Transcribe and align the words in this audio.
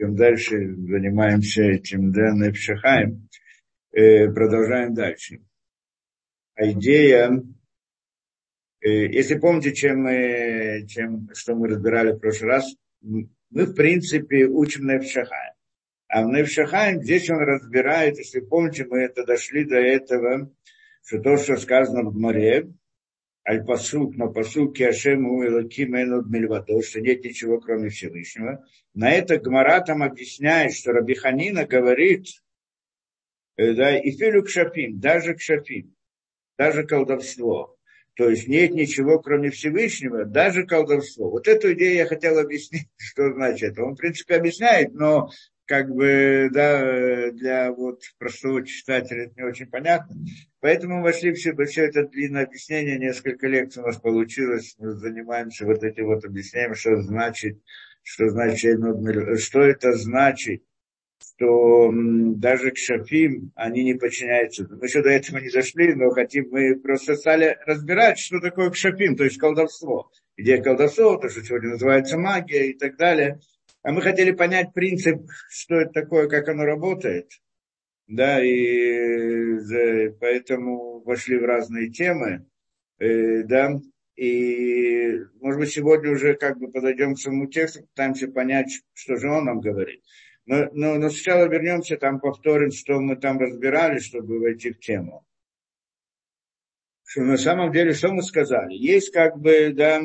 идем 0.00 0.16
дальше, 0.16 0.56
занимаемся 0.74 1.62
этим, 1.62 2.10
да, 2.12 2.32
Непшахаем, 2.32 3.28
э, 3.92 4.28
продолжаем 4.30 4.94
дальше. 4.94 5.40
А 6.54 6.70
идея, 6.70 7.42
э, 8.80 8.88
если 8.88 9.38
помните, 9.38 9.74
чем 9.74 10.02
мы, 10.02 10.86
чем, 10.88 11.28
что 11.34 11.54
мы 11.54 11.68
разбирали 11.68 12.12
в 12.12 12.18
прошлый 12.18 12.50
раз, 12.50 12.74
мы, 13.02 13.28
в 13.50 13.74
принципе, 13.74 14.46
учим 14.46 14.86
Непшахаем. 14.86 15.54
А 16.08 16.24
в 16.24 16.28
Невшахаем 16.28 17.02
здесь 17.02 17.28
он 17.30 17.38
разбирает, 17.38 18.18
если 18.18 18.40
помните, 18.40 18.86
мы 18.88 19.00
это 19.00 19.24
дошли 19.24 19.64
до 19.64 19.76
этого, 19.76 20.50
что 21.04 21.20
то, 21.20 21.36
что 21.36 21.56
сказано 21.56 22.08
в 22.08 22.16
море, 22.16 22.72
Аль-Пасук, 23.48 24.16
на 24.16 24.28
Пасуке 24.28 24.88
Ашему 24.88 25.44
Элаким 25.44 25.96
Энуд 25.96 26.28
Мельвато, 26.28 26.82
что 26.82 27.00
нет 27.00 27.24
ничего, 27.24 27.58
кроме 27.58 27.88
Всевышнего. 27.88 28.64
На 28.94 29.10
это 29.10 29.38
Гмара 29.38 29.80
там 29.80 30.02
объясняет, 30.02 30.74
что 30.74 30.92
Рабиханина 30.92 31.66
говорит, 31.66 32.26
э, 33.56 33.72
да, 33.74 33.98
и 33.98 34.10
филю 34.10 34.42
к 34.42 34.50
шапим, 34.50 35.00
даже 35.00 35.34
к 35.34 35.40
шапим, 35.40 35.94
даже 36.58 36.84
колдовство. 36.84 37.76
То 38.14 38.28
есть 38.28 38.48
нет 38.48 38.72
ничего, 38.72 39.18
кроме 39.18 39.50
Всевышнего, 39.50 40.26
даже 40.26 40.66
колдовство. 40.66 41.30
Вот 41.30 41.48
эту 41.48 41.72
идею 41.72 41.94
я 41.94 42.06
хотел 42.06 42.38
объяснить, 42.38 42.88
что 42.98 43.32
значит. 43.32 43.78
Он, 43.78 43.94
в 43.94 43.96
принципе, 43.96 44.36
объясняет, 44.36 44.92
но 44.92 45.30
как 45.70 45.88
бы, 45.88 46.48
да, 46.52 47.30
для 47.30 47.70
вот 47.70 48.00
простого 48.18 48.66
читателя 48.66 49.26
это 49.26 49.34
не 49.36 49.44
очень 49.44 49.66
понятно. 49.66 50.16
Поэтому 50.58 50.96
мы 50.96 51.04
вошли 51.04 51.32
все, 51.32 51.54
все 51.64 51.84
это 51.84 52.08
длинное 52.08 52.46
объяснение, 52.46 52.98
несколько 52.98 53.46
лекций 53.46 53.80
у 53.80 53.86
нас 53.86 53.96
получилось, 53.98 54.74
мы 54.80 54.90
занимаемся 54.94 55.64
вот 55.66 55.84
этим 55.84 56.06
вот 56.06 56.24
объяснением, 56.24 56.74
что 56.74 57.00
значит, 57.02 57.60
что 58.02 58.28
значит, 58.30 58.80
что 59.38 59.60
это 59.60 59.92
значит, 59.92 60.64
что 61.20 61.92
даже 61.92 62.72
к 62.72 62.76
шафим 62.76 63.52
они 63.54 63.84
не 63.84 63.94
подчиняются. 63.94 64.66
Мы 64.68 64.86
еще 64.86 65.04
до 65.04 65.10
этого 65.10 65.38
не 65.38 65.50
зашли, 65.50 65.94
но 65.94 66.10
хотим, 66.10 66.48
мы 66.50 66.80
просто 66.80 67.14
стали 67.14 67.56
разбирать, 67.64 68.18
что 68.18 68.40
такое 68.40 68.70
к 68.70 68.76
шафим, 68.76 69.14
то 69.14 69.22
есть 69.22 69.38
колдовство. 69.38 70.10
Идея 70.36 70.60
колдовства, 70.60 71.16
то, 71.16 71.28
что 71.28 71.44
сегодня 71.44 71.70
называется 71.70 72.18
магия 72.18 72.70
и 72.70 72.76
так 72.76 72.96
далее– 72.96 73.38
а 73.82 73.92
мы 73.92 74.02
хотели 74.02 74.32
понять 74.32 74.72
принцип, 74.74 75.22
что 75.48 75.76
это 75.76 75.92
такое, 75.92 76.28
как 76.28 76.48
оно 76.48 76.64
работает. 76.64 77.30
Да, 78.06 78.44
и 78.44 80.10
поэтому 80.18 81.00
вошли 81.00 81.38
в 81.38 81.44
разные 81.44 81.90
темы. 81.90 82.46
Э, 82.98 83.42
да, 83.44 83.80
и, 84.16 85.18
может 85.40 85.60
быть, 85.60 85.72
сегодня 85.72 86.10
уже 86.10 86.34
как 86.34 86.58
бы 86.58 86.70
подойдем 86.70 87.14
к 87.14 87.18
самому 87.18 87.46
тексту, 87.46 87.82
пытаемся 87.82 88.28
понять, 88.28 88.82
что 88.92 89.16
же 89.16 89.30
он 89.30 89.44
нам 89.46 89.60
говорит. 89.60 90.02
Но, 90.44 90.68
но, 90.72 90.96
но 90.96 91.08
сначала 91.08 91.48
вернемся, 91.48 91.96
там 91.96 92.20
повторим, 92.20 92.72
что 92.72 93.00
мы 93.00 93.16
там 93.16 93.38
разбирали, 93.38 93.98
чтобы 93.98 94.40
войти 94.40 94.72
в 94.72 94.80
тему. 94.80 95.24
Что 97.04 97.22
на 97.22 97.38
самом 97.38 97.72
деле, 97.72 97.92
что 97.92 98.12
мы 98.12 98.22
сказали? 98.22 98.74
Есть 98.74 99.12
как 99.12 99.38
бы, 99.38 99.72
да, 99.72 100.02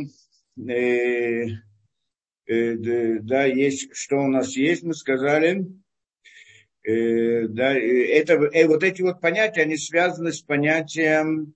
э, 0.58 1.46
Э, 2.48 2.76
да, 3.22 3.46
есть, 3.46 3.96
что 3.96 4.18
у 4.18 4.28
нас 4.28 4.56
есть, 4.56 4.84
мы 4.84 4.94
сказали, 4.94 5.66
э, 6.84 7.48
да, 7.48 7.74
это, 7.74 8.34
э, 8.34 8.68
вот 8.68 8.84
эти 8.84 9.02
вот 9.02 9.20
понятия, 9.20 9.62
они 9.62 9.78
связаны 9.78 10.32
с 10.32 10.42
понятием 10.42 11.54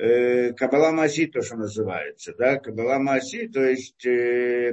Кабала 0.00 0.92
Маси, 0.92 1.26
то, 1.26 1.42
что 1.42 1.56
называется, 1.56 2.32
да, 2.38 2.60
Кабала 2.60 3.00
Маси, 3.00 3.48
то 3.48 3.64
есть 3.64 4.06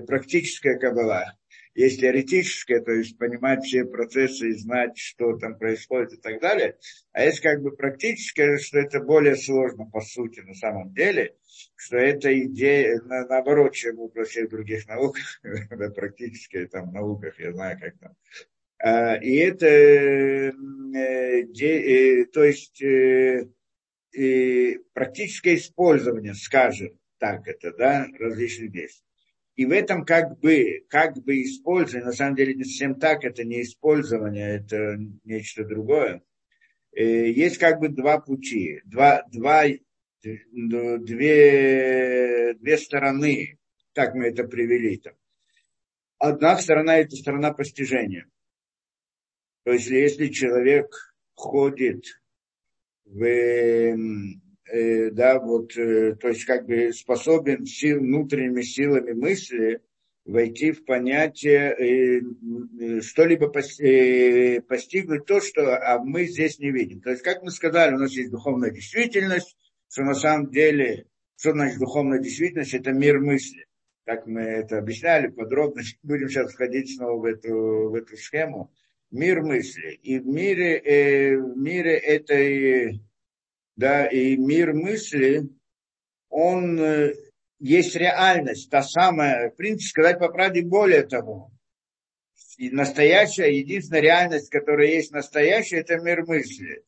практическая 0.06 0.78
Кабала. 0.78 1.34
Есть 1.76 2.00
теоретическая, 2.00 2.82
то 2.82 2.92
есть 2.92 3.18
понимать 3.18 3.64
все 3.64 3.86
процессы 3.86 4.50
и 4.50 4.54
знать, 4.54 4.98
что 4.98 5.38
там 5.38 5.58
происходит 5.58 6.14
и 6.14 6.18
так 6.18 6.42
далее. 6.42 6.78
А 7.12 7.24
есть 7.24 7.42
как 7.42 7.62
бы 7.62 7.76
практическая, 7.76 8.58
что 8.58 8.80
это 8.80 9.02
более 9.02 9.36
сложно 9.36 9.86
по 9.86 10.02
сути 10.02 10.40
на 10.40 10.56
самом 10.56 10.94
деле 10.94 11.36
что 11.76 11.98
это 11.98 12.38
идея, 12.46 13.00
на, 13.02 13.26
наоборот, 13.28 13.74
чем 13.74 13.98
во 13.98 14.24
всех 14.26 14.50
других 14.50 14.88
науках, 14.88 15.42
практически 15.96 16.66
там 16.68 16.92
науках, 16.92 17.40
я 17.40 17.54
знаю, 17.54 17.80
как 17.80 17.98
там. 18.00 18.16
А, 18.80 19.16
и 19.16 19.36
это, 19.38 19.66
э, 19.68 20.52
э, 21.62 22.26
то 22.26 22.44
есть, 22.44 22.82
э, 22.82 23.48
практическое 24.94 25.56
использование, 25.56 26.34
скажем 26.34 27.00
так 27.18 27.48
это, 27.48 27.74
да, 27.74 28.08
различных 28.20 28.72
действий. 28.72 29.05
И 29.56 29.66
в 29.66 29.72
этом 29.72 30.06
как 30.06 30.40
бы, 30.40 30.86
как 30.90 31.18
бы 31.24 31.42
использование, 31.42 32.06
на 32.06 32.14
самом 32.14 32.36
деле 32.36 32.54
не 32.56 32.66
совсем 32.66 32.96
так, 32.96 33.24
это 33.24 33.44
не 33.44 33.62
использование, 33.62 34.58
это 34.58 34.98
нечто 35.24 35.64
другое. 35.64 36.24
Есть 36.92 37.58
как 37.58 37.80
бы 37.80 37.90
два 37.90 38.20
пути, 38.20 38.82
два, 38.86 39.24
два 39.32 39.64
две, 40.22 41.04
две 42.56 42.78
стороны, 42.78 43.58
как 43.94 44.16
мы 44.16 44.28
это 44.28 44.44
привели 44.44 44.98
там. 44.98 45.14
Одна 46.18 46.58
сторона– 46.58 46.98
это 47.00 47.16
сторона 47.16 47.54
постижения. 47.54 48.28
То 49.64 49.74
есть, 49.74 49.88
если 49.88 50.30
человек 50.30 51.16
ходит 51.34 52.04
в, 53.06 53.96
э, 54.72 55.10
да, 55.12 55.40
вот, 55.40 55.76
э, 55.78 56.16
то 56.16 56.30
есть, 56.30 56.46
как 56.46 56.66
бы 56.66 56.92
способен 56.94 57.66
сил, 57.66 58.00
внутренними 58.00 58.62
силами 58.62 59.12
мысли 59.14 59.82
войти 60.26 60.72
в 60.72 60.86
понятие, 60.86 61.72
э, 61.72 63.02
что-либо 63.02 63.48
постигнуть 63.48 65.26
то, 65.26 65.40
что 65.40 65.78
а 65.78 66.00
мы 66.00 66.26
здесь 66.26 66.60
не 66.60 66.72
видим. 66.72 67.02
То 67.02 67.12
есть, 67.12 67.22
как 67.22 67.44
мы 67.44 67.52
сказали, 67.52 67.96
у 67.96 68.00
нас 68.00 68.12
есть 68.14 68.32
духовная 68.32 68.72
действительность, 68.72 69.56
что 69.90 70.04
на 70.04 70.16
самом 70.16 70.50
деле, 70.50 71.06
что 71.38 71.52
значит 71.52 71.80
духовная 71.80 72.20
действительность, 72.20 72.74
это 72.74 72.92
мир 72.92 73.20
мысли. 73.20 73.66
Как 74.06 74.28
мы 74.28 74.42
это 74.42 74.78
объясняли 74.80 75.28
подробно, 75.28 75.82
будем 76.04 76.30
сейчас 76.30 76.54
входить 76.54 76.96
снова 76.96 77.22
в 77.22 77.26
эту, 77.26 77.90
в 77.90 77.96
эту 77.96 78.18
схему. 78.18 78.72
Мир 79.12 79.42
мысли. 79.42 79.92
И 80.04 80.20
в 80.20 80.26
мире, 80.26 80.78
э, 80.78 81.38
в 81.38 81.58
мире 81.58 81.96
этой, 81.98 83.02
да, 83.76 84.06
и 84.06 84.38
мир 84.38 84.74
мысли, 84.74 85.50
он 86.30 86.80
э, 86.80 87.14
есть 87.60 87.96
реальность, 87.96 88.70
та 88.70 88.84
самая, 88.84 89.50
в 89.50 89.56
принципе, 89.56 89.90
сказать 89.90 90.20
по 90.20 90.30
правде, 90.30 90.62
более 90.62 91.04
того, 91.04 91.52
и 92.58 92.70
настоящая, 92.70 93.58
единственная 93.58 94.02
реальность, 94.02 94.50
которая 94.50 94.88
есть 94.88 95.12
настоящая, 95.12 95.80
это 95.80 95.98
мир 95.98 96.26
мысли. 96.26 96.84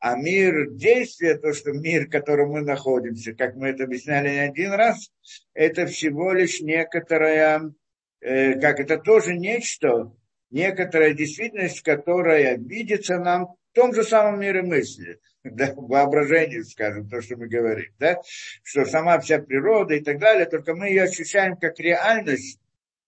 А 0.00 0.16
мир 0.16 0.70
действия, 0.70 1.36
то, 1.36 1.52
что 1.52 1.72
мир, 1.72 2.06
в 2.06 2.10
котором 2.10 2.50
мы 2.50 2.62
находимся, 2.62 3.34
как 3.34 3.56
мы 3.56 3.68
это 3.68 3.84
объясняли 3.84 4.30
не 4.30 4.38
один 4.38 4.72
раз, 4.72 5.10
это 5.54 5.86
всего 5.86 6.32
лишь 6.32 6.60
некоторая, 6.60 7.72
э, 8.20 8.54
как 8.60 8.80
это 8.80 8.98
тоже 8.98 9.34
нечто, 9.34 10.12
некоторая 10.50 11.14
действительность, 11.14 11.82
которая 11.82 12.56
видится 12.56 13.18
нам 13.18 13.46
в 13.46 13.74
том 13.74 13.92
же 13.92 14.04
самом 14.04 14.40
мире 14.40 14.62
мысли, 14.62 15.18
да, 15.44 15.72
воображении, 15.76 16.60
скажем, 16.60 17.08
то, 17.08 17.20
что 17.22 17.36
мы 17.36 17.48
говорим, 17.48 17.92
да, 17.98 18.20
что 18.62 18.84
сама 18.84 19.18
вся 19.20 19.38
природа 19.38 19.94
и 19.94 20.00
так 20.00 20.18
далее, 20.18 20.46
только 20.46 20.74
мы 20.74 20.88
ее 20.88 21.04
ощущаем 21.04 21.56
как 21.56 21.78
реальность, 21.78 22.60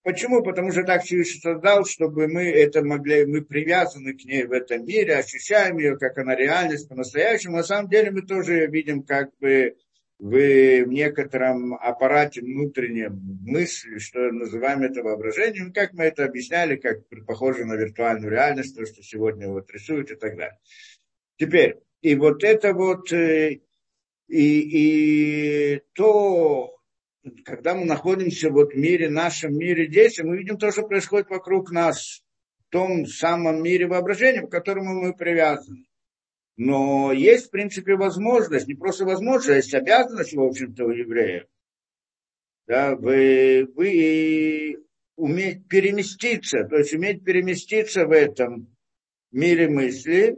Почему? 0.03 0.41
Потому 0.41 0.71
что 0.71 0.83
так 0.83 1.03
Всевышний 1.03 1.41
создал, 1.41 1.85
чтобы 1.85 2.27
мы 2.27 2.49
это 2.49 2.83
могли, 2.83 3.25
мы 3.27 3.43
привязаны 3.43 4.13
к 4.13 4.25
ней 4.25 4.45
в 4.45 4.51
этом 4.51 4.83
мире, 4.83 5.17
ощущаем 5.17 5.77
ее, 5.77 5.95
как 5.95 6.17
она 6.17 6.35
реальность 6.35 6.89
по-настоящему. 6.89 7.57
На 7.57 7.63
самом 7.63 7.87
деле 7.87 8.09
мы 8.09 8.23
тоже 8.23 8.53
ее 8.53 8.67
видим 8.67 9.03
как 9.03 9.29
бы 9.37 9.75
в 10.17 10.85
некотором 10.85 11.75
аппарате 11.75 12.41
внутреннем 12.41 13.19
мысли, 13.43 13.99
что 13.99 14.31
называем 14.31 14.81
это 14.81 15.03
воображением, 15.03 15.71
как 15.71 15.93
мы 15.93 16.05
это 16.05 16.25
объясняли, 16.25 16.77
как 16.77 17.07
похоже 17.27 17.65
на 17.65 17.75
виртуальную 17.75 18.31
реальность, 18.31 18.75
то, 18.75 18.83
что 18.85 19.03
сегодня 19.03 19.49
вот 19.49 19.69
рисуют 19.69 20.09
и 20.09 20.15
так 20.15 20.35
далее. 20.35 20.57
Теперь, 21.37 21.77
и 22.01 22.15
вот 22.15 22.43
это 22.43 22.73
вот, 22.73 23.11
э, 23.13 23.59
и, 24.27 25.75
и 25.75 25.81
то, 25.93 26.75
когда 27.45 27.75
мы 27.75 27.85
находимся 27.85 28.49
вот 28.49 28.73
в 28.73 28.77
мире, 28.77 29.09
нашем 29.09 29.55
мире 29.55 29.87
действия, 29.87 30.23
мы 30.23 30.37
видим 30.37 30.57
то, 30.57 30.71
что 30.71 30.83
происходит 30.83 31.29
вокруг 31.29 31.71
нас, 31.71 32.23
в 32.67 32.71
том 32.71 33.05
самом 33.05 33.61
мире 33.61 33.87
воображения, 33.87 34.41
к 34.41 34.51
которому 34.51 34.93
мы 35.01 35.13
привязаны. 35.13 35.85
Но 36.57 37.11
есть, 37.11 37.47
в 37.47 37.51
принципе, 37.51 37.95
возможность, 37.95 38.67
не 38.67 38.75
просто 38.75 39.05
возможность, 39.05 39.49
а 39.49 39.55
есть 39.55 39.73
обязанность, 39.73 40.33
в 40.33 40.41
общем-то, 40.41 40.85
у 40.85 40.91
евреев. 40.91 41.45
Да, 42.67 42.95
вы, 42.95 43.67
вы 43.75 44.77
уметь 45.15 45.67
переместиться, 45.67 46.63
то 46.63 46.77
есть 46.77 46.93
уметь 46.93 47.23
переместиться 47.23 48.05
в 48.05 48.11
этом 48.11 48.75
мире 49.31 49.69
мысли, 49.69 50.37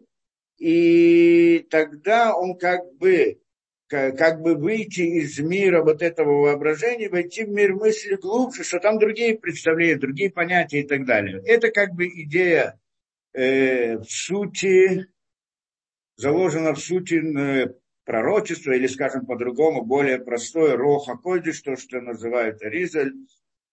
и 0.57 1.65
тогда 1.69 2.35
он 2.35 2.57
как 2.57 2.93
бы 2.95 3.39
как 3.87 4.41
бы 4.41 4.55
выйти 4.55 5.01
из 5.01 5.37
мира 5.37 5.83
вот 5.83 6.01
этого 6.01 6.41
воображения, 6.41 7.09
войти 7.09 7.43
в 7.43 7.49
мир 7.49 7.75
мысли 7.75 8.15
глубже, 8.15 8.63
что 8.63 8.79
там 8.79 8.97
другие 8.97 9.37
представления, 9.37 9.97
другие 9.97 10.31
понятия 10.31 10.79
и 10.79 10.87
так 10.87 11.05
далее. 11.05 11.43
Это 11.45 11.69
как 11.69 11.93
бы 11.93 12.07
идея 12.07 12.79
э, 13.33 13.97
в 13.97 14.09
сути, 14.09 15.07
заложена 16.15 16.73
в 16.73 16.79
сути 16.79 17.15
э, 17.15 17.73
пророчества, 18.05 18.71
или, 18.71 18.87
скажем 18.87 19.25
по-другому, 19.25 19.83
более 19.83 20.19
простое 20.19 20.75
роха 20.75 21.15
койдиш, 21.15 21.61
то, 21.61 21.75
что 21.75 22.01
называют 22.01 22.61
Аризаль. 22.63 23.13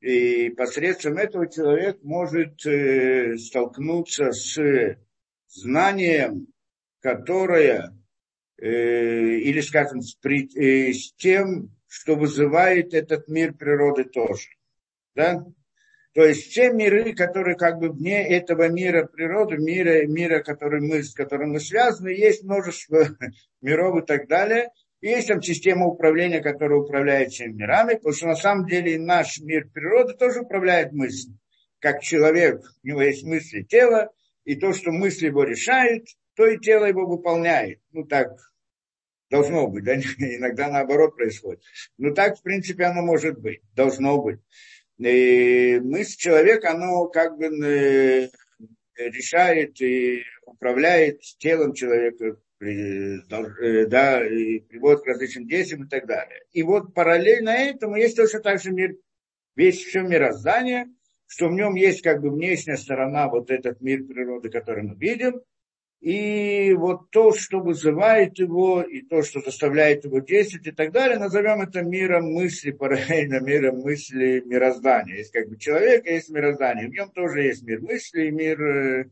И 0.01 0.51
посредством 0.51 1.19
этого 1.19 1.51
человек 1.51 1.99
может 2.03 2.65
э, 2.67 3.37
столкнуться 3.37 4.33
с 4.33 4.97
знанием, 5.49 6.47
которое 7.01 7.93
Э, 8.61 8.69
или, 8.69 9.61
скажем, 9.63 10.03
с, 10.03 10.19
э, 10.23 10.93
с 10.93 11.15
тем, 11.15 11.71
что 11.89 12.15
вызывает 12.15 12.93
этот 12.93 13.27
мир 13.27 13.55
природы 13.55 14.05
тоже. 14.05 14.49
Да? 15.15 15.47
То 16.13 16.25
есть 16.25 16.53
те 16.53 16.71
миры, 16.71 17.15
которые 17.15 17.57
как 17.57 17.79
бы 17.79 17.89
вне 17.89 18.29
этого 18.29 18.69
мира 18.69 19.07
природы, 19.07 19.57
мира, 19.57 20.07
мира 20.07 20.43
который 20.43 20.83
мы, 20.83 21.03
с 21.03 21.15
которым 21.15 21.53
мы 21.53 21.61
связаны, 21.61 22.11
есть 22.11 22.43
множество 22.43 23.07
миров 23.63 24.03
и 24.03 24.07
так 24.07 24.29
далее. 24.29 24.69
И 25.01 25.09
есть 25.09 25.29
там 25.29 25.41
система 25.41 25.87
управления, 25.87 26.43
которая 26.43 26.81
управляет 26.81 27.31
всеми 27.31 27.55
мирами, 27.55 27.95
потому 27.95 28.13
что 28.13 28.27
на 28.27 28.37
самом 28.37 28.67
деле 28.67 28.99
наш 28.99 29.41
мир 29.41 29.69
природы 29.73 30.13
тоже 30.13 30.41
управляет 30.41 30.93
мыслью. 30.93 31.39
Как 31.79 32.03
человек, 32.03 32.61
у 32.83 32.87
него 32.87 33.01
есть 33.01 33.25
мысли 33.25 33.63
тела, 33.63 34.11
и 34.45 34.55
то, 34.55 34.75
что 34.75 34.91
мысли 34.91 35.27
его 35.27 35.45
решают, 35.45 36.05
то 36.41 36.47
и 36.47 36.59
тело 36.59 36.87
его 36.87 37.05
выполняет. 37.05 37.81
Ну 37.93 38.05
так, 38.05 38.31
Должно 39.29 39.69
быть, 39.69 39.85
да? 39.85 39.95
иногда 40.19 40.69
наоборот 40.69 41.17
происходит. 41.17 41.63
Но 41.99 42.15
так, 42.15 42.39
в 42.39 42.43
принципе, 42.43 42.85
оно 42.85 43.03
может 43.03 43.39
быть, 43.39 43.61
должно 43.77 44.21
быть. 44.23 44.41
И 44.97 45.79
мысль 45.85 46.17
человека, 46.17 46.71
оно 46.71 47.09
как 47.09 47.37
бы 47.37 47.45
э, 47.45 48.31
решает 48.97 49.79
и 49.83 50.25
управляет 50.47 51.21
телом 51.39 51.75
человека, 51.75 52.39
э, 52.61 53.87
да, 53.87 54.27
и 54.27 54.61
приводит 54.61 55.03
к 55.05 55.07
различным 55.09 55.47
действиям 55.47 55.85
и 55.85 55.89
так 55.89 56.07
далее. 56.07 56.43
И 56.53 56.63
вот 56.63 56.95
параллельно 56.95 57.51
этому 57.51 57.97
есть 57.97 58.17
точно 58.17 58.41
так 58.41 58.63
же 58.63 58.73
мир, 58.73 58.97
весь 59.57 59.85
все 59.85 60.01
мироздание, 60.01 60.87
что 61.27 61.49
в 61.49 61.53
нем 61.53 61.75
есть 61.75 62.01
как 62.01 62.23
бы 62.23 62.31
внешняя 62.31 62.79
сторона, 62.79 63.29
вот 63.29 63.51
этот 63.51 63.83
мир 63.83 64.05
природы, 64.05 64.49
который 64.49 64.85
мы 64.85 64.97
видим, 64.97 65.43
и 66.01 66.73
вот 66.73 67.11
то, 67.11 67.33
что 67.35 67.61
вызывает 67.61 68.39
его, 68.39 68.81
и 68.81 69.03
то, 69.03 69.23
что 69.23 69.41
заставляет 69.41 70.05
его 70.05 70.21
действовать 70.21 70.67
и 70.67 70.71
так 70.71 70.93
далее, 70.93 71.19
назовем 71.19 71.61
это 71.61 71.83
миром 71.83 72.33
мысли, 72.33 72.71
параллельно 72.71 73.41
миром 73.41 73.81
мысли 73.81 74.43
мироздания. 74.47 75.17
Есть 75.17 75.33
как 75.33 75.49
бы 75.49 75.59
человек, 75.59 76.07
а 76.07 76.11
есть 76.11 76.31
мироздание. 76.31 76.89
В 76.89 76.93
нем 76.93 77.11
тоже 77.11 77.43
есть 77.43 77.63
мир 77.65 77.83
мысли, 77.83 78.29
и 78.29 78.31
мир, 78.31 78.63
э, 78.63 79.05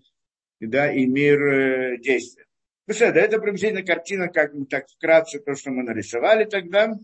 да, 0.61 0.91
и 0.91 1.05
мир 1.05 1.43
э, 1.43 1.99
действия. 1.99 2.47
Ну 2.87 2.95
да, 2.99 3.21
это 3.21 3.39
приблизительно 3.39 3.83
картина, 3.83 4.29
как 4.29 4.57
бы 4.57 4.65
так 4.65 4.89
вкратце, 4.89 5.41
то, 5.41 5.55
что 5.55 5.71
мы 5.71 5.83
нарисовали 5.83 6.47
тогда. 6.47 6.99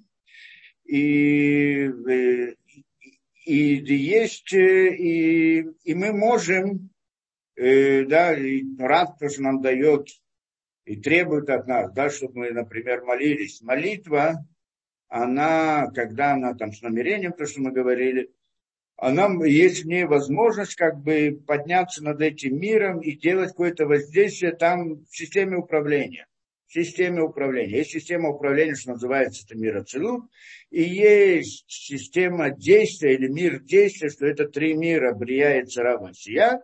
И, 0.87 1.91
э, 2.09 2.55
и, 3.45 3.77
и 3.77 3.95
есть, 3.95 4.51
и, 4.55 5.67
и 5.85 5.95
мы 5.95 6.15
можем 6.15 6.89
э, 7.57 8.05
да, 8.05 8.35
и 8.37 8.63
Рад 8.79 9.19
тоже 9.19 9.43
нам 9.43 9.61
дает 9.61 10.09
и 10.85 10.97
требует 10.97 11.49
от 11.51 11.67
нас, 11.67 11.93
да, 11.93 12.11
чтобы 12.11 12.41
мы, 12.41 12.51
например, 12.51 13.03
молились. 13.05 13.63
Молитва, 13.63 14.47
она, 15.09 15.91
когда 15.95 16.33
она 16.33 16.55
там 16.55 16.73
с 16.73 16.83
намерением, 16.83 17.33
то, 17.33 17.47
что 17.47 17.61
мы 17.61 17.73
говорили, 17.73 18.31
она, 18.97 19.29
есть 19.45 19.85
в 19.85 19.87
ней 19.87 20.05
возможность 20.05 20.77
как 20.77 21.03
бы 21.03 21.43
подняться 21.47 22.03
над 22.05 22.21
этим 22.21 22.59
миром 22.59 23.01
и 23.01 23.13
делать 23.13 23.51
какое-то 23.51 23.87
воздействие 23.87 24.53
там 24.53 25.05
в 25.05 25.17
системе 25.17 25.57
управления. 25.57 26.27
В 26.67 26.73
системе 26.73 27.23
управления. 27.23 27.79
Есть 27.79 27.91
система 27.91 28.31
управления, 28.31 28.75
что 28.75 28.93
называется 28.93 29.45
это 29.47 29.59
мир 29.59 29.77
Ацелут, 29.79 30.25
и 30.71 30.83
есть 30.83 31.65
система 31.69 32.51
действия 32.51 33.15
или 33.15 33.29
мир 33.29 33.61
действия, 33.61 34.09
что 34.11 34.27
это 34.27 34.49
три 34.49 34.75
мира, 34.75 35.13
Брия 35.13 35.61
и 35.61 35.67
Цара 35.67 35.99
Васия, 35.99 36.63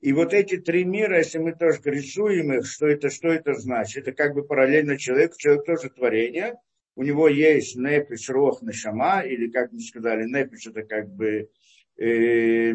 и 0.00 0.12
вот 0.12 0.32
эти 0.32 0.58
три 0.58 0.84
мира, 0.84 1.18
если 1.18 1.38
мы 1.38 1.52
тоже 1.54 1.80
рисуем 1.84 2.52
их, 2.52 2.66
что 2.66 2.86
это, 2.86 3.10
что 3.10 3.28
это 3.28 3.54
значит? 3.54 4.06
Это 4.06 4.12
как 4.12 4.34
бы 4.34 4.44
параллельно 4.44 4.96
человек, 4.96 5.36
человек 5.36 5.64
тоже 5.64 5.90
творение. 5.90 6.54
У 6.94 7.02
него 7.02 7.28
есть 7.28 7.76
непиш, 7.76 8.28
рох, 8.28 8.62
нашама, 8.62 9.22
или, 9.22 9.50
как 9.50 9.72
мы 9.72 9.80
сказали, 9.80 10.24
непиш 10.24 10.66
это 10.66 10.82
как 10.82 11.08
бы 11.08 11.48
э, 11.96 12.72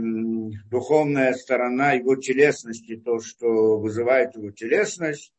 духовная 0.69 1.33
сторона 1.33 1.93
его 1.93 2.15
телесности, 2.17 2.97
то, 2.97 3.19
что 3.19 3.79
вызывает 3.79 4.35
его 4.35 4.51
телесность, 4.51 5.33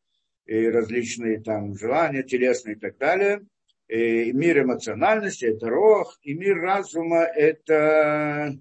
и 0.45 0.67
различные 0.67 1.41
там 1.41 1.75
желания 1.75 2.23
телесные 2.23 2.75
и 2.75 2.79
так 2.79 2.97
далее. 2.97 3.41
И 3.87 4.31
мир 4.31 4.63
эмоциональности– 4.63 5.45
это 5.45 5.69
рох, 5.69 6.17
и 6.23 6.33
мир 6.33 6.57
разума– 6.57 7.23
это 7.35 8.57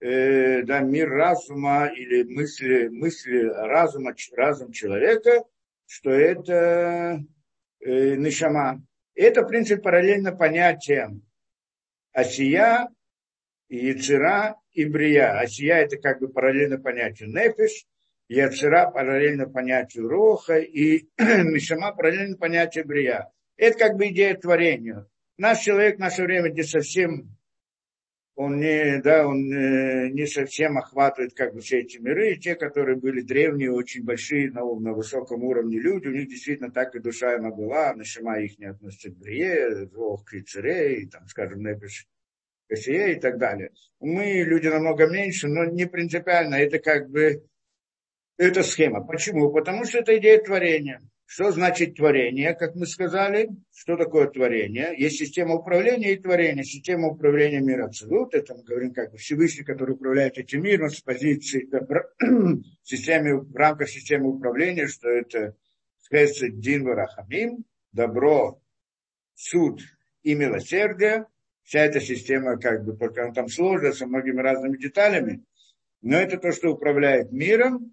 э, 0.00 0.62
да, 0.62 0.80
мир 0.80 1.08
разума 1.10 1.86
или 1.86 2.22
мысли, 2.24 2.88
мысли 2.88 3.44
разума, 3.44 4.14
разум 4.36 4.72
человека, 4.72 5.44
что 5.86 6.10
это 6.10 7.24
э, 7.80 8.14
нишама. 8.16 8.82
Это, 9.14 9.42
в 9.42 9.48
принципе, 9.48 9.82
параллельно 9.82 10.32
понятиям 10.32 11.22
осия, 12.12 12.88
яцера 13.68 14.56
и 14.72 14.84
брия. 14.84 15.38
Осия– 15.38 15.76
это 15.78 15.96
как 15.98 16.20
бы 16.20 16.28
параллельно 16.28 16.78
понятию 16.78 17.30
нефиш, 17.30 17.86
яцера– 18.28 18.90
параллельно 18.92 19.48
понятию 19.48 20.08
роха, 20.08 20.58
и 20.58 21.08
нишама– 21.18 21.92
параллельно 21.96 22.36
понятию 22.36 22.86
брия. 22.86 23.30
Это 23.56 23.78
как 23.78 23.96
бы 23.96 24.08
идея 24.08 24.36
творения. 24.36 25.06
Наш 25.36 25.60
человек 25.60 25.96
в 25.96 26.00
наше 26.00 26.22
время 26.22 26.50
где 26.50 26.64
совсем 26.64 27.37
он 28.38 28.60
не, 28.60 29.00
да, 29.02 29.26
он 29.26 29.52
э, 29.52 30.10
не 30.10 30.24
совсем 30.24 30.78
охватывает 30.78 31.34
как 31.34 31.54
бы 31.54 31.60
все 31.60 31.80
эти 31.80 31.98
миры, 31.98 32.30
и 32.34 32.38
те, 32.38 32.54
которые 32.54 32.96
были 32.96 33.20
древние, 33.20 33.72
очень 33.72 34.04
большие, 34.04 34.52
на, 34.52 34.60
на 34.60 34.92
высоком 34.92 35.42
уровне 35.42 35.80
люди, 35.80 36.06
у 36.06 36.12
них 36.12 36.28
действительно 36.28 36.70
так 36.70 36.94
и 36.94 37.00
душа 37.00 37.34
она 37.34 37.50
была, 37.50 37.92
нашима 37.94 38.38
их 38.38 38.56
не 38.60 38.66
относится 38.66 39.10
к 39.10 39.16
Брие, 39.16 39.88
к 39.88 40.34
Ицере, 40.34 41.08
там, 41.08 41.26
скажем, 41.26 41.64
Непиш, 41.64 42.06
Кассие 42.68 43.16
и 43.16 43.18
так 43.18 43.38
далее. 43.38 43.72
Мы 43.98 44.44
люди 44.46 44.68
намного 44.68 45.08
меньше, 45.08 45.48
но 45.48 45.64
не 45.64 45.86
принципиально, 45.86 46.54
это 46.54 46.78
как 46.78 47.10
бы, 47.10 47.44
это 48.36 48.62
схема. 48.62 49.04
Почему? 49.04 49.50
Потому 49.50 49.84
что 49.84 49.98
это 49.98 50.16
идея 50.16 50.38
творения. 50.38 51.02
Что 51.30 51.52
значит 51.52 51.94
творение, 51.94 52.54
как 52.54 52.74
мы 52.74 52.86
сказали? 52.86 53.50
Что 53.70 53.98
такое 53.98 54.28
творение? 54.28 54.94
Есть 54.96 55.18
система 55.18 55.56
управления 55.56 56.14
и 56.14 56.18
творения. 56.18 56.64
Система 56.64 57.08
управления 57.08 57.60
мира 57.60 57.84
абсолют. 57.84 58.34
Это 58.34 58.54
мы 58.54 58.62
говорим 58.62 58.94
как 58.94 59.12
бы 59.12 59.18
Всевышний, 59.18 59.62
который 59.62 59.90
управляет 59.90 60.38
этим 60.38 60.62
миром 60.62 60.88
с 60.88 61.02
позиции 61.02 61.66
добра, 61.66 62.04
системе, 62.82 63.34
в 63.34 63.54
рамках 63.54 63.90
системы 63.90 64.30
управления, 64.30 64.86
что 64.86 65.10
это 65.10 65.54
Хесед 66.10 66.60
Дин 66.60 66.84
Варахамим, 66.84 67.66
добро, 67.92 68.62
суд 69.34 69.82
и 70.22 70.34
милосердие. 70.34 71.26
Вся 71.62 71.80
эта 71.80 72.00
система, 72.00 72.58
как 72.58 72.86
бы, 72.86 72.96
только 72.96 73.24
она 73.24 73.34
там 73.34 73.48
сложная, 73.48 73.92
со 73.92 74.06
многими 74.06 74.40
разными 74.40 74.78
деталями. 74.78 75.44
Но 76.00 76.16
это 76.16 76.38
то, 76.38 76.52
что 76.52 76.70
управляет 76.70 77.32
миром. 77.32 77.92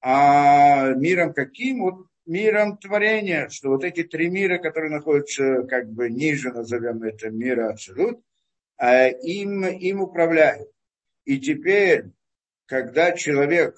А 0.00 0.90
миром 0.90 1.34
каким? 1.34 1.80
Вот 1.80 2.06
миром 2.26 2.76
творения, 2.76 3.48
что 3.48 3.70
вот 3.70 3.84
эти 3.84 4.02
три 4.02 4.28
мира, 4.28 4.58
которые 4.58 4.90
находятся 4.90 5.62
как 5.62 5.90
бы 5.90 6.10
ниже, 6.10 6.52
назовем 6.52 7.02
это 7.02 7.30
мира 7.30 7.70
абсолют, 7.70 8.20
а 8.76 9.06
им, 9.06 9.64
им 9.64 10.00
управляют. 10.02 10.68
И 11.24 11.38
теперь, 11.38 12.06
когда 12.66 13.12
человек, 13.12 13.74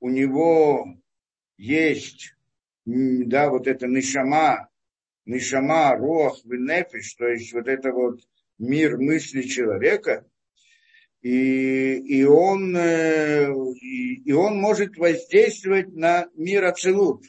у 0.00 0.10
него 0.10 0.86
есть, 1.56 2.34
да, 2.84 3.48
вот 3.48 3.66
это 3.66 3.86
нишама, 3.86 4.68
нишама, 5.24 5.96
рох, 5.96 6.44
венефиш, 6.44 7.14
то 7.14 7.26
есть 7.26 7.52
вот 7.52 7.68
это 7.68 7.92
вот 7.92 8.20
мир 8.58 8.98
мысли 8.98 9.42
человека, 9.42 10.26
и, 11.22 11.94
и, 11.94 12.24
он, 12.24 12.76
э, 12.76 13.52
и, 13.80 14.22
и 14.22 14.32
он 14.32 14.60
может 14.60 14.96
воздействовать 14.96 15.92
на 15.94 16.28
мир 16.34 16.64
Ацелут 16.64 17.24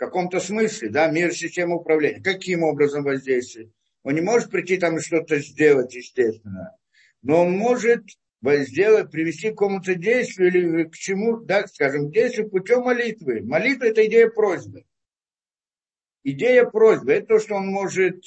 каком-то 0.00 0.40
смысле, 0.40 0.88
да, 0.88 1.10
мир 1.10 1.32
системы 1.32 1.76
управления. 1.76 2.22
Каким 2.22 2.62
образом 2.62 3.04
воздействует? 3.04 3.70
Он 4.02 4.14
не 4.14 4.22
может 4.22 4.50
прийти 4.50 4.78
там 4.78 4.96
и 4.96 5.00
что-то 5.00 5.38
сделать, 5.38 5.94
естественно, 5.94 6.74
но 7.22 7.42
он 7.42 7.52
может 7.52 8.04
сделать, 8.42 9.10
привести 9.10 9.48
к 9.48 9.52
какому-то 9.52 9.94
действию 9.94 10.48
или 10.48 10.84
к 10.84 10.94
чему, 10.94 11.36
да, 11.36 11.66
скажем, 11.66 12.08
к 12.08 12.14
действию 12.14 12.48
путем 12.48 12.80
молитвы. 12.80 13.42
Молитва– 13.42 13.84
это 13.86 14.06
идея 14.06 14.30
просьбы. 14.30 14.86
Идея 16.24 16.64
просьбы– 16.64 17.12
это 17.14 17.26
то, 17.26 17.38
что 17.38 17.56
он 17.56 17.66
может, 17.66 18.24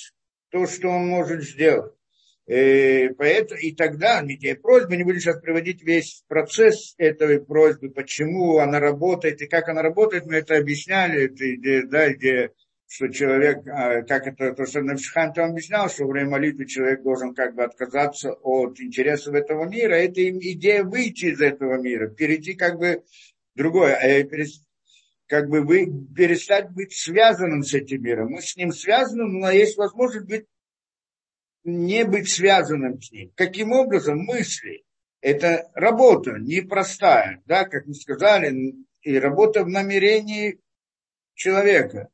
то, 0.50 0.68
что 0.68 0.89
он 0.89 1.08
может 1.08 1.44
сделать. 1.44 1.96
Э, 2.45 3.09
поэтому, 3.13 3.59
и 3.59 3.73
тогда 3.73 4.21
идея 4.25 4.55
просьбы, 4.55 4.97
не 4.97 5.03
буду 5.03 5.19
сейчас 5.19 5.39
приводить 5.39 5.81
весь 5.83 6.23
процесс 6.27 6.93
этой 6.97 7.39
просьбы, 7.39 7.89
почему 7.89 8.57
она 8.57 8.79
работает 8.79 9.41
и 9.41 9.47
как 9.47 9.69
она 9.69 9.81
работает, 9.81 10.25
мы 10.25 10.35
это 10.35 10.57
объясняли, 10.57 11.27
идея, 11.27 11.85
да, 11.88 12.12
идея 12.12 12.51
что 12.93 13.07
человек, 13.07 13.65
а, 13.67 14.03
как 14.03 14.27
это, 14.27 14.53
то, 14.53 14.67
что 14.67 14.81
Навшхан 14.81 15.33
там 15.33 15.51
объяснял, 15.51 15.89
что 15.89 16.03
во 16.03 16.12
время 16.12 16.29
молитвы 16.29 16.67
человек 16.67 17.01
должен 17.01 17.33
как 17.33 17.55
бы 17.55 17.63
отказаться 17.63 18.33
от 18.33 18.79
интересов 18.79 19.33
этого 19.33 19.67
мира, 19.67 19.95
это 19.95 20.21
идея 20.29 20.83
выйти 20.83 21.25
из 21.25 21.41
этого 21.41 21.81
мира, 21.81 22.07
перейти 22.09 22.53
как 22.53 22.77
бы 22.77 23.03
другое, 23.55 23.95
э, 23.95 24.29
как 25.25 25.50
бы 25.50 25.62
вы, 25.62 25.88
перестать 26.15 26.69
быть 26.69 26.93
связанным 26.93 27.63
с 27.63 27.73
этим 27.73 28.03
миром. 28.03 28.29
Мы 28.29 28.41
с 28.41 28.55
ним 28.55 28.71
связаны, 28.71 29.23
но 29.23 29.50
есть 29.50 29.75
возможность 29.75 30.27
быть, 30.27 30.45
не 31.63 32.05
быть 32.05 32.29
связанным 32.29 33.01
с 33.01 33.12
ним. 33.12 33.32
Каким 33.36 33.72
образом? 33.72 34.20
Мысли. 34.20 34.84
Это 35.22 35.70
работа 35.74 36.34
непростая, 36.38 37.41
да, 37.46 37.63
как 37.63 37.86
мы 37.86 37.93
сказали, 37.93 38.75
и 39.01 39.17
работа 39.17 39.63
в 39.63 39.70
намерении 39.70 40.60
человека. 41.34 42.10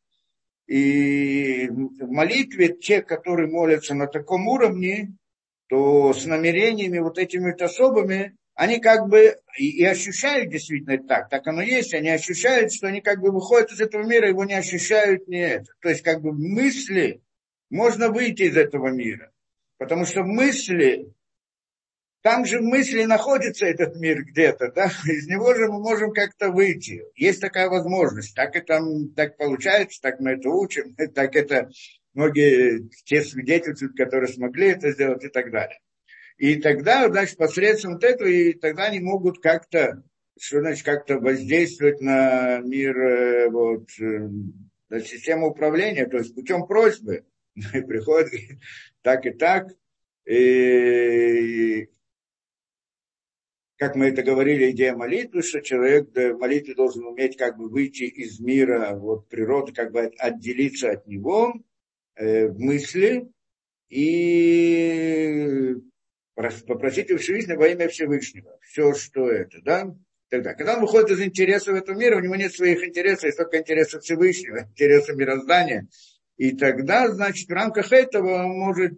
И 0.67 1.67
в 1.67 2.11
молитве 2.11 2.69
те, 2.69 3.01
которые 3.01 3.49
молятся 3.49 3.95
на 3.95 4.05
таком 4.05 4.47
уровне, 4.47 5.15
то 5.67 6.13
с 6.13 6.25
намерениями 6.25 6.99
вот 6.99 7.17
этими 7.17 7.51
вот 7.51 7.61
особыми, 7.61 8.35
они 8.53 8.79
как 8.79 9.07
бы 9.07 9.37
и, 9.57 9.69
и 9.69 9.85
ощущают 9.85 10.51
действительно 10.51 10.97
так, 11.07 11.29
так 11.29 11.47
оно 11.47 11.61
есть, 11.61 11.93
они 11.93 12.09
ощущают, 12.09 12.73
что 12.73 12.87
они 12.87 13.01
как 13.01 13.19
бы 13.19 13.31
выходят 13.31 13.71
из 13.71 13.79
этого 13.79 14.03
мира, 14.03 14.27
его 14.27 14.45
не 14.45 14.53
ощущают 14.53 15.27
не 15.27 15.39
это. 15.39 15.71
То 15.81 15.89
есть 15.89 16.03
как 16.03 16.21
бы 16.21 16.33
мысли, 16.33 17.21
можно 17.69 18.09
выйти 18.09 18.43
из 18.43 18.57
этого 18.57 18.89
мира. 18.89 19.31
Потому 19.79 20.05
что 20.05 20.23
мысли 20.23 21.11
там 22.21 22.45
же 22.45 22.59
в 22.59 22.63
мысли 22.63 23.05
находится 23.05 23.65
этот 23.65 23.95
мир 23.95 24.23
где-то, 24.25 24.71
да, 24.73 24.91
из 25.05 25.27
него 25.27 25.55
же 25.55 25.67
мы 25.67 25.79
можем 25.79 26.11
как-то 26.11 26.51
выйти. 26.51 27.05
Есть 27.15 27.39
такая 27.39 27.69
возможность. 27.69 28.35
Так 28.35 28.55
это 28.55 28.81
так 29.15 29.37
получается, 29.37 30.01
так 30.01 30.19
мы 30.19 30.31
это 30.31 30.49
учим, 30.49 30.95
так 31.15 31.35
это 31.35 31.69
многие 32.13 32.89
те 33.05 33.23
свидетельствуют, 33.23 33.95
которые 33.95 34.27
смогли 34.27 34.67
это 34.67 34.91
сделать 34.91 35.23
и 35.23 35.29
так 35.29 35.49
далее. 35.49 35.79
И 36.37 36.55
тогда, 36.57 37.07
значит, 37.07 37.37
посредством 37.37 37.93
вот 37.93 38.03
этого, 38.03 38.27
и 38.27 38.53
тогда 38.53 38.85
они 38.85 38.99
могут 38.99 39.41
как-то, 39.41 40.03
что 40.39 40.59
значит, 40.59 40.85
как-то 40.85 41.19
воздействовать 41.19 42.01
на 42.01 42.59
мир, 42.59 42.97
э, 42.97 43.49
вот, 43.49 43.89
э, 43.99 44.29
на 44.89 44.99
систему 45.01 45.47
управления, 45.47 46.05
то 46.05 46.17
есть 46.17 46.35
путем 46.35 46.65
просьбы. 46.67 47.25
Приходит 47.55 48.59
так 49.01 49.25
и 49.25 49.31
так, 49.31 49.69
и 50.25 51.89
как 53.79 53.95
мы 53.95 54.07
это 54.07 54.23
говорили, 54.23 54.71
идея 54.71 54.93
молитвы, 54.93 55.41
что 55.41 55.61
человек 55.61 56.09
в 56.13 56.37
молитве 56.37 56.75
должен 56.75 57.05
уметь 57.05 57.37
как 57.37 57.57
бы 57.57 57.69
выйти 57.69 58.03
из 58.03 58.39
мира 58.41 58.93
вот, 58.93 59.29
природы, 59.29 59.71
как 59.71 59.93
бы 59.93 60.11
отделиться 60.17 60.91
от 60.91 61.07
него 61.07 61.53
э, 62.15 62.47
в 62.47 62.59
мысли 62.59 63.29
и 63.87 65.75
попросить 66.67 67.09
у 67.11 67.17
Всевышнего 67.17 67.57
во 67.57 67.67
имя 67.69 67.87
Всевышнего. 67.87 68.57
Все, 68.61 68.93
что 68.93 69.29
это, 69.29 69.61
да? 69.61 69.95
Тогда, 70.29 70.53
когда 70.53 70.75
он 70.75 70.81
выходит 70.81 71.11
из 71.11 71.21
интересов 71.21 71.75
этого 71.75 71.97
мира, 71.97 72.17
у 72.17 72.21
него 72.21 72.35
нет 72.35 72.53
своих 72.53 72.83
интересов, 72.83 73.23
есть 73.23 73.37
только 73.37 73.59
интересы 73.59 73.99
Всевышнего, 74.01 74.67
интересы 74.71 75.15
мироздания. 75.15 75.87
И 76.39 76.55
тогда, 76.55 77.09
значит, 77.09 77.49
в 77.49 77.53
рамках 77.53 77.91
этого 77.91 78.45
он 78.45 78.57
может 78.57 78.93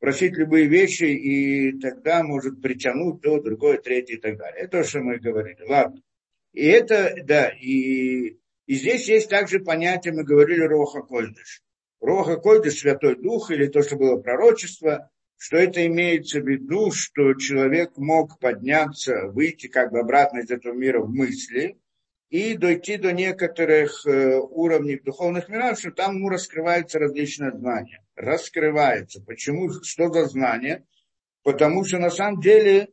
просить 0.00 0.32
любые 0.38 0.68
вещи, 0.68 1.04
и 1.04 1.78
тогда 1.78 2.22
может 2.22 2.62
притянуть 2.62 3.20
то, 3.20 3.42
другое, 3.42 3.76
третье 3.76 4.14
и 4.14 4.18
так 4.18 4.38
далее. 4.38 4.62
Это 4.62 4.78
то, 4.78 4.84
что 4.84 5.00
мы 5.00 5.18
говорили. 5.18 5.62
Ладно. 5.68 6.00
И 6.54 6.64
это, 6.64 7.14
да, 7.24 7.50
и, 7.50 8.38
и 8.64 8.74
здесь 8.74 9.06
есть 9.06 9.28
также 9.28 9.60
понятие, 9.60 10.14
мы 10.14 10.24
говорили, 10.24 10.62
Роха 10.62 11.02
Кольдыш. 11.02 11.62
Роха 12.00 12.38
Кольдыш, 12.38 12.80
Святой 12.80 13.16
Дух, 13.16 13.50
или 13.50 13.66
то, 13.66 13.82
что 13.82 13.96
было 13.96 14.16
пророчество, 14.16 15.10
что 15.36 15.58
это 15.58 15.86
имеется 15.86 16.40
в 16.40 16.48
виду, 16.48 16.90
что 16.90 17.34
человек 17.34 17.98
мог 17.98 18.38
подняться, 18.38 19.26
выйти 19.26 19.66
как 19.66 19.92
бы 19.92 20.00
обратно 20.00 20.38
из 20.38 20.50
этого 20.50 20.72
мира 20.72 21.00
в 21.02 21.10
мысли, 21.10 21.78
и 22.30 22.54
дойти 22.54 22.96
до 22.98 23.12
некоторых 23.12 24.06
э, 24.06 24.36
уровней 24.38 24.98
духовных 24.98 25.48
миров, 25.48 25.78
что 25.78 25.90
там 25.90 26.16
ему 26.16 26.28
раскрываются 26.28 26.98
различные 26.98 27.52
знания. 27.52 28.04
Раскрывается. 28.16 29.22
Почему? 29.22 29.70
Что 29.82 30.12
за 30.12 30.26
знания? 30.26 30.84
Потому 31.42 31.84
что 31.84 31.98
на 31.98 32.10
самом 32.10 32.40
деле 32.40 32.88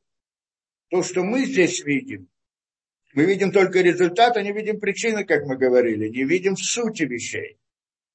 то, 0.90 1.04
что 1.04 1.24
мы 1.24 1.46
здесь 1.46 1.84
видим, 1.84 2.30
мы 3.14 3.26
видим 3.26 3.52
только 3.52 3.82
результат, 3.82 4.38
а 4.38 4.42
не 4.42 4.54
видим 4.54 4.80
причины, 4.80 5.26
как 5.26 5.46
мы 5.46 5.58
говорили, 5.58 6.08
не 6.08 6.24
видим 6.24 6.56
сути 6.56 7.04
вещей. 7.04 7.58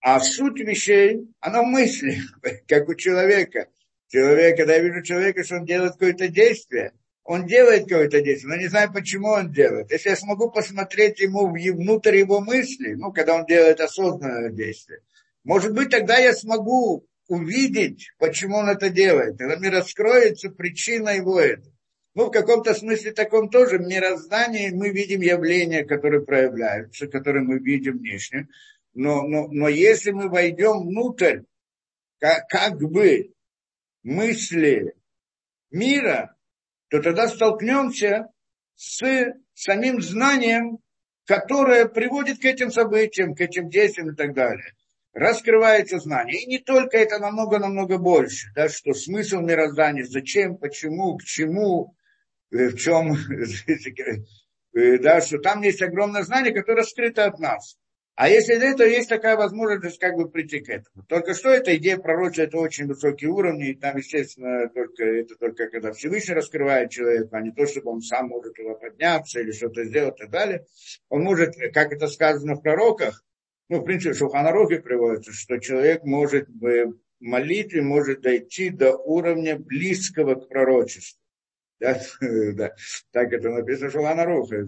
А 0.00 0.20
суть 0.20 0.60
вещей, 0.60 1.28
она 1.40 1.62
в 1.62 1.66
мысли, 1.66 2.18
как 2.66 2.88
у 2.88 2.94
человека. 2.94 3.68
Человек, 4.08 4.56
когда 4.56 4.76
я 4.76 4.82
вижу 4.82 5.02
человека, 5.02 5.44
что 5.44 5.56
он 5.56 5.66
делает 5.66 5.92
какое-то 5.92 6.28
действие, 6.28 6.92
он 7.30 7.46
делает 7.46 7.84
какое-то 7.84 8.20
действие, 8.22 8.56
но 8.56 8.60
не 8.60 8.66
знаю, 8.66 8.92
почему 8.92 9.28
он 9.28 9.52
делает. 9.52 9.92
Если 9.92 10.08
я 10.08 10.16
смогу 10.16 10.50
посмотреть 10.50 11.20
ему 11.20 11.46
внутрь 11.46 12.16
его 12.16 12.40
мысли, 12.40 12.94
ну, 12.94 13.12
когда 13.12 13.36
он 13.36 13.46
делает 13.46 13.78
осознанное 13.78 14.50
действие, 14.50 14.98
может 15.44 15.72
быть, 15.72 15.90
тогда 15.90 16.18
я 16.18 16.32
смогу 16.32 17.06
увидеть, 17.28 18.10
почему 18.18 18.56
он 18.56 18.68
это 18.68 18.90
делает. 18.90 19.38
Тогда 19.38 19.56
мне 19.58 19.68
раскроется 19.68 20.50
причина 20.50 21.10
его 21.10 21.38
этого. 21.40 21.72
Ну, 22.16 22.26
в 22.26 22.30
каком-то 22.32 22.74
смысле 22.74 23.12
таком 23.12 23.48
тоже 23.48 23.78
в 23.78 23.86
мироздании 23.86 24.70
мы 24.70 24.88
видим 24.88 25.20
явления, 25.20 25.84
которые 25.84 26.26
проявляются, 26.26 27.06
которые 27.06 27.44
мы 27.44 27.60
видим 27.60 27.98
внешне. 27.98 28.48
Но, 28.92 29.22
но, 29.22 29.46
но 29.46 29.68
если 29.68 30.10
мы 30.10 30.28
войдем 30.28 30.80
внутрь, 30.80 31.42
как, 32.18 32.48
как 32.48 32.80
бы 32.80 33.34
мысли 34.02 34.96
мира, 35.70 36.34
то 36.90 37.00
тогда 37.00 37.28
столкнемся 37.28 38.26
с 38.74 39.00
самим 39.54 40.02
знанием, 40.02 40.78
которое 41.24 41.86
приводит 41.86 42.40
к 42.40 42.44
этим 42.44 42.70
событиям, 42.70 43.34
к 43.34 43.40
этим 43.40 43.68
действиям 43.68 44.10
и 44.10 44.16
так 44.16 44.34
далее. 44.34 44.74
Раскрывается 45.12 45.98
знание. 46.00 46.42
И 46.42 46.46
не 46.46 46.58
только 46.58 46.96
это, 46.96 47.18
намного-намного 47.18 47.98
больше. 47.98 48.48
Да, 48.54 48.68
что 48.68 48.92
смысл 48.92 49.40
мироздания, 49.40 50.04
зачем, 50.04 50.56
почему, 50.56 51.16
к 51.16 51.22
чему, 51.22 51.94
э, 52.50 52.68
в 52.68 52.76
чем, 52.76 53.14
э, 54.74 54.98
да, 54.98 55.20
что 55.20 55.38
там 55.38 55.62
есть 55.62 55.82
огромное 55.82 56.22
знание, 56.22 56.52
которое 56.52 56.82
скрыто 56.82 57.26
от 57.26 57.38
нас. 57.38 57.76
А 58.20 58.28
если 58.28 58.56
для 58.56 58.72
этого 58.72 58.86
есть 58.86 59.08
такая 59.08 59.34
возможность 59.34 59.98
как 59.98 60.14
бы 60.14 60.28
прийти 60.28 60.60
к 60.60 60.68
этому. 60.68 61.06
Только 61.08 61.32
что 61.32 61.48
эта 61.48 61.74
идея 61.78 61.96
пророчества, 61.96 62.42
это 62.42 62.58
очень 62.58 62.86
высокие 62.86 63.30
уровни, 63.30 63.70
и 63.70 63.74
там, 63.74 63.96
естественно, 63.96 64.68
только, 64.68 65.04
это 65.04 65.36
только 65.36 65.68
когда 65.68 65.92
Всевышний 65.92 66.34
раскрывает 66.34 66.90
человека, 66.90 67.30
а 67.32 67.40
не 67.40 67.50
то, 67.50 67.66
чтобы 67.66 67.92
он 67.92 68.02
сам 68.02 68.26
может 68.26 68.52
туда 68.52 68.74
подняться 68.74 69.40
или 69.40 69.52
что-то 69.52 69.86
сделать 69.86 70.16
и 70.16 70.18
так 70.24 70.30
далее. 70.30 70.66
Он 71.08 71.22
может, 71.22 71.54
как 71.72 71.94
это 71.94 72.08
сказано 72.08 72.56
в 72.56 72.60
пророках, 72.60 73.24
ну, 73.70 73.78
в 73.78 73.84
принципе, 73.84 74.12
в 74.12 74.18
Шуханарухе 74.18 74.80
приводится, 74.80 75.32
что 75.32 75.56
человек 75.56 76.04
может 76.04 76.46
в 76.50 76.92
молитве 77.20 77.80
может 77.80 78.20
дойти 78.20 78.68
до 78.68 78.98
уровня 78.98 79.58
близкого 79.58 80.34
к 80.34 80.46
пророчеству. 80.46 81.18
Да, 81.78 81.98
да, 82.20 82.74
так 83.12 83.32
это 83.32 83.48
написано 83.48 83.88
в 83.88 83.92
Шуханарухе. 83.92 84.66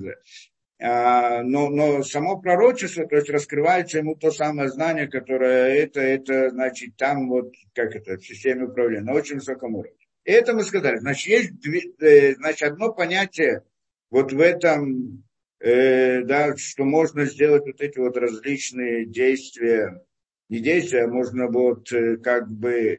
А, 0.85 1.45
но, 1.45 1.69
но 1.69 2.03
само 2.03 2.41
пророчество, 2.41 3.07
то 3.07 3.15
есть 3.15 3.31
раскрывается 3.31 3.99
ему 3.99 4.17
то 4.17 4.33
самое 4.33 4.69
знание, 4.69 5.07
которое 5.07 5.77
это, 5.77 6.01
это 6.01 6.51
значит, 6.51 6.97
там 6.97 7.29
вот, 7.29 7.55
как 7.73 7.95
это, 7.95 8.17
в 8.17 8.27
системе 8.27 8.65
управления, 8.65 9.05
на 9.05 9.13
очень 9.13 9.37
высоком 9.37 9.77
уровне. 9.77 9.97
И 10.25 10.33
это 10.33 10.55
мы 10.55 10.65
сказали. 10.65 10.99
Значит, 10.99 11.27
есть 11.29 11.61
две, 11.61 11.83
э, 12.01 12.35
значит, 12.35 12.63
одно 12.63 12.93
понятие 12.93 13.63
вот 14.11 14.33
в 14.33 14.41
этом, 14.41 15.23
э, 15.61 16.23
да, 16.23 16.57
что 16.57 16.83
можно 16.83 17.27
сделать 17.27 17.65
вот 17.65 17.81
эти 17.81 17.99
вот 17.99 18.17
различные 18.17 19.07
действия, 19.07 20.05
не 20.49 20.59
действия, 20.59 21.05
а 21.05 21.09
можно 21.09 21.47
вот 21.47 21.93
э, 21.93 22.17
как 22.17 22.51
бы 22.51 22.99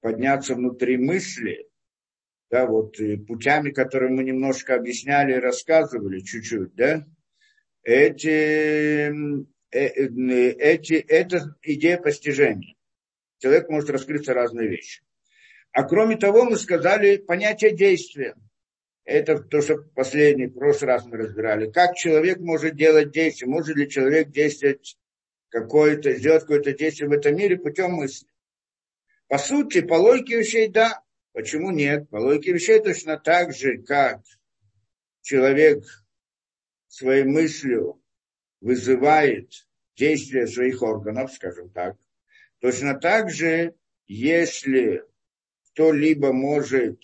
подняться 0.00 0.54
внутри 0.54 0.96
мысли, 0.96 1.68
да, 2.50 2.64
вот 2.64 2.96
путями, 3.26 3.70
которые 3.70 4.12
мы 4.12 4.24
немножко 4.24 4.76
объясняли 4.76 5.32
и 5.32 5.40
рассказывали 5.40 6.20
чуть-чуть, 6.20 6.74
да, 6.74 7.04
эти, 7.88 9.10
э, 9.10 9.44
эти, 9.70 10.94
это 10.94 11.56
идея 11.62 11.96
постижения. 11.96 12.74
Человек 13.38 13.70
может 13.70 13.88
раскрыться 13.88 14.34
разные 14.34 14.68
вещи. 14.68 15.02
А 15.72 15.84
кроме 15.84 16.16
того, 16.16 16.44
мы 16.44 16.58
сказали 16.58 17.16
понятие 17.16 17.74
действия. 17.74 18.34
Это 19.04 19.38
то, 19.38 19.62
что 19.62 19.78
последний, 19.94 20.48
в 20.48 20.54
прошлый 20.54 20.88
раз 20.88 21.06
мы 21.06 21.16
разбирали. 21.16 21.70
Как 21.70 21.96
человек 21.96 22.40
может 22.40 22.76
делать 22.76 23.10
действия? 23.10 23.46
Может 23.46 23.76
ли 23.76 23.88
человек 23.88 24.28
действовать 24.28 24.98
какое-то, 25.48 26.12
сделать 26.12 26.42
какое-то 26.42 26.74
действие 26.74 27.08
в 27.08 27.12
этом 27.12 27.36
мире 27.36 27.56
путем 27.56 27.92
мысли. 27.92 28.28
По 29.28 29.38
сути, 29.38 29.80
по 29.80 29.94
логике 29.94 30.38
вещей, 30.38 30.68
да. 30.68 31.02
Почему 31.32 31.70
нет? 31.70 32.10
По 32.10 32.16
логике 32.16 32.52
вещей 32.52 32.80
точно 32.80 33.16
так 33.18 33.54
же, 33.54 33.78
как 33.78 34.20
человек 35.22 35.84
своей 36.88 37.24
мыслью 37.24 38.02
вызывает 38.60 39.52
действие 39.96 40.46
своих 40.46 40.82
органов, 40.82 41.32
скажем 41.32 41.70
так, 41.70 41.96
точно 42.60 42.94
так 42.94 43.30
же, 43.30 43.74
если 44.06 45.04
кто-либо 45.72 46.32
может 46.32 47.02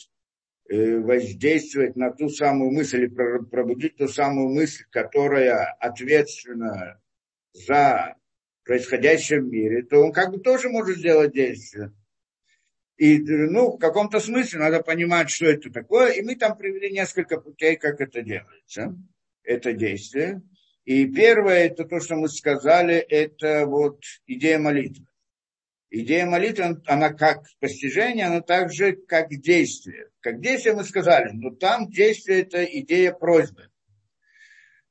э, 0.69 0.99
воздействовать 0.99 1.97
на 1.97 2.11
ту 2.11 2.29
самую 2.29 2.73
мысль 2.73 3.05
или 3.05 3.45
пробудить 3.45 3.97
ту 3.97 4.09
самую 4.09 4.49
мысль, 4.49 4.85
которая 4.91 5.73
ответственна 5.79 7.01
за 7.53 8.17
происходящее 8.65 9.41
в 9.41 9.45
мире, 9.45 9.83
то 9.83 9.99
он 9.99 10.13
как 10.13 10.31
бы 10.31 10.41
тоже 10.41 10.71
может 10.71 10.97
сделать 10.97 11.33
действие. 11.33 11.93
И, 12.97 13.19
ну, 13.19 13.73
в 13.73 13.79
каком-то 13.79 14.21
смысле 14.21 14.61
надо 14.61 14.81
понимать, 14.81 15.29
что 15.29 15.47
это 15.47 15.71
такое. 15.71 16.13
И 16.13 16.23
мы 16.23 16.37
там 16.37 16.57
привели 16.57 16.93
несколько 16.93 17.41
путей, 17.41 17.77
как 17.77 18.01
это 18.01 18.23
делается, 18.23 18.97
это 19.45 19.73
действие. 19.73 20.43
И 20.85 21.07
первое, 21.07 21.67
это 21.67 21.85
то, 21.85 22.01
что 22.01 22.17
мы 22.17 22.29
сказали, 22.29 22.97
это 22.97 23.67
вот 23.67 24.03
идея 24.27 24.59
молитвы. 24.59 25.07
Идея 25.91 26.27
молитвы, 26.27 26.83
она 26.87 27.13
как 27.13 27.45
постижение, 27.61 28.27
она 28.27 28.41
также 28.41 28.95
как 28.95 29.31
действие. 29.31 30.09
Как 30.21 30.41
действие 30.41 30.75
мы 30.75 30.85
сказали, 30.85 31.31
но 31.33 31.51
там 31.51 31.89
действие 31.89 32.43
это 32.43 32.65
идея 32.65 33.13
просьбы. 33.13 33.71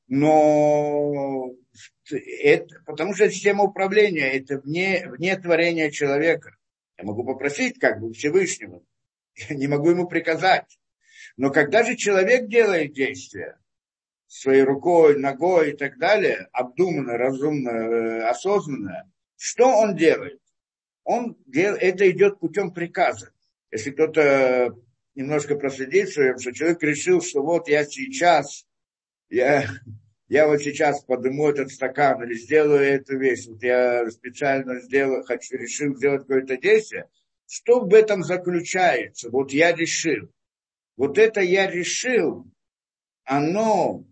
Но 0.08 1.52
это, 2.42 2.82
потому 2.86 3.14
что 3.14 3.30
система 3.30 3.64
управления 3.64 4.32
это 4.32 4.60
вне, 4.60 5.08
вне 5.08 5.38
творения 5.38 5.92
человека. 5.92 6.56
Я 6.98 7.06
могу 7.06 7.24
попросить 7.26 7.80
как 7.80 8.00
бы 8.00 8.14
Всевышнего, 8.14 8.82
я 9.50 9.56
не 9.56 9.68
могу 9.68 9.90
ему 9.90 10.08
приказать. 10.08 10.80
Но 11.36 11.52
когда 11.52 11.84
же 11.84 11.96
человек 11.96 12.48
делает 12.48 12.94
действие 12.94 13.58
своей 14.34 14.64
рукой, 14.64 15.20
ногой 15.20 15.72
и 15.72 15.78
так 15.78 16.00
далее, 16.00 16.48
обдуманно, 16.52 17.18
разумно, 17.18 17.70
э, 17.70 18.22
осознанно, 18.24 19.12
что 19.38 19.68
он 19.68 19.96
делает? 19.96 20.40
Он 21.04 21.38
дел, 21.46 21.76
это 21.76 22.10
идет 22.10 22.40
путем 22.40 22.72
приказа. 22.72 23.32
Если 23.72 23.92
кто-то 23.92 24.76
немножко 25.14 25.56
проследит, 25.56 26.10
что 26.10 26.52
человек 26.52 26.82
решил, 26.82 27.22
что 27.22 27.44
вот 27.44 27.68
я 27.68 27.86
сейчас, 27.86 28.66
я 29.30 29.66
я 30.30 30.48
вот 30.48 30.64
сейчас 30.64 31.04
подниму 31.04 31.50
этот 31.50 31.72
стакан 31.72 32.24
или 32.24 32.34
сделаю 32.34 32.82
эту 32.82 33.18
вещь, 33.20 33.46
вот 33.48 33.62
я 33.62 34.10
специально 34.10 34.80
сделаю, 34.80 35.24
хочу, 35.26 35.58
решил 35.58 35.96
сделать 35.96 36.22
какое-то 36.22 36.58
действие, 36.58 37.08
что 37.46 37.82
в 37.82 37.94
этом 37.94 38.24
заключается? 38.24 39.30
Вот 39.30 39.52
я 39.52 39.74
решил. 39.74 40.32
Вот 40.98 41.20
это 41.20 41.42
я 41.42 41.70
решил, 41.70 42.48
оно 43.26 44.06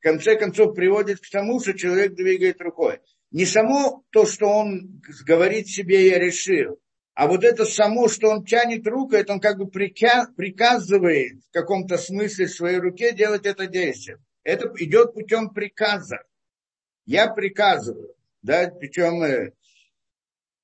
конце 0.00 0.36
концов 0.36 0.74
приводит 0.74 1.20
к 1.20 1.30
тому, 1.30 1.60
что 1.60 1.74
человек 1.74 2.14
двигает 2.14 2.60
рукой. 2.60 3.00
Не 3.30 3.44
само 3.44 4.04
то, 4.10 4.26
что 4.26 4.46
он 4.46 5.02
говорит 5.26 5.68
себе 5.68 6.08
«я 6.08 6.18
решил», 6.18 6.80
а 7.18 7.26
вот 7.26 7.42
это 7.42 7.64
само, 7.64 8.06
что 8.06 8.28
он 8.28 8.44
тянет 8.44 8.86
руку, 8.86 9.16
это 9.16 9.32
он 9.32 9.40
как 9.40 9.58
бы 9.58 9.66
приказывает 9.68 11.42
в 11.48 11.50
каком-то 11.50 11.98
смысле 11.98 12.46
своей 12.46 12.78
руке 12.78 13.12
делать 13.12 13.44
это 13.44 13.66
действие. 13.66 14.18
Это 14.44 14.72
идет 14.76 15.14
путем 15.14 15.50
приказа. 15.50 16.18
Я 17.06 17.26
приказываю. 17.26 18.14
Да, 18.42 18.70
причем 18.70 19.20
э, 19.24 19.52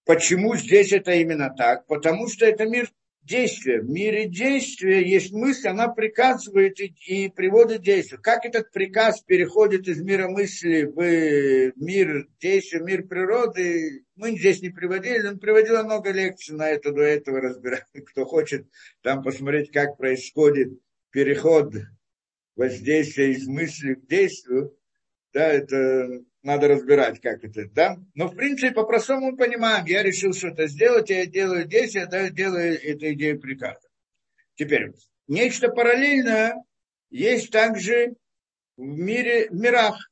почему 0.05 0.55
здесь 0.55 0.93
это 0.93 1.11
именно 1.11 1.53
так? 1.53 1.87
Потому 1.89 2.29
что 2.29 2.47
это 2.47 2.67
мир 2.67 2.89
действия. 3.25 3.81
В 3.81 3.89
мире 3.89 4.29
действия 4.29 5.03
есть 5.03 5.33
мысль, 5.33 5.69
она 5.69 5.89
приказывает 5.89 6.79
и, 6.81 6.95
и 7.07 7.29
приводит 7.31 7.83
действие. 7.83 8.21
Как 8.21 8.45
этот 8.45 8.71
приказ 8.71 9.21
переходит 9.23 9.89
из 9.89 10.01
мира 10.01 10.29
мысли 10.29 10.85
в 10.85 11.73
мир 11.77 12.29
действия, 12.41 12.81
мир 12.81 13.07
природы, 13.07 14.05
мы 14.17 14.37
здесь 14.39 14.63
не 14.63 14.71
приводили, 14.71 15.27
он 15.27 15.39
приводил 15.39 15.83
много 15.85 16.11
лекций 16.11 16.55
на 16.55 16.69
это, 16.69 16.93
до 16.93 17.03
этого 17.03 17.41
разбирать. 17.41 17.87
Кто 18.07 18.25
хочет 18.25 18.67
там 19.03 19.23
посмотреть, 19.23 19.73
как 19.73 19.97
происходит 19.97 20.79
переход 21.11 21.75
воздействие 22.57 23.33
из 23.33 23.47
мысли 23.47 23.95
к 23.95 24.07
действию, 24.07 24.77
да, 25.33 25.49
это 25.49 26.23
надо 26.45 26.69
разбирать, 26.69 27.21
как 27.21 27.43
это, 27.43 27.67
да. 27.71 27.97
Но, 28.15 28.29
в 28.29 28.37
принципе, 28.37 28.73
по-простому 28.73 29.37
понимаем, 29.37 29.87
я 29.87 30.03
решил 30.03 30.33
что-то 30.35 30.67
сделать, 30.69 31.11
я 31.11 31.27
делаю 31.27 31.65
действие, 31.65 32.07
да, 32.07 32.31
делаю 32.31 32.81
эту 32.81 33.13
идею 33.15 33.41
приказа. 33.41 33.89
Теперь, 34.55 34.93
нечто 35.27 35.69
параллельное 35.69 36.63
есть 37.11 37.51
также 37.51 38.15
в 38.77 38.83
мире, 38.83 39.49
в 39.49 39.55
мирах. 39.55 40.11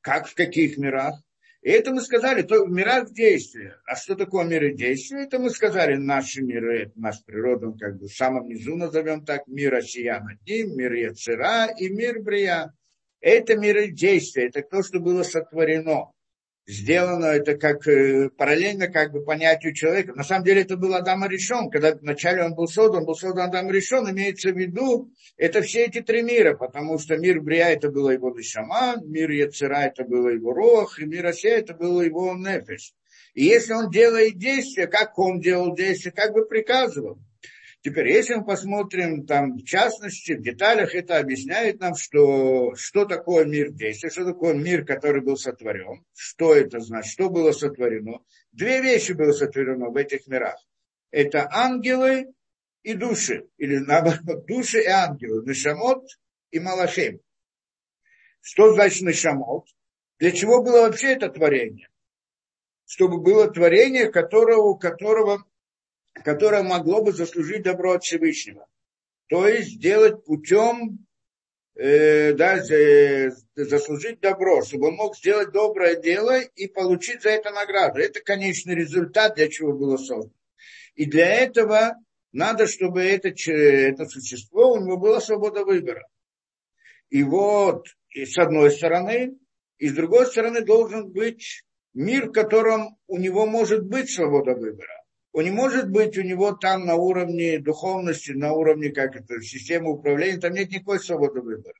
Как 0.00 0.26
в 0.26 0.34
каких 0.34 0.76
мирах? 0.76 1.14
И 1.62 1.70
это 1.70 1.92
мы 1.92 2.00
сказали, 2.00 2.42
то 2.42 2.64
в 2.64 2.70
мирах 2.70 3.12
действия. 3.12 3.76
А 3.86 3.94
что 3.94 4.16
такое 4.16 4.46
миры 4.46 4.74
действия? 4.74 5.24
Это 5.24 5.38
мы 5.38 5.50
сказали, 5.50 5.94
наши 5.94 6.42
миры, 6.42 6.84
это 6.84 6.92
наша 6.96 7.22
природа, 7.24 7.72
как 7.78 7.98
бы 7.98 8.08
в 8.08 8.14
самом 8.14 8.48
низу 8.48 8.76
назовем 8.76 9.24
так, 9.24 9.46
мир 9.46 9.74
Осия 9.74 10.20
над 10.20 10.40
ним, 10.46 10.76
мир 10.76 10.92
Яцера 10.94 11.66
и 11.78 11.90
мир 11.90 12.22
Брия. 12.22 12.72
Это 13.20 13.56
миры 13.56 13.88
действия, 13.88 14.46
это 14.46 14.62
то, 14.62 14.82
что 14.82 15.00
было 15.00 15.22
сотворено 15.22 16.12
сделано 16.70 17.26
это 17.26 17.56
как 17.56 17.86
э, 17.88 18.30
параллельно 18.30 18.88
как 18.88 19.12
бы 19.12 19.24
понятию 19.24 19.74
человека. 19.74 20.14
На 20.14 20.22
самом 20.22 20.44
деле 20.44 20.62
это 20.62 20.76
был 20.76 20.94
Адам 20.94 21.26
решен, 21.26 21.70
когда 21.70 21.94
вначале 21.94 22.44
он 22.44 22.54
был 22.54 22.68
создан, 22.68 23.04
был 23.04 23.14
создан 23.14 23.48
Адам 23.48 23.70
решен, 23.70 24.08
имеется 24.10 24.52
в 24.52 24.56
виду, 24.56 25.10
это 25.36 25.62
все 25.62 25.86
эти 25.86 26.00
три 26.00 26.22
мира, 26.22 26.54
потому 26.54 26.98
что 26.98 27.16
мир 27.16 27.40
Брия 27.40 27.70
это 27.70 27.90
было 27.90 28.10
его 28.10 28.34
Лишама, 28.34 28.96
мир 29.02 29.30
Яцера 29.30 29.82
это 29.86 30.04
было 30.04 30.28
его 30.28 30.52
Рох, 30.52 30.98
и 30.98 31.06
мир 31.06 31.26
Осия 31.26 31.58
это 31.58 31.74
было 31.74 32.02
его 32.02 32.34
Нефеш. 32.34 32.92
И 33.34 33.44
если 33.44 33.72
он 33.72 33.90
делает 33.90 34.38
действия, 34.38 34.86
как 34.86 35.18
он 35.18 35.40
делал 35.40 35.74
действия, 35.74 36.10
как 36.10 36.32
бы 36.32 36.46
приказывал, 36.46 37.18
Теперь, 37.82 38.08
если 38.08 38.34
мы 38.34 38.44
посмотрим 38.44 39.26
там 39.26 39.56
в 39.56 39.64
частности, 39.64 40.32
в 40.32 40.42
деталях, 40.42 40.94
это 40.94 41.18
объясняет 41.18 41.80
нам, 41.80 41.94
что, 41.94 42.74
что 42.74 43.06
такое 43.06 43.46
мир 43.46 43.70
действия, 43.70 44.10
что 44.10 44.26
такое 44.26 44.52
мир, 44.52 44.84
который 44.84 45.22
был 45.22 45.38
сотворен, 45.38 46.04
что 46.14 46.54
это 46.54 46.80
значит, 46.80 47.10
что 47.10 47.30
было 47.30 47.52
сотворено. 47.52 48.18
Две 48.52 48.82
вещи 48.82 49.12
было 49.12 49.32
сотворено 49.32 49.88
в 49.88 49.96
этих 49.96 50.26
мирах. 50.26 50.56
Это 51.10 51.48
ангелы 51.50 52.26
и 52.82 52.92
души, 52.92 53.48
или 53.56 53.78
наоборот, 53.78 54.44
души 54.46 54.82
и 54.82 54.86
ангелы, 54.86 55.42
Нишамот 55.46 56.04
и 56.50 56.60
Малахим. 56.60 57.20
Что 58.42 58.74
значит 58.74 59.00
Нишамот? 59.02 59.66
Для 60.18 60.32
чего 60.32 60.62
было 60.62 60.82
вообще 60.82 61.14
это 61.14 61.30
творение? 61.30 61.88
Чтобы 62.84 63.22
было 63.22 63.50
творение, 63.50 64.12
которого, 64.12 64.76
которого 64.76 65.44
которое 66.14 66.62
могло 66.62 67.02
бы 67.02 67.12
заслужить 67.12 67.62
добро 67.62 67.92
от 67.92 68.04
Всевышнего. 68.04 68.66
То 69.28 69.46
есть 69.46 69.70
сделать 69.70 70.24
путем, 70.24 71.06
э, 71.76 72.32
да, 72.34 72.62
заслужить 73.54 74.20
добро, 74.20 74.62
чтобы 74.62 74.88
он 74.88 74.94
мог 74.94 75.16
сделать 75.16 75.52
доброе 75.52 75.96
дело 75.96 76.40
и 76.40 76.66
получить 76.66 77.22
за 77.22 77.30
это 77.30 77.50
награду. 77.50 78.00
Это 78.00 78.20
конечный 78.20 78.74
результат, 78.74 79.36
для 79.36 79.48
чего 79.48 79.72
было 79.72 79.96
создано. 79.96 80.32
И 80.94 81.06
для 81.06 81.28
этого 81.28 81.94
надо, 82.32 82.66
чтобы 82.66 83.02
это, 83.02 83.28
это 83.28 84.06
существо, 84.06 84.72
у 84.72 84.80
него 84.80 84.96
была 84.96 85.20
свобода 85.20 85.64
выбора. 85.64 86.06
И 87.08 87.22
вот, 87.22 87.86
и 88.10 88.24
с 88.24 88.36
одной 88.38 88.70
стороны, 88.70 89.36
и 89.78 89.88
с 89.88 89.94
другой 89.94 90.26
стороны 90.26 90.62
должен 90.62 91.08
быть 91.10 91.64
мир, 91.94 92.28
в 92.28 92.32
котором 92.32 92.98
у 93.06 93.16
него 93.16 93.46
может 93.46 93.84
быть 93.84 94.10
свобода 94.10 94.54
выбора 94.54 94.99
он 95.32 95.44
не 95.44 95.50
может 95.50 95.90
быть 95.90 96.18
у 96.18 96.22
него 96.22 96.52
там 96.52 96.86
на 96.86 96.96
уровне 96.96 97.58
духовности, 97.58 98.32
на 98.32 98.52
уровне 98.52 98.90
как 98.90 99.16
это, 99.16 99.40
системы 99.40 99.92
управления, 99.92 100.40
там 100.40 100.54
нет 100.54 100.70
никакой 100.70 100.98
свободы 100.98 101.40
выбора. 101.40 101.74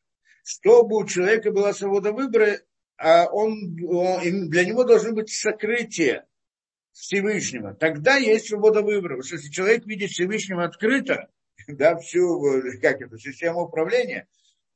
Чтобы 0.45 0.97
у 0.97 1.07
человека 1.07 1.51
была 1.51 1.73
свобода 1.73 2.13
выбора, 2.13 2.61
а 2.97 3.27
он, 3.27 3.77
он, 3.89 4.51
для 4.51 4.65
него 4.65 4.85
должно 4.85 5.13
быть 5.13 5.31
сокрытие 5.31 6.27
Всевышнего. 6.93 7.75
Тогда 7.75 8.17
есть 8.17 8.49
свобода 8.49 8.83
выбора. 8.83 9.17
Потому 9.17 9.23
что 9.25 9.37
если 9.37 9.51
человек 9.51 9.87
видит 9.87 10.11
Всевышнего 10.11 10.65
открыто, 10.65 11.29
да, 11.69 11.97
всю 11.97 12.63
как 12.81 13.01
это, 13.01 13.19
систему 13.19 13.63
управления, 13.63 14.29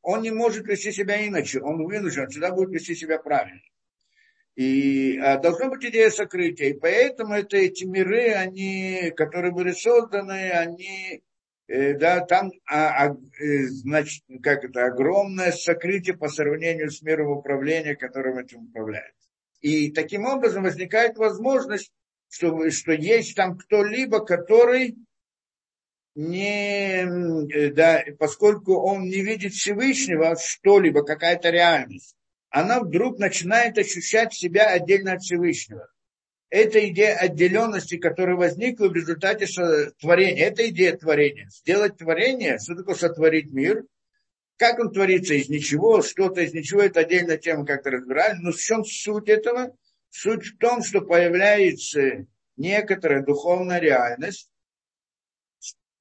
он 0.02 0.22
не 0.22 0.30
может 0.30 0.66
вести 0.66 0.92
себя 0.92 1.26
иначе. 1.26 1.60
Он 1.60 1.84
вынужден, 1.84 2.28
всегда 2.28 2.50
будет 2.50 2.70
вести 2.70 2.94
себя 2.94 3.18
правильно. 3.18 3.60
И 4.56 5.18
а, 5.18 5.38
должна 5.38 5.68
быть 5.68 5.84
идея 5.84 6.10
сокрытия. 6.10 6.68
И 6.68 6.74
поэтому 6.74 7.34
это, 7.34 7.56
эти 7.56 7.84
миры, 7.84 8.32
они, 8.32 9.12
которые 9.16 9.52
были 9.52 9.72
созданы, 9.72 10.50
они, 10.52 11.22
э, 11.66 11.94
да, 11.94 12.20
там, 12.20 12.52
а, 12.66 13.06
а, 13.06 13.16
э, 13.40 13.62
значит, 13.64 14.22
как 14.42 14.64
это, 14.64 14.86
огромное 14.86 15.50
сокрытие 15.50 16.16
по 16.16 16.28
сравнению 16.28 16.90
с 16.90 17.02
миром 17.02 17.30
управления, 17.32 17.96
которым 17.96 18.38
этим 18.38 18.64
управляет. 18.64 19.14
И 19.60 19.90
таким 19.90 20.24
образом 20.26 20.62
возникает 20.62 21.16
возможность, 21.16 21.90
что, 22.28 22.70
что 22.70 22.92
есть 22.92 23.34
там 23.34 23.58
кто-либо, 23.58 24.24
который 24.24 24.96
не, 26.14 27.70
да, 27.70 28.04
поскольку 28.20 28.74
он 28.74 29.02
не 29.02 29.20
видит 29.20 29.52
Всевышнего, 29.52 30.36
что-либо, 30.36 31.02
какая-то 31.02 31.50
реальность, 31.50 32.13
она 32.54 32.78
вдруг 32.78 33.18
начинает 33.18 33.76
ощущать 33.78 34.32
себя 34.32 34.68
отдельно 34.68 35.14
от 35.14 35.22
Всевышнего. 35.22 35.88
Это 36.50 36.88
идея 36.88 37.16
отделенности, 37.16 37.96
которая 37.96 38.36
возникла 38.36 38.86
в 38.86 38.94
результате 38.94 39.46
творения. 40.00 40.46
Это 40.46 40.68
идея 40.68 40.96
творения. 40.96 41.48
Сделать 41.50 41.96
творение, 41.96 42.60
что 42.60 42.76
такое 42.76 42.94
сотворить 42.94 43.50
мир, 43.50 43.82
как 44.56 44.78
он 44.78 44.92
творится 44.92 45.34
из 45.34 45.48
ничего, 45.48 46.00
что-то 46.00 46.42
из 46.42 46.54
ничего, 46.54 46.82
это 46.82 47.00
отдельная 47.00 47.38
тема, 47.38 47.66
как-то 47.66 47.90
разбирали. 47.90 48.36
Но 48.38 48.52
в 48.52 48.56
чем 48.56 48.84
суть 48.84 49.28
этого? 49.28 49.76
Суть 50.10 50.46
в 50.46 50.58
том, 50.58 50.80
что 50.84 51.00
появляется 51.00 52.24
некоторая 52.56 53.24
духовная 53.24 53.80
реальность, 53.80 54.48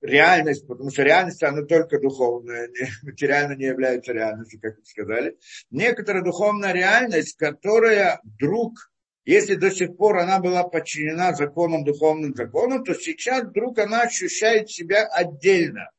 реальность, 0.03 0.67
потому 0.67 0.91
что 0.91 1.03
реальность, 1.03 1.41
она 1.43 1.63
только 1.63 1.99
духовная, 1.99 2.67
не, 2.67 2.87
материально 3.03 3.53
не 3.53 3.65
является 3.65 4.13
реальностью, 4.13 4.59
как 4.61 4.77
вы 4.77 4.85
сказали. 4.85 5.37
Некоторая 5.71 6.23
духовная 6.23 6.73
реальность, 6.73 7.37
которая 7.37 8.19
вдруг, 8.23 8.91
если 9.25 9.55
до 9.55 9.71
сих 9.71 9.95
пор 9.95 10.19
она 10.19 10.39
была 10.39 10.63
подчинена 10.63 11.33
законам, 11.33 11.85
духовным 11.85 12.35
законам, 12.35 12.83
то 12.83 12.93
сейчас 12.93 13.45
вдруг 13.45 13.79
она 13.79 14.01
ощущает 14.01 14.69
себя 14.69 15.07
отдельно. 15.07 15.89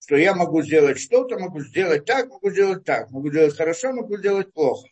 Что 0.00 0.16
я 0.16 0.34
могу 0.34 0.62
сделать 0.62 0.98
что-то, 0.98 1.38
могу 1.38 1.60
сделать 1.60 2.04
так, 2.04 2.28
могу 2.28 2.50
сделать 2.50 2.84
так, 2.84 3.10
могу 3.10 3.28
сделать 3.28 3.56
хорошо, 3.56 3.92
могу 3.92 4.16
сделать 4.16 4.52
плохо. 4.52 4.88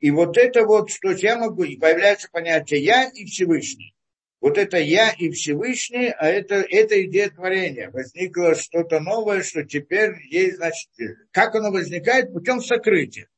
И 0.00 0.10
вот 0.10 0.36
это 0.36 0.64
вот, 0.64 0.90
что 0.90 1.12
я 1.12 1.38
могу, 1.38 1.64
появляется 1.80 2.28
понятие 2.30 2.82
«я» 2.82 3.08
и 3.08 3.24
Всевышний. 3.24 3.95
Вот 4.40 4.58
это 4.58 4.76
я 4.76 5.10
и 5.10 5.30
Всевышний, 5.30 6.10
а 6.10 6.28
это, 6.28 6.56
это 6.56 7.02
идея 7.04 7.30
творения. 7.30 7.90
Возникло 7.90 8.54
что-то 8.54 9.00
новое, 9.00 9.42
что 9.42 9.64
теперь 9.64 10.14
есть, 10.30 10.56
значит, 10.56 10.88
как 11.30 11.54
оно 11.54 11.70
возникает? 11.70 12.32
Путем 12.32 12.60
сокрытия. 12.60 13.28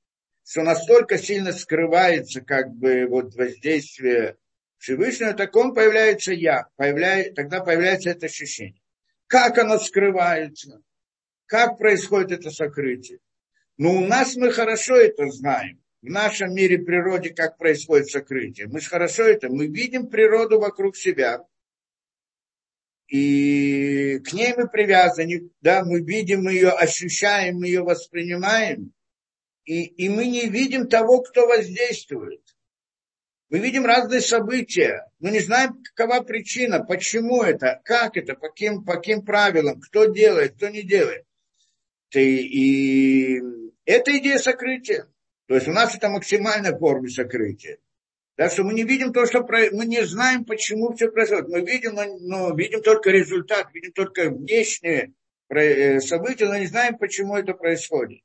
Что 0.44 0.62
настолько 0.62 1.18
сильно 1.18 1.52
скрывается 1.52 2.40
как 2.40 2.72
бы 2.72 3.06
вот 3.06 3.34
воздействие 3.34 4.36
Всевышнего, 4.78 5.34
так 5.34 5.54
он 5.54 5.74
появляется 5.74 6.32
я, 6.32 6.68
появляется, 6.76 7.34
тогда 7.34 7.60
появляется 7.60 8.10
это 8.10 8.26
ощущение. 8.26 8.80
Как 9.26 9.58
оно 9.58 9.78
скрывается? 9.78 10.80
Как 11.46 11.78
происходит 11.78 12.40
это 12.40 12.50
сокрытие? 12.50 13.18
Ну, 13.76 13.98
у 13.98 14.06
нас 14.06 14.36
мы 14.36 14.50
хорошо 14.50 14.96
это 14.96 15.28
знаем 15.30 15.80
в 16.02 16.06
нашем 16.06 16.54
мире 16.54 16.78
природе, 16.78 17.30
как 17.30 17.58
происходит 17.58 18.10
сокрытие. 18.10 18.68
Мы 18.68 18.80
же 18.80 18.88
хорошо 18.88 19.24
это, 19.24 19.48
мы 19.48 19.66
видим 19.66 20.08
природу 20.08 20.58
вокруг 20.60 20.96
себя, 20.96 21.44
и 23.08 24.18
к 24.18 24.32
ней 24.34 24.54
мы 24.54 24.68
привязаны, 24.68 25.50
да, 25.62 25.82
мы 25.82 26.02
видим 26.02 26.48
ее, 26.48 26.70
ощущаем, 26.70 27.62
ее 27.62 27.82
воспринимаем, 27.82 28.92
и, 29.64 29.84
и 29.84 30.08
мы 30.08 30.26
не 30.26 30.48
видим 30.48 30.88
того, 30.88 31.22
кто 31.22 31.46
воздействует. 31.46 32.42
Мы 33.50 33.60
видим 33.60 33.86
разные 33.86 34.20
события, 34.20 35.10
но 35.20 35.30
не 35.30 35.40
знаем, 35.40 35.82
какова 35.94 36.20
причина, 36.22 36.84
почему 36.84 37.42
это, 37.42 37.80
как 37.82 38.18
это, 38.18 38.34
по 38.34 38.48
каким, 38.48 38.84
по 38.84 38.96
каким 38.96 39.24
правилам, 39.24 39.80
кто 39.80 40.04
делает, 40.04 40.56
кто 40.56 40.68
не 40.68 40.82
делает. 40.82 41.24
И, 42.12 43.38
и 43.38 43.42
это 43.86 44.16
идея 44.18 44.38
сокрытия. 44.38 45.06
То 45.48 45.54
есть 45.54 45.66
у 45.66 45.72
нас 45.72 45.94
это 45.94 46.10
максимальная 46.10 46.76
форма 46.76 47.08
сокрытия. 47.08 47.78
Так 48.36 48.52
что 48.52 48.64
мы 48.64 48.74
не 48.74 48.84
видим 48.84 49.12
то, 49.12 49.26
что 49.26 49.42
про... 49.42 49.70
мы 49.72 49.86
не 49.86 50.04
знаем, 50.04 50.44
почему 50.44 50.94
все 50.94 51.10
происходит. 51.10 51.48
Мы 51.48 51.62
видим, 51.62 51.94
но, 51.94 52.18
но 52.20 52.54
видим 52.54 52.82
только 52.82 53.10
результат, 53.10 53.72
видим 53.72 53.92
только 53.92 54.30
внешние 54.30 55.14
э, 55.48 56.00
события, 56.00 56.46
но 56.46 56.56
не 56.56 56.66
знаем, 56.66 56.98
почему 56.98 57.34
это 57.34 57.54
происходит. 57.54 58.20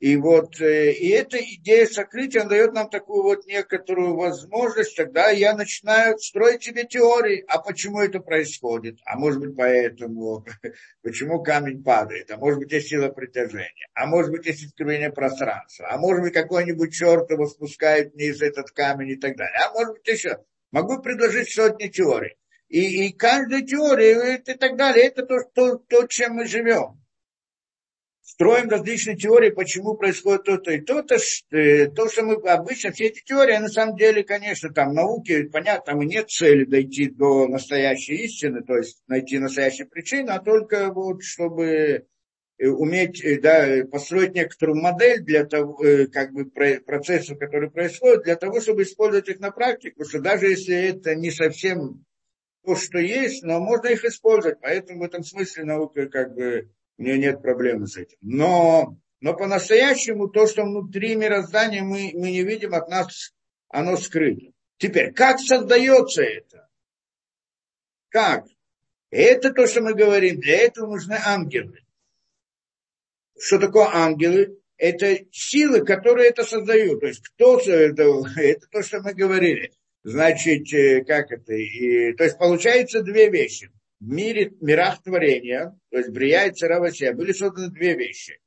И 0.00 0.14
вот 0.16 0.60
э, 0.60 0.92
и 0.92 1.08
эта 1.08 1.38
идея 1.38 1.84
сокрытия 1.86 2.42
она 2.42 2.50
дает 2.50 2.72
нам 2.72 2.88
такую 2.88 3.24
вот 3.24 3.46
некоторую 3.46 4.14
возможность, 4.14 4.96
тогда 4.96 5.30
я 5.30 5.56
начинаю 5.56 6.16
строить 6.18 6.62
себе 6.62 6.84
теории, 6.84 7.44
а 7.48 7.58
почему 7.58 8.00
это 8.00 8.20
происходит, 8.20 9.00
а 9.04 9.18
может 9.18 9.40
быть 9.40 9.56
поэтому, 9.56 10.46
почему 11.02 11.42
камень 11.42 11.82
падает, 11.82 12.30
а 12.30 12.36
может 12.36 12.60
быть 12.60 12.70
есть 12.70 12.88
сила 12.88 13.08
притяжения, 13.08 13.88
а 13.92 14.06
может 14.06 14.30
быть 14.30 14.46
есть 14.46 14.62
искривление 14.62 15.10
пространства, 15.10 15.88
а 15.90 15.98
может 15.98 16.22
быть 16.22 16.32
какой-нибудь 16.32 16.94
черт 16.94 17.28
его 17.32 17.46
спускает 17.46 18.14
вниз 18.14 18.40
этот 18.40 18.70
камень 18.70 19.10
и 19.10 19.16
так 19.16 19.36
далее, 19.36 19.58
а 19.66 19.72
может 19.72 19.94
быть 19.94 20.06
еще. 20.06 20.38
Могу 20.70 21.02
предложить 21.02 21.50
сотни 21.52 21.88
теорий. 21.88 22.36
И, 22.68 23.06
и 23.06 23.12
каждая 23.12 23.62
теория 23.62 24.36
и 24.36 24.54
так 24.54 24.76
далее, 24.76 25.06
это 25.06 25.24
то, 25.24 25.40
то, 25.52 25.78
то, 25.78 26.06
чем 26.06 26.34
мы 26.34 26.46
живем 26.46 27.00
строим 28.28 28.68
различные 28.68 29.16
теории, 29.16 29.48
почему 29.48 29.94
происходит 29.94 30.44
то-то 30.44 30.70
и 30.70 30.80
то-то, 30.82 31.16
э, 31.50 31.86
то, 31.86 32.08
что 32.10 32.22
мы 32.24 32.34
обычно, 32.34 32.92
все 32.92 33.06
эти 33.06 33.22
теории, 33.24 33.56
на 33.56 33.68
самом 33.68 33.96
деле, 33.96 34.22
конечно, 34.22 34.70
там 34.70 34.92
науки, 34.92 35.44
понятно, 35.44 35.92
там 35.92 36.02
и 36.02 36.06
нет 36.06 36.28
цели 36.28 36.64
дойти 36.64 37.08
до 37.08 37.48
настоящей 37.48 38.16
истины, 38.26 38.62
то 38.62 38.76
есть 38.76 39.02
найти 39.06 39.38
настоящую 39.38 39.88
причину, 39.88 40.32
а 40.32 40.40
только 40.40 40.92
вот 40.92 41.22
чтобы 41.22 42.04
э, 42.58 42.68
уметь 42.68 43.24
э, 43.24 43.40
да, 43.40 43.86
построить 43.90 44.34
некоторую 44.34 44.78
модель 44.82 45.22
для 45.22 45.46
того, 45.46 45.82
как 46.12 46.32
бы 46.32 46.44
процессов, 46.84 47.38
которые 47.38 47.70
происходят, 47.70 48.24
для 48.24 48.36
того, 48.36 48.60
чтобы 48.60 48.82
использовать 48.82 49.30
их 49.30 49.40
на 49.40 49.52
практике, 49.52 49.92
потому 49.92 50.08
что 50.10 50.20
даже 50.20 50.48
если 50.48 50.76
это 50.76 51.14
не 51.14 51.30
совсем 51.30 52.04
то, 52.62 52.76
что 52.76 52.98
есть, 52.98 53.42
но 53.42 53.58
можно 53.58 53.88
их 53.88 54.04
использовать, 54.04 54.60
поэтому 54.60 55.00
в 55.00 55.04
этом 55.04 55.24
смысле 55.24 55.64
наука 55.64 56.08
как 56.08 56.34
бы 56.34 56.68
у 56.98 57.02
нее 57.02 57.18
нет 57.18 57.40
проблемы 57.40 57.86
с 57.86 57.96
этим. 57.96 58.18
Но, 58.20 58.96
но 59.20 59.34
по-настоящему 59.34 60.28
то, 60.28 60.46
что 60.46 60.64
внутри 60.64 61.14
мироздания 61.14 61.82
мы, 61.82 62.10
мы 62.14 62.30
не 62.32 62.42
видим, 62.42 62.74
от 62.74 62.88
нас 62.88 63.32
оно 63.68 63.96
скрыто. 63.96 64.52
Теперь, 64.78 65.12
как 65.12 65.38
создается 65.38 66.22
это? 66.22 66.68
Как? 68.08 68.46
Это 69.10 69.52
то, 69.52 69.66
что 69.66 69.80
мы 69.80 69.94
говорим. 69.94 70.40
Для 70.40 70.58
этого 70.58 70.86
нужны 70.86 71.16
ангелы. 71.24 71.80
Что 73.38 73.58
такое 73.58 73.86
ангелы? 73.86 74.58
Это 74.76 75.18
силы, 75.32 75.84
которые 75.84 76.28
это 76.28 76.44
создают. 76.44 77.00
То 77.00 77.06
есть 77.06 77.22
кто 77.28 77.58
это, 77.60 78.02
это 78.36 78.66
то, 78.68 78.82
что 78.82 79.00
мы 79.00 79.14
говорили. 79.14 79.72
Значит, 80.02 80.72
э, 80.72 81.04
как 81.04 81.30
это? 81.30 81.52
И, 81.52 82.12
то 82.14 82.24
есть 82.24 82.38
получается 82.38 83.02
две 83.02 83.30
вещи 83.30 83.70
мире, 84.00 84.52
мирах 84.60 85.02
творения, 85.02 85.78
то 85.90 85.98
есть 85.98 86.10
Брия 86.10 86.46
и 86.46 86.52
Царавасия, 86.52 87.12
были 87.12 87.32
созданы 87.32 87.70
две 87.70 87.94
вещи. 87.94 88.40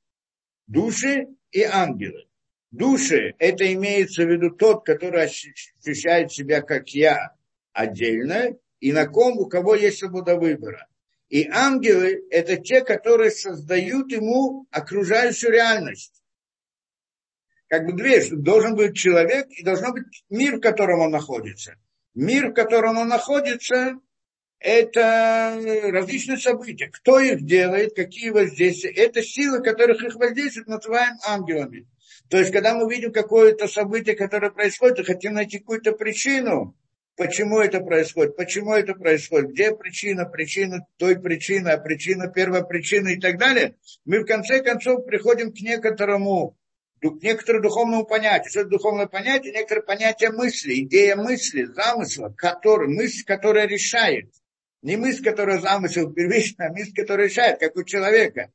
Души 0.68 1.28
и 1.52 1.64
ангелы. 1.64 2.28
Души– 2.72 3.36
это 3.40 3.72
имеется 3.74 4.24
в 4.24 4.30
виду 4.30 4.52
тот, 4.52 4.86
который 4.86 5.24
ощущает 5.24 6.32
себя 6.32 6.62
как 6.62 6.90
я 6.90 7.36
отдельно, 7.74 8.58
и 8.80 8.94
на 8.94 9.08
ком, 9.08 9.38
у 9.38 9.48
кого 9.48 9.76
есть 9.76 10.00
свобода 10.00 10.38
выбора. 10.38 10.88
И 11.28 11.48
ангелы– 11.48 12.26
это 12.30 12.58
те, 12.58 12.82
которые 12.82 13.32
создают 13.32 14.12
ему 14.12 14.68
окружающую 14.72 15.52
реальность. 15.52 16.22
Как 17.68 17.86
бы 17.86 17.94
две, 17.94 18.22
должен 18.32 18.76
быть 18.76 18.98
человек 18.98 19.48
и 19.50 19.64
должен 19.64 19.94
быть 19.94 20.26
мир, 20.30 20.58
в 20.58 20.62
котором 20.62 21.00
он 21.00 21.12
находится. 21.12 21.76
Мир, 22.14 22.52
в 22.52 22.54
котором 22.54 22.98
он 22.98 23.08
находится, 23.08 23.98
это 24.62 25.60
различные 25.92 26.38
события. 26.38 26.88
Кто 26.88 27.20
их 27.20 27.44
делает, 27.44 27.96
какие 27.96 28.30
воздействия. 28.30 28.92
Это 28.92 29.24
силы, 29.24 29.62
которых 29.64 30.04
их 30.04 30.16
воздействуют, 30.16 30.68
называем 30.68 31.18
ангелами. 31.28 31.88
То 32.30 32.38
есть, 32.38 32.52
когда 32.52 32.76
мы 32.76 32.90
видим 32.94 33.12
какое-то 33.12 33.68
событие, 33.68 34.16
которое 34.16 34.52
происходит, 34.52 35.00
и 35.00 35.04
хотим 35.04 35.34
найти 35.34 35.60
какую-то 35.60 35.94
причину, 35.94 36.78
почему 37.18 37.60
это 37.60 37.82
происходит, 37.82 38.38
почему 38.38 38.74
это 38.74 38.94
происходит, 38.94 39.50
где 39.50 39.76
причина, 39.76 40.26
причина 40.26 40.86
той 40.98 41.20
причины, 41.20 41.70
а 41.70 41.78
причина, 41.78 42.28
первая 42.28 42.62
причина 42.62 43.10
и 43.10 43.20
так 43.20 43.38
далее, 43.38 43.76
мы 44.06 44.20
в 44.20 44.26
конце 44.26 44.62
концов 44.62 45.06
приходим 45.06 45.52
к 45.52 45.60
некоторому 45.60 46.56
к 47.02 47.24
некоторому 47.24 47.64
духовному 47.64 48.06
понятию. 48.06 48.52
Что 48.52 48.60
это 48.60 48.70
духовное 48.70 49.08
понятие? 49.08 49.54
Некоторое 49.54 49.82
понятие 49.82 50.30
мысли, 50.30 50.82
идея 50.82 51.16
мысли, 51.16 51.64
замысла, 51.64 52.32
который, 52.38 52.90
мысль, 52.90 53.24
которая 53.26 53.66
решает. 53.68 54.32
Не 54.82 54.98
мысль, 54.98 55.24
которая 55.24 55.60
замысел 55.60 56.12
первичный, 56.12 56.68
а 56.68 56.72
мысль, 56.72 56.94
которая 56.96 57.28
решает, 57.28 57.60
как 57.60 57.76
у 57.76 57.84
человека. 57.84 58.52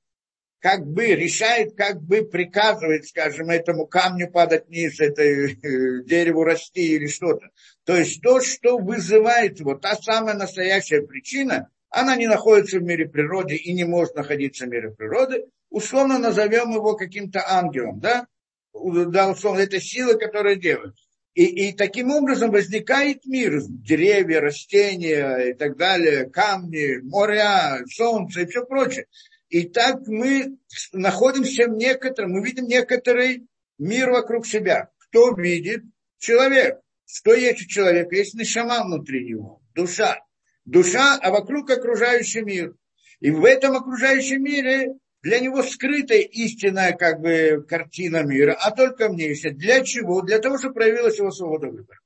Как 0.58 0.84
бы 0.84 1.06
решает, 1.06 1.76
как 1.76 2.02
бы 2.02 2.22
приказывает, 2.24 3.06
скажем, 3.06 3.50
этому 3.50 3.86
камню 3.86 4.30
падать 4.30 4.66
вниз, 4.66 4.98
это 4.98 5.22
э, 5.22 6.02
дереву 6.04 6.42
расти 6.44 6.94
или 6.94 7.06
что-то. 7.06 7.50
То 7.84 7.96
есть 7.96 8.20
то, 8.22 8.40
что 8.40 8.78
вызывает 8.78 9.60
его, 9.60 9.74
та 9.76 9.94
самая 9.96 10.34
настоящая 10.34 11.02
причина, 11.02 11.70
она 11.90 12.16
не 12.16 12.26
находится 12.26 12.78
в 12.78 12.82
мире 12.82 13.08
природы 13.08 13.54
и 13.54 13.72
не 13.72 13.84
может 13.84 14.16
находиться 14.16 14.64
в 14.64 14.68
мире 14.68 14.90
природы. 14.90 15.46
Условно 15.70 16.18
назовем 16.18 16.72
его 16.72 16.96
каким-то 16.96 17.44
ангелом, 17.46 18.00
да? 18.00 18.26
Да, 18.72 19.30
условно, 19.30 19.60
это 19.60 19.80
сила, 19.80 20.14
которая 20.14 20.56
делает. 20.56 20.94
И, 21.36 21.68
и 21.68 21.72
таким 21.74 22.10
образом 22.12 22.50
возникает 22.50 23.26
мир, 23.26 23.60
деревья, 23.68 24.40
растения 24.40 25.50
и 25.50 25.52
так 25.52 25.76
далее, 25.76 26.30
камни, 26.30 26.96
моря, 27.02 27.84
солнце 27.90 28.40
и 28.40 28.46
все 28.46 28.64
прочее. 28.64 29.04
И 29.50 29.64
так 29.68 30.00
мы 30.06 30.56
находимся 30.92 31.68
в 31.68 31.76
некотором, 31.76 32.32
мы 32.32 32.42
видим 32.42 32.64
некоторый 32.64 33.46
мир 33.78 34.12
вокруг 34.12 34.46
себя. 34.46 34.88
Кто 34.98 35.34
видит? 35.34 35.82
Человек. 36.18 36.80
Что 37.04 37.34
есть 37.34 37.66
у 37.66 37.68
человека? 37.68 38.16
Есть 38.16 38.32
нишама 38.32 38.82
внутри 38.82 39.28
него, 39.28 39.60
душа. 39.74 40.18
Душа, 40.64 41.18
а 41.20 41.30
вокруг 41.30 41.70
окружающий 41.70 42.40
мир. 42.40 42.74
И 43.20 43.30
в 43.30 43.44
этом 43.44 43.76
окружающем 43.76 44.42
мире 44.42 44.94
для 45.26 45.40
него 45.40 45.60
скрытая 45.64 46.20
истинная 46.20 46.92
как 46.92 47.20
бы 47.20 47.66
картина 47.68 48.22
мира, 48.22 48.56
а 48.60 48.70
только 48.70 49.08
внешняя. 49.08 49.50
Для 49.50 49.82
чего? 49.82 50.22
Для 50.22 50.38
того, 50.38 50.56
чтобы 50.56 50.74
проявилась 50.74 51.18
его 51.18 51.32
свобода 51.32 51.66
выбора. 51.66 51.98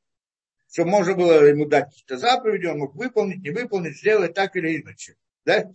Чтобы 0.72 0.88
можно 0.88 1.14
было 1.14 1.44
ему 1.44 1.66
дать 1.66 1.90
какие-то 1.90 2.16
заповеди, 2.16 2.64
он 2.64 2.78
мог 2.78 2.94
выполнить, 2.94 3.42
не 3.42 3.50
выполнить, 3.50 3.98
сделать 3.98 4.33
так 4.33 4.56
или 4.56 4.80
иначе. 4.80 5.16
Да? 5.44 5.70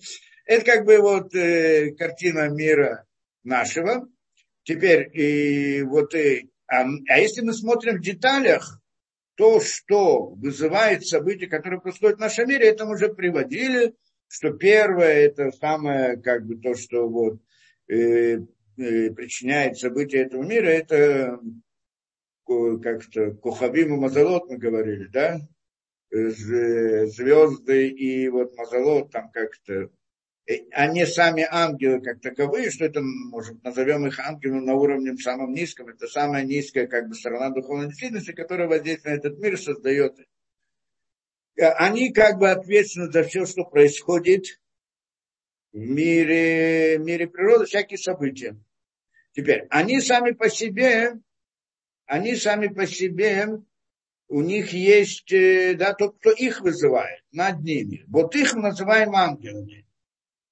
Это 0.45 0.65
как 0.65 0.85
бы 0.85 0.97
вот 0.97 1.35
э, 1.35 1.91
картина 1.91 2.49
мира 2.49 3.05
нашего. 3.43 4.07
Теперь, 4.63 5.07
и 5.13 5.83
вот, 5.83 6.15
и, 6.15 6.49
а, 6.65 6.83
а 7.07 7.19
если 7.19 7.41
мы 7.41 7.53
смотрим 7.53 7.97
в 7.97 8.01
деталях, 8.01 8.81
то, 9.35 9.59
что 9.59 10.29
вызывает 10.29 11.05
события, 11.05 11.45
которые 11.45 11.79
происходят 11.79 12.17
в 12.17 12.21
нашем 12.21 12.49
мире, 12.49 12.69
это 12.69 12.85
мы 12.85 12.93
уже 12.93 13.13
приводили, 13.13 13.93
что 14.27 14.51
первое, 14.51 15.25
это 15.25 15.51
самое, 15.51 16.17
как 16.17 16.45
бы 16.45 16.57
то, 16.57 16.75
что 16.75 17.07
вот 17.07 17.39
э, 17.87 18.37
э, 18.77 19.11
причиняет 19.11 19.77
события 19.77 20.23
этого 20.23 20.43
мира, 20.43 20.67
это 20.67 21.39
как-то 22.45 23.31
Кухавим 23.31 23.95
и 23.95 23.97
Мазалот 23.97 24.49
мы 24.49 24.57
говорили, 24.57 25.07
да? 25.07 25.39
Звезды 26.11 27.87
и 27.87 28.29
вот 28.29 28.55
Мазалот 28.55 29.11
там 29.11 29.31
как-то 29.31 29.89
э, 30.47 30.59
они 30.71 31.05
сами 31.05 31.45
ангелы 31.49 32.01
как 32.01 32.21
таковые, 32.21 32.69
что 32.69 32.85
это, 32.85 33.01
может, 33.01 33.63
назовем 33.63 34.05
их 34.05 34.19
ангелами 34.19 34.63
на 34.63 34.75
уровне 34.75 35.17
самом 35.17 35.53
низком, 35.53 35.89
это 35.89 36.07
самая 36.07 36.43
низкая 36.43 36.87
как 36.87 37.09
бы 37.09 37.15
сторона 37.15 37.49
духовной 37.49 37.87
действительности, 37.87 38.31
которая 38.31 38.67
воздействует 38.67 39.23
на 39.23 39.27
этот 39.27 39.39
мир, 39.39 39.57
создает 39.59 40.19
они 41.57 42.11
как 42.11 42.37
бы 42.37 42.49
ответственны 42.49 43.11
за 43.11 43.23
все, 43.23 43.45
что 43.45 43.63
происходит 43.63 44.59
в 45.71 45.77
мире, 45.77 46.97
в 46.97 47.01
мире 47.01 47.27
природы, 47.27 47.65
всякие 47.65 47.97
события. 47.97 48.57
Теперь, 49.33 49.65
они 49.69 49.99
сами 49.99 50.31
по 50.31 50.49
себе, 50.49 51.13
они 52.05 52.35
сами 52.35 52.67
по 52.67 52.87
себе, 52.87 53.47
у 54.27 54.41
них 54.41 54.73
есть, 54.73 55.31
э, 55.31 55.75
да, 55.75 55.93
тот, 55.93 56.17
кто 56.19 56.31
их 56.31 56.61
вызывает 56.61 57.23
над 57.31 57.61
ними. 57.61 58.05
Вот 58.07 58.35
их 58.35 58.53
мы 58.53 58.61
называем 58.61 59.15
ангелами. 59.15 59.85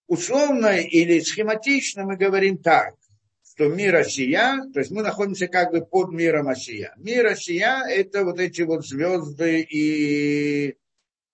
Условно 0.07 0.77
или 0.77 1.19
схематично 1.21 2.03
мы 2.03 2.17
говорим 2.17 2.57
так, 2.57 2.95
что 3.43 3.67
мир 3.67 3.95
Осия, 3.95 4.61
то 4.73 4.79
есть 4.79 4.91
мы 4.91 5.01
находимся 5.01 5.47
как 5.47 5.71
бы 5.71 5.85
под 5.85 6.11
миром 6.11 6.49
Осия. 6.49 6.93
Мир 6.97 7.27
Осия– 7.27 7.83
это 7.89 8.23
вот 8.25 8.39
эти 8.39 8.61
вот 8.61 8.85
звезды 8.85 9.61
и 9.61 10.75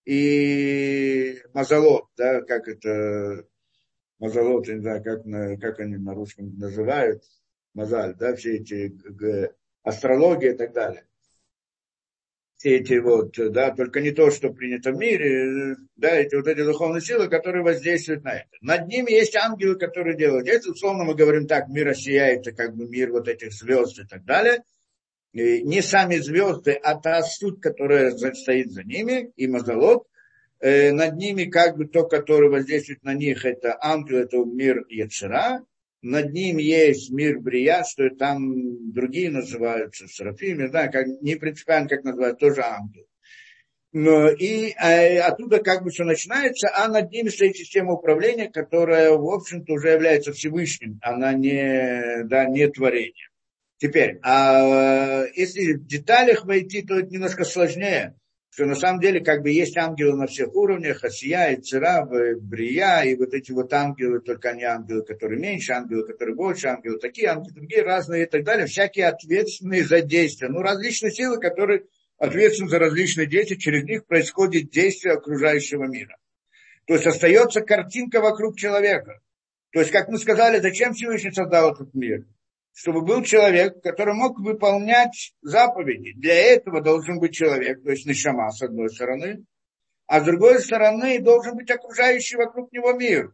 и 0.09 1.39
мазолот, 1.53 2.05
да, 2.17 2.41
как 2.41 2.67
это, 2.67 3.45
мазолот, 4.17 4.67
не 4.67 4.79
знаю, 4.79 5.03
как, 5.03 5.23
на, 5.25 5.55
как 5.57 5.79
они 5.79 5.97
на 5.97 6.15
русском 6.15 6.57
называют, 6.57 7.21
мазаль, 7.75 8.15
да, 8.15 8.35
все 8.35 8.55
эти 8.55 8.97
астрология 9.83 10.53
и 10.53 10.57
так 10.57 10.73
далее. 10.73 11.05
Все 12.55 12.77
эти 12.77 12.97
вот, 12.97 13.35
да, 13.51 13.69
только 13.69 14.01
не 14.01 14.09
то, 14.09 14.31
что 14.31 14.49
принято 14.49 14.93
в 14.93 14.97
мире, 14.97 15.75
да, 15.95 16.15
эти 16.15 16.33
вот 16.33 16.47
эти 16.47 16.63
духовные 16.63 17.01
силы, 17.01 17.29
которые 17.29 17.63
воздействуют 17.63 18.23
на 18.23 18.33
это. 18.33 18.49
Над 18.61 18.87
ними 18.87 19.11
есть 19.11 19.35
ангелы, 19.35 19.77
которые 19.77 20.17
делают. 20.17 20.47
Это, 20.47 20.71
условно, 20.71 21.03
мы 21.03 21.13
говорим 21.13 21.45
так, 21.45 21.69
мир 21.69 21.93
сияет, 21.93 22.47
это 22.47 22.51
как 22.53 22.75
бы 22.75 22.89
мир 22.89 23.11
вот 23.11 23.27
этих 23.27 23.53
звезд 23.53 23.99
и 23.99 24.07
так 24.07 24.25
далее– 24.25 24.63
не 25.33 25.81
сами 25.81 26.17
звезды, 26.17 26.73
а 26.73 26.95
та 26.95 27.21
суть, 27.21 27.61
которая 27.61 28.11
стоит 28.11 28.71
за 28.71 28.83
ними, 28.83 29.31
и 29.35 29.47
мазалот, 29.47 30.07
э, 30.59 30.91
над 30.91 31.15
ними 31.15 31.45
как 31.45 31.77
бы 31.77 31.85
то, 31.85 32.05
которое 32.05 32.49
воздействует 32.49 33.03
на 33.03 33.13
них, 33.13 33.45
это 33.45 33.77
ангел, 33.81 34.17
это 34.17 34.37
мир 34.37 34.85
Яцера, 34.89 35.63
над 36.01 36.31
ним 36.31 36.57
есть 36.57 37.11
мир 37.11 37.39
Брия, 37.39 37.83
что 37.83 38.09
там 38.09 38.91
другие 38.93 39.29
называются 39.29 40.07
Серафим, 40.07 40.59
не 40.59 40.69
знаю, 40.69 40.91
как, 40.91 41.07
не 41.21 41.35
принципиально, 41.35 41.89
как 41.89 42.03
называют, 42.03 42.39
тоже 42.39 42.61
ангел. 42.61 43.05
Но, 43.91 44.29
и 44.29 44.71
а, 44.77 45.27
оттуда 45.27 45.59
как 45.59 45.83
бы 45.83 45.89
все 45.89 46.03
начинается, 46.03 46.69
а 46.73 46.87
над 46.87 47.11
ними 47.11 47.29
стоит 47.29 47.57
система 47.57 47.93
управления, 47.93 48.49
которая, 48.49 49.11
в 49.11 49.27
общем-то, 49.27 49.73
уже 49.73 49.89
является 49.89 50.31
Всевышним, 50.31 50.99
она 51.01 51.33
не, 51.33 52.23
да, 52.25 52.45
не 52.45 52.67
творение. 52.67 53.28
Теперь, 53.79 54.19
а 54.23 55.23
если 55.35 55.73
в 55.73 55.87
деталях 55.87 56.45
войти, 56.45 56.81
то 56.81 56.99
это 56.99 57.09
немножко 57.09 57.45
сложнее, 57.45 58.13
что 58.49 58.65
на 58.65 58.75
самом 58.75 58.99
деле 58.99 59.21
как 59.23 59.41
бы 59.41 59.51
есть 59.51 59.77
ангелы 59.77 60.17
на 60.17 60.27
всех 60.27 60.53
уровнях, 60.53 61.01
Асия, 61.05 61.51
и 61.51 61.61
Цера, 61.61 62.05
Брия, 62.41 63.03
и 63.03 63.15
вот 63.15 63.33
эти 63.33 63.53
вот 63.53 63.71
ангелы, 63.71 64.19
только 64.19 64.51
не 64.51 64.65
ангелы, 64.65 65.05
которые 65.05 65.39
меньше, 65.39 65.71
ангелы, 65.71 66.05
которые 66.05 66.35
больше, 66.35 66.67
ангелы 66.67 66.99
такие, 66.99 67.29
ангелы 67.29 67.53
другие, 67.53 67.83
разные 67.83 68.23
и 68.23 68.29
так 68.29 68.43
далее, 68.43 68.67
всякие 68.67 69.07
ответственные 69.07 69.85
за 69.85 70.01
действия, 70.01 70.49
ну, 70.49 70.61
различные 70.61 71.13
силы, 71.13 71.39
которые 71.39 71.85
ответственны 72.17 72.69
за 72.69 72.79
различные 72.79 73.27
действия, 73.27 73.57
через 73.57 73.85
них 73.85 74.05
происходит 74.05 74.71
действие 74.71 75.13
окружающего 75.13 75.85
мира. 75.85 76.17
То 76.85 76.95
есть 76.95 77.07
остается 77.07 77.61
картинка 77.61 78.19
вокруг 78.19 78.57
человека. 78.57 79.21
То 79.71 79.79
есть, 79.79 79.91
как 79.91 80.09
мы 80.09 80.17
сказали, 80.17 80.59
зачем 80.59 80.93
Всевышний 80.93 81.31
создал 81.31 81.73
этот 81.73 81.93
мир? 81.93 82.25
Чтобы 82.73 83.01
был 83.01 83.23
человек, 83.23 83.81
который 83.81 84.13
мог 84.13 84.39
выполнять 84.39 85.33
заповеди. 85.41 86.13
Для 86.15 86.35
этого 86.35 86.81
должен 86.81 87.19
быть 87.19 87.33
человек, 87.33 87.83
то 87.83 87.91
есть 87.91 88.05
Нишама 88.05 88.51
с 88.51 88.61
одной 88.61 88.89
стороны, 88.89 89.45
а 90.07 90.21
с 90.21 90.23
другой 90.23 90.59
стороны 90.59 91.19
должен 91.19 91.55
быть 91.55 91.69
окружающий 91.69 92.37
вокруг 92.37 92.71
него 92.71 92.93
мир. 92.93 93.33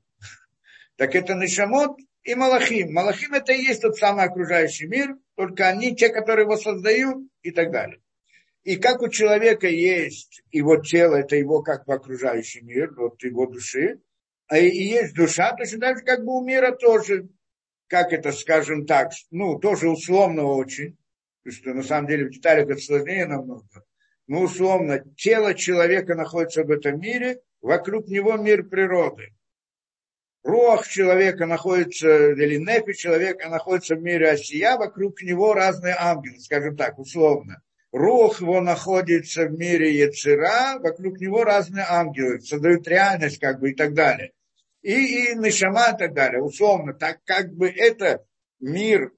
Так 0.98 1.16
это 1.16 1.34
Нишамот 1.34 1.98
и 2.24 2.36
Малахим. 2.36 2.94
Малахим 2.94 3.34
это 3.34 3.54
и 3.54 3.62
есть 3.62 3.82
тот 3.82 3.98
самый 3.98 4.26
окружающий 4.26 4.88
мир, 4.88 5.16
только 5.36 5.68
они 5.68 5.96
те, 5.96 6.10
которые 6.10 6.46
его 6.46 6.58
создают 6.58 7.28
и 7.44 7.52
так 7.52 7.72
далее. 7.72 8.02
И 8.64 8.78
как 8.78 9.02
у 9.04 9.10
человека 9.10 9.68
есть 9.68 10.42
его 10.52 10.78
тело, 10.78 11.16
это 11.18 11.36
его 11.36 11.62
как 11.62 11.86
бы 11.86 11.94
окружающий 11.94 12.62
мир, 12.62 12.94
вот 12.98 13.22
его 13.24 13.46
души, 13.46 14.00
а 14.48 14.58
и 14.58 14.70
есть 14.70 15.16
душа, 15.16 15.56
точно 15.56 15.80
так 15.80 16.00
же 16.00 16.04
как 16.04 16.24
бы 16.24 16.36
у 16.36 16.44
мира 16.44 16.72
тоже 16.72 17.28
как 17.88 18.14
это, 18.14 18.32
скажем 18.32 18.86
так, 18.86 19.12
ну, 19.32 19.60
тоже 19.60 19.90
условно 19.90 20.44
очень, 20.44 20.98
что 21.48 21.74
на 21.74 21.84
самом 21.84 22.08
деле 22.08 22.26
в 22.26 22.32
деталях 22.32 22.70
это 22.70 22.82
сложнее 22.82 23.26
намного, 23.26 23.66
но 24.28 24.42
условно, 24.42 25.04
тело 25.16 25.54
человека 25.54 26.16
находится 26.16 26.64
в 26.64 26.72
этом 26.72 27.00
мире, 27.00 27.42
вокруг 27.62 28.08
него 28.08 28.38
мир 28.38 28.64
природы. 28.64 29.34
Рух 30.44 30.88
человека 30.88 31.48
находится, 31.48 32.32
или 32.32 32.58
нефи 32.58 32.94
человека 32.94 33.50
находится 33.50 33.96
в 33.96 34.02
мире 34.02 34.30
осия, 34.30 34.78
вокруг 34.78 35.22
него 35.22 35.54
разные 35.54 35.96
ангелы, 35.98 36.40
скажем 36.40 36.78
так, 36.78 37.00
условно. 37.00 37.62
Рух 37.92 38.42
его 38.42 38.62
находится 38.62 39.46
в 39.46 39.54
мире 39.54 39.98
Яцера, 39.98 40.80
вокруг 40.80 41.20
него 41.20 41.44
разные 41.44 41.86
ангелы, 41.88 42.42
создают 42.42 42.88
реальность 42.88 43.40
как 43.40 43.60
бы 43.60 43.72
и 43.72 43.74
так 43.74 43.94
далее 43.94 44.34
и, 44.86 45.32
и 45.32 45.36
Нишама 45.36 45.96
и 45.96 45.98
так 45.98 46.14
далее. 46.14 46.44
Условно, 46.44 46.94
так 46.94 47.24
как 47.26 47.52
бы 47.54 47.68
это 47.70 48.24
мир 48.60 49.12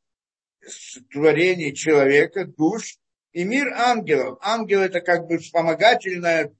творений 1.11 1.73
человека, 1.75 2.45
душ, 2.45 2.97
и 3.33 3.43
мир 3.43 3.73
ангелов. 3.73 4.39
Ангел 4.41 4.79
это 4.79 5.01
как 5.01 5.27
бы 5.27 5.39
вспомогательная 5.39 6.55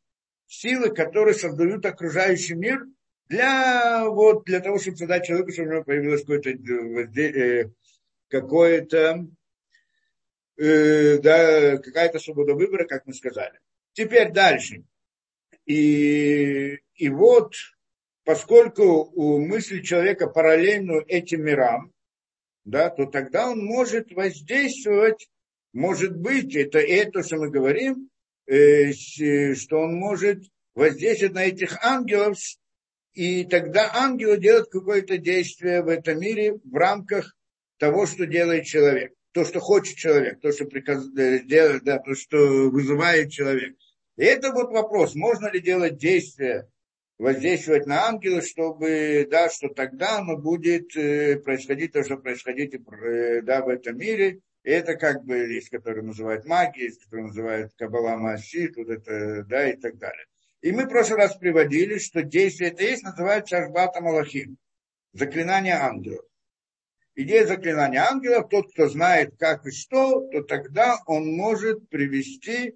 сила, 0.46 0.89
которые 0.89 1.36
создают 1.36 1.86
окружающий 1.86 2.56
мир 2.56 2.86
для, 3.30 4.10
вот, 4.10 4.43
для 4.43 4.60
того, 4.60 4.78
чтобы 4.78 4.98
создать 4.98 5.26
человека, 5.26 5.54
чтобы 5.54 5.70
у 5.70 5.72
него 5.72 5.84
появилось 5.86 6.22
какое-то, 6.22 7.22
э, 7.22 7.72
какое-то 8.28 9.28
э, 10.58 11.17
да, 11.20 11.78
какая-то 11.78 12.20
свобода 12.20 12.56
выбора, 12.56 12.86
как 12.86 13.06
мы 13.06 13.13
сказали. 13.13 13.58
Теперь 13.93 14.34
дальше. 14.34 14.84
И, 15.65 16.80
и 16.96 17.10
вот 17.10 17.54
поскольку 18.28 19.10
у 19.16 19.40
мысли 19.40 19.82
человека 19.82 20.28
параллельно 20.28 21.02
этим 21.08 21.46
мирам, 21.46 21.94
да, 22.66 22.90
то 22.90 23.06
тогда 23.06 23.50
он 23.50 23.63
может 23.63 24.12
воздействовать, 24.12 25.30
может 25.72 26.18
быть, 26.18 26.54
это, 26.54 26.80
это 26.80 27.24
что 27.24 27.38
мы 27.38 27.50
говорим, 27.50 28.10
э, 28.46 28.92
что 28.92 29.78
он 29.80 29.96
может 29.96 30.44
воздействовать 30.76 31.36
на 31.36 31.46
этих 31.46 31.82
ангелов, 31.82 32.38
и 33.13 33.46
тогда 33.46 33.92
ангелы 33.94 34.38
делают 34.38 34.70
какое-то 34.72 35.18
действие 35.18 35.82
в 35.82 35.88
этом 35.88 36.20
мире 36.20 36.60
в 36.66 36.76
рамках 36.76 37.34
того, 37.78 38.06
что 38.08 38.26
делает 38.26 38.66
человек. 38.66 39.13
то, 39.32 39.46
что 39.46 39.62
хочет 39.62 39.96
человек, 39.96 40.42
то, 40.42 40.52
что 40.52 40.66
приказ... 40.66 41.08
Э, 41.18 41.40
делает, 41.46 41.86
да, 41.86 42.00
то, 42.00 42.13
что 42.13 42.38
вызывает 42.72 43.32
человек. 43.32 43.78
И 44.18 44.26
это 44.26 44.52
вот 44.52 44.70
вопрос, 44.72 45.16
можно 45.16 45.50
ли 45.50 45.62
делать 45.62 45.96
действия, 45.96 46.68
воздействовать 47.18 47.88
на 47.88 48.08
ангела, 48.08 48.42
чтобы, 48.42 49.28
да, 49.30 49.50
что 49.50 49.70
тогда 49.70 50.20
оно 50.20 50.38
будет 50.38 50.96
э, 50.96 51.38
происходить 51.38 51.94
то, 51.94 52.04
что 52.04 52.18
происходит 52.18 52.76
э, 52.76 53.42
да, 53.42 53.64
в 53.64 53.70
этом 53.70 53.98
мире. 53.98 54.40
И 54.64 54.70
это 54.70 54.96
как 54.96 55.24
бы 55.24 55.38
есть, 55.38 55.70
который 55.70 56.04
называют 56.04 56.46
магией, 56.46 56.88
есть, 56.88 57.04
который 57.04 57.28
называют 57.28 57.74
Кабала 57.78 58.18
Масит, 58.18 58.76
вот 58.76 58.90
это, 58.90 59.44
да, 59.44 59.70
и 59.70 59.76
так 59.78 59.98
далее. 59.98 60.26
И 60.62 60.72
мы 60.72 60.86
в 60.86 60.90
прошлый 60.90 61.20
раз 61.20 61.36
приводили, 61.38 61.98
что 61.98 62.22
действие 62.24 62.72
это 62.72 62.84
есть, 62.84 63.04
называется 63.04 63.58
Ашбата 63.58 64.02
Малахим, 64.02 64.58
заклинание 65.14 65.76
ангелов. 65.76 66.26
Идея 67.16 67.48
заклинания 67.48 68.02
ангелов, 68.02 68.50
тот, 68.50 68.72
кто 68.72 68.90
знает 68.90 69.36
как 69.40 69.66
и 69.66 69.72
что, 69.72 70.28
то 70.30 70.44
тогда 70.44 70.98
он 71.08 71.32
может 71.32 71.90
привести, 71.90 72.76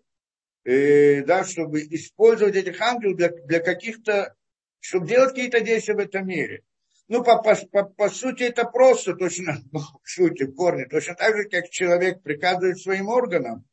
э, 0.63 1.23
да, 1.23 1.43
чтобы 1.43 1.81
использовать 1.81 2.55
этих 2.55 2.79
ангелов 2.81 3.17
для, 3.17 3.29
для 3.29 3.59
каких-то, 3.59 4.35
чтобы 4.79 5.07
делать 5.07 5.29
какие-то 5.31 5.61
действия 5.61 5.95
в 5.95 5.99
этом 5.99 6.27
мире. 6.27 6.63
Ну, 7.07 7.23
по, 7.23 7.41
по, 7.41 7.55
по, 7.55 7.83
по 7.83 8.09
сути, 8.09 8.43
это 8.43 8.63
просто, 8.65 9.15
точно, 9.15 9.61
ну, 9.71 9.79
в 9.79 10.09
сути, 10.09 10.43
в 10.43 10.55
корне, 10.55 10.85
точно 10.85 11.15
так 11.15 11.35
же, 11.35 11.43
как 11.49 11.69
человек 11.69 12.21
приказывает 12.21 12.79
своим 12.79 13.09
органам, 13.09 13.65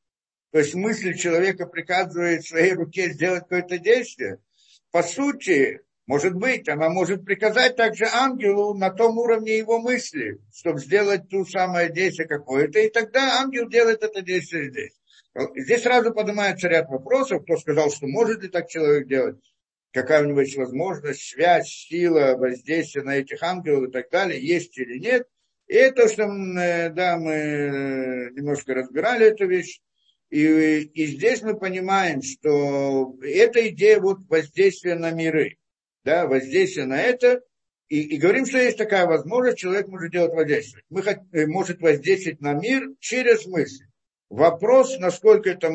то 0.51 0.59
есть 0.59 0.75
мысль 0.75 1.15
человека 1.15 1.67
приказывает 1.67 2.45
своей 2.45 2.73
руке 2.73 3.11
сделать 3.11 3.43
какое-то 3.43 3.79
действие. 3.79 4.39
По 4.91 5.03
сути, 5.03 5.83
может 6.07 6.35
быть, 6.35 6.69
она 6.71 6.89
может 6.89 7.25
приказать 7.25 7.77
также 7.77 8.07
ангелу 8.07 8.73
на 8.73 8.91
том 8.91 9.19
уровне 9.19 9.59
его 9.59 9.79
мысли, 9.79 10.41
чтобы 10.55 10.81
сделать 10.81 11.29
ту 11.29 11.45
самое 11.45 11.93
действие 11.93 12.27
какое-то, 12.27 12.79
и 12.79 12.89
тогда 12.89 13.41
ангел 13.41 13.69
делает 13.69 14.03
это 14.03 14.23
действие 14.23 14.71
здесь. 14.71 14.98
Здесь 15.57 15.83
сразу 15.83 16.13
поднимается 16.13 16.69
ряд 16.69 16.89
вопросов, 16.89 17.43
кто 17.43 17.57
сказал, 17.57 17.91
что 17.91 18.07
может 18.07 18.43
ли 18.43 18.49
так 18.49 18.69
человек 18.69 19.07
делать, 19.07 19.37
какая 19.93 20.23
у 20.23 20.27
него 20.27 20.41
есть 20.41 20.57
возможность, 20.57 21.23
связь, 21.23 21.69
сила, 21.69 22.37
воздействие 22.37 23.05
на 23.05 23.17
этих 23.17 23.43
ангелов 23.43 23.89
и 23.89 23.93
так 23.93 24.11
далее, 24.11 24.45
есть 24.45 24.77
или 24.79 24.99
нет. 24.99 25.27
И 25.67 25.75
это, 25.75 26.09
что 26.09 26.23
э, 26.25 26.91
да, 26.91 27.19
мы 27.19 27.33
э, 27.33 28.31
немножко 28.31 28.75
разбирали 28.75 29.27
эту 29.27 29.47
вещь, 29.47 29.81
и, 30.31 30.81
и 30.81 31.07
здесь 31.07 31.43
мы 31.43 31.59
понимаем, 31.59 32.23
что 32.23 33.17
эта 33.23 33.69
идея 33.69 34.01
вот 34.01 34.19
воздействия 34.29 34.95
на 34.95 35.11
миры 35.11 35.57
да, 36.09 36.27
воздействие 36.27 36.87
на 36.87 36.99
это, 37.01 37.43
и, 37.89 38.01
и 38.01 38.17
говорим, 38.17 38.47
что 38.47 38.59
есть 38.59 38.79
такая 38.79 39.07
возможность, 39.07 39.59
человек 39.59 39.89
может 39.89 40.11
делать 40.11 40.33
воздействие. 40.33 40.83
Мы 40.89 41.03
э, 41.03 41.47
может 41.47 41.81
воздействовать 41.81 42.41
на 42.41 42.55
мир 42.55 42.89
через 42.99 43.47
мысль. 43.47 43.85
Вопрос, 44.31 44.99
насколько 44.99 45.51
это, 45.51 45.73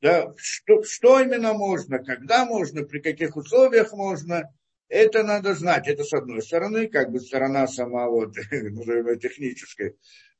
да, 0.00 0.32
что, 0.36 0.82
что 0.82 1.20
именно 1.20 1.52
можно, 1.54 1.98
когда 1.98 2.44
можно, 2.44 2.84
при 2.84 3.00
каких 3.00 3.36
условиях 3.36 3.92
можно, 3.92 4.54
это 4.88 5.22
надо 5.22 5.54
знать. 5.54 5.88
Это 5.88 6.04
с 6.04 6.12
одной 6.12 6.42
стороны, 6.42 6.88
как 6.88 7.10
бы 7.10 7.20
сторона 7.20 7.66
сама 7.66 8.08
вот, 8.08 8.34
назовем 8.50 9.18
техническая. 9.18 9.94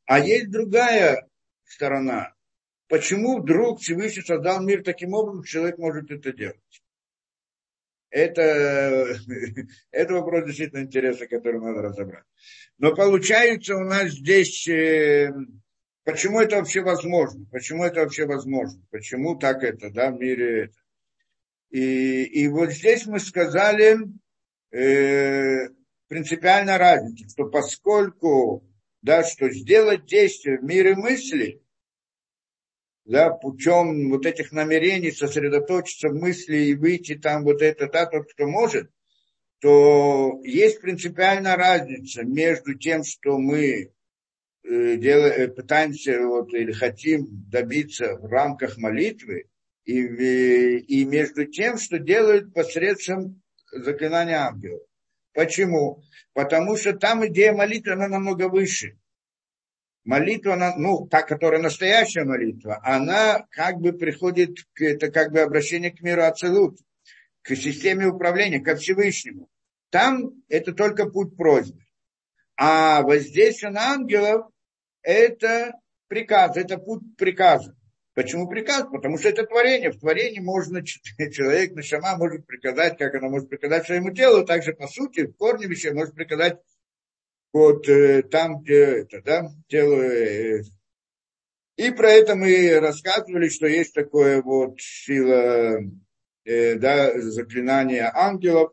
А 0.06 0.20
есть 0.20 0.50
другая 0.50 1.28
сторона. 1.64 2.34
Почему 2.88 3.40
вдруг 3.40 3.80
Всевышний 3.80 4.22
создал 4.22 4.62
мир 4.62 4.82
таким 4.82 5.14
образом, 5.14 5.44
человек 5.44 5.78
может 5.78 6.10
это 6.10 6.32
делать? 6.32 6.60
это, 8.14 9.16
это 9.90 10.14
вопрос 10.14 10.46
действительно 10.46 10.82
интересный, 10.82 11.26
который 11.26 11.60
надо 11.60 11.82
разобрать. 11.82 12.24
Но 12.78 12.94
получается 12.94 13.74
у 13.74 13.82
нас 13.82 14.12
здесь, 14.12 14.68
э, 14.68 15.32
почему 16.04 16.40
это 16.40 16.56
вообще 16.56 16.82
возможно? 16.82 17.46
Почему 17.50 17.84
это 17.84 18.00
вообще 18.00 18.26
возможно? 18.26 18.80
Почему 18.90 19.36
так 19.36 19.62
это, 19.62 19.90
да, 19.90 20.10
в 20.10 20.18
мире 20.18 20.64
это? 20.64 20.76
И, 21.70 22.24
и 22.24 22.48
вот 22.48 22.70
здесь 22.70 23.06
мы 23.06 23.18
сказали 23.18 23.98
э, 24.70 25.68
принципиально 26.08 26.78
разницу, 26.78 27.28
что 27.28 27.46
поскольку, 27.46 28.64
да, 29.02 29.24
что 29.24 29.50
сделать 29.50 30.06
действие 30.06 30.58
в 30.58 30.64
мире 30.64 30.94
мысли– 30.94 31.60
да, 33.04 33.30
путем 33.30 34.10
вот 34.10 34.24
этих 34.24 34.52
намерений 34.52 35.10
сосредоточиться 35.10 36.08
в 36.08 36.14
мысли 36.14 36.56
и 36.56 36.74
выйти 36.74 37.14
там 37.16 37.44
вот 37.44 37.60
это, 37.60 37.88
да, 37.88 38.06
тот, 38.06 38.32
кто 38.32 38.46
может, 38.46 38.90
то 39.60 40.40
есть 40.42 40.80
принципиальная 40.80 41.56
разница 41.56 42.22
между 42.22 42.74
тем, 42.74 43.04
что 43.04 43.38
мы 43.38 43.92
делаем, 44.64 45.32
э, 45.40 45.48
пытаемся 45.48 46.26
вот, 46.26 46.52
или 46.54 46.72
хотим 46.72 47.26
добиться 47.50 48.16
в 48.16 48.26
рамках 48.26 48.78
молитвы, 48.78 49.44
и, 49.84 50.02
и 50.78 51.04
между 51.04 51.44
тем, 51.44 51.76
что 51.76 51.98
делают 51.98 52.54
посредством 52.54 53.42
заклинания 53.70 54.38
ангелов. 54.38 54.82
Почему? 55.34 56.02
Потому 56.32 56.76
что 56.76 56.94
там 56.94 57.26
идея 57.26 57.52
молитвы, 57.52 57.92
она 57.92 58.08
намного 58.08 58.48
выше 58.48 58.96
молитва, 60.04 60.54
она, 60.54 60.76
ну, 60.76 61.06
та, 61.08 61.22
которая 61.22 61.60
настоящая 61.60 62.24
молитва, 62.24 62.80
она 62.84 63.46
как 63.50 63.76
бы 63.78 63.92
приходит 63.92 64.58
к, 64.74 64.82
это 64.82 65.10
как 65.10 65.32
бы 65.32 65.40
обращение 65.40 65.90
к 65.90 66.00
миру 66.02 66.22
Ацелут, 66.22 66.78
к 67.42 67.56
системе 67.56 68.06
управления, 68.06 68.60
ко 68.60 68.76
Всевышнему. 68.76 69.48
Там 69.90 70.42
это 70.48 70.72
только 70.72 71.06
путь 71.06 71.36
просьбы. 71.36 71.80
А 72.56 73.02
воздействие 73.02 73.72
на 73.72 73.92
ангелов– 73.92 74.50
это 75.04 75.72
приказ, 76.08 76.56
это 76.56 76.78
путь 76.78 77.16
приказа. 77.16 77.76
Почему 78.14 78.48
приказ? 78.48 78.86
Потому 78.90 79.18
что 79.18 79.28
это 79.28 79.44
творение. 79.44 79.90
В 79.90 79.98
творении 79.98 80.40
можно, 80.40 80.84
человек, 80.86 81.74
нашама 81.74 82.16
может 82.16 82.46
приказать, 82.46 82.96
как 82.96 83.14
она 83.14 83.28
может 83.28 83.48
приказать 83.48 83.86
своему 83.86 84.12
телу, 84.12 84.44
также 84.44 84.72
по 84.72 84.86
сути, 84.86 85.26
в 85.26 85.36
корне 85.36 85.66
вещей 85.66 85.92
может 85.92 86.14
приказать 86.14 86.58
вот 87.52 87.88
э, 87.88 88.22
там, 88.22 88.62
где 88.62 89.02
это, 89.02 89.22
да, 89.22 89.48
делаю. 89.68 90.64
И 91.76 91.90
про 91.90 92.10
это 92.10 92.36
мы 92.36 92.78
рассказывали, 92.80 93.48
что 93.48 93.66
есть 93.66 93.94
такое 93.94 94.42
вот 94.42 94.80
сила, 94.80 95.80
э, 96.44 96.74
да, 96.76 97.20
заклинания 97.20 98.10
ангелов 98.14 98.72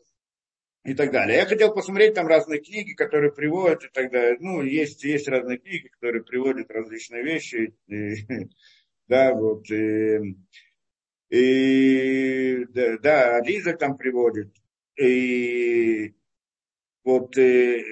и 0.84 0.94
так 0.94 1.12
далее. 1.12 1.38
Я 1.38 1.46
хотел 1.46 1.72
посмотреть 1.72 2.14
там 2.14 2.26
разные 2.26 2.60
книги, 2.60 2.92
которые 2.92 3.32
приводят 3.32 3.84
и 3.84 3.88
так 3.88 4.10
далее. 4.10 4.36
Ну, 4.40 4.62
есть, 4.62 5.04
есть 5.04 5.28
разные 5.28 5.58
книги, 5.58 5.88
которые 5.88 6.24
приводят 6.24 6.70
различные 6.70 7.22
вещи. 7.22 7.74
И, 7.86 8.26
да, 9.08 9.32
вот. 9.32 9.70
И, 9.70 10.36
и 11.30 12.64
да, 12.70 12.98
да, 12.98 13.40
Лиза 13.40 13.74
там 13.74 13.96
приводит. 13.96 14.52
И 14.98 16.14
вот 17.04 17.36
и, 17.38 17.84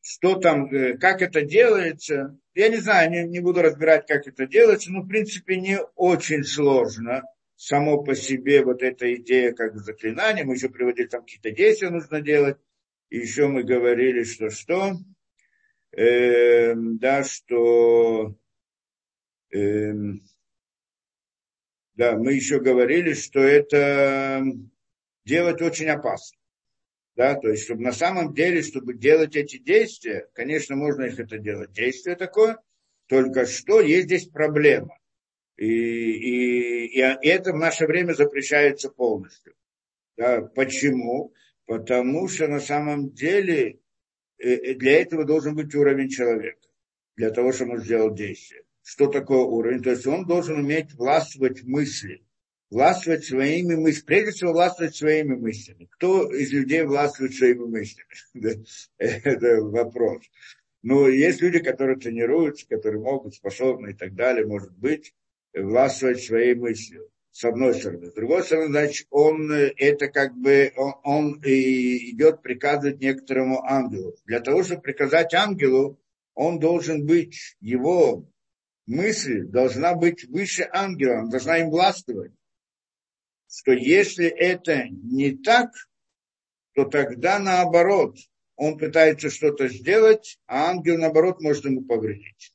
что 0.00 0.36
там, 0.36 0.66
э, 0.74 0.96
как 0.96 1.20
это 1.22 1.42
делается. 1.42 2.38
Я 2.54 2.68
не 2.68 2.78
знаю, 2.78 3.10
не, 3.10 3.28
не 3.28 3.40
буду 3.40 3.62
разбирать, 3.62 4.06
как 4.06 4.26
это 4.26 4.46
делается, 4.46 4.90
но 4.90 5.02
в 5.02 5.08
принципе 5.08 5.56
не 5.56 5.78
очень 5.94 6.42
сложно 6.42 7.22
само 7.60 8.02
по 8.02 8.14
себе 8.14 8.64
вот 8.64 8.82
эта 8.82 9.14
идея 9.16 9.52
как 9.52 9.76
заклинание. 9.76 10.44
Мы 10.44 10.54
еще 10.54 10.70
приводили, 10.70 11.08
там 11.08 11.20
какие-то 11.20 11.50
действия 11.50 11.90
нужно 11.90 12.22
делать. 12.22 12.56
И 13.10 13.18
еще 13.18 13.48
мы 13.48 13.64
говорили, 13.64 14.24
что 14.24 14.48
что? 14.48 14.92
Э, 15.92 16.72
да, 16.74 17.22
что... 17.22 18.34
Э, 19.52 19.92
да, 21.96 22.16
мы 22.16 22.32
еще 22.32 22.60
говорили, 22.60 23.12
что 23.12 23.40
это 23.40 24.42
делать 25.26 25.60
очень 25.60 25.88
опасно. 25.88 26.38
Да, 27.14 27.34
то 27.34 27.50
есть, 27.50 27.64
чтобы 27.64 27.82
на 27.82 27.92
самом 27.92 28.32
деле, 28.32 28.62
чтобы 28.62 28.94
делать 28.94 29.36
эти 29.36 29.58
действия, 29.58 30.30
конечно, 30.32 30.76
можно 30.76 31.02
их 31.02 31.20
это 31.20 31.36
делать. 31.36 31.72
Действие 31.72 32.16
такое, 32.16 32.56
только 33.06 33.44
что 33.44 33.82
есть 33.82 34.06
здесь 34.06 34.28
проблема. 34.28 34.96
И, 35.60 35.66
и, 35.66 36.86
и 36.86 37.28
это 37.28 37.52
в 37.52 37.56
наше 37.56 37.86
время 37.86 38.14
запрещается 38.14 38.88
полностью. 38.88 39.54
Да, 40.16 40.40
почему? 40.40 41.34
Потому 41.66 42.28
что 42.28 42.48
на 42.48 42.60
самом 42.60 43.10
деле 43.10 43.78
э, 44.38 44.48
э, 44.48 44.74
для 44.74 45.02
этого 45.02 45.26
должен 45.26 45.54
быть 45.54 45.74
уровень 45.74 46.08
человека, 46.08 46.66
для 47.16 47.30
того, 47.30 47.52
чтобы 47.52 47.72
он 47.72 47.80
сделал 47.80 48.14
действие. 48.14 48.62
Что 48.82 49.06
такое 49.06 49.40
уровень? 49.40 49.82
То 49.82 49.90
есть 49.90 50.06
он 50.06 50.24
должен 50.24 50.58
уметь 50.60 50.94
властвовать 50.94 51.62
мысли 51.62 52.24
властвовать 52.70 53.24
своими 53.24 53.74
мыслями, 53.74 54.06
прежде 54.06 54.30
всего 54.30 54.52
властвовать 54.52 54.94
своими 54.94 55.34
мыслями. 55.34 55.88
Кто 55.90 56.32
из 56.32 56.52
людей 56.52 56.84
властвует 56.84 57.34
своими 57.34 57.66
мыслями? 57.66 58.08
Это 58.98 59.60
вопрос. 59.62 60.22
Но 60.82 61.08
есть 61.08 61.42
люди, 61.42 61.58
которые 61.58 61.98
тренируются, 61.98 62.68
которые 62.68 63.02
могут, 63.02 63.34
способны 63.34 63.90
и 63.90 63.94
так 63.94 64.14
далее, 64.14 64.46
может 64.46 64.72
быть, 64.78 65.12
властвовать 65.54 66.22
своей 66.22 66.54
мыслью. 66.54 67.10
С 67.32 67.44
одной 67.44 67.74
стороны. 67.74 68.06
С 68.06 68.12
другой 68.12 68.42
стороны, 68.42 68.68
значит, 68.68 69.06
он 69.10 69.52
это 69.52 70.08
как 70.08 70.36
бы, 70.36 70.72
он, 70.76 70.94
он 71.04 71.40
и 71.42 72.10
идет 72.10 72.42
приказывать 72.42 73.00
некоторому 73.00 73.62
ангелу. 73.62 74.16
Для 74.26 74.40
того, 74.40 74.64
чтобы 74.64 74.82
приказать 74.82 75.32
ангелу, 75.32 75.98
он 76.34 76.58
должен 76.58 77.06
быть, 77.06 77.56
его 77.60 78.28
мысль 78.86 79.44
должна 79.44 79.94
быть 79.94 80.24
выше 80.24 80.68
ангела, 80.72 81.20
он 81.20 81.30
должна 81.30 81.58
им 81.58 81.70
властвовать. 81.70 82.32
Что 83.48 83.72
если 83.72 84.26
это 84.26 84.88
не 84.88 85.36
так, 85.36 85.70
то 86.74 86.84
тогда 86.84 87.38
наоборот, 87.38 88.16
он 88.56 88.76
пытается 88.76 89.30
что-то 89.30 89.68
сделать, 89.68 90.38
а 90.46 90.70
ангел, 90.70 90.98
наоборот, 90.98 91.40
может 91.40 91.64
ему 91.64 91.82
повредить. 91.82 92.52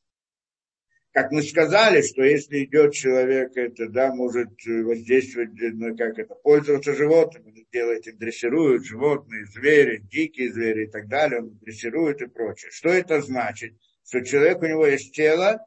Как 1.15 1.31
мы 1.31 1.43
сказали, 1.43 2.01
что 2.01 2.23
если 2.23 2.65
идет 2.65 2.93
человек, 2.93 3.55
это 3.55 3.87
да, 3.87 4.13
может 4.13 4.49
воздействовать, 4.65 5.51
ну, 5.53 5.95
как 5.95 6.19
это, 6.19 6.35
пользоваться 6.35 6.93
животными, 6.93 7.65
делает, 7.71 8.05
их 8.05 8.17
дрессирует 8.17 8.83
животные, 8.83 9.45
звери, 9.45 10.01
дикие 10.11 10.51
звери 10.51 10.87
и 10.87 10.91
так 10.91 11.07
далее, 11.07 11.39
он 11.39 11.57
дрессирует 11.59 12.21
и 12.21 12.27
прочее. 12.27 12.69
Что 12.71 12.89
это 12.89 13.21
значит? 13.21 13.75
Что 14.05 14.25
человек, 14.25 14.61
у 14.61 14.65
него 14.65 14.85
есть 14.85 15.15
тело, 15.15 15.65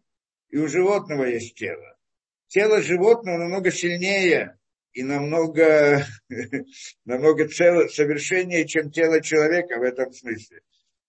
и 0.51 0.59
у 0.59 0.69
животного 0.69 1.25
есть 1.25 1.55
тело. 1.55 1.97
Тело 2.49 2.83
животного 2.83 3.39
намного 3.39 3.71
сильнее 3.71 4.59
и 4.93 5.03
намного, 5.03 6.05
намного 7.07 7.49
цело, 7.49 7.89
совершеннее, 7.89 8.67
чем 8.67 8.91
тело 8.91 9.23
человека 9.23 9.79
в 9.79 9.83
этом 9.83 10.13
смысле. 10.13 10.61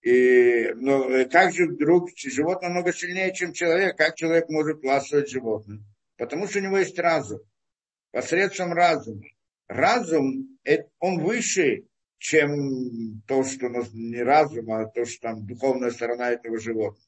И, 0.01 0.71
но 0.75 1.25
как 1.29 1.53
же 1.53 1.67
вдруг 1.67 2.09
животное 2.15 2.69
намного 2.69 2.93
сильнее, 2.93 3.33
чем 3.33 3.53
человек? 3.53 3.97
Как 3.97 4.15
человек 4.15 4.49
может 4.49 4.81
властвовать 4.81 5.29
животным? 5.29 5.85
Потому 6.17 6.47
что 6.47 6.59
у 6.59 6.61
него 6.61 6.77
есть 6.77 6.97
разум. 6.97 7.41
Посредством 8.11 8.73
разума. 8.73 9.23
Разум, 9.67 10.57
он 10.99 11.19
выше, 11.19 11.83
чем 12.17 13.21
то, 13.27 13.43
что 13.43 13.67
не 13.93 14.23
разум, 14.23 14.71
а 14.71 14.85
то, 14.85 15.05
что 15.05 15.21
там 15.21 15.45
духовная 15.45 15.91
сторона 15.91 16.31
этого 16.31 16.59
животного. 16.59 17.05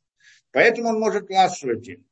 Поэтому 0.52 0.90
он 0.90 1.00
может 1.00 1.28
властвовать 1.28 1.88
им 1.88 2.06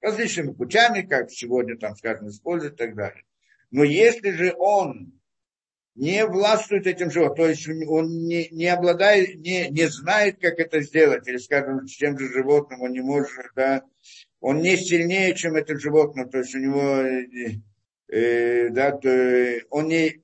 различными 0.00 0.52
путями, 0.52 1.02
как 1.02 1.30
сегодня, 1.30 1.78
там, 1.78 1.94
скажем, 1.94 2.28
используют 2.28 2.74
и 2.74 2.78
так 2.78 2.94
далее. 2.96 3.24
Но 3.70 3.84
если 3.84 4.30
же 4.32 4.54
он 4.58 5.12
не 5.94 6.24
властвует 6.26 6.86
этим 6.86 7.10
животным, 7.10 7.36
то 7.36 7.48
есть 7.48 7.68
он 7.68 8.26
не, 8.26 8.48
не 8.50 8.66
обладает, 8.66 9.36
не, 9.36 9.68
не 9.68 9.88
знает, 9.88 10.38
как 10.40 10.58
это 10.58 10.80
сделать, 10.80 11.26
или, 11.28 11.36
скажем, 11.36 11.86
с 11.86 11.96
тем 11.96 12.18
же 12.18 12.32
животным 12.32 12.80
он 12.82 12.92
не 12.92 13.02
может, 13.02 13.46
да, 13.54 13.82
он 14.40 14.60
не 14.60 14.76
сильнее, 14.76 15.34
чем 15.34 15.54
это 15.54 15.78
животное, 15.78 16.26
то 16.26 16.38
есть 16.38 16.54
у 16.54 16.58
него, 16.58 17.02
э, 17.02 17.26
э 18.08 18.70
да, 18.70 18.92
то 18.92 19.58
он 19.70 19.88
не, 19.88 20.22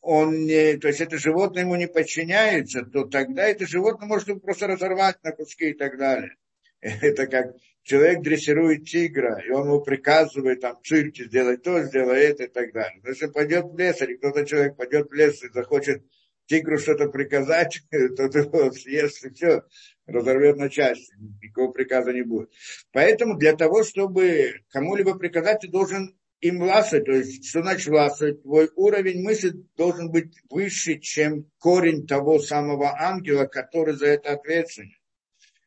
он 0.00 0.46
не, 0.46 0.78
то 0.78 0.88
есть 0.88 1.00
это 1.00 1.18
животное 1.18 1.64
ему 1.64 1.76
не 1.76 1.86
подчиняется, 1.86 2.82
то 2.82 3.04
тогда 3.04 3.44
это 3.46 3.66
животное 3.66 4.08
может 4.08 4.28
его 4.28 4.40
просто 4.40 4.66
разорвать 4.66 5.22
на 5.22 5.32
куски 5.32 5.70
и 5.70 5.74
так 5.74 5.98
далее. 5.98 6.36
Это 6.80 7.26
как 7.26 7.54
человек 7.90 8.22
дрессирует 8.22 8.84
тигра, 8.84 9.42
и 9.44 9.50
он 9.50 9.66
ему 9.66 9.80
приказывает 9.80 10.60
там 10.60 10.76
в 10.76 10.86
цирке 10.86 11.24
сделать 11.24 11.64
то, 11.64 11.82
сделай 11.82 12.20
это 12.20 12.44
и 12.44 12.46
так 12.46 12.72
далее. 12.72 13.00
Но 13.02 13.08
если 13.08 13.26
пойдет 13.26 13.64
в 13.64 13.76
лес, 13.76 14.00
или 14.00 14.14
кто-то 14.14 14.46
человек 14.46 14.76
пойдет 14.76 15.10
в 15.10 15.12
лес 15.12 15.42
и 15.42 15.48
захочет 15.48 16.04
тигру 16.46 16.78
что-то 16.78 17.08
приказать, 17.08 17.82
то 17.90 17.96
его 17.96 18.70
съест 18.70 19.24
и 19.24 19.30
все, 19.30 19.64
разорвет 20.06 20.56
на 20.56 20.70
части, 20.70 21.12
никакого 21.42 21.72
приказа 21.72 22.12
не 22.12 22.22
будет. 22.22 22.52
Поэтому 22.92 23.36
для 23.36 23.56
того, 23.56 23.82
чтобы 23.82 24.60
кому-либо 24.68 25.18
приказать, 25.18 25.62
ты 25.62 25.68
должен 25.68 26.16
им 26.40 26.60
властвовать. 26.60 27.06
То 27.06 27.12
есть, 27.12 27.48
что 27.48 27.62
значит 27.62 27.88
властвовать? 27.88 28.42
Твой 28.42 28.70
уровень 28.76 29.20
мысли 29.24 29.52
должен 29.76 30.12
быть 30.12 30.32
выше, 30.48 31.00
чем 31.00 31.50
корень 31.58 32.06
того 32.06 32.38
самого 32.38 32.96
ангела, 32.96 33.46
который 33.46 33.94
за 33.94 34.06
это 34.06 34.34
ответственен. 34.34 34.92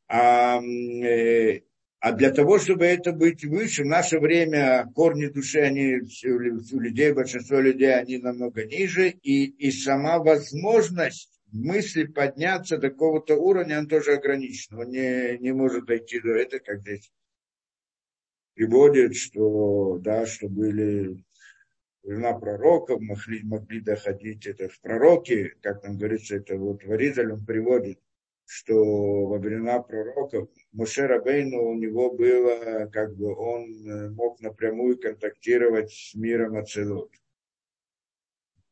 А, 0.07 0.61
э, 0.61 1.63
а 2.03 2.11
для 2.11 2.31
того, 2.31 2.59
чтобы 2.59 2.83
это 2.83 3.13
быть 3.13 3.45
выше, 3.45 3.83
в 3.83 3.87
наше 3.87 4.19
время 4.19 4.91
корни 4.93 5.27
души, 5.27 5.59
они 5.59 6.01
у 6.01 6.79
людей, 6.81 7.13
большинство 7.13 7.61
людей, 7.61 7.95
они 7.95 8.17
намного 8.17 8.65
ниже, 8.65 9.07
и, 9.09 9.45
и 9.45 9.71
сама 9.71 10.19
возможность 10.19 11.31
мысли 11.53 12.03
подняться 12.03 12.77
до 12.77 12.89
какого-то 12.89 13.37
уровня, 13.37 13.79
он 13.79 13.87
тоже 13.87 14.15
ограничен. 14.15 14.79
Он 14.79 14.89
не, 14.89 15.37
не 15.37 15.53
может 15.53 15.85
дойти 15.85 16.19
до 16.19 16.31
этого, 16.31 16.59
как 16.59 16.81
здесь 16.81 17.09
приводит, 18.53 19.15
что, 19.15 19.97
да, 19.99 20.25
что 20.25 20.49
были 20.49 21.23
времена 22.03 22.33
пророков, 22.33 22.99
могли, 22.99 23.43
могли 23.43 23.79
доходить 23.79 24.45
это 24.45 24.67
в 24.67 24.77
пророки, 24.81 25.53
как 25.61 25.81
там 25.81 25.97
говорится, 25.97 26.35
это 26.35 26.57
вот 26.57 26.83
Варизаль, 26.83 27.31
он 27.31 27.45
приводит, 27.45 27.97
что 28.45 29.25
во 29.25 29.37
времена 29.37 29.79
пророков 29.79 30.49
Муше 30.71 31.07
Рабейну 31.07 31.63
у 31.63 31.75
него 31.75 32.11
было, 32.11 32.89
как 32.91 33.15
бы 33.15 33.33
он 33.35 33.89
э, 33.89 34.09
мог 34.09 34.39
напрямую 34.41 34.99
контактировать 34.99 35.91
с 35.91 36.13
миром 36.15 36.57
Ацелот. 36.57 37.11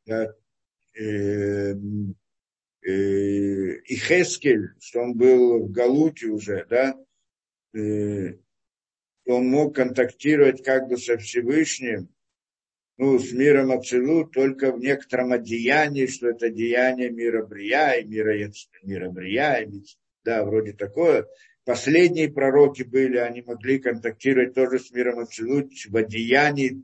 Да, 0.05 0.35
э, 0.93 1.73
э, 1.73 1.73
и 2.83 3.95
Хескель, 3.95 4.69
что 4.79 5.01
он 5.01 5.15
был 5.15 5.65
в 5.65 5.71
Галуте 5.71 6.27
уже, 6.27 6.65
да, 6.69 6.95
э, 7.73 8.37
он 9.25 9.47
мог 9.47 9.75
контактировать 9.75 10.63
как 10.63 10.87
бы 10.87 10.97
со 10.97 11.17
Всевышним, 11.17 12.09
ну, 13.01 13.17
с 13.17 13.31
миром 13.31 13.71
Ацелут 13.71 14.31
только 14.31 14.71
в 14.71 14.77
некотором 14.77 15.31
одеянии, 15.31 16.05
что 16.05 16.29
это 16.29 16.51
деяние 16.51 17.09
мира 17.09 17.43
Брия 17.43 17.93
и 17.93 18.05
мира, 18.05 18.35
мира 18.83 19.09
Брия, 19.09 19.63
и, 19.63 19.81
да, 20.23 20.45
вроде 20.45 20.73
такое. 20.73 21.25
Последние 21.65 22.31
пророки 22.31 22.83
были, 22.83 23.17
они 23.17 23.41
могли 23.41 23.79
контактировать 23.79 24.53
тоже 24.53 24.77
с 24.77 24.91
миром 24.91 25.17
Ацелут 25.17 25.71
в 25.89 25.97
одеянии 25.97 26.83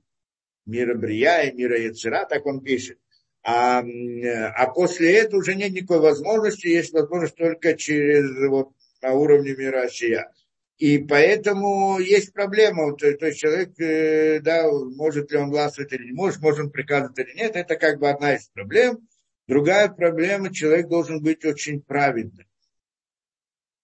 мира 0.65 0.95
Брия 0.95 1.41
и 1.43 1.55
мира 1.55 1.79
Яцера, 1.79 2.25
так 2.25 2.47
он 2.47 2.61
пишет. 2.61 2.97
А, 3.43 3.83
а 3.83 4.71
после 4.73 5.17
этого 5.17 5.41
уже 5.41 5.53
нет 5.53 5.71
никакой 5.71 5.99
возможности, 5.99 6.65
есть 6.65 6.93
возможность 6.93 7.35
только 7.35 7.77
через 7.77 8.25
вот, 8.49 8.71
на 9.03 9.13
уровне 9.13 9.55
мира 9.55 9.81
Осия. 9.83 10.31
И 10.77 10.99
поэтому 10.99 11.97
есть 11.97 12.33
проблема, 12.33 12.95
то, 12.95 13.11
то 13.17 13.25
есть 13.25 13.39
человек, 13.39 13.79
э, 13.79 14.39
да, 14.41 14.69
может 14.71 15.31
ли 15.31 15.37
он 15.37 15.49
властвовать 15.49 15.91
или 15.91 16.05
не 16.05 16.11
может, 16.11 16.39
может 16.39 16.65
он 16.65 16.71
приказывать 16.71 17.17
или 17.17 17.35
нет, 17.35 17.55
это 17.55 17.75
как 17.77 17.99
бы 17.99 18.09
одна 18.09 18.35
из 18.35 18.47
проблем. 18.49 18.99
Другая 19.47 19.89
проблема, 19.89 20.53
человек 20.53 20.87
должен 20.87 21.23
быть 21.23 21.43
очень 21.45 21.81
праведным. 21.81 22.45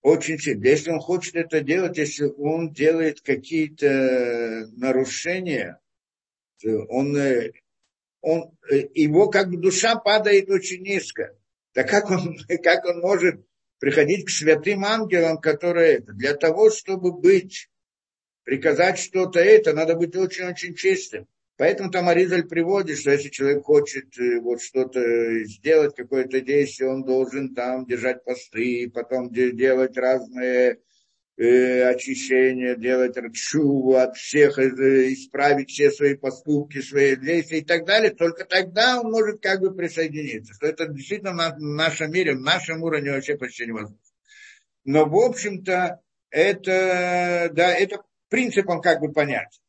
Очень 0.04 0.38
сильно. 0.38 0.68
Если 0.68 0.92
он 0.92 1.00
хочет 1.00 1.36
это 1.36 1.62
делать, 1.62 1.98
если 1.98 2.26
он 2.26 2.72
делает 2.72 3.22
какие-то 3.22 4.68
нарушения, 4.74 5.80
он, 6.90 7.18
э, 7.18 7.54
он, 8.22 8.56
э, 8.70 8.88
его 8.94 9.30
как 9.30 9.50
бы 9.50 9.58
душа 9.58 9.96
падает 9.96 10.48
очень 10.50 10.84
низко. 10.84 11.36
Так 11.72 11.90
как 11.90 12.12
он, 12.12 12.38
как 12.64 12.86
он 12.86 13.00
может 13.00 13.44
приходить 13.84 14.26
к 14.26 14.30
святым 14.30 14.86
ангелам, 14.86 15.40
которые 15.40 15.96
это. 15.96 16.14
Для 16.14 16.36
того, 16.36 16.70
чтобы 16.70 17.12
быть, 17.12 17.68
приказать 18.46 18.98
что-то 18.98 19.42
это, 19.42 19.74
надо 19.74 19.96
быть 19.96 20.16
очень-очень 20.16 20.74
чистым. 20.74 21.28
Поэтому 21.58 21.92
там 21.92 22.08
Аризаль 22.08 22.48
приводит, 22.48 22.98
что 22.98 23.12
если 23.12 23.28
человек 23.28 23.66
хочет 23.66 24.18
э, 24.18 24.40
вот 24.40 24.62
что-то 24.62 25.44
сделать, 25.44 25.98
какое-то 25.98 26.40
действие, 26.40 26.92
он 26.92 27.04
должен 27.04 27.54
там 27.54 27.86
держать 27.86 28.24
посты, 28.24 28.90
потом 28.90 29.34
делать 29.34 29.98
разные 29.98 30.80
э, 31.38 31.84
очищение, 31.84 32.76
делать 32.76 33.18
рчу 33.18 33.94
от 33.94 34.16
всех, 34.16 34.60
исправить 34.60 35.70
все 35.70 35.92
свои 35.92 36.16
поступки, 36.16 36.82
свои 36.82 37.16
действия 37.16 37.60
и 37.60 37.66
так 37.66 37.86
далее, 37.86 38.12
только 38.12 38.46
тогда 38.46 39.00
он 39.02 39.12
может 39.12 39.42
как 39.42 39.60
бы 39.60 39.74
присоединиться. 39.74 40.54
Что 40.54 40.68
это 40.68 40.88
действительно 40.88 41.34
на, 41.34 41.56
в 41.56 41.60
нашем 41.60 42.12
мире, 42.12 42.36
в 42.36 42.42
нашем 42.42 42.84
уровне 42.84 43.12
вообще 43.12 43.36
почти 43.36 43.66
невозможно. 43.66 43.98
Но, 44.86 45.06
в 45.06 45.16
общем-то, 45.16 46.02
это, 46.30 47.50
да, 47.54 47.74
это 47.74 48.04
принцип 48.30 48.68
он 48.70 48.82
как 48.82 49.00
бы 49.00 49.12
понятен. 49.12 49.60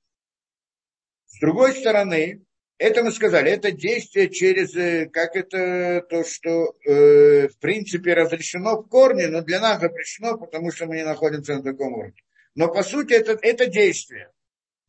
С 1.27 1.39
другой 1.41 1.73
стороны, 1.75 2.45
это 2.85 3.03
мы 3.03 3.13
сказали, 3.13 3.51
это 3.51 3.73
действие 3.73 4.29
через, 4.29 4.77
э, 4.77 5.07
как 5.07 5.37
это 5.37 6.03
то, 6.03 6.23
что 6.23 6.77
э, 6.87 7.49
в 7.49 7.59
принципе 7.59 8.13
разрешено 8.13 8.77
в 8.77 8.89
корне, 8.89 9.29
но 9.29 9.41
для 9.41 9.59
нас 9.59 9.81
запрещено, 9.81 10.37
потому 10.37 10.71
что 10.71 10.85
мы 10.85 10.97
не 10.97 11.05
находимся 11.05 11.55
на 11.55 11.63
таком 11.63 11.95
уровне. 11.95 12.21
Но 12.55 12.69
по 12.69 12.83
сути 12.83 13.15
это, 13.15 13.39
это 13.41 13.67
действие. 13.67 14.31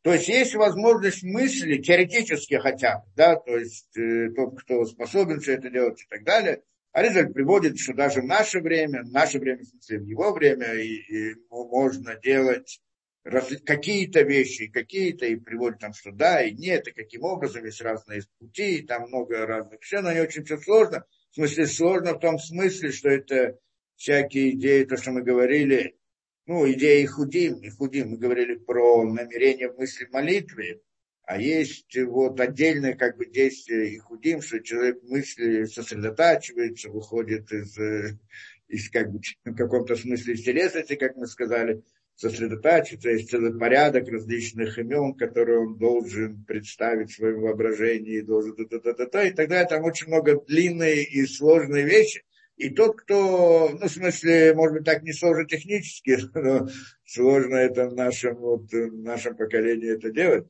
То 0.01 0.11
есть 0.11 0.27
есть 0.27 0.55
возможность 0.55 1.23
мысли, 1.23 1.77
теоретически 1.77 2.55
хотя 2.55 2.97
бы, 2.97 3.05
да, 3.15 3.37
то 3.37 3.57
есть 3.57 3.97
э, 3.97 4.29
тот, 4.35 4.59
кто 4.59 4.83
способен 4.85 5.39
все 5.39 5.53
это 5.53 5.69
делать 5.69 6.01
и 6.01 6.05
так 6.09 6.25
далее. 6.25 6.63
Аризаль 6.91 7.31
приводит, 7.31 7.79
что 7.79 7.93
даже 7.93 8.21
в 8.21 8.25
наше 8.25 8.59
время, 8.59 9.03
в 9.03 9.11
наше 9.11 9.39
время, 9.39 9.63
в 9.63 9.87
в 9.87 10.05
его 10.05 10.33
время, 10.33 10.73
и, 10.73 10.95
и 10.95 11.35
можно 11.49 12.15
делать 12.17 12.81
какие-то 13.25 14.21
вещи, 14.21 14.67
какие-то, 14.67 15.25
и 15.25 15.35
приводят 15.35 15.79
там, 15.79 15.93
что 15.93 16.11
да, 16.11 16.43
и 16.43 16.53
нет, 16.53 16.87
и 16.87 16.91
каким 16.91 17.23
образом, 17.23 17.65
есть 17.65 17.81
разные 17.81 18.21
пути, 18.37 18.77
и 18.77 18.85
там 18.85 19.07
много 19.07 19.45
разных 19.45 19.81
все, 19.81 20.01
но 20.01 20.11
не 20.11 20.21
очень 20.21 20.45
все 20.45 20.57
сложно. 20.57 21.05
В 21.31 21.35
смысле, 21.35 21.65
сложно 21.65 22.13
в 22.13 22.19
том 22.19 22.37
смысле, 22.37 22.91
что 22.91 23.09
это 23.09 23.57
всякие 23.95 24.51
идеи, 24.51 24.83
то, 24.83 24.97
что 24.97 25.11
мы 25.11 25.23
говорили, 25.23 25.97
ну, 26.45 26.71
идея 26.71 27.01
и 27.01 27.07
худим, 27.07 27.55
и 27.61 27.69
худим, 27.69 28.11
мы 28.11 28.17
говорили 28.17 28.55
про 28.55 29.03
намерение 29.03 29.71
в 29.71 29.77
мысли 29.77 30.07
молитвы, 30.11 30.81
а 31.23 31.41
есть 31.41 31.97
вот 31.97 32.39
отдельное 32.39 32.93
как 32.93 33.17
бы 33.17 33.25
действие 33.25 33.95
и 33.95 33.97
худим, 33.97 34.41
что 34.41 34.59
человек 34.59 35.01
мысли 35.01 35.63
сосредотачивается, 35.63 36.89
выходит 36.91 37.51
из, 37.51 37.75
э, 37.79 38.19
из 38.67 38.91
как 38.91 39.11
бы 39.11 39.19
в 39.43 39.55
каком-то 39.55 39.95
смысле 39.95 40.35
из 40.35 40.43
телесности, 40.43 40.95
как 40.95 41.15
мы 41.15 41.25
сказали, 41.25 41.81
сосредотачивается, 42.15 43.09
есть 43.09 43.29
целый 43.29 43.57
порядок 43.57 44.07
различных 44.07 44.77
имен, 44.79 45.13
которые 45.15 45.59
он 45.59 45.77
должен 45.77 46.43
представить 46.45 47.11
в 47.11 47.15
своем 47.15 47.41
воображении, 47.41 48.21
должен 48.21 48.55
та 48.55 48.63
-та 48.63 48.95
-та 48.95 49.09
-та, 49.09 49.27
и 49.27 49.31
тогда 49.31 49.65
там 49.65 49.83
очень 49.83 50.07
много 50.07 50.41
длинные 50.47 51.03
и 51.03 51.25
сложные 51.25 51.83
вещи. 51.85 52.23
И 52.57 52.69
тот, 52.69 53.01
кто, 53.01 53.69
ну, 53.69 53.85
в 53.85 53.91
смысле, 53.91 54.53
может 54.53 54.75
быть, 54.75 54.85
так 54.85 55.03
не 55.03 55.11
сложно 55.11 55.45
технически, 55.45 56.17
но 56.33 56.67
сложно 57.05 57.55
это 57.55 57.89
в 57.89 57.95
нашем, 57.95 58.35
вот, 58.35 58.71
в 58.71 59.03
нашем 59.03 59.35
поколении 59.35 59.93
это 59.93 60.09
делать. 60.09 60.47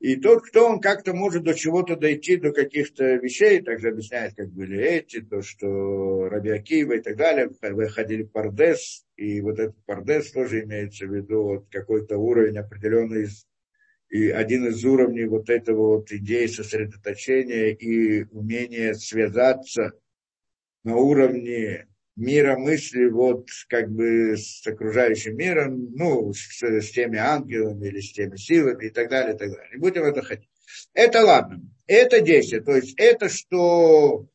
И 0.00 0.16
тот, 0.16 0.46
кто 0.46 0.66
он 0.66 0.80
как-то 0.80 1.12
может 1.12 1.42
до 1.42 1.52
чего-то 1.54 1.94
дойти, 1.94 2.36
до 2.36 2.52
каких-то 2.52 3.16
вещей, 3.16 3.60
также 3.60 3.90
объясняет, 3.90 4.34
как 4.34 4.48
были 4.48 4.82
эти, 4.82 5.20
то, 5.20 5.42
что 5.42 6.30
Раби 6.30 6.48
Акива 6.48 6.94
и 6.94 7.00
так 7.02 7.16
далее, 7.16 7.50
выходили 7.60 8.22
в 8.22 8.32
Пардес, 8.32 9.04
и 9.16 9.42
вот 9.42 9.58
этот 9.58 9.76
Пардес 9.84 10.32
тоже 10.32 10.62
имеется 10.62 11.06
в 11.06 11.14
виду 11.14 11.42
вот 11.42 11.66
какой-то 11.70 12.16
уровень 12.16 12.56
определенный, 12.56 13.28
и 14.08 14.30
один 14.30 14.68
из 14.68 14.82
уровней 14.86 15.26
вот 15.26 15.50
этого 15.50 15.96
вот 15.98 16.10
идеи 16.10 16.46
сосредоточения 16.46 17.74
и 17.74 18.24
умения 18.30 18.94
связаться 18.94 19.92
на 20.82 20.96
уровне 20.96 21.88
мира 22.16 22.56
мысли, 22.58 23.06
вот 23.06 23.48
как 23.68 23.90
бы 23.90 24.36
с 24.36 24.66
окружающим 24.66 25.36
миром, 25.36 25.92
ну, 25.94 26.32
с, 26.32 26.62
с 26.62 26.90
теми 26.90 27.18
ангелами 27.18 27.86
или 27.86 28.00
с 28.00 28.12
теми 28.12 28.36
силами 28.36 28.86
и 28.86 28.90
так 28.90 29.08
далее, 29.08 29.34
и 29.34 29.38
так 29.38 29.50
далее. 29.50 29.70
Не 29.72 29.78
будем 29.78 30.02
это 30.04 30.22
хотеть. 30.22 30.48
Это 30.94 31.24
ладно. 31.24 31.60
Это 31.86 32.20
действие. 32.20 32.62
То 32.62 32.76
есть 32.76 32.94
это 32.98 33.28
что 33.28 34.28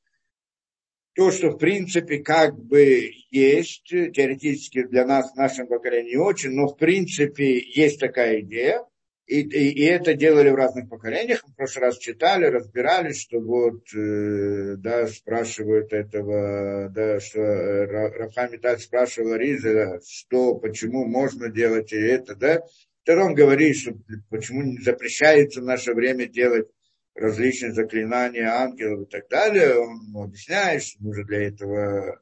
то, 1.16 1.32
что 1.32 1.52
в 1.52 1.58
принципе 1.58 2.20
как 2.20 2.58
бы 2.58 3.10
есть, 3.32 3.86
теоретически 3.86 4.84
для 4.84 5.06
нас, 5.06 5.32
в 5.32 5.36
нашем 5.36 5.68
поколении 5.68 6.12
не 6.12 6.18
очень, 6.18 6.52
но 6.52 6.68
в 6.68 6.78
принципе 6.78 7.58
есть 7.58 8.00
такая 8.00 8.42
идея, 8.42 8.84
и, 9.28 9.42
и, 9.42 9.72
и 9.72 9.84
это 9.86 10.14
делали 10.14 10.50
в 10.50 10.56
разных 10.56 10.88
поколениях. 10.88 11.44
Мы 11.46 11.54
в 11.54 11.56
прошлый 11.56 11.88
раз 11.88 11.98
читали, 11.98 12.46
разбирали, 12.46 13.12
что 13.12 13.40
вот, 13.40 13.82
э, 13.96 14.76
да, 14.78 15.08
спрашивают 15.08 15.92
этого, 15.94 16.90
да, 16.90 17.20
что 17.20 17.40
э, 17.42 17.86
Рафхами 18.20 18.58
так 18.58 18.80
спрашивал 18.80 19.34
Ариза, 19.34 20.00
что, 20.08 20.56
почему 20.56 21.06
можно 21.06 21.50
делать 21.50 21.92
это, 21.92 22.36
да. 22.36 22.62
Тогда 23.04 23.26
он 23.26 23.34
говорит, 23.34 23.78
что 23.78 23.94
почему 24.30 24.80
запрещается 24.82 25.62
в 25.62 25.66
наше 25.66 25.94
время 25.94 26.28
делать 26.28 26.68
различные 27.16 27.74
заклинания 27.74 28.48
ангелов 28.48 29.08
и 29.08 29.12
так 29.12 29.28
далее. 29.30 29.76
Он 29.78 30.24
объясняет, 30.24 30.84
что 30.84 31.04
нужно 31.04 31.24
для 31.24 31.48
этого, 31.48 32.22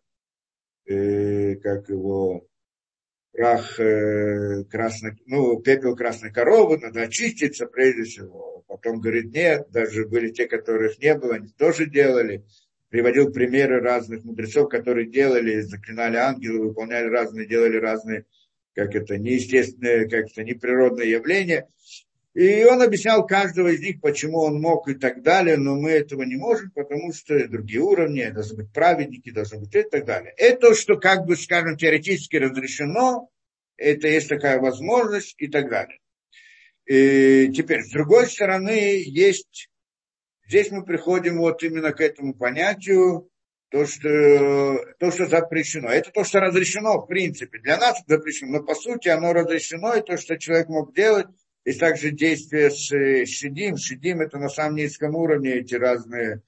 э, 0.85 1.55
как 1.55 1.89
его, 1.89 2.47
прах 3.33 3.79
э, 3.79 4.63
красной, 4.69 5.17
ну, 5.25 5.59
пепел 5.59 5.95
красной 5.95 6.31
коровы, 6.31 6.77
надо 6.77 7.01
очиститься 7.01 7.65
прежде 7.65 8.03
всего. 8.03 8.63
Потом 8.67 9.01
говорит, 9.01 9.33
нет, 9.33 9.67
даже 9.71 10.07
были 10.07 10.29
те, 10.29 10.47
которых 10.47 10.99
не 10.99 11.15
было, 11.15 11.35
они 11.35 11.49
тоже 11.49 11.87
делали. 11.87 12.45
Приводил 12.89 13.31
примеры 13.31 13.81
разных 13.81 14.23
мудрецов, 14.23 14.69
которые 14.69 15.09
делали, 15.09 15.61
заклинали 15.61 16.15
ангелы, 16.17 16.67
выполняли 16.67 17.07
разные, 17.07 17.47
делали 17.47 17.77
разные, 17.77 18.25
как 18.75 18.95
это, 18.95 19.17
неестественные, 19.17 20.07
как 20.07 20.27
это, 20.27 20.43
неприродные 20.43 21.09
явления. 21.09 21.67
И 22.33 22.63
он 22.63 22.81
объяснял 22.81 23.27
каждого 23.27 23.67
из 23.67 23.79
них, 23.79 24.01
почему 24.01 24.39
он 24.39 24.59
мог 24.59 24.87
и 24.87 24.95
так 24.95 25.21
далее, 25.21 25.55
но 25.55 25.75
мы 25.75 25.91
этого 25.91 26.23
не 26.23 26.35
можем, 26.35 26.71
потому 26.71 27.13
что 27.13 27.47
другие 27.47 27.81
уровни, 27.81 28.27
должны 28.29 28.63
быть 28.63 28.73
праведники, 28.73 29.31
должны 29.31 29.59
быть 29.59 29.75
и 29.75 29.83
так 29.83 30.05
далее. 30.05 30.33
Это, 30.37 30.73
что 30.73 30.97
как 30.97 31.25
бы, 31.25 31.35
скажем, 31.35 31.77
теоретически 31.77 32.37
разрешено, 32.37 33.29
это 33.77 34.07
есть 34.07 34.29
такая 34.29 34.59
возможность 34.59 35.35
и 35.37 35.47
так 35.47 35.69
далее. 35.69 35.99
И 36.87 37.51
теперь, 37.55 37.83
с 37.83 37.91
другой 37.91 38.27
стороны, 38.27 39.03
есть, 39.05 39.69
здесь 40.47 40.71
мы 40.71 40.83
приходим 40.83 41.37
вот 41.37 41.61
именно 41.61 41.91
к 41.91 42.01
этому 42.01 42.33
понятию, 42.33 43.29
то, 43.69 43.85
что, 43.85 44.79
то, 44.99 45.11
что 45.11 45.27
запрещено. 45.27 45.89
Это 45.89 46.11
то, 46.11 46.23
что 46.23 46.39
разрешено, 46.39 46.99
в 46.99 47.07
принципе. 47.07 47.59
Для 47.59 47.77
нас 47.77 48.01
запрещено, 48.07 48.59
но 48.59 48.63
по 48.63 48.75
сути 48.75 49.07
оно 49.09 49.33
разрешено, 49.33 49.95
и 49.95 50.01
то, 50.01 50.17
что 50.17 50.37
человек 50.37 50.67
мог 50.67 50.93
делать, 50.95 51.27
есть 51.65 51.79
также 51.79 52.11
действия 52.11 52.69
с 52.69 52.91
э, 52.91 53.25
шидим. 53.25 53.77
Шидим 53.77 54.21
это 54.21 54.37
на 54.37 54.49
самом 54.49 54.75
низком 54.75 55.15
уровне 55.15 55.51
эти 55.55 55.75
разные 55.75 56.41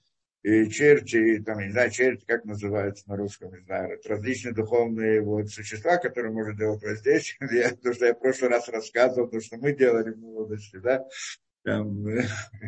и 0.43 0.69
черти, 0.69 1.41
там, 1.43 1.59
не 1.59 1.71
знаю, 1.71 1.89
черти, 1.89 2.23
как 2.25 2.45
называются 2.45 3.09
на 3.09 3.17
русском, 3.17 3.51
не 3.51 3.61
знаю, 3.61 3.99
различные 4.05 4.53
духовные 4.53 5.21
вот 5.21 5.49
существа, 5.49 5.97
которые 5.97 6.31
может 6.33 6.57
делать 6.57 6.83
воздействие. 6.83 7.49
Я, 7.51 7.69
потому 7.69 7.95
что 7.95 8.05
я 8.05 8.13
в 8.13 8.19
прошлый 8.19 8.51
раз 8.51 8.69
рассказывал, 8.69 9.27
то, 9.27 9.39
что 9.39 9.57
мы 9.57 9.73
делали 9.73 10.11
в 10.11 10.19
молодости, 10.19 10.77
да, 10.77 11.03
там, 11.63 12.05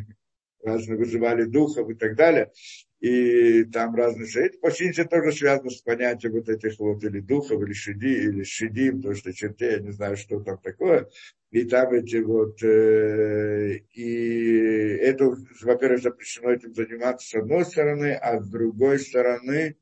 разные 0.63 0.97
вызывали 0.97 1.43
духов 1.43 1.89
и 1.89 1.93
так 1.93 2.15
далее 2.15 2.51
и 2.99 3.63
там 3.65 3.95
разные 3.95 4.27
шеи. 4.27 4.51
Почти 4.61 4.91
все 4.91 5.05
тоже 5.05 5.31
связано 5.31 5.69
с 5.69 5.81
понятием 5.81 6.33
вот 6.33 6.49
этих 6.49 6.79
вот 6.79 7.03
или 7.03 7.19
духов, 7.19 7.61
или 7.61 7.73
шиди, 7.73 8.13
или 8.13 8.43
шидим, 8.43 9.01
то, 9.01 9.13
что 9.13 9.33
чертей, 9.33 9.71
я 9.71 9.79
не 9.79 9.91
знаю, 9.91 10.17
что 10.17 10.39
там 10.39 10.57
такое. 10.57 11.07
И 11.51 11.63
там 11.63 11.93
эти 11.93 12.17
вот, 12.17 12.61
э, 12.63 13.77
и 13.93 14.57
это, 15.01 15.33
во-первых, 15.61 16.01
запрещено 16.01 16.51
этим 16.51 16.73
заниматься 16.73 17.27
с 17.27 17.35
одной 17.35 17.65
стороны, 17.65 18.13
а 18.13 18.41
с 18.41 18.49
другой 18.49 18.99
стороны, 18.99 19.77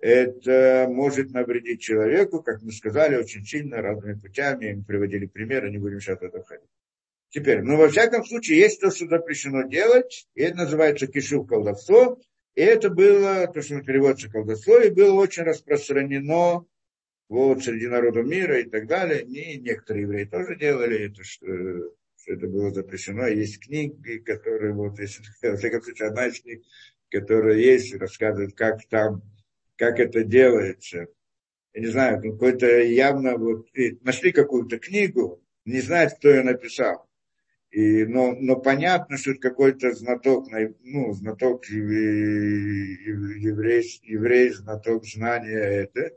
это 0.00 0.86
может 0.88 1.30
навредить 1.32 1.82
человеку, 1.82 2.42
как 2.42 2.62
мы 2.62 2.72
сказали, 2.72 3.16
очень 3.16 3.44
сильно, 3.44 3.82
разными 3.82 4.18
путями. 4.18 4.72
Мы 4.72 4.84
приводили 4.84 5.26
примеры, 5.26 5.70
не 5.70 5.78
будем 5.78 6.00
сейчас 6.00 6.22
это 6.22 6.42
входить. 6.42 6.68
Теперь, 7.30 7.62
ну, 7.62 7.76
во 7.76 7.88
всяком 7.88 8.24
случае, 8.24 8.58
есть 8.58 8.80
то, 8.80 8.90
что 8.90 9.06
запрещено 9.06 9.62
делать, 9.68 10.26
и 10.34 10.42
это 10.42 10.58
называется 10.58 11.06
кишув 11.06 11.46
колдовство, 11.46 12.18
и 12.54 12.62
это 12.62 12.90
было, 12.90 13.46
то, 13.46 13.62
что 13.62 13.80
переводится 13.80 14.30
колдовство, 14.30 14.78
и 14.78 14.90
было 14.90 15.20
очень 15.20 15.44
распространено 15.44 16.66
вот, 17.28 17.62
среди 17.62 17.86
народов 17.86 18.26
мира 18.26 18.60
и 18.60 18.64
так 18.64 18.86
далее. 18.86 19.22
И 19.22 19.60
некоторые 19.60 20.02
евреи 20.02 20.24
тоже 20.24 20.56
делали 20.56 21.06
это, 21.06 21.22
что, 21.22 21.46
что 22.16 22.32
это 22.32 22.46
было 22.48 22.72
запрещено. 22.72 23.26
Есть 23.28 23.60
книги, 23.60 24.18
которые, 24.18 24.74
вот, 24.74 24.98
если, 24.98 25.22
во 25.48 25.56
всяком 25.56 25.82
случае, 25.82 26.08
одна 26.08 26.26
из 26.26 26.40
книг, 26.40 26.64
которая 27.08 27.56
есть, 27.56 27.94
рассказывает, 27.94 28.54
как 28.54 28.86
там, 28.88 29.22
как 29.76 30.00
это 30.00 30.24
делается. 30.24 31.06
Я 31.72 31.80
не 31.80 31.86
знаю, 31.86 32.20
какой-то 32.20 32.66
явно, 32.82 33.36
вот, 33.36 33.68
нашли 34.02 34.32
какую-то 34.32 34.78
книгу, 34.78 35.40
не 35.64 35.80
знает, 35.80 36.14
кто 36.14 36.30
ее 36.30 36.42
написал. 36.42 37.09
И, 37.70 38.04
но, 38.04 38.34
но 38.34 38.56
понятно, 38.56 39.16
что 39.16 39.30
это 39.30 39.40
какой-то 39.40 39.92
знаток, 39.92 40.48
ну, 40.82 41.12
знаток 41.12 41.66
еврей, 41.66 42.96
еврей, 44.02 44.50
знаток 44.50 45.04
знания 45.04 45.56
это. 45.56 46.12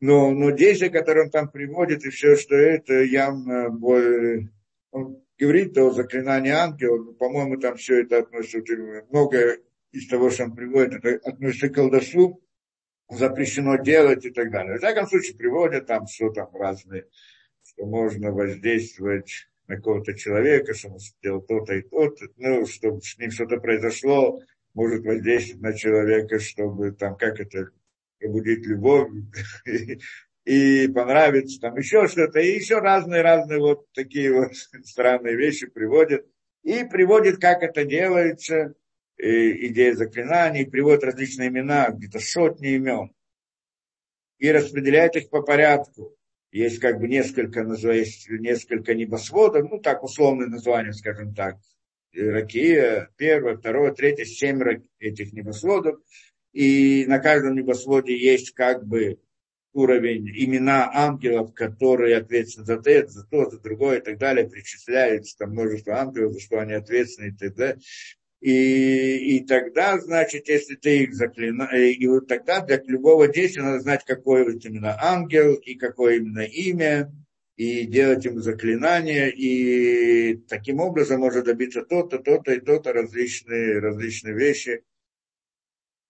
Но, 0.00 0.30
но 0.30 0.50
действия, 0.50 0.88
которые 0.88 1.26
он 1.26 1.30
там 1.30 1.50
приводит, 1.50 2.04
и 2.04 2.10
все, 2.10 2.36
что 2.36 2.54
это 2.56 3.02
явно 3.02 3.68
более... 3.68 4.48
Он 4.90 5.22
говорит 5.38 5.76
о 5.76 5.90
заклинании 5.90 6.52
ангела, 6.52 7.12
по-моему, 7.12 7.58
там 7.58 7.76
все 7.76 8.02
это 8.02 8.18
относится, 8.18 8.74
многое 9.10 9.58
из 9.92 10.08
того, 10.08 10.30
что 10.30 10.44
он 10.44 10.54
приводит, 10.56 11.04
это 11.04 11.28
относится 11.28 11.68
к 11.68 11.74
колдовству, 11.74 12.42
запрещено 13.10 13.76
делать 13.76 14.24
и 14.24 14.30
так 14.30 14.50
далее. 14.50 14.76
В 14.76 14.78
всяком 14.78 15.06
случае, 15.06 15.36
приводят 15.36 15.86
там, 15.86 16.06
что 16.06 16.30
там 16.30 16.48
разные, 16.54 17.06
что 17.62 17.84
можно 17.84 18.32
воздействовать 18.32 19.48
на 19.72 19.76
какого-то 19.76 20.14
человека, 20.14 20.74
что 20.74 20.90
он 20.90 20.98
сделал 20.98 21.40
то-то 21.40 21.74
и 21.74 21.82
то-то, 21.82 22.26
ну, 22.36 22.66
чтобы 22.66 23.00
с 23.00 23.16
ним 23.18 23.30
что-то 23.30 23.56
произошло, 23.56 24.40
может 24.74 25.04
воздействовать 25.04 25.62
на 25.62 25.72
человека, 25.72 26.38
чтобы 26.38 26.92
там, 26.92 27.16
как 27.16 27.40
это, 27.40 27.70
пробудить 28.18 28.66
любовь 28.66 29.10
и 30.44 30.88
понравится, 30.88 31.60
там 31.60 31.76
еще 31.76 32.06
что-то, 32.06 32.40
и 32.40 32.54
еще 32.54 32.78
разные-разные 32.78 33.60
вот 33.60 33.90
такие 33.92 34.32
вот 34.32 34.52
странные 34.84 35.36
вещи 35.36 35.66
приводят. 35.66 36.26
И 36.62 36.84
приводит, 36.84 37.40
как 37.40 37.62
это 37.62 37.84
делается, 37.84 38.74
идея 39.18 39.94
заклинаний, 39.94 40.66
приводит 40.66 41.02
различные 41.02 41.48
имена, 41.48 41.90
где-то 41.90 42.20
сотни 42.20 42.74
имен, 42.74 43.12
и 44.38 44.52
распределяет 44.52 45.16
их 45.16 45.30
по 45.30 45.42
порядку 45.42 46.14
есть 46.52 46.78
как 46.78 47.00
бы 47.00 47.08
несколько, 47.08 47.62
есть 47.92 48.28
несколько 48.28 48.94
небосводов, 48.94 49.68
ну 49.70 49.80
так 49.80 50.04
условное 50.04 50.46
название, 50.46 50.92
скажем 50.92 51.34
так, 51.34 51.56
Ракия, 52.14 53.08
первое, 53.16 53.56
второе, 53.56 53.92
третье, 53.92 54.26
семь 54.26 54.60
этих 54.98 55.32
небосводов, 55.32 55.98
и 56.52 57.06
на 57.06 57.18
каждом 57.18 57.54
небосводе 57.54 58.16
есть 58.16 58.52
как 58.52 58.86
бы 58.86 59.18
уровень 59.72 60.28
имена 60.28 60.90
ангелов, 60.92 61.54
которые 61.54 62.18
ответственны 62.18 62.66
за 62.66 62.82
это, 62.84 63.08
за 63.08 63.26
то, 63.26 63.48
за 63.48 63.58
другое 63.58 63.98
и 63.98 64.02
так 64.02 64.18
далее, 64.18 64.46
причисляется 64.46 65.38
там 65.38 65.52
множество 65.52 65.94
ангелов, 65.94 66.34
за 66.34 66.40
что 66.40 66.60
они 66.60 66.74
ответственны 66.74 67.28
и 67.28 67.32
так 67.32 67.54
далее. 67.54 67.80
И, 68.42 69.36
и 69.36 69.46
тогда, 69.46 70.00
значит, 70.00 70.48
если 70.48 70.74
ты 70.74 71.04
их 71.04 71.14
заклинаешь, 71.14 71.96
и 71.96 72.06
вот 72.08 72.26
тогда 72.26 72.60
для 72.60 72.82
любого 72.84 73.28
действия 73.28 73.62
надо 73.62 73.78
знать, 73.78 74.04
какой 74.04 74.44
вот 74.44 74.64
именно 74.64 74.98
ангел 75.00 75.54
и 75.54 75.76
какое 75.76 76.16
именно 76.16 76.40
имя, 76.40 77.12
и 77.56 77.86
делать 77.86 78.24
ему 78.24 78.40
заклинания, 78.40 79.28
и 79.28 80.34
таким 80.48 80.80
образом 80.80 81.20
можно 81.20 81.42
добиться 81.42 81.82
то-то, 81.82 82.18
то-то 82.18 82.54
и 82.54 82.60
то-то, 82.60 82.92
различные, 82.92 83.78
различные 83.78 84.34
вещи. 84.34 84.82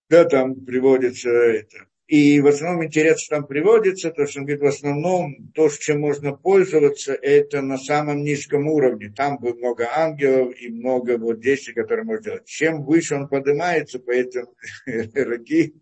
Да, 0.08 0.24
там 0.24 0.54
приводится 0.64 1.28
это. 1.28 1.86
И 2.12 2.42
в 2.42 2.46
основном 2.46 2.84
интересно, 2.84 3.18
что 3.18 3.36
там 3.36 3.46
приводится, 3.46 4.10
то, 4.10 4.26
что 4.26 4.40
он 4.40 4.44
говорит, 4.44 4.62
в 4.62 4.66
основном 4.66 5.50
то, 5.54 5.70
чем 5.70 6.00
можно 6.00 6.34
пользоваться, 6.34 7.14
это 7.14 7.62
на 7.62 7.78
самом 7.78 8.22
низком 8.22 8.68
уровне. 8.68 9.10
Там 9.16 9.38
будет 9.38 9.56
много 9.56 9.88
ангелов 9.96 10.54
и 10.60 10.68
много 10.68 11.16
вот 11.16 11.40
действий, 11.40 11.72
которые 11.72 12.04
можно 12.04 12.24
делать. 12.24 12.44
Чем 12.44 12.84
выше 12.84 13.14
он 13.14 13.28
поднимается 13.28 13.98
по 13.98 14.10
этим 14.10 14.44
роги, 15.14 15.72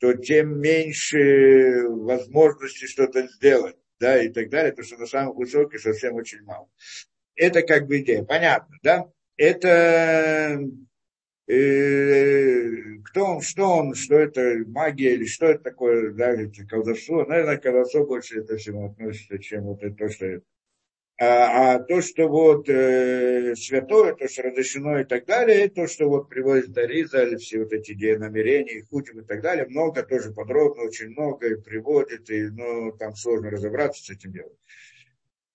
то 0.00 0.14
тем 0.14 0.60
меньше 0.60 1.84
возможности 1.86 2.86
что-то 2.86 3.28
сделать, 3.28 3.76
да, 4.00 4.20
и 4.20 4.30
так 4.30 4.50
далее, 4.50 4.72
потому 4.72 4.84
что 4.84 4.96
на 4.96 5.06
самом 5.06 5.36
высоких 5.36 5.78
совсем 5.78 6.14
очень 6.14 6.42
мало. 6.42 6.68
Это 7.36 7.62
как 7.62 7.86
бы 7.86 8.00
идея, 8.00 8.24
понятно, 8.24 8.74
да? 8.82 9.04
Это 9.36 10.60
э, 11.48 12.98
кто 13.04 13.24
он, 13.24 13.40
что 13.40 13.64
он, 13.64 13.94
что 13.94 14.16
это 14.16 14.64
магия 14.66 15.14
или 15.14 15.24
что 15.24 15.46
это 15.46 15.64
такое, 15.64 16.12
да, 16.12 16.30
это 16.30 16.66
колдовство. 16.66 17.24
Наверное, 17.24 17.56
колдовство 17.56 18.04
больше 18.04 18.40
это 18.40 18.56
всему 18.56 18.86
относится, 18.90 19.38
чем 19.38 19.64
вот 19.64 19.82
это 19.82 19.94
то, 19.94 20.08
что 20.08 20.26
это. 20.26 20.44
А, 21.20 21.74
а 21.74 21.78
то, 21.80 22.00
что 22.00 22.28
вот 22.28 22.68
э, 22.68 23.56
святое, 23.56 24.14
то, 24.14 24.28
что 24.28 24.42
разрешено 24.42 25.00
и 25.00 25.04
так 25.04 25.26
далее, 25.26 25.68
то, 25.68 25.88
что 25.88 26.08
вот 26.08 26.28
приводит 26.28 26.70
Дариза, 26.70 27.24
или 27.24 27.36
все 27.36 27.58
вот 27.58 27.72
эти 27.72 27.90
идеи 27.90 28.14
намерения, 28.14 28.84
хутим 28.88 29.20
и 29.20 29.24
так 29.24 29.40
далее, 29.42 29.66
много, 29.66 30.04
тоже 30.04 30.32
подробно, 30.32 30.84
очень 30.84 31.08
много 31.08 31.48
и 31.48 31.60
приводит, 31.60 32.30
и, 32.30 32.48
ну, 32.50 32.92
там 32.92 33.16
сложно 33.16 33.50
разобраться 33.50 34.04
с 34.04 34.10
этим 34.10 34.32
делом. 34.32 34.52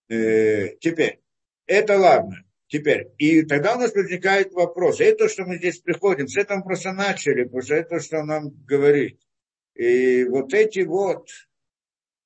Э, 0.10 0.76
теперь, 0.82 1.22
это 1.66 1.98
ладно. 1.98 2.44
Теперь, 2.74 3.12
и 3.20 3.44
тогда 3.44 3.76
у 3.76 3.80
нас 3.80 3.94
возникает 3.94 4.52
вопрос, 4.52 5.00
это 5.00 5.26
то, 5.26 5.30
что 5.30 5.46
мы 5.46 5.58
здесь 5.58 5.78
приходим, 5.78 6.28
с 6.28 6.36
этого 6.36 6.60
просто 6.62 6.92
начали, 6.92 7.44
потому 7.44 7.62
что 7.62 7.76
это 7.76 7.90
то, 7.90 8.00
что 8.00 8.24
нам 8.24 8.50
говорит. 8.66 9.20
И 9.76 10.24
вот 10.24 10.56
эти 10.56 10.80
вот, 10.80 11.28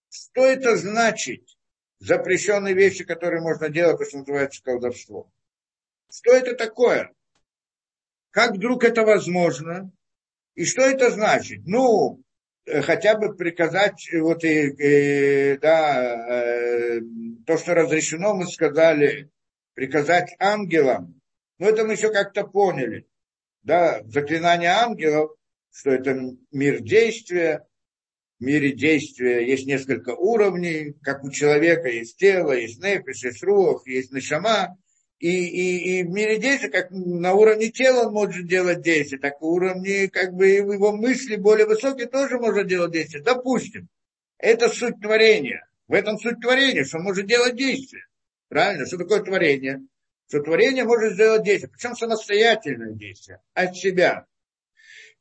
что 0.09 0.45
это 0.45 0.77
значит, 0.77 1.43
запрещенные 1.99 2.75
вещи, 2.75 3.03
которые 3.03 3.41
можно 3.41 3.67
делать, 3.67 3.97
то, 3.97 4.05
что 4.05 4.19
называется 4.19 4.63
колдовство. 4.63 5.29
Что 6.09 6.31
это 6.31 6.55
такое? 6.55 7.11
Как 8.31 8.51
вдруг 8.53 8.85
это 8.85 9.01
возможно? 9.01 9.91
И 10.55 10.63
что 10.63 10.81
это 10.81 11.11
значит? 11.11 11.63
Ну, 11.65 12.23
э, 12.65 12.81
хотя 12.83 13.17
бы 13.17 13.35
приказать, 13.35 14.07
вот 14.13 14.45
и, 14.45 14.69
и 14.69 15.57
да, 15.57 16.29
э, 16.29 17.01
то, 17.45 17.57
что 17.57 17.73
разрешено, 17.73 18.33
мы 18.33 18.47
сказали, 18.47 19.29
приказать 19.77 20.35
ангелам, 20.39 21.21
но 21.59 21.69
это 21.69 21.85
мы 21.85 21.93
еще 21.93 22.11
как-то 22.11 22.45
поняли. 22.45 23.07
Да, 23.61 24.01
заклинание 24.05 24.71
ангелов, 24.71 25.37
что 25.71 25.91
это 25.91 26.19
мир 26.51 26.81
действия, 26.81 27.63
в 28.39 28.43
мире 28.43 28.71
действия 28.71 29.47
есть 29.47 29.67
несколько 29.67 30.15
уровней, 30.15 30.95
как 31.03 31.23
у 31.23 31.29
человека 31.29 31.89
есть 31.89 32.17
тело, 32.17 32.53
есть 32.53 32.81
нефиш, 32.81 33.23
есть 33.23 33.43
рух, 33.43 33.85
есть 33.85 34.11
нашама, 34.11 34.75
и, 35.19 35.29
и, 35.29 35.99
и 35.99 36.03
в 36.03 36.09
мире 36.09 36.39
действия, 36.39 36.69
как 36.69 36.89
на 36.89 37.33
уровне 37.33 37.69
тела 37.69 38.07
он 38.07 38.13
может 38.13 38.47
делать 38.47 38.81
действия, 38.81 39.19
так 39.19 39.39
в 39.39 39.45
уровне 39.45 40.07
как 40.07 40.33
бы 40.33 40.47
его 40.47 40.91
мысли 40.91 41.35
более 41.35 41.67
высокие 41.67 42.07
тоже 42.07 42.39
можно 42.39 42.63
делать 42.63 42.93
действия. 42.93 43.21
Допустим, 43.21 43.89
это 44.39 44.69
суть 44.69 44.99
творения. 44.99 45.67
В 45.87 45.93
этом 45.93 46.17
суть 46.17 46.41
творения, 46.41 46.83
что 46.83 46.97
он 46.97 47.03
может 47.03 47.27
делать 47.27 47.55
действия. 47.55 48.06
Правильно? 48.49 48.85
Что 48.85 48.97
такое 48.97 49.21
творение? 49.21 49.81
Что 50.27 50.41
творение 50.41 50.83
может 50.83 51.13
сделать 51.13 51.43
действие, 51.43 51.71
причем 51.71 51.95
самостоятельное 51.95 52.93
действие, 52.93 53.41
от 53.53 53.75
себя. 53.75 54.25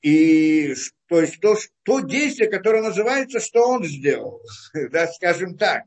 И 0.02 0.74
то 1.08 1.20
есть 1.20 1.40
то, 1.40 1.56
то 1.84 2.00
действие, 2.00 2.48
которое 2.48 2.82
называется, 2.82 3.40
что 3.40 3.68
он 3.68 3.84
сделал, 3.84 4.42
да, 4.90 5.06
скажем 5.08 5.56
так. 5.56 5.84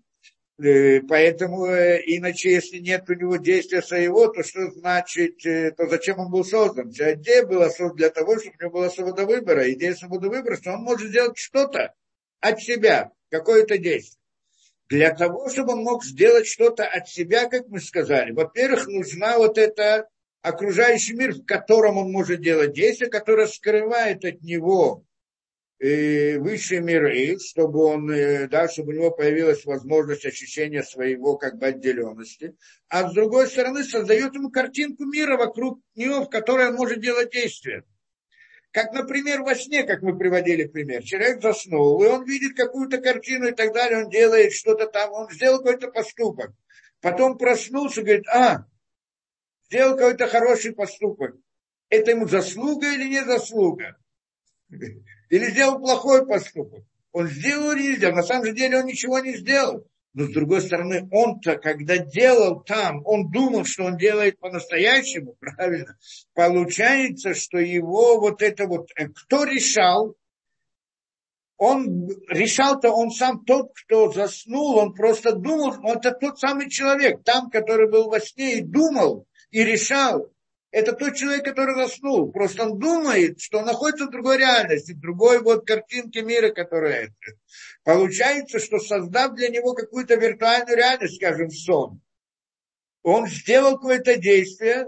Э, 0.62 1.02
поэтому, 1.02 1.68
э, 1.68 2.02
иначе, 2.06 2.52
если 2.52 2.80
нет 2.80 3.10
у 3.10 3.14
него 3.14 3.38
действия 3.38 3.82
своего, 3.82 4.28
то 4.28 4.44
что 4.44 4.70
значит, 4.72 5.46
э, 5.46 5.72
то 5.72 5.88
зачем 5.88 6.20
он 6.20 6.32
был 6.32 6.44
создан? 6.44 6.92
Вся 6.92 7.14
идея 7.14 7.46
была 7.46 7.70
создана 7.70 7.94
для 7.94 8.10
того, 8.10 8.38
чтобы 8.38 8.56
у 8.58 8.64
него 8.64 8.72
была 8.72 8.90
свобода 8.90 9.26
выбора. 9.26 9.72
Идея 9.72 9.96
свободы 9.96 10.30
выбора, 10.30 10.58
что 10.58 10.74
он 10.74 10.82
может 10.82 11.10
сделать 11.10 11.38
что-то 11.38 11.94
от 12.42 12.62
себя, 12.62 13.12
какое-то 13.30 13.78
действие 13.78 14.19
для 14.90 15.14
того, 15.14 15.50
чтобы 15.50 15.74
он 15.74 15.84
мог 15.84 16.04
сделать 16.04 16.48
что-то 16.48 16.84
от 16.84 17.08
себя, 17.08 17.48
как 17.48 17.68
мы 17.68 17.80
сказали, 17.80 18.32
во-первых, 18.32 18.88
нужна 18.88 19.38
вот 19.38 19.58
эта 19.58 20.08
окружающий 20.42 21.14
мир, 21.14 21.34
в 21.34 21.46
котором 21.46 21.98
он 21.98 22.12
может 22.12 22.42
делать 22.42 22.74
действия, 22.74 23.08
которое 23.08 23.46
скрывает 23.46 24.26
от 24.26 24.42
него 24.42 25.04
э, 25.80 26.40
высшие 26.40 26.82
миры, 26.82 27.38
чтобы, 27.40 27.84
он, 27.84 28.10
э, 28.10 28.48
да, 28.48 28.68
чтобы 28.68 28.94
у 28.94 28.96
него 28.96 29.12
появилась 29.12 29.64
возможность 29.66 30.26
ощущения 30.26 30.82
своего 30.82 31.38
как 31.38 31.58
бы 31.60 31.68
отделенности, 31.68 32.56
а 32.88 33.10
с 33.10 33.14
другой 33.14 33.48
стороны 33.48 33.84
создает 33.84 34.34
ему 34.34 34.50
картинку 34.50 35.06
мира 35.06 35.38
вокруг 35.38 35.82
него, 35.94 36.24
в 36.24 36.30
которой 36.30 36.70
он 36.70 36.76
может 36.76 37.00
делать 37.00 37.32
действия. 37.32 37.84
Как, 38.72 38.94
например, 38.94 39.42
во 39.42 39.56
сне, 39.56 39.84
как 39.84 40.04
мы 40.04 40.18
приводили 40.18 40.66
пример. 40.66 41.04
Человек 41.04 41.42
заснул, 41.42 42.04
и 42.04 42.08
он 42.08 42.24
видит 42.26 42.56
какую-то 42.56 43.00
картину 43.00 43.48
и 43.48 43.52
так 43.52 43.74
далее, 43.74 44.04
он 44.04 44.10
делает 44.10 44.54
что-то 44.54 44.86
там, 44.86 45.12
он 45.12 45.30
сделал 45.32 45.58
какой-то 45.58 45.90
поступок. 45.90 46.52
Потом 47.02 47.38
проснулся, 47.38 48.02
говорит, 48.02 48.28
а, 48.28 48.66
сделал 49.66 49.98
какой-то 49.98 50.28
хороший 50.28 50.74
поступок. 50.74 51.36
Это 51.90 52.12
ему 52.12 52.28
заслуга 52.28 52.94
или 52.94 53.10
не 53.10 53.24
заслуга? 53.24 53.98
Или 54.70 55.50
сделал 55.50 55.80
плохой 55.80 56.28
поступок? 56.28 56.84
Он 57.12 57.28
сделал 57.28 57.72
или 57.72 57.90
не 57.90 57.96
сделал? 57.96 58.16
На 58.16 58.24
самом 58.24 58.54
деле 58.54 58.80
он 58.80 58.86
ничего 58.86 59.20
не 59.20 59.36
сделал. 59.36 59.88
Но 60.14 60.26
с 60.26 60.30
другой 60.30 60.62
стороны, 60.62 61.08
он-то, 61.12 61.58
когда 61.58 61.98
делал 61.98 62.62
там, 62.62 63.02
он 63.06 63.30
думал, 63.30 63.66
что 63.66 63.84
он 63.84 63.98
делает 63.98 64.40
по-настоящему, 64.40 65.36
правильно? 65.40 65.98
Получается, 66.34 67.34
что 67.34 67.60
его 67.60 68.20
вот 68.20 68.42
это 68.42 68.66
вот, 68.68 68.90
э, 68.96 69.08
кто 69.10 69.44
решал, 69.44 70.16
он 71.58 72.08
решал-то 72.30 72.90
он 72.90 73.12
сам 73.12 73.44
тот, 73.44 73.72
кто 73.76 74.12
заснул, 74.12 74.78
он 74.78 74.94
просто 74.94 75.34
думал, 75.34 75.76
он 75.84 75.98
это 75.98 76.12
тот 76.12 76.40
самый 76.40 76.70
человек, 76.70 77.22
там, 77.24 77.50
который 77.50 77.92
был 77.92 78.10
во 78.10 78.22
сне 78.22 78.60
и 78.60 78.62
думал, 78.62 79.28
и 79.52 79.64
решал, 79.64 80.32
это 80.72 80.94
тот 80.94 81.16
человек, 81.16 81.46
который 81.46 81.76
заснул. 81.76 82.32
Просто 82.32 82.64
он 82.64 82.78
думает, 82.78 83.42
что 83.42 83.60
он 83.60 83.66
находится 83.66 84.06
в 84.06 84.12
другой 84.12 84.38
реальности, 84.38 84.94
в 84.94 85.00
другой 85.00 85.40
вот 85.40 85.66
картинке 85.66 86.22
мира, 86.22 86.50
которая 86.50 87.06
это. 87.06 87.38
Получается, 87.84 88.60
что 88.60 88.80
создав 88.80 89.34
для 89.34 89.50
него 89.50 89.74
какую-то 89.74 90.16
виртуальную 90.16 90.78
реальность, 90.78 91.16
скажем, 91.16 91.50
сон, 91.50 92.02
он 93.02 93.28
сделал 93.28 93.78
какое-то 93.78 94.18
действие, 94.18 94.88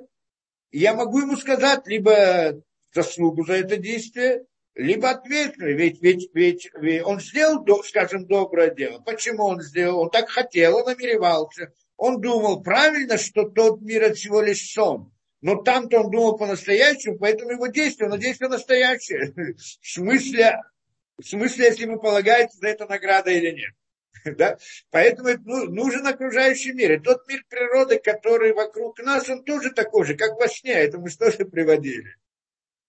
я 0.71 0.93
могу 0.93 1.19
ему 1.19 1.35
сказать 1.35 1.87
либо 1.87 2.61
заслугу 2.93 3.45
за 3.45 3.53
это 3.53 3.77
действие, 3.77 4.45
либо 4.75 5.09
ответственность. 5.09 5.77
Ведь, 5.77 6.01
ведь, 6.01 6.29
ведь, 6.33 6.71
ведь 6.75 7.03
он 7.03 7.19
сделал, 7.19 7.65
скажем, 7.83 8.25
доброе 8.25 8.73
дело. 8.73 8.99
Почему 8.99 9.45
он 9.45 9.61
сделал? 9.61 10.01
Он 10.01 10.09
так 10.09 10.29
хотел, 10.29 10.77
он 10.77 10.85
намеревался. 10.85 11.73
Он 11.97 12.21
думал 12.21 12.61
правильно, 12.61 13.17
что 13.17 13.49
тот 13.49 13.81
мир 13.81 14.03
это 14.03 14.15
всего 14.15 14.41
лишь 14.41 14.71
сон. 14.71 15.11
Но 15.41 15.55
там-то 15.55 16.01
он 16.01 16.11
думал 16.11 16.37
по-настоящему, 16.37 17.17
поэтому 17.17 17.51
его 17.51 17.67
действие, 17.67 18.09
но 18.09 18.17
действие 18.17 18.49
настоящее. 18.49 19.33
В 19.35 19.87
смысле, 19.87 20.61
в 21.17 21.23
смысле, 21.23 21.65
если 21.65 21.83
ему 21.83 21.99
полагается 21.99 22.59
за 22.59 22.67
это 22.67 22.85
награда 22.85 23.31
или 23.31 23.51
нет. 23.51 23.73
Да? 24.37 24.57
Поэтому 24.91 25.29
ну, 25.45 25.65
нужен 25.65 26.05
окружающий 26.05 26.73
мир. 26.73 26.91
И 26.93 26.99
тот 26.99 27.27
мир 27.27 27.43
природы, 27.49 27.99
который 27.99 28.53
вокруг 28.53 28.99
нас, 28.99 29.27
он 29.29 29.43
тоже 29.43 29.71
такой 29.71 30.05
же, 30.05 30.15
как 30.15 30.39
во 30.39 30.47
сне. 30.47 30.73
Это 30.73 30.99
мы 30.99 31.09
тоже 31.09 31.45
приводили. 31.45 32.15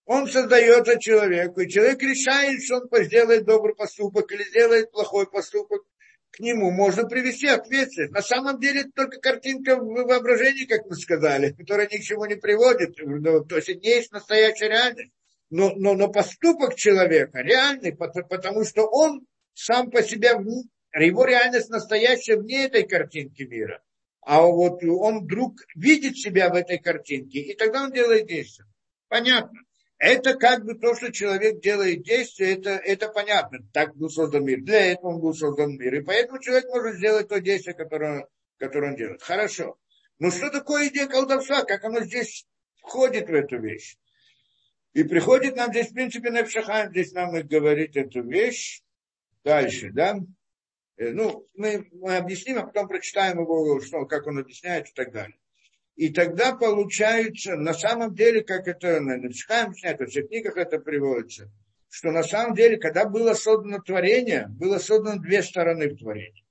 Он 0.04 0.28
создается 0.28 0.98
человеку, 0.98 1.60
и 1.60 1.70
человек 1.70 2.02
решает, 2.02 2.62
что 2.62 2.80
он 2.80 3.04
сделает 3.04 3.44
добрый 3.44 3.74
поступок 3.74 4.30
или 4.32 4.42
сделает 4.42 4.90
плохой 4.90 5.30
поступок 5.30 5.84
к 6.32 6.40
нему 6.40 6.70
можно 6.70 7.04
привести 7.06 7.46
ответственность. 7.46 8.14
На 8.14 8.22
самом 8.22 8.58
деле 8.58 8.80
это 8.80 8.90
только 8.94 9.20
картинка 9.20 9.76
в 9.76 9.84
воображении, 9.84 10.64
как 10.64 10.86
мы 10.86 10.96
сказали, 10.96 11.52
которая 11.52 11.86
ни 11.88 11.98
к 11.98 12.02
чему 12.02 12.24
не 12.24 12.36
приводит. 12.36 12.96
Ну, 12.98 13.44
то 13.44 13.56
есть 13.56 13.68
не 13.68 13.88
есть 13.88 14.12
настоящая 14.12 14.68
реальность. 14.68 15.12
Но, 15.50 15.74
но, 15.76 15.94
но 15.94 16.08
поступок 16.08 16.74
человека 16.74 17.40
реальный, 17.40 17.94
потому 17.94 18.64
что 18.64 18.86
он 18.86 19.26
сам 19.52 19.90
по 19.90 20.02
себе, 20.02 20.30
его 20.30 21.24
реальность 21.26 21.68
настоящая 21.68 22.38
вне 22.38 22.64
этой 22.64 22.88
картинки 22.88 23.42
мира. 23.42 23.82
А 24.22 24.40
вот 24.40 24.82
он 24.84 25.24
вдруг 25.24 25.60
видит 25.74 26.16
себя 26.16 26.48
в 26.48 26.54
этой 26.54 26.78
картинке, 26.78 27.40
и 27.40 27.54
тогда 27.54 27.82
он 27.82 27.92
делает 27.92 28.26
действие. 28.26 28.66
Понятно. 29.08 29.60
Это 30.02 30.34
как 30.34 30.64
бы 30.64 30.74
то, 30.74 30.96
что 30.96 31.12
человек 31.12 31.60
делает 31.60 32.02
действие, 32.02 32.54
это, 32.54 32.70
это 32.70 33.08
понятно. 33.08 33.60
Так 33.72 33.94
был 33.94 34.10
создан 34.10 34.44
мир. 34.44 34.60
Для 34.60 34.80
этого 34.92 35.12
он 35.12 35.20
был 35.20 35.32
создан 35.32 35.76
мир. 35.76 35.94
И 35.94 36.00
поэтому 36.00 36.40
человек 36.40 36.64
может 36.70 36.96
сделать 36.96 37.28
то 37.28 37.40
действие, 37.40 37.76
которое, 37.76 38.26
которое 38.58 38.90
он 38.90 38.96
делает. 38.96 39.22
Хорошо. 39.22 39.78
Но 40.18 40.32
что 40.32 40.50
такое 40.50 40.88
идея 40.88 41.06
колдовства? 41.06 41.62
Как 41.62 41.84
оно 41.84 42.00
здесь 42.00 42.48
входит 42.80 43.28
в 43.28 43.32
эту 43.32 43.60
вещь? 43.60 43.96
И 44.92 45.04
приходит 45.04 45.54
нам 45.54 45.70
здесь, 45.70 45.90
в 45.90 45.94
принципе, 45.94 46.32
на 46.32 46.42
Пшахайм, 46.42 46.90
здесь 46.90 47.12
нам 47.12 47.36
и 47.36 47.42
говорит 47.42 47.96
эту 47.96 48.24
вещь. 48.24 48.82
Дальше, 49.44 49.92
да? 49.92 50.16
Э, 50.96 51.12
ну, 51.12 51.46
мы, 51.54 51.86
мы 51.92 52.16
объясним, 52.16 52.58
а 52.58 52.66
потом 52.66 52.88
прочитаем 52.88 53.38
его, 53.38 53.80
что, 53.80 54.04
как 54.06 54.26
он 54.26 54.38
объясняет 54.38 54.88
и 54.88 54.92
так 54.94 55.12
далее. 55.12 55.38
И 55.96 56.08
тогда 56.08 56.54
получается, 56.54 57.56
на 57.56 57.74
самом 57.74 58.14
деле, 58.14 58.42
как 58.42 58.66
это 58.66 59.00
на 59.00 59.28
Пшахайм 59.28 59.68
объясняет, 59.68 60.00
во 60.00 60.06
всех 60.06 60.28
книгах 60.28 60.56
это 60.56 60.78
приводится, 60.78 61.50
что 61.90 62.10
на 62.10 62.22
самом 62.22 62.54
деле, 62.54 62.78
когда 62.78 63.04
было 63.04 63.34
создано 63.34 63.78
творение, 63.78 64.46
было 64.48 64.78
создано 64.78 65.20
две 65.20 65.42
стороны 65.42 65.88
в 65.88 65.98
творении. 65.98 66.44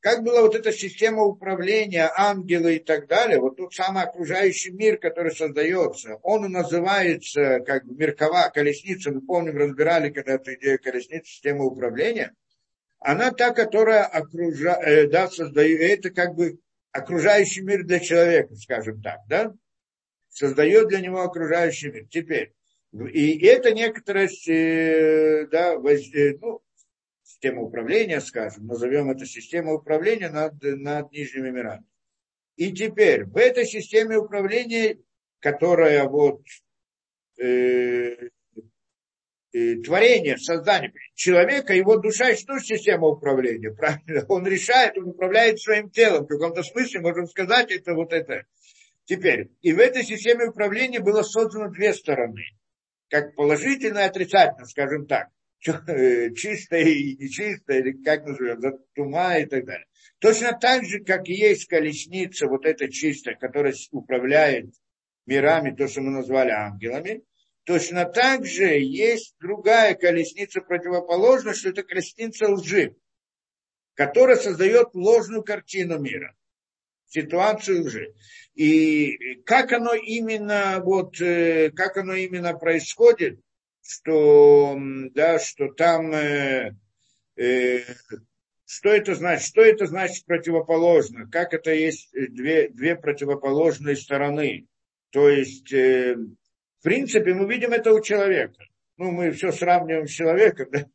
Как 0.00 0.24
была 0.24 0.40
вот 0.40 0.56
эта 0.56 0.72
система 0.72 1.22
управления, 1.22 2.10
ангелы 2.16 2.76
и 2.76 2.78
так 2.80 3.06
далее, 3.06 3.38
вот 3.38 3.56
тот 3.56 3.72
самый 3.72 4.02
окружающий 4.02 4.72
мир, 4.72 4.96
который 4.96 5.30
создается, 5.30 6.16
он 6.22 6.50
называется 6.50 7.60
как 7.60 7.84
миркова, 7.84 8.50
колесница, 8.52 9.12
мы 9.12 9.20
помним, 9.20 9.58
разбирали 9.58 10.10
когда-то 10.10 10.54
идею 10.54 10.80
колесницы, 10.82 11.26
системы 11.26 11.66
управления, 11.66 12.34
она 12.98 13.30
та, 13.30 13.50
которая 13.50 14.04
окружает, 14.04 14.82
э, 14.84 15.08
да, 15.08 15.28
создает, 15.28 15.80
это 15.80 16.10
как 16.10 16.34
бы 16.34 16.58
окружающий 16.92 17.62
мир 17.62 17.84
для 17.84 17.98
человека, 18.00 18.54
скажем 18.54 19.02
так, 19.02 19.20
да, 19.28 19.52
создает 20.28 20.88
для 20.88 21.00
него 21.00 21.22
окружающий 21.22 21.90
мир. 21.90 22.06
Теперь, 22.08 22.52
и 22.92 23.44
это 23.46 23.72
некоторое, 23.72 24.28
э, 24.48 25.46
да, 25.46 25.78
воз, 25.78 26.00
э, 26.14 26.36
ну, 26.40 26.62
система 27.22 27.62
управления, 27.62 28.20
скажем, 28.20 28.66
назовем 28.66 29.10
это 29.10 29.26
система 29.26 29.72
управления 29.72 30.30
над, 30.30 30.54
над 30.62 31.10
нижними 31.12 31.50
мирами. 31.50 31.84
И 32.56 32.72
теперь 32.72 33.24
в 33.24 33.36
этой 33.36 33.64
системе 33.64 34.18
управления, 34.18 34.98
которая 35.40 36.04
вот 36.04 36.42
э, 37.40 38.28
творение, 39.52 40.38
создание 40.38 40.92
человека, 41.14 41.74
его 41.74 41.98
душа 41.98 42.30
и 42.30 42.36
что 42.36 42.58
система 42.58 43.08
управления, 43.08 43.70
правильно? 43.76 44.24
Он 44.28 44.46
решает, 44.46 44.96
он 44.96 45.08
управляет 45.08 45.60
своим 45.60 45.90
телом. 45.90 46.24
В 46.24 46.28
каком-то 46.28 46.62
смысле 46.62 47.00
можем 47.00 47.26
сказать, 47.26 47.70
это 47.70 47.94
вот 47.94 48.12
это. 48.12 48.44
Теперь, 49.04 49.50
и 49.60 49.72
в 49.72 49.78
этой 49.78 50.04
системе 50.04 50.46
управления 50.46 51.00
было 51.00 51.22
создано 51.22 51.68
две 51.68 51.92
стороны. 51.92 52.42
Как 53.08 53.34
положительно 53.34 53.98
и 53.98 54.04
отрицательно, 54.04 54.66
скажем 54.66 55.06
так. 55.06 55.28
Э, 55.86 56.34
чистое 56.34 56.82
и 56.82 57.16
нечистое, 57.16 57.78
или 57.78 57.92
как 58.02 58.26
назовем, 58.26 58.80
тума 58.94 59.38
и 59.38 59.46
так 59.46 59.64
далее. 59.64 59.86
Точно 60.18 60.58
так 60.58 60.84
же, 60.84 61.04
как 61.04 61.28
и 61.28 61.34
есть 61.34 61.66
колесница, 61.66 62.48
вот 62.48 62.66
эта 62.66 62.90
чистая, 62.90 63.36
которая 63.36 63.74
управляет 63.92 64.74
мирами, 65.26 65.74
то, 65.74 65.86
что 65.86 66.00
мы 66.00 66.10
назвали 66.10 66.50
ангелами, 66.50 67.22
точно 67.64 68.04
так 68.04 68.44
же 68.44 68.78
есть 68.78 69.34
другая 69.40 69.94
колесница 69.94 70.60
противоположная, 70.60 71.54
что 71.54 71.70
это 71.70 71.82
колесница 71.82 72.48
лжи, 72.48 72.96
которая 73.94 74.36
создает 74.36 74.94
ложную 74.94 75.42
картину 75.42 75.98
мира, 75.98 76.34
ситуацию 77.06 77.84
лжи. 77.84 78.14
И 78.54 79.42
как 79.44 79.72
оно 79.72 79.94
именно, 79.94 80.80
вот, 80.84 81.20
э, 81.20 81.70
как 81.70 81.96
оно 81.96 82.14
именно 82.14 82.54
происходит– 82.54 83.40
что, 83.82 84.78
да, 85.12 85.38
что 85.38 85.68
там, 85.68 86.12
э, 86.12 86.74
э, 87.36 87.80
что 88.64 88.90
это 88.90 89.14
значит, 89.14 89.46
что 89.46 89.62
это 89.62 89.86
значит 89.86 90.24
противоположно, 90.24 91.28
как 91.30 91.52
это 91.52 91.72
есть 91.72 92.10
две, 92.12 92.68
две 92.68 92.96
противоположные 92.96 93.96
стороны. 93.96 94.66
То 95.10 95.28
есть, 95.28 95.72
э, 95.72 96.16
в 96.82 96.84
принципе, 96.84 97.32
мы 97.32 97.46
видим 97.46 97.72
это 97.72 97.92
у 97.92 98.00
человека. 98.00 98.58
Ну, 98.96 99.12
мы 99.12 99.30
все 99.30 99.52
сравниваем 99.52 100.08
с 100.08 100.10
человеком, 100.10 100.66
да? 100.72 100.86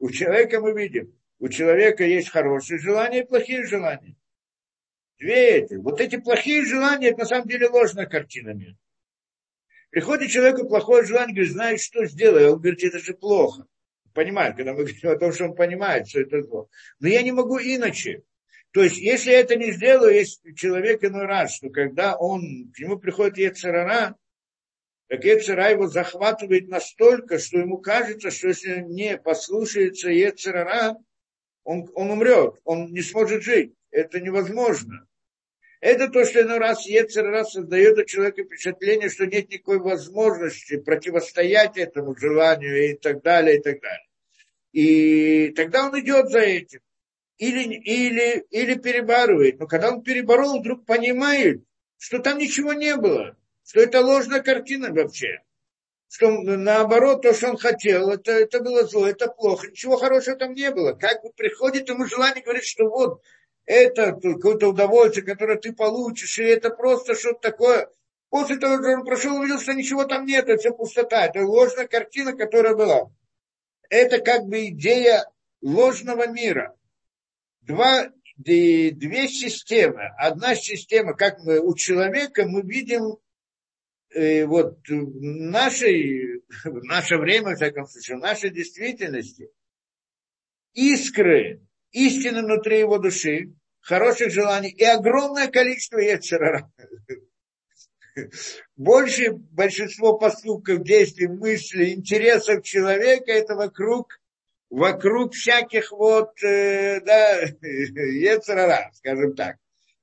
У 0.00 0.10
человека 0.10 0.60
мы 0.60 0.72
видим, 0.72 1.14
у 1.38 1.48
человека 1.48 2.02
есть 2.02 2.30
хорошие 2.30 2.80
желания 2.80 3.20
и 3.20 3.24
плохие 3.24 3.64
желания. 3.64 4.16
Две 5.20 5.58
эти. 5.58 5.74
Вот 5.74 6.00
эти 6.00 6.16
плохие 6.16 6.64
желания, 6.64 7.10
это 7.10 7.20
на 7.20 7.26
самом 7.26 7.46
деле 7.46 7.68
ложная 7.68 8.06
картина 8.06 8.54
мира. 8.54 8.76
Приходит 9.90 10.30
человеку 10.30 10.66
плохое 10.66 11.04
желание, 11.04 11.36
говорит, 11.36 11.52
знаешь, 11.52 11.80
что 11.80 12.04
сделаю? 12.06 12.54
Он 12.54 12.58
говорит, 12.58 12.82
это 12.82 12.98
же 12.98 13.14
плохо. 13.14 13.66
Понимает, 14.14 14.56
когда 14.56 14.72
мы 14.72 14.78
говорим 14.84 15.10
о 15.12 15.16
том, 15.16 15.32
что 15.32 15.44
он 15.44 15.54
понимает, 15.54 16.08
что 16.08 16.22
это 16.22 16.42
зло. 16.42 16.68
Но 16.98 17.06
я 17.06 17.22
не 17.22 17.30
могу 17.30 17.58
иначе. 17.58 18.22
То 18.72 18.82
есть, 18.82 18.98
если 18.98 19.30
я 19.30 19.38
это 19.38 19.54
не 19.54 19.70
сделаю, 19.70 20.12
есть 20.12 20.42
человек 20.56 21.04
иной 21.04 21.26
раз, 21.26 21.54
что 21.54 21.70
когда 21.70 22.16
он, 22.16 22.72
к 22.74 22.80
нему 22.80 22.98
приходит 22.98 23.38
Ецерара, 23.38 24.16
так 25.08 25.24
Ецера 25.24 25.70
его 25.70 25.86
захватывает 25.86 26.68
настолько, 26.68 27.38
что 27.38 27.58
ему 27.58 27.78
кажется, 27.78 28.30
что 28.30 28.48
если 28.48 28.82
он 28.82 28.88
не 28.90 29.16
послушается 29.16 30.10
Ецерара, 30.10 30.96
он, 31.62 31.88
он 31.94 32.10
умрет, 32.10 32.56
он 32.64 32.92
не 32.92 33.02
сможет 33.02 33.42
жить. 33.42 33.72
Это 33.90 34.20
невозможно. 34.20 35.06
Это 35.80 36.08
то, 36.08 36.24
что 36.24 36.42
иной 36.42 36.58
раз 36.58 36.86
Ецер 36.86 37.24
раз 37.26 37.52
создает 37.52 37.98
у 37.98 38.04
человека 38.04 38.42
впечатление, 38.42 39.08
что 39.08 39.26
нет 39.26 39.48
никакой 39.48 39.78
возможности 39.78 40.78
противостоять 40.78 41.76
этому 41.76 42.16
желанию 42.16 42.90
и 42.90 42.94
так 42.94 43.22
далее, 43.22 43.58
и 43.58 43.62
так 43.62 43.80
далее. 43.80 44.06
И 44.72 45.52
тогда 45.54 45.86
он 45.86 46.00
идет 46.00 46.30
за 46.30 46.40
этим. 46.40 46.80
Или, 47.38 47.74
или, 47.74 48.46
или 48.50 48.74
перебарывает. 48.74 49.60
Но 49.60 49.66
когда 49.66 49.92
он 49.92 50.02
переборол, 50.02 50.60
вдруг 50.60 50.86
понимает, 50.86 51.62
что 51.98 52.18
там 52.18 52.38
ничего 52.38 52.72
не 52.72 52.96
было. 52.96 53.36
Что 53.66 53.80
это 53.80 54.00
ложная 54.00 54.42
картина 54.42 54.92
вообще. 54.92 55.42
Что 56.08 56.30
наоборот, 56.30 57.22
то, 57.22 57.34
что 57.34 57.50
он 57.50 57.56
хотел, 57.56 58.10
это, 58.10 58.30
это 58.30 58.60
было 58.60 58.86
зло, 58.86 59.08
это 59.08 59.26
плохо. 59.26 59.68
Ничего 59.68 59.96
хорошего 59.96 60.36
там 60.36 60.52
не 60.52 60.70
было. 60.70 60.92
Как 60.92 61.20
бы 61.22 61.30
приходит 61.32 61.88
ему 61.88 62.06
желание 62.06 62.44
говорить, 62.44 62.64
что 62.64 62.88
вот, 62.88 63.22
это 63.64 64.12
какое-то 64.12 64.68
удовольствие, 64.68 65.26
которое 65.26 65.58
ты 65.58 65.72
получишь, 65.72 66.38
и 66.38 66.44
это 66.44 66.70
просто 66.70 67.16
что-то 67.16 67.50
такое. 67.50 67.90
После 68.28 68.56
того, 68.58 68.76
как 68.76 68.98
он 68.98 69.04
прошел, 69.04 69.36
увидел, 69.36 69.58
что 69.58 69.72
ничего 69.74 70.04
там 70.04 70.26
нет, 70.26 70.48
это 70.48 70.58
все 70.58 70.72
пустота, 70.72 71.26
это 71.26 71.44
ложная 71.44 71.88
картина, 71.88 72.36
которая 72.36 72.76
была. 72.76 73.10
Это 73.90 74.20
как 74.20 74.44
бы 74.44 74.68
идея 74.68 75.28
ложного 75.60 76.28
мира. 76.28 76.76
Два, 77.62 78.12
две 78.36 79.28
системы. 79.28 80.12
Одна 80.18 80.54
система, 80.54 81.14
как 81.14 81.40
мы 81.40 81.58
у 81.58 81.74
человека, 81.74 82.44
мы 82.46 82.62
видим 82.62 83.18
э, 84.16 84.46
вот 84.46 84.78
нашей, 84.88 86.42
в 86.64 86.84
наше 86.84 87.18
время, 87.18 87.52
в 87.52 87.56
всяком 87.56 87.86
случае, 87.86 88.16
в 88.16 88.20
нашей 88.20 88.50
действительности, 88.50 89.50
искры 90.74 91.60
истины 91.96 92.42
внутри 92.42 92.80
его 92.80 92.98
души, 92.98 93.54
хороших 93.80 94.30
желаний 94.30 94.70
и 94.70 94.84
огромное 94.84 95.48
количество 95.48 95.98
яцерара. 95.98 96.70
Больше 98.76 99.32
большинство 99.32 100.18
поступков, 100.18 100.82
действий, 100.82 101.28
мыслей, 101.28 101.94
интересов 101.94 102.64
человека 102.64 103.30
это 103.30 103.54
вокруг, 103.54 104.20
вокруг 104.70 105.34
всяких 105.34 105.92
вот, 105.92 106.42
э, 106.42 107.00
да, 107.00 107.40
яцерара, 107.62 108.90
скажем 108.94 109.34
так. 109.34 109.56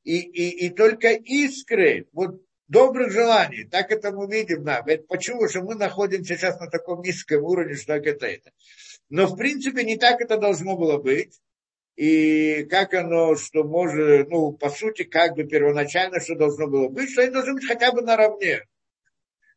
И, 0.04 0.20
и, 0.20 0.68
и 0.68 0.70
только 0.70 1.10
искры, 1.10 2.08
вот 2.12 2.43
добрых 2.68 3.12
желаний, 3.12 3.66
так 3.66 3.92
это 3.92 4.12
мы 4.12 4.28
видим, 4.28 4.64
да. 4.64 4.84
Это 4.86 5.04
почему 5.04 5.48
же 5.48 5.62
мы 5.62 5.76
находимся 5.76 6.36
сейчас 6.36 6.60
на 6.60 6.70
таком 6.70 7.02
низком 7.02 7.44
уровне, 7.44 7.76
что 7.76 7.88
так 7.88 8.06
это 8.06 8.26
это. 8.26 8.52
Но 9.10 9.28
в 9.28 9.38
принципе 9.38 9.84
не 9.84 9.98
так 9.98 10.22
это 10.22 10.38
должно 10.38 10.76
было 10.76 10.98
быть 10.98 11.40
и 11.96 12.64
как 12.70 12.94
оно, 12.94 13.36
что 13.36 13.64
может, 13.64 14.30
ну, 14.30 14.54
по 14.54 14.70
сути, 14.70 15.04
как 15.04 15.36
бы 15.36 15.44
первоначально, 15.44 16.20
что 16.20 16.36
должно 16.36 16.68
было 16.68 16.88
быть, 16.88 17.12
что 17.12 17.22
они 17.22 17.32
должны 17.32 17.54
быть 17.54 17.68
хотя 17.68 17.92
бы 17.92 18.02
наравне. 18.02 18.64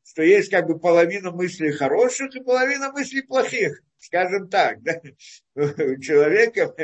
Что 0.04 0.22
есть 0.22 0.50
как 0.50 0.66
бы 0.66 0.78
половина 0.78 1.30
мыслей 1.30 1.72
хороших 1.72 2.34
и 2.36 2.42
половина 2.42 2.92
мыслей 2.92 3.22
плохих, 3.22 3.82
скажем 3.98 4.48
так. 4.48 4.82
Да? 4.82 5.00
У 5.54 6.00
человека 6.00 6.74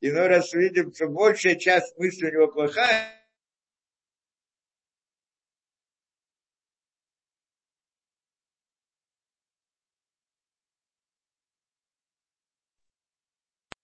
иной 0.00 0.28
раз 0.28 0.52
видим, 0.54 0.94
что 0.94 1.08
большая 1.08 1.56
часть 1.56 1.96
мыслей 1.98 2.30
у 2.30 2.32
него 2.32 2.48
плохая, 2.48 3.21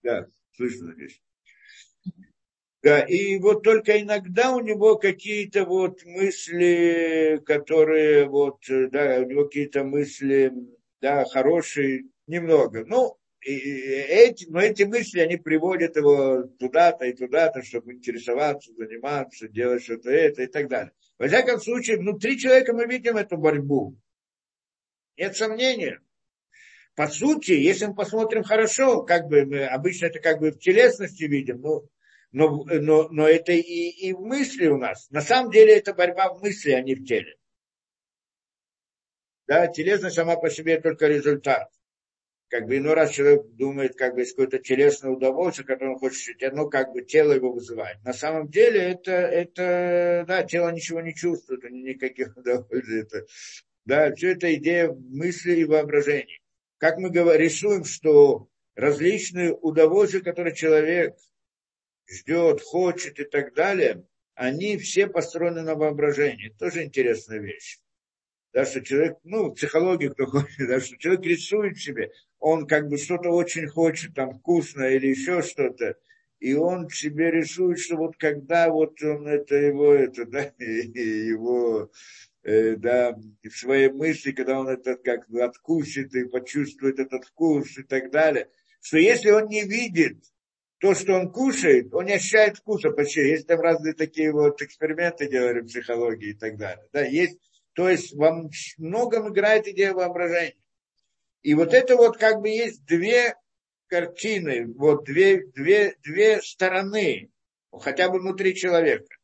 Да, 0.09 0.27
слышно 0.55 0.93
здесь. 0.93 1.21
Да, 2.81 3.01
и 3.01 3.37
вот 3.37 3.61
только 3.61 4.01
иногда 4.01 4.55
у 4.55 4.59
него 4.59 4.95
какие-то 4.95 5.65
вот 5.65 6.03
мысли, 6.03 7.39
которые 7.45 8.25
вот, 8.25 8.63
да, 8.67 9.19
у 9.19 9.25
него 9.25 9.45
какие-то 9.45 9.83
мысли, 9.83 10.51
да, 10.99 11.25
хорошие, 11.25 12.05
немного. 12.25 12.85
Ну, 12.85 13.17
и 13.41 13.51
эти, 13.51 14.49
но 14.49 14.61
эти 14.61 14.83
мысли, 14.83 15.19
они 15.19 15.37
приводят 15.37 15.95
его 15.95 16.43
туда-то 16.57 17.05
и 17.05 17.13
туда-то, 17.13 17.61
чтобы 17.61 17.93
интересоваться, 17.93 18.73
заниматься, 18.73 19.47
делать 19.47 19.83
что-то 19.83 20.09
это 20.09 20.43
и 20.43 20.47
так 20.47 20.69
далее. 20.69 20.93
Во 21.19 21.27
всяком 21.27 21.59
случае, 21.59 21.97
внутри 21.97 22.39
человека 22.39 22.73
мы 22.73 22.87
видим 22.87 23.17
эту 23.17 23.37
борьбу. 23.37 23.95
Нет 25.17 25.35
сомнения. 25.35 26.01
По 26.99 27.07
сути, 27.07 27.51
если 27.51 27.85
мы 27.85 27.95
посмотрим 27.95 28.43
хорошо, 28.43 29.03
как 29.03 29.29
бы 29.29 29.45
мы 29.45 29.65
обычно 29.65 30.07
это 30.07 30.19
как 30.19 30.41
бы 30.41 30.51
в 30.51 30.59
телесности 30.59 31.23
видим, 31.23 31.61
но, 31.61 31.85
но, 32.33 32.65
но, 32.65 33.07
но 33.07 33.25
это 33.25 33.53
и, 33.53 33.61
и 33.61 34.11
в 34.11 34.19
мысли 34.19 34.67
у 34.67 34.77
нас. 34.77 35.09
На 35.09 35.21
самом 35.21 35.49
деле 35.49 35.77
это 35.77 35.93
борьба 35.93 36.33
в 36.33 36.41
мысли, 36.41 36.71
а 36.71 36.81
не 36.81 36.95
в 36.95 37.05
теле. 37.05 37.37
Да, 39.47 39.67
телесность 39.67 40.17
сама 40.17 40.35
по 40.35 40.49
себе 40.49 40.81
только 40.81 41.07
результат 41.07 41.69
как 42.49 42.65
бы 42.65 42.75
иной 42.75 42.95
раз 42.95 43.11
человек 43.11 43.45
думает, 43.51 43.95
как 43.95 44.15
бы, 44.15 44.21
есть 44.21 44.31
какое-то 44.31 44.59
телесное 44.59 45.11
удовольствие, 45.11 45.67
которое 45.67 45.91
он 45.91 45.99
хочет 45.99 46.17
ощутить, 46.17 46.43
оно 46.43 46.67
как 46.67 46.91
бы 46.91 47.01
тело 47.03 47.31
его 47.31 47.53
вызывает. 47.53 48.03
На 48.03 48.11
самом 48.11 48.49
деле 48.49 48.81
это, 48.81 49.11
это 49.11 50.25
да, 50.27 50.43
тело 50.43 50.69
ничего 50.69 50.99
не 50.99 51.15
чувствует, 51.15 51.63
никаких 51.71 52.35
удовольствий. 52.35 53.03
Это, 53.03 53.25
да, 53.85 54.13
все 54.15 54.31
это 54.33 54.53
идея 54.55 54.91
мысли 54.91 55.61
и 55.61 55.63
воображения. 55.63 56.38
Как 56.79 56.97
мы 56.97 57.09
рисуем, 57.37 57.85
что 57.85 58.49
различные 58.75 59.53
удовольствия, 59.53 60.21
которые 60.21 60.55
человек 60.55 61.15
ждет, 62.09 62.61
хочет 62.61 63.19
и 63.19 63.25
так 63.25 63.53
далее, 63.53 64.03
они 64.33 64.77
все 64.77 65.05
построены 65.05 65.61
на 65.61 65.75
воображении. 65.75 66.49
Тоже 66.57 66.83
интересная 66.83 67.37
вещь 67.37 67.79
да, 68.53 68.65
что 68.65 68.81
человек, 68.81 69.17
ну, 69.23 69.53
психологию 69.53 70.13
кто 70.13 70.25
хочет, 70.25 70.67
да, 70.67 70.79
что 70.79 70.97
человек 70.97 71.25
рисует 71.25 71.77
себе, 71.77 72.11
он 72.39 72.65
как 72.67 72.87
бы 72.87 72.97
что-то 72.97 73.29
очень 73.29 73.67
хочет, 73.67 74.15
там, 74.15 74.39
вкусно 74.39 74.83
или 74.83 75.07
еще 75.07 75.41
что-то, 75.41 75.95
и 76.39 76.53
он 76.53 76.89
себе 76.89 77.31
рисует, 77.31 77.79
что 77.79 77.97
вот 77.97 78.17
когда 78.17 78.69
вот 78.69 79.01
он 79.03 79.27
это 79.27 79.55
его, 79.55 79.93
это, 79.93 80.25
да, 80.25 80.51
его, 80.59 81.91
э, 82.49 82.75
да, 82.75 83.15
в 83.43 83.51
своей 83.51 83.89
мысли, 83.89 84.31
когда 84.31 84.59
он 84.59 84.67
это 84.67 84.95
как 84.95 85.29
откусит 85.29 86.13
и 86.15 86.25
почувствует 86.25 86.99
этот 86.99 87.25
вкус 87.25 87.77
и 87.77 87.83
так 87.83 88.11
далее, 88.11 88.49
что 88.81 88.97
если 88.97 89.29
он 89.31 89.47
не 89.47 89.63
видит 89.63 90.17
то, 90.79 90.95
что 90.95 91.13
он 91.13 91.31
кушает, 91.31 91.93
он 91.93 92.05
не 92.05 92.13
ощущает 92.13 92.57
вкуса 92.57 92.91
почти. 92.91 93.21
Есть 93.21 93.47
там 93.47 93.59
разные 93.59 93.93
такие 93.93 94.31
вот 94.31 94.61
эксперименты 94.61 95.29
делали 95.29 95.59
в 95.59 95.67
психологии 95.67 96.29
и 96.29 96.33
так 96.33 96.57
далее. 96.57 96.85
Да, 96.91 97.01
есть 97.03 97.37
то 97.73 97.87
есть 97.87 98.13
во 98.13 98.49
многом 98.77 99.31
играет 99.31 99.67
идея 99.67 99.93
воображения. 99.93 100.55
И 101.43 101.53
вот 101.53 101.73
это 101.73 101.95
вот 101.95 102.17
как 102.17 102.41
бы 102.41 102.49
есть 102.49 102.83
две 102.85 103.35
картины, 103.87 104.67
вот 104.73 105.05
две, 105.05 105.45
две, 105.45 105.95
две 106.03 106.41
стороны, 106.41 107.29
хотя 107.71 108.09
бы 108.09 108.19
внутри 108.19 108.55
человека. 108.55 109.15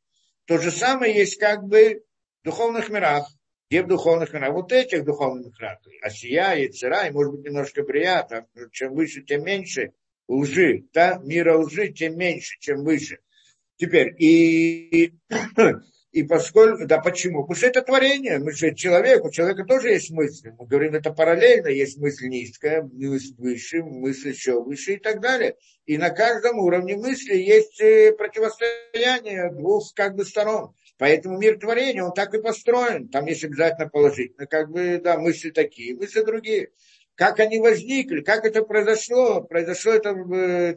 То 0.46 0.58
же 0.60 0.72
самое 0.72 1.14
есть 1.14 1.38
как 1.38 1.64
бы 1.64 2.05
духовных 2.46 2.90
мирах. 2.90 3.28
Где 3.70 3.82
в 3.84 3.88
духовных 3.88 4.32
мирах? 4.34 4.54
Вот 4.54 4.72
этих 4.72 5.04
духовных 5.04 5.60
мирах. 5.60 5.80
Асия, 6.02 6.54
Яцера, 6.56 7.08
и 7.08 7.12
может 7.12 7.34
быть 7.34 7.46
немножко 7.46 7.84
брия, 7.84 8.26
чем 8.72 8.94
выше, 8.94 9.24
тем 9.24 9.44
меньше 9.44 9.92
лжи. 10.28 10.86
Да? 10.94 11.20
Мира 11.24 11.58
лжи, 11.58 11.90
тем 11.90 12.18
меньше, 12.18 12.58
чем 12.60 12.84
выше. 12.84 13.20
Теперь, 13.78 14.16
и 14.18 15.14
и 16.16 16.24
поскольку, 16.24 16.88
да 16.88 17.02
почему? 17.02 17.42
Потому 17.42 17.58
что 17.58 17.68
это 17.68 17.82
творение, 17.82 18.40
мы 18.40 18.54
же 18.54 18.74
человек, 18.74 19.26
у 19.26 19.32
человека 19.32 19.66
тоже 19.66 19.90
есть 19.90 20.12
мысли. 20.12 20.56
Мы 20.58 20.66
говорим, 20.66 20.96
это 20.96 21.12
параллельно, 21.12 21.68
есть 21.68 21.98
мысль 21.98 22.30
низкая, 22.30 22.84
мысль 22.84 23.36
выше, 23.38 23.84
мысль 23.84 24.30
еще 24.30 24.64
выше 24.64 24.94
и 24.94 24.98
так 24.98 25.20
далее. 25.20 25.58
И 25.86 25.98
на 25.98 26.12
каждом 26.12 26.60
уровне 26.60 26.96
мысли 26.96 27.36
есть 27.36 27.82
э, 27.82 28.14
противостояние 28.18 29.52
двух 29.52 29.94
как 29.94 30.16
бы 30.16 30.24
сторон. 30.24 30.74
Поэтому 30.98 31.38
мир 31.38 31.60
творения, 31.60 32.04
он 32.04 32.14
так 32.14 32.34
и 32.34 32.42
построен. 32.42 33.10
Там 33.10 33.26
есть 33.26 33.44
обязательно 33.44 33.90
положительно, 33.90 34.48
как 34.48 34.70
бы, 34.70 35.00
да, 35.04 35.18
мысли 35.18 35.50
такие, 35.50 35.96
мысли 35.96 36.22
другие 36.22 36.70
как 37.16 37.40
они 37.40 37.60
возникли, 37.60 38.22
как 38.22 38.46
это 38.46 38.62
произошло. 38.62 39.42
Произошло 39.42 39.94
это, 39.94 40.14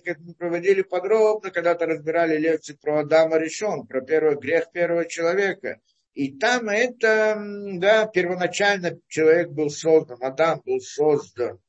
как 0.05 0.19
мы 0.21 0.35
проводили 0.35 0.83
подробно, 0.83 1.51
когда-то 1.51 1.87
разбирали 1.87 2.39
лекции 2.39 2.79
про 2.81 3.01
Адама 3.01 3.39
решен, 3.39 3.87
про 3.87 4.01
первый 4.01 4.37
грех 4.37 4.71
первого 4.71 5.05
человека. 5.05 5.81
И 6.15 6.37
там 6.37 6.69
это, 6.69 7.41
да, 7.75 8.07
первоначально 8.07 8.99
человек 9.09 9.51
был 9.51 9.71
создан, 9.71 10.19
Адам 10.21 10.63
был 10.65 10.81
создан, 10.81 11.61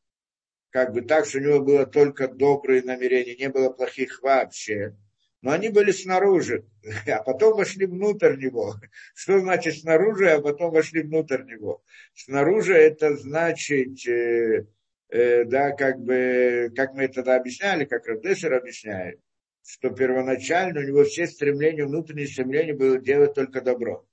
как 0.72 0.94
бы 0.94 1.02
так, 1.02 1.26
что 1.26 1.40
у 1.40 1.42
него 1.42 1.60
было 1.60 1.86
только 1.86 2.28
добрые 2.28 2.82
намерения, 2.82 3.36
не 3.36 3.50
было 3.50 3.70
плохих 3.70 4.22
вообще 4.22 4.96
но 5.42 5.52
они 5.52 5.70
были 5.70 5.92
снаружи, 5.92 6.66
а 7.08 7.24
потом 7.24 7.56
вошли 7.58 7.86
внутрь 7.86 8.36
него. 8.38 8.76
Что 9.14 9.40
значит 9.40 9.80
снаружи, 9.80 10.30
а 10.30 10.42
потом 10.42 10.72
вошли 10.72 11.02
внутрь 11.02 11.44
него? 11.44 11.84
Снаружи 12.14 12.74
это 12.74 13.16
значит, 13.16 14.06
э, 14.08 14.68
э, 15.10 15.46
да, 15.46 15.72
как 15.72 16.00
бы, 16.00 16.72
как 16.76 16.94
мы 16.94 17.08
тогда 17.08 17.38
объясняли, 17.38 17.86
как 17.86 18.08
Равдесер 18.08 18.54
объясняет, 18.54 19.20
что 19.66 19.90
первоначально 19.92 20.82
у 20.82 20.84
него 20.84 21.04
все 21.04 21.28
стремления, 21.28 21.86
внутренние 21.86 22.28
стремления 22.28 22.74
было 22.74 23.00
делать 23.00 23.34
только 23.34 23.62
добро. 23.62 24.06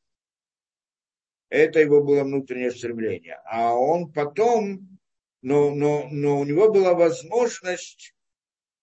Это 1.49 1.81
его 1.81 2.03
было 2.03 2.24
внутреннее 2.24 2.72
стремление. 2.72 3.41
А 3.45 3.74
он 3.74 4.12
потом, 4.12 4.99
но, 5.43 5.72
но, 5.72 6.09
но 6.11 6.41
у 6.41 6.45
него 6.45 6.72
была 6.72 6.95
возможность 6.95 8.15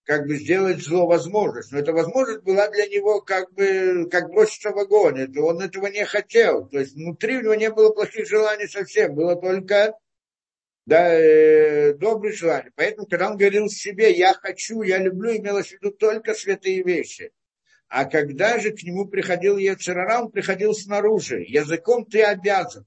как 0.04 0.28
бы 0.28 0.36
сделать 0.36 0.84
зло 0.84 1.06
возможность. 1.08 1.72
Но 1.72 1.80
эта 1.80 1.94
возможность 1.94 2.44
была 2.44 2.70
для 2.70 2.88
него 2.88 3.22
как 3.22 3.54
бы 3.54 4.08
как 4.12 4.30
броситься 4.30 4.72
в 4.72 4.78
огонь. 4.78 5.20
Это, 5.20 5.42
он 5.42 5.62
этого 5.62 5.88
не 5.88 6.06
хотел. 6.06 6.68
То 6.68 6.80
есть 6.80 6.94
внутри 6.94 7.38
у 7.38 7.42
него 7.42 7.56
не 7.56 7.70
было 7.70 7.92
плохих 7.92 8.28
желаний 8.28 8.68
совсем. 8.68 9.16
Было 9.16 9.36
только 9.36 9.94
да, 10.86 11.14
э, 11.14 11.94
добрые 11.94 12.34
желания. 12.34 12.72
Поэтому, 12.76 13.08
когда 13.08 13.30
он 13.30 13.38
говорил 13.38 13.70
себе, 13.70 14.12
я 14.12 14.34
хочу, 14.34 14.82
я 14.82 14.98
люблю, 14.98 15.36
имелось 15.38 15.70
в 15.70 15.72
виду 15.74 15.92
только 15.92 16.34
святые 16.34 16.84
вещи. 16.84 17.32
А 17.88 18.06
когда 18.06 18.60
же 18.60 18.72
к 18.72 18.84
нему 18.84 19.08
приходил 19.08 19.58
Ецерара, 19.58 20.24
он 20.24 20.32
приходил 20.32 20.74
снаружи. 20.74 21.44
Языком 21.48 22.06
ты 22.06 22.24
обязан. 22.24 22.86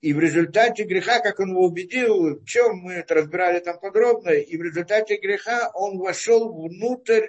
И 0.00 0.14
в 0.14 0.20
результате 0.20 0.84
греха, 0.84 1.20
как 1.20 1.40
он 1.40 1.50
его 1.50 1.66
убедил, 1.66 2.40
в 2.40 2.44
чем 2.46 2.78
мы 2.78 2.94
это 2.94 3.14
разбирали 3.14 3.60
там 3.60 3.78
подробно, 3.78 4.30
и 4.30 4.56
в 4.56 4.62
результате 4.62 5.18
греха 5.18 5.70
он 5.74 5.98
вошел 5.98 6.52
внутрь 6.52 7.28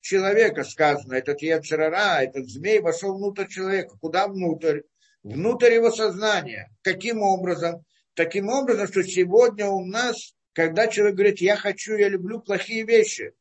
человека, 0.00 0.62
сказано, 0.62 1.14
этот 1.14 1.42
Ецерара, 1.42 2.22
этот 2.22 2.48
змей 2.48 2.78
вошел 2.80 3.16
внутрь 3.16 3.48
человека. 3.48 3.96
Куда 4.00 4.28
внутрь? 4.28 4.82
Внутрь 5.24 5.74
его 5.74 5.90
сознания. 5.90 6.70
Каким 6.82 7.22
образом? 7.22 7.84
Таким 8.14 8.48
образом, 8.48 8.86
что 8.86 9.02
сегодня 9.02 9.66
у 9.66 9.84
нас, 9.84 10.34
когда 10.52 10.86
человек 10.86 11.16
говорит, 11.16 11.40
я 11.40 11.56
хочу, 11.56 11.96
я 11.96 12.08
люблю 12.08 12.40
плохие 12.40 12.84
вещи, 12.84 13.32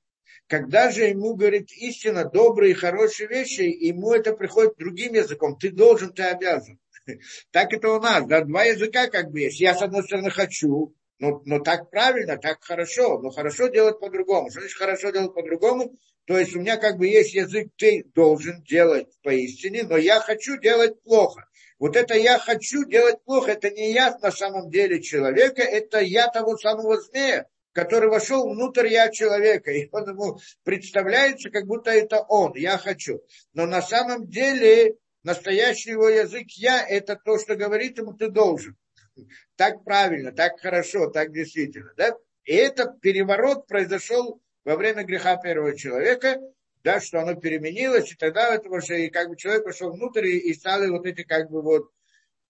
когда 0.48 0.92
же 0.92 1.06
ему 1.06 1.36
говорит 1.36 1.72
истина, 1.72 2.26
добрые 2.26 2.72
и 2.72 2.76
хорошие 2.76 3.28
вещи, 3.28 3.62
ему 3.62 4.14
это 4.14 4.34
приходит 4.34 4.78
другим 4.78 5.14
языком. 5.14 5.58
Ты 5.58 5.70
должен, 5.72 6.14
ты 6.14 6.24
обязан. 6.24 6.80
Так 7.52 7.74
это 7.74 7.92
у 7.92 8.00
нас, 8.00 8.26
да, 8.26 8.42
два 8.42 8.64
языка 8.64 9.08
как 9.08 9.32
бы 9.32 9.42
есть. 9.42 9.60
Я, 9.60 9.76
с 9.76 9.82
одной 9.82 10.04
стороны, 10.04 10.30
хочу, 10.30 10.94
но, 11.20 11.42
но 11.46 11.60
так 11.60 11.90
правильно, 11.90 12.38
так 12.38 12.64
хорошо, 12.64 13.20
но 13.20 13.30
хорошо 13.30 13.68
делать 13.68 14.00
по-другому. 14.00 14.50
Что 14.50 14.62
значит 14.62 14.78
хорошо 14.78 15.12
делать 15.12 15.34
по-другому? 15.34 15.96
То 16.26 16.38
есть 16.38 16.56
у 16.56 16.60
меня 16.60 16.78
как 16.78 16.98
бы 16.98 17.08
есть 17.08 17.34
язык, 17.34 17.70
ты 17.78 18.04
должен 18.16 18.64
делать 18.64 19.08
поистине, 19.22 19.84
но 19.84 19.96
я 19.96 20.20
хочу 20.20 20.58
делать 20.58 21.02
плохо. 21.04 21.46
Вот 21.78 21.96
это 21.96 22.16
я 22.16 22.40
хочу 22.40 22.86
делать 22.86 23.24
плохо, 23.24 23.52
это 23.52 23.70
не 23.70 23.92
я 23.92 24.18
на 24.18 24.32
самом 24.32 24.70
деле 24.72 25.02
человека, 25.02 25.62
это 25.62 26.00
я 26.00 26.28
того 26.30 26.58
самого 26.58 27.00
змея, 27.00 27.48
который 27.74 28.10
вошел 28.10 28.50
внутрь 28.50 28.88
я 28.88 29.12
человека, 29.12 29.72
и 29.72 29.88
он 29.92 30.10
ему 30.10 30.40
представляется, 30.64 31.50
как 31.50 31.66
будто 31.66 31.92
это 31.92 32.22
он, 32.22 32.54
я 32.56 32.78
хочу. 32.78 33.22
Но 33.54 33.66
на 33.66 33.82
самом 33.82 34.28
деле 34.28 34.96
настоящий 35.26 35.92
его 35.92 36.08
язык 36.08 36.52
я, 36.52 36.88
это 36.88 37.16
то, 37.18 37.38
что 37.38 37.56
говорит 37.56 37.98
ему, 37.98 38.14
ты 38.14 38.30
должен. 38.30 38.78
Так 39.56 39.86
правильно, 39.86 40.34
так 40.34 40.60
хорошо, 40.60 41.10
так 41.10 41.32
действительно. 41.32 41.94
Да? 41.96 42.16
И 42.44 42.54
этот 42.54 43.00
переворот 43.00 43.68
произошел 43.68 44.42
во 44.66 44.76
время 44.76 45.04
греха 45.04 45.38
первого 45.38 45.78
человека, 45.78 46.42
да, 46.84 47.00
что 47.00 47.22
оно 47.22 47.36
переменилось, 47.36 48.12
и 48.12 48.16
тогда 48.16 48.54
это 48.54 48.70
уже, 48.70 49.06
и 49.06 49.10
как 49.10 49.30
бы 49.30 49.38
человек 49.38 49.64
пошел 49.64 49.92
внутрь, 49.92 50.28
и, 50.28 50.38
и 50.38 50.54
стали 50.54 50.90
вот 50.90 51.06
эти 51.06 51.24
как 51.24 51.50
бы 51.50 51.62
вот 51.62 51.90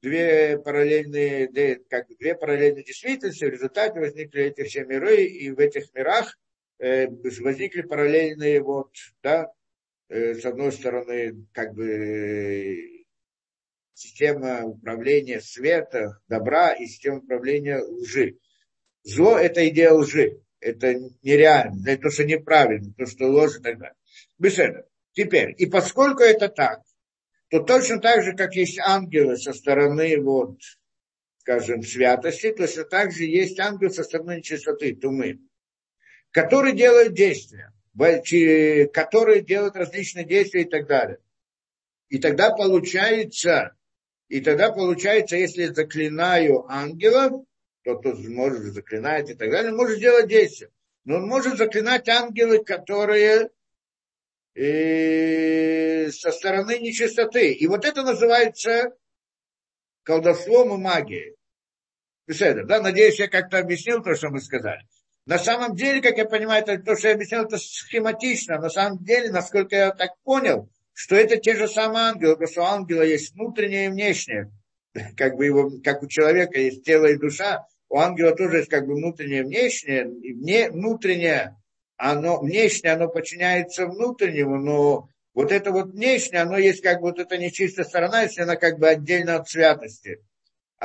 две 0.01 0.57
параллельные, 0.57 1.79
как 1.89 2.07
бы 2.07 2.15
две 2.15 2.35
параллельные 2.35 2.83
действительности, 2.83 3.45
в 3.45 3.49
результате 3.49 3.99
возникли 3.99 4.43
эти 4.43 4.63
все 4.63 4.83
миры, 4.83 5.23
и 5.23 5.51
в 5.51 5.59
этих 5.59 5.93
мирах 5.93 6.37
э, 6.79 7.07
возникли 7.07 7.83
параллельные 7.83 8.61
вот, 8.61 8.91
да, 9.21 9.51
с 10.09 10.45
одной 10.45 10.71
стороны, 10.71 11.45
как 11.51 11.73
бы 11.73 13.05
система 13.93 14.65
управления 14.65 15.41
света, 15.41 16.19
добра 16.27 16.73
и 16.73 16.85
система 16.85 17.17
управления 17.17 17.79
лжи. 17.79 18.37
Зло– 19.03 19.37
это 19.39 19.67
идея 19.69 19.93
лжи. 19.93 20.41
Это 20.59 20.95
нереально, 21.21 21.87
это 21.87 22.03
то, 22.03 22.09
что 22.09 22.23
неправильно, 22.23 22.91
то, 22.97 23.05
что 23.05 23.27
ложь 23.27 23.59
и 23.59 23.61
так 23.61 23.77
далее. 23.77 23.95
Беседа. 24.39 24.87
Теперь, 25.13 25.53
и 25.57 25.67
поскольку 25.67 26.23
это 26.23 26.49
так, 26.49 26.81
то 27.49 27.59
точно 27.61 27.99
так 28.01 28.23
же, 28.23 28.33
как 28.33 28.55
есть 28.55 28.79
ангелы 28.79 29.37
со 29.37 29.53
стороны, 29.53 30.19
вот, 30.19 30.57
скажем, 31.37 31.83
святости, 31.83 32.51
точно 32.51 32.83
так 32.83 33.11
же 33.11 33.25
есть 33.25 33.59
ангел 33.59 33.91
со 33.91 34.03
стороны 34.03 34.41
чистоты, 34.41 34.95
тумы, 34.95 35.39
который 36.31 36.73
делает 36.73 37.13
действия, 37.13 37.71
которые 37.97 39.41
делают 39.41 39.75
различные 39.75 40.25
действия 40.25 40.61
и 40.61 40.69
так 40.69 40.87
далее. 40.87 41.19
И 42.09 42.19
тогда 42.19 42.51
получается, 42.51 43.75
и 44.27 44.41
тогда 44.41 44.71
получается, 44.71 45.37
если 45.37 45.65
заклинаю 45.65 46.65
ангелов, 46.69 47.45
то 47.83 47.95
тот 47.95 48.19
может 48.19 48.61
заклинать 48.73 49.29
и 49.29 49.35
так 49.35 49.49
далее, 49.49 49.71
может 49.71 49.97
сделать 49.97 50.27
действие. 50.27 50.71
Но 51.03 51.17
он 51.17 51.27
может 51.27 51.57
заклинать 51.57 52.09
ангелы, 52.09 52.63
которые 52.63 53.51
э, 54.55 56.09
со 56.11 56.31
стороны 56.31 56.79
нечистоты. 56.79 57.53
И 57.53 57.67
вот 57.67 57.85
это 57.85 58.01
называется 58.01 58.95
колдовством 60.03 60.73
и 60.73 60.83
магией. 60.83 61.35
Беседа, 62.27 62.63
да? 62.63 62.81
Надеюсь, 62.81 63.19
я 63.19 63.27
как-то 63.27 63.59
объяснил 63.59 64.01
то, 64.01 64.15
что 64.15 64.29
мы 64.29 64.41
сказали. 64.41 64.81
На 65.25 65.39
самом 65.39 65.75
деле, 65.75 66.01
как 66.01 66.17
я 66.17 66.25
понимаю, 66.25 66.63
это, 66.63 66.77
то, 66.77 66.95
что 66.95 67.07
я 67.07 67.15
объяснил, 67.15 67.43
это 67.43 67.57
схематично. 67.57 68.59
На 68.59 68.69
самом 68.69 69.03
деле, 69.03 69.31
насколько 69.31 69.75
я 69.75 69.91
так 69.91 70.11
понял, 70.23 70.69
что 70.93 71.15
это 71.15 71.37
те 71.37 71.55
же 71.55 71.67
самые 71.67 72.09
ангелы, 72.09 72.33
потому 72.33 72.51
что 72.51 72.61
у 72.61 72.65
ангела 72.65 73.01
есть 73.01 73.33
внутреннее 73.33 73.87
и 73.87 73.89
внешнее. 73.89 74.51
Как 75.17 75.35
бы 75.35 75.45
его, 75.45 75.71
как 75.83 76.03
у 76.03 76.07
человека 76.07 76.57
есть 76.59 76.85
тело 76.85 77.07
и 77.07 77.17
душа, 77.17 77.65
у 77.89 77.97
ангела 77.97 78.35
тоже 78.35 78.59
есть 78.59 78.69
как 78.69 78.87
бы 78.87 78.95
внутреннее 78.95 79.41
и 79.41 79.43
внешнее. 79.43 80.09
И 80.21 80.33
вне, 80.33 80.69
внутреннее, 80.69 81.55
оно, 81.97 82.39
внешнее, 82.39 82.93
оно 82.93 83.09
подчиняется 83.09 83.87
внутреннему, 83.87 84.57
но 84.57 85.09
вот 85.33 85.51
это 85.51 85.71
вот 85.71 85.91
внешнее, 85.91 86.43
оно 86.43 86.57
есть 86.57 86.81
как 86.81 87.01
бы 87.01 87.09
вот 87.09 87.19
эта 87.19 87.37
нечистая 87.37 87.85
сторона, 87.85 88.23
если 88.23 88.41
она 88.41 88.55
как 88.55 88.79
бы 88.79 88.87
отдельно 88.87 89.35
от 89.35 89.49
святости. 89.49 90.19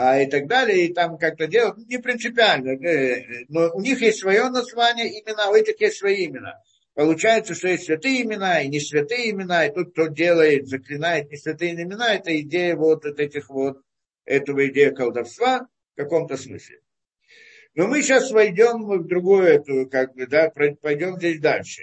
А 0.02 0.18
и 0.18 0.26
так 0.26 0.46
далее, 0.46 0.86
и 0.86 0.94
там 0.94 1.18
как-то 1.18 1.46
делают, 1.46 1.76
не 1.86 1.98
принципиально, 1.98 2.70
э, 2.70 3.44
но 3.50 3.70
у 3.74 3.82
них 3.82 4.00
есть 4.00 4.20
свое 4.20 4.48
название, 4.48 5.20
имена, 5.20 5.50
у 5.50 5.54
этих 5.54 5.78
есть 5.78 5.98
свои 5.98 6.26
имена. 6.26 6.54
Получается, 6.94 7.54
что 7.54 7.68
есть 7.68 7.84
святые 7.84 8.22
имена 8.22 8.62
и 8.62 8.68
не 8.68 8.80
святые 8.80 9.30
имена, 9.30 9.66
и 9.66 9.74
тут 9.74 9.92
кто 9.92 10.06
делает, 10.06 10.68
заклинает 10.68 11.30
не 11.30 11.36
святые 11.36 11.74
имена, 11.74 12.14
это 12.14 12.34
идея 12.40 12.76
вот 12.76 13.04
этих 13.04 13.50
вот, 13.50 13.82
этого 14.24 14.66
идея 14.68 14.92
колдовства 14.92 15.68
в 15.92 16.00
каком-то 16.00 16.38
смысле. 16.38 16.80
Но 17.74 17.86
мы 17.86 18.00
сейчас 18.00 18.30
войдем 18.30 18.86
в 18.86 19.06
другую 19.06 19.42
эту, 19.42 19.86
как 19.86 20.14
бы, 20.14 20.26
да, 20.26 20.48
пойдем 20.48 21.18
здесь 21.18 21.40
дальше. 21.40 21.82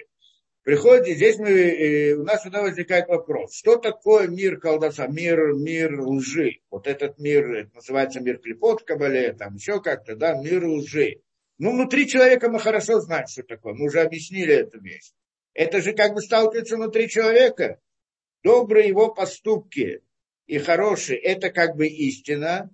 Приходит, 0.67 1.15
здесь 1.15 1.37
мы, 1.37 1.49
э, 1.49 2.13
у 2.15 2.25
нас 2.25 2.41
всегда 2.41 2.61
возникает 2.61 3.07
вопрос, 3.07 3.55
что 3.55 3.77
такое 3.77 4.27
мир 4.27 4.59
колдовства, 4.59 5.07
мир, 5.07 5.53
мир 5.53 5.97
лжи? 6.01 6.57
Вот 6.69 6.87
этот 6.87 7.17
мир, 7.19 7.49
это 7.53 7.75
называется 7.75 8.19
мир 8.19 8.39
клепот 8.39 8.81
в 8.81 8.83
Кабале, 8.83 9.31
там 9.31 9.55
еще 9.55 9.81
как-то, 9.81 10.17
да, 10.17 10.33
мир 10.33 10.65
лжи. 10.65 11.21
Ну, 11.57 11.71
внутри 11.71 12.05
человека 12.05 12.49
мы 12.49 12.59
хорошо 12.59 12.99
знаем, 12.99 13.27
что 13.27 13.43
такое, 13.43 13.75
мы 13.75 13.85
уже 13.85 14.01
объяснили 14.01 14.55
эту 14.55 14.81
вещь. 14.81 15.13
Это 15.53 15.79
же 15.79 15.93
как 15.93 16.13
бы 16.13 16.21
сталкивается 16.21 16.75
внутри 16.75 17.07
человека. 17.07 17.79
Добрые 18.43 18.89
его 18.89 19.13
поступки 19.13 20.01
и 20.47 20.57
хорошие, 20.57 21.17
это 21.17 21.49
как 21.49 21.77
бы 21.77 21.87
истина, 21.87 22.69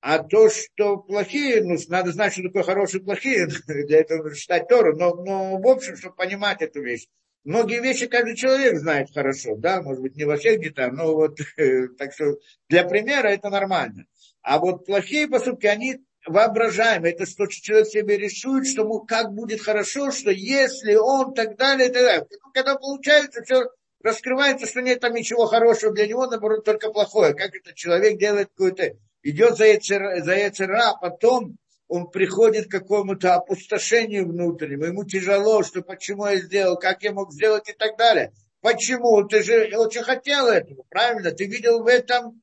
а 0.00 0.18
то, 0.18 0.50
что 0.50 0.96
плохие, 0.96 1.62
ну, 1.62 1.76
надо 1.90 2.10
знать, 2.10 2.32
что 2.32 2.42
такое 2.42 2.64
хорошие 2.64 3.02
и 3.02 3.04
плохие, 3.04 3.46
для 3.68 4.00
этого 4.00 4.24
нужно 4.24 4.36
читать 4.36 4.66
Тору, 4.66 4.96
но, 4.96 5.14
но 5.14 5.58
в 5.58 5.68
общем, 5.68 5.96
чтобы 5.96 6.16
понимать 6.16 6.60
эту 6.60 6.82
вещь. 6.82 7.06
Многие 7.46 7.80
вещи 7.80 8.08
каждый 8.08 8.34
человек 8.34 8.76
знает 8.76 9.14
хорошо, 9.14 9.54
да, 9.54 9.80
может 9.80 10.02
быть, 10.02 10.16
не 10.16 10.24
во 10.24 10.36
всех 10.36 10.60
деталях, 10.60 10.94
но 10.94 11.14
вот, 11.14 11.38
так 11.96 12.12
что 12.12 12.38
для 12.68 12.82
примера 12.82 13.28
это 13.28 13.50
нормально. 13.50 14.06
А 14.42 14.58
вот 14.58 14.84
плохие 14.84 15.28
поступки, 15.28 15.66
они 15.66 15.98
воображаемые, 16.26 17.14
это 17.14 17.24
что 17.24 17.46
человек 17.46 17.86
себе 17.86 18.16
рисует, 18.16 18.66
что 18.66 18.82
ему 18.82 19.06
как 19.06 19.32
будет 19.32 19.60
хорошо, 19.60 20.10
что 20.10 20.32
если 20.32 20.96
он 20.96 21.34
так 21.34 21.56
далее, 21.56 21.88
так 21.88 22.02
далее. 22.02 22.26
Ну, 22.42 22.50
когда 22.52 22.74
получается, 22.74 23.44
все 23.44 23.70
раскрывается, 24.02 24.66
что 24.66 24.82
нет 24.82 24.98
там 24.98 25.14
ничего 25.14 25.46
хорошего 25.46 25.94
для 25.94 26.08
него, 26.08 26.26
наоборот, 26.26 26.64
только 26.64 26.90
плохое. 26.90 27.32
Как 27.32 27.54
этот 27.54 27.76
человек 27.76 28.18
делает 28.18 28.48
какое-то 28.48 28.96
идет 29.22 29.56
за 29.56 29.66
яцера, 29.66 30.20
за 30.20 30.34
яцера, 30.34 30.94
потом 31.00 31.58
он 31.88 32.10
приходит 32.10 32.66
к 32.66 32.70
какому-то 32.72 33.34
опустошению 33.34 34.28
внутреннему, 34.28 34.84
ему 34.84 35.04
тяжело, 35.04 35.62
что 35.62 35.82
почему 35.82 36.26
я 36.26 36.36
сделал, 36.36 36.76
как 36.76 37.02
я 37.02 37.12
мог 37.12 37.32
сделать 37.32 37.68
и 37.68 37.72
так 37.72 37.96
далее. 37.96 38.32
Почему? 38.60 39.22
Ты 39.24 39.42
же 39.42 39.70
очень 39.76 40.02
хотел 40.02 40.48
этого, 40.48 40.82
правильно? 40.88 41.30
Ты 41.30 41.46
видел 41.46 41.84
в 41.84 41.86
этом, 41.86 42.42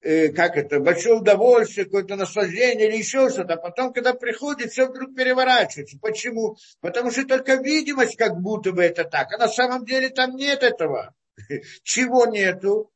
э, 0.00 0.28
как 0.28 0.56
это, 0.56 0.80
большое 0.80 1.16
удовольствие, 1.16 1.84
какое-то 1.84 2.16
наслаждение 2.16 2.88
или 2.88 2.96
еще 2.96 3.28
что-то. 3.28 3.54
А 3.54 3.56
потом, 3.58 3.92
когда 3.92 4.14
приходит, 4.14 4.72
все 4.72 4.86
вдруг 4.86 5.14
переворачивается. 5.14 5.98
Почему? 6.00 6.56
Потому 6.80 7.10
что 7.10 7.26
только 7.26 7.56
видимость, 7.56 8.16
как 8.16 8.40
будто 8.40 8.72
бы 8.72 8.82
это 8.82 9.04
так. 9.04 9.30
А 9.34 9.38
на 9.38 9.48
самом 9.48 9.84
деле 9.84 10.08
там 10.08 10.36
нет 10.36 10.62
этого. 10.62 11.14
Чего 11.82 12.24
нету? 12.24 12.90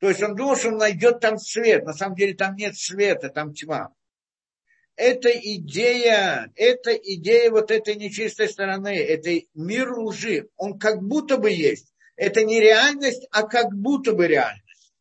То 0.00 0.08
есть 0.08 0.20
он 0.20 0.34
думал, 0.34 0.56
что 0.56 0.70
он 0.70 0.78
найдет 0.78 1.20
там 1.20 1.38
свет. 1.38 1.84
На 1.84 1.92
самом 1.92 2.16
деле 2.16 2.34
там 2.34 2.56
нет 2.56 2.76
света, 2.76 3.28
там 3.28 3.54
тьма. 3.54 3.92
Это 5.04 5.30
идея, 5.30 6.52
это 6.54 6.94
идея 6.94 7.50
вот 7.50 7.72
этой 7.72 7.96
нечистой 7.96 8.48
стороны, 8.48 8.96
это 8.96 9.44
мир 9.52 9.98
лжи. 9.98 10.48
Он 10.56 10.78
как 10.78 11.02
будто 11.02 11.38
бы 11.38 11.50
есть. 11.50 11.92
Это 12.14 12.44
не 12.44 12.60
реальность, 12.60 13.26
а 13.32 13.42
как 13.42 13.74
будто 13.74 14.12
бы 14.12 14.28
реальность. 14.28 14.94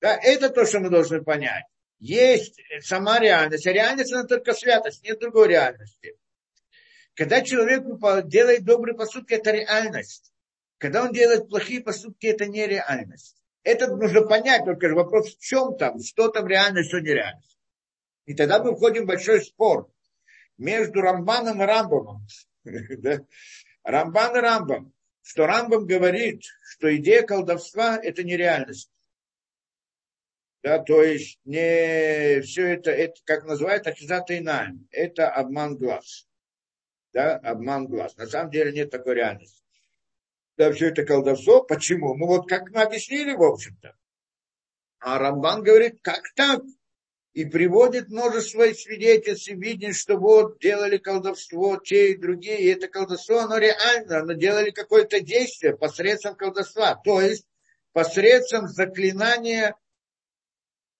Да, 0.00 0.16
это 0.16 0.48
то, 0.48 0.64
что 0.64 0.78
мы 0.78 0.90
должны 0.90 1.24
понять. 1.24 1.64
Есть 1.98 2.60
сама 2.82 3.18
реальность, 3.18 3.66
а 3.66 3.72
реальность 3.72 4.12
она 4.12 4.22
только 4.22 4.54
святость, 4.54 5.02
нет 5.02 5.18
другой 5.18 5.48
реальности. 5.48 6.16
Когда 7.14 7.40
человек 7.40 7.82
делает 8.28 8.64
добрые 8.64 8.94
поступки, 8.96 9.34
это 9.34 9.50
реальность. 9.50 10.32
Когда 10.78 11.02
он 11.02 11.12
делает 11.12 11.48
плохие 11.48 11.80
поступки, 11.80 12.26
это 12.26 12.46
не 12.46 12.64
реальность. 12.64 13.42
Это 13.64 13.88
нужно 13.88 14.22
понять, 14.22 14.64
только 14.64 14.88
вопрос 14.94 15.34
в 15.34 15.40
чем 15.40 15.76
там, 15.76 16.00
что 16.00 16.28
там 16.28 16.46
реальность, 16.46 16.90
что 16.90 17.00
нереальность. 17.00 17.57
И 18.28 18.34
тогда 18.34 18.62
мы 18.62 18.76
входим 18.76 19.04
в 19.04 19.06
большой 19.06 19.42
спор 19.42 19.90
между 20.56 21.00
Рамбаном 21.00 21.62
и 21.62 21.66
Рамбомом. 21.66 22.26
Рамбан 23.82 24.36
и 24.36 24.40
Рамбом. 24.40 24.92
Что 25.22 25.46
Рамбам 25.46 25.86
говорит, 25.86 26.42
что 26.70 26.94
идея 26.96 27.22
колдовства– 27.22 27.98
это 28.02 28.22
нереальность. 28.22 28.90
Да, 30.62 30.78
то 30.78 31.02
есть 31.02 31.40
не 31.44 32.40
все 32.42 32.74
это, 32.74 32.90
это 32.90 33.20
как 33.24 33.44
называют 33.44 33.86
ахизата 33.86 34.36
инаем, 34.38 34.88
это 34.90 35.30
обман 35.30 35.76
глаз. 35.76 36.28
Да, 37.12 37.36
обман 37.36 37.86
глаз. 37.86 38.16
На 38.16 38.26
самом 38.26 38.50
деле 38.50 38.72
нет 38.72 38.90
такой 38.90 39.14
реальности 39.14 39.58
да, 40.58 40.72
все 40.72 40.88
это 40.88 41.04
колдовство. 41.04 41.62
Почему? 41.62 42.14
Ну 42.14 42.26
вот 42.26 42.48
как 42.48 42.70
мы 42.70 42.82
объяснили, 42.82 43.32
в 43.32 43.42
общем-то. 43.42 43.96
А 44.98 45.18
Рамбан 45.18 45.62
говорит, 45.62 46.00
как 46.02 46.22
так? 46.34 46.62
И 47.34 47.44
приводит 47.44 48.08
множество 48.08 48.64
свидетельств 48.72 49.48
и 49.48 49.54
видит, 49.54 49.94
что 49.94 50.16
вот 50.16 50.58
делали 50.60 50.96
колдовство 50.96 51.76
те 51.76 52.12
и 52.12 52.16
другие, 52.16 52.60
и 52.60 52.66
это 52.68 52.88
колдовство, 52.88 53.40
оно 53.40 53.58
реально, 53.58 54.20
оно 54.20 54.32
делали 54.32 54.70
какое-то 54.70 55.20
действие 55.20 55.76
посредством 55.76 56.34
колдовства, 56.34 56.94
то 56.96 57.20
есть 57.20 57.46
посредством 57.92 58.66
заклинания 58.66 59.76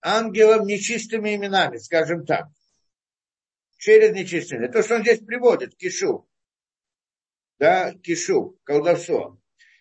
ангелов 0.00 0.66
нечистыми 0.66 1.34
именами, 1.34 1.78
скажем 1.78 2.24
так, 2.24 2.46
через 3.78 4.14
нечистые. 4.14 4.68
То, 4.68 4.82
что 4.82 4.96
он 4.96 5.02
здесь 5.02 5.20
приводит, 5.20 5.76
кишу, 5.76 6.28
да, 7.58 7.94
кишу, 7.94 8.58
колдовство. 8.64 9.38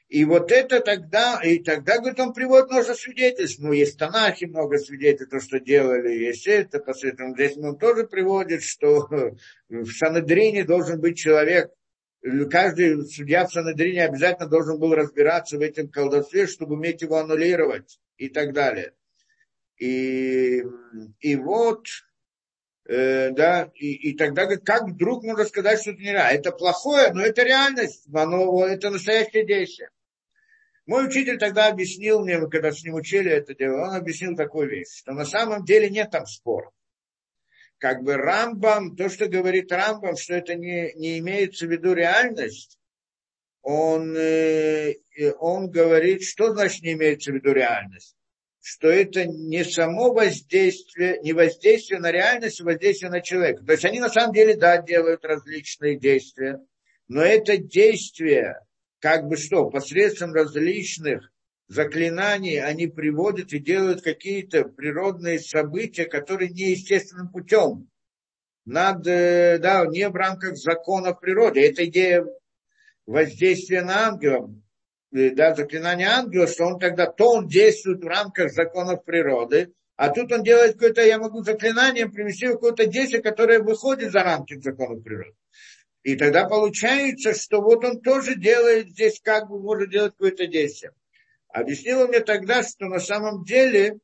И 0.10 0.24
вот 0.24 0.52
это 0.52 0.80
тогда, 0.80 1.42
и 1.44 1.60
тогда, 1.60 1.98
говорит, 1.98 2.20
он 2.20 2.34
приводит 2.34 2.70
множество 2.70 2.94
свидетельств. 2.94 3.60
Ну, 3.60 3.74
есть 3.74 4.00
в 4.00 4.48
много 4.48 4.78
свидетельств, 4.78 5.32
то, 5.32 5.42
что 5.42 5.60
делали, 5.60 6.14
есть 6.14 6.48
это, 6.48 6.80
посредством 6.80 7.34
здесь 7.34 7.58
он 7.58 7.78
тоже 7.78 8.08
приводит, 8.08 8.64
что 8.64 9.08
в 9.70 9.92
Санедрине 9.92 10.64
должен 10.64 11.02
быть 11.02 11.18
человек, 11.18 11.72
каждый 12.50 13.06
судья 13.06 13.46
в 13.46 13.52
Санедрине 13.52 14.06
обязательно 14.06 14.48
должен 14.48 14.80
был 14.80 14.96
разбираться 14.96 15.58
в 15.58 15.62
этом 15.62 15.90
колдовстве, 15.90 16.48
чтобы 16.48 16.76
уметь 16.76 17.02
его 17.02 17.18
аннулировать 17.18 18.00
и 18.18 18.30
так 18.30 18.54
далее. 18.54 18.94
И, 19.78 20.64
и 21.20 21.36
вот 21.36 21.86
Э, 22.90 23.32
да, 23.32 23.70
и, 23.76 24.12
и 24.12 24.16
тогда 24.16 24.46
как 24.56 24.84
вдруг 24.84 25.24
можно 25.24 25.44
сказать, 25.44 25.82
что 25.82 25.92
это 25.92 26.00
нереально? 26.00 26.38
Это 26.38 26.52
плохое, 26.54 27.12
но 27.12 27.22
это 27.22 27.44
реальность, 27.44 28.06
оно, 28.14 28.66
это 28.66 28.90
настоящее 28.90 29.46
действие. 29.46 29.90
Мой 30.88 31.06
учитель 31.06 31.38
тогда 31.38 31.68
объяснил 31.68 32.22
мне, 32.22 32.40
когда 32.48 32.72
с 32.72 32.82
ним 32.82 32.96
учили 32.96 33.30
это 33.30 33.54
дело, 33.54 33.90
он 33.90 33.96
объяснил 33.96 34.38
такую 34.38 34.70
вещь, 34.70 34.98
что 34.98 35.12
на 35.12 35.26
самом 35.26 35.66
деле 35.66 35.90
нет 35.90 36.12
там 36.12 36.26
спора. 36.26 36.72
Как 37.78 38.02
бы 38.04 38.16
Рамбам, 38.16 38.96
то, 38.96 39.10
что 39.10 39.28
говорит 39.28 39.72
Рамбам, 39.72 40.16
что 40.16 40.34
это 40.34 40.56
не, 40.56 40.94
не 40.96 41.20
имеется 41.20 41.68
в 41.68 41.72
виду 41.72 41.94
реальность, 41.94 42.80
он, 43.62 44.16
э, 44.16 44.96
он 45.40 45.70
говорит, 45.70 46.24
что 46.24 46.54
значит 46.54 46.82
не 46.84 46.94
имеется 46.94 47.32
в 47.32 47.36
виду 47.36 47.52
реальность? 47.52 48.16
Что 48.62 48.88
это 48.88 49.26
не 49.26 49.66
само 49.66 50.14
воздействие, 50.14 51.20
не 51.22 51.34
воздействие 51.34 52.00
на 52.00 52.12
реальность, 52.12 52.62
а 52.62 52.64
воздействие 52.64 53.12
на 53.12 53.20
человека. 53.20 53.64
То 53.66 53.74
есть 53.74 53.84
они 53.84 54.00
на 54.00 54.10
самом 54.10 54.34
деле, 54.34 54.56
да, 54.56 54.82
делают 54.82 55.26
различные 55.26 56.00
действия, 56.00 56.62
но 57.10 57.22
это 57.22 57.58
действие, 57.58 58.62
как 59.00 59.28
бы 59.28 59.38
что, 59.38 59.70
посредством 59.70 60.34
различных 60.34 61.32
заклинаний 61.68 62.62
они 62.62 62.88
приводят 62.88 63.54
и 63.54 63.60
делают 63.60 64.02
какие-то 64.02 64.66
природные 64.66 65.40
события, 65.40 66.06
которые 66.06 66.50
неестественным 66.50 67.30
путем. 67.30 67.90
Надо, 68.66 69.60
да, 69.62 69.86
не 69.86 70.10
в 70.10 70.16
рамках 70.16 70.58
законов 70.58 71.20
природы. 71.20 71.66
Это 71.66 71.86
идея 71.86 72.26
воздействие 73.06 73.84
на 73.84 74.08
ангелов, 74.08 74.52
да, 75.12 75.56
заклинание 75.56 76.08
ангела, 76.08 76.48
что 76.48 76.66
он 76.66 76.80
тогда, 76.80 77.06
то 77.06 77.32
он 77.34 77.48
действует 77.48 78.04
в 78.04 78.08
рамках 78.08 78.52
законов 78.52 79.06
природы, 79.06 79.74
а 79.96 80.10
тут 80.10 80.32
он 80.32 80.44
делает 80.44 80.74
какое-то, 80.74 81.02
я 81.02 81.18
могу 81.18 81.42
заклинанием 81.44 82.12
привести 82.12 82.48
какое-то 82.48 82.86
действие, 82.86 83.22
которое 83.22 83.60
выходит 83.60 84.12
за 84.12 84.24
рамки 84.24 84.60
законов 84.60 85.04
природы. 85.04 85.36
И 86.08 86.16
тогда 86.16 86.48
получается, 86.48 87.34
что 87.34 87.62
вот 87.62 87.84
он 87.84 88.00
тоже 88.00 88.36
делает 88.36 88.92
здесь, 88.92 89.20
как 89.22 89.50
бы 89.50 89.60
может 89.60 89.92
делать 89.92 90.14
какое-то 90.14 90.48
действие. 90.48 90.94
Объяснила 91.50 92.08
мне 92.08 92.22
тогда, 92.22 92.64
что 92.64 92.86
на 92.86 93.02
самом 93.02 93.44
деле 93.44 93.98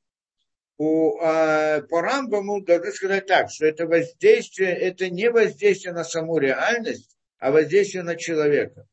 у, 0.77 1.17
э, 1.21 1.81
по 1.83 2.01
Рамбаму 2.01 2.61
должны 2.61 2.91
сказать 2.91 3.25
так, 3.27 3.49
что 3.49 3.65
это 3.65 3.87
воздействие, 3.87 4.75
это 4.75 5.09
не 5.09 5.29
воздействие 5.29 5.93
на 5.93 6.03
саму 6.03 6.39
реальность, 6.39 7.15
а 7.37 7.51
воздействие 7.51 8.03
на 8.03 8.17
человека. 8.17 8.85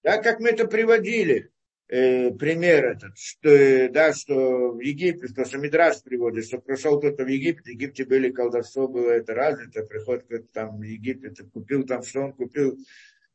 Так 0.00 0.22
как 0.22 0.40
мы 0.40 0.48
это 0.48 0.66
приводили, 0.66 1.50
э, 1.88 2.30
пример 2.32 2.86
этот, 2.86 3.16
что, 3.16 3.88
да, 3.90 4.12
что 4.12 4.72
в 4.72 4.80
Египте, 4.80 5.28
что 5.28 5.44
Самидрас 5.44 6.02
приводит, 6.02 6.46
что 6.46 6.58
пришел 6.58 6.98
кто-то 6.98 7.24
в 7.24 7.28
Египет, 7.28 7.64
в 7.64 7.68
Египте 7.68 8.04
были 8.04 8.30
колдовство, 8.30 8.88
было 8.88 9.10
это 9.10 9.34
развито, 9.34 9.84
приходит 9.84 10.24
кто-то 10.24 10.46
там 10.52 10.78
в 10.78 10.82
Египет, 10.82 11.38
купил 11.52 11.84
там, 11.86 12.02
что 12.02 12.22
он 12.22 12.32
купил 12.32 12.78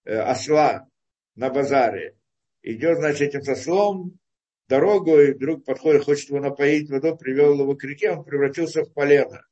э, 0.06 0.16
осла 0.18 0.88
на 1.36 1.50
базаре. 1.50 2.16
Идет, 2.64 2.98
значит, 2.98 3.30
этим 3.30 3.42
сослом 3.42 4.20
дорогу, 4.68 5.20
и 5.20 5.34
вдруг 5.34 5.66
подходит, 5.66 6.04
хочет 6.04 6.30
его 6.30 6.40
напоить 6.40 6.90
водой, 6.90 7.18
привел 7.18 7.60
его 7.60 7.76
к 7.76 7.84
реке, 7.84 8.12
он 8.12 8.24
превратился 8.24 8.84
в 8.84 8.94
полено. 8.94 9.46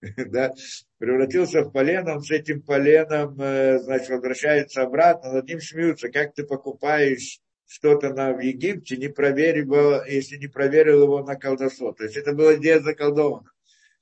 да, 0.16 0.52
превратился 0.98 1.62
в 1.62 1.72
полено, 1.72 2.14
он 2.14 2.22
с 2.22 2.30
этим 2.30 2.62
поленом, 2.62 3.40
э, 3.40 3.78
значит, 3.80 4.10
возвращается 4.10 4.82
обратно, 4.82 5.32
над 5.32 5.48
ним 5.48 5.60
смеются, 5.60 6.08
как 6.08 6.34
ты 6.34 6.44
покупаешь 6.44 7.40
что-то 7.70 8.12
на, 8.12 8.32
в 8.32 8.40
Египте, 8.40 8.96
не 8.96 9.06
проверил, 9.06 10.02
если 10.04 10.36
не 10.36 10.48
проверил 10.48 11.04
его 11.04 11.22
на 11.22 11.36
колдовство. 11.36 11.92
То 11.92 12.02
есть 12.02 12.16
это 12.16 12.32
было 12.32 12.56
здесь 12.56 12.82
заколдовано. 12.82 13.48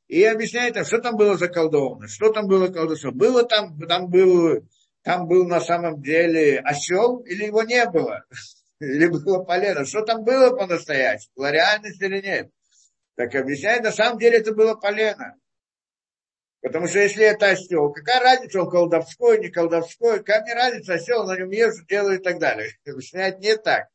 И 0.06 0.24
объясняет, 0.24 0.86
что 0.86 0.98
там 1.02 1.16
было 1.16 1.36
заколдовано, 1.36 2.08
что 2.08 2.32
там 2.32 2.46
было 2.46 2.68
колдовство. 2.68 3.12
Было 3.12 3.44
там, 3.44 3.78
там 3.80 4.08
был, 4.08 4.66
там 5.02 5.28
был 5.28 5.46
на 5.46 5.60
самом 5.60 6.00
деле 6.00 6.60
осел 6.60 7.18
или 7.18 7.44
его 7.44 7.62
не 7.62 7.84
было? 7.90 8.24
Или 8.80 9.08
было 9.08 9.42
полено? 9.42 9.84
Что 9.84 10.02
там 10.02 10.22
было 10.22 10.56
по-настоящему? 10.56 11.32
Была 11.34 11.50
реальность 11.50 12.00
или 12.00 12.20
нет? 12.20 12.48
Так 13.16 13.34
объясняет, 13.34 13.82
на 13.82 13.90
самом 13.90 14.20
деле 14.20 14.38
это 14.38 14.54
было 14.54 14.76
полено. 14.76 15.34
Потому 16.60 16.88
что 16.88 16.98
если 16.98 17.24
это 17.24 17.50
осел, 17.50 17.92
какая 17.92 18.20
разница, 18.20 18.62
он 18.62 18.70
колдовской, 18.70 19.38
не 19.38 19.48
колдовской, 19.48 20.18
какая 20.18 20.42
мне 20.42 20.54
разница, 20.54 20.94
осел 20.94 21.24
на 21.24 21.38
нем 21.38 21.50
езжу, 21.50 21.84
делаю 21.86 22.18
и 22.18 22.22
так 22.22 22.38
далее. 22.38 22.72
Объяснять 22.86 23.38
не 23.38 23.56
так. 23.56 23.88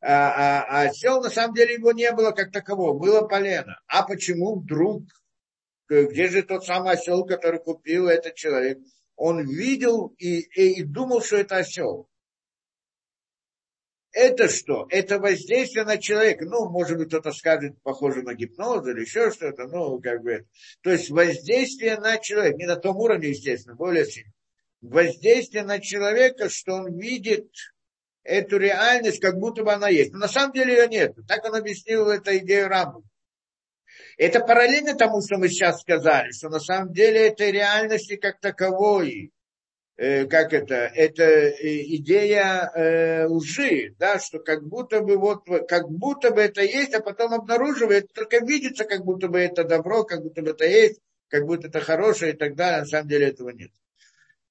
А, 0.00 0.08
а, 0.08 0.64
а 0.68 0.82
осел, 0.88 1.20
на 1.20 1.30
самом 1.30 1.54
деле, 1.54 1.74
его 1.74 1.92
не 1.92 2.10
было 2.12 2.30
как 2.30 2.52
такового, 2.52 2.98
было 2.98 3.26
полено. 3.26 3.78
А 3.86 4.02
почему 4.02 4.60
вдруг, 4.60 5.02
где 5.88 6.28
же 6.28 6.42
тот 6.42 6.64
самый 6.64 6.92
осел, 6.92 7.24
который 7.24 7.60
купил 7.60 8.08
этот 8.08 8.34
человек? 8.34 8.78
Он 9.16 9.40
видел 9.40 10.14
и, 10.18 10.40
и, 10.40 10.80
и 10.80 10.82
думал, 10.84 11.22
что 11.22 11.36
это 11.36 11.56
осел 11.56 12.08
это 14.16 14.48
что? 14.48 14.86
Это 14.88 15.18
воздействие 15.18 15.84
на 15.84 15.98
человека. 15.98 16.46
Ну, 16.46 16.70
может 16.70 16.96
быть, 16.96 17.08
кто-то 17.08 17.32
скажет, 17.32 17.74
похоже 17.82 18.22
на 18.22 18.32
гипноз 18.32 18.86
или 18.88 19.02
еще 19.02 19.30
что-то. 19.30 19.66
Ну, 19.66 20.00
как 20.00 20.22
бы. 20.22 20.46
То 20.80 20.90
есть 20.90 21.10
воздействие 21.10 21.98
на 21.98 22.16
человека. 22.16 22.56
Не 22.56 22.64
на 22.64 22.76
том 22.76 22.96
уровне, 22.96 23.28
естественно, 23.28 23.76
более 23.76 24.06
сильно. 24.06 24.32
Воздействие 24.80 25.64
на 25.64 25.80
человека, 25.80 26.48
что 26.48 26.76
он 26.76 26.98
видит 26.98 27.46
эту 28.22 28.56
реальность, 28.56 29.20
как 29.20 29.36
будто 29.36 29.62
бы 29.64 29.72
она 29.74 29.90
есть. 29.90 30.14
Но 30.14 30.20
на 30.20 30.28
самом 30.28 30.54
деле 30.54 30.74
ее 30.74 30.88
нет. 30.88 31.14
Так 31.28 31.44
он 31.44 31.54
объяснил 31.54 32.08
эту 32.08 32.38
идею 32.38 32.68
Рамбу. 32.68 33.04
Это 34.16 34.40
параллельно 34.40 34.94
тому, 34.94 35.20
что 35.20 35.36
мы 35.36 35.48
сейчас 35.50 35.82
сказали, 35.82 36.30
что 36.30 36.48
на 36.48 36.60
самом 36.60 36.94
деле 36.94 37.28
этой 37.28 37.52
реальности 37.52 38.16
как 38.16 38.40
таковой 38.40 39.30
как 39.96 40.52
это, 40.52 40.74
это 40.74 41.22
э, 41.24 41.82
идея 41.96 42.70
э, 42.74 43.26
лжи, 43.26 43.94
да, 43.98 44.18
что 44.18 44.40
как 44.40 44.62
будто 44.66 45.00
бы 45.00 45.16
вот, 45.16 45.46
как 45.68 45.90
будто 45.90 46.32
бы 46.32 46.42
это 46.42 46.60
есть, 46.62 46.92
а 46.92 47.00
потом 47.00 47.32
обнаруживает, 47.32 48.12
только 48.12 48.44
видится, 48.44 48.84
как 48.84 49.04
будто 49.04 49.28
бы 49.28 49.38
это 49.38 49.64
добро, 49.64 50.04
как 50.04 50.22
будто 50.22 50.42
бы 50.42 50.50
это 50.50 50.66
есть, 50.66 51.00
как 51.28 51.46
будто 51.46 51.68
это 51.68 51.80
хорошее 51.80 52.34
и 52.34 52.36
так 52.36 52.56
далее, 52.56 52.80
на 52.80 52.86
самом 52.86 53.08
деле 53.08 53.28
этого 53.28 53.50
нет. 53.50 53.70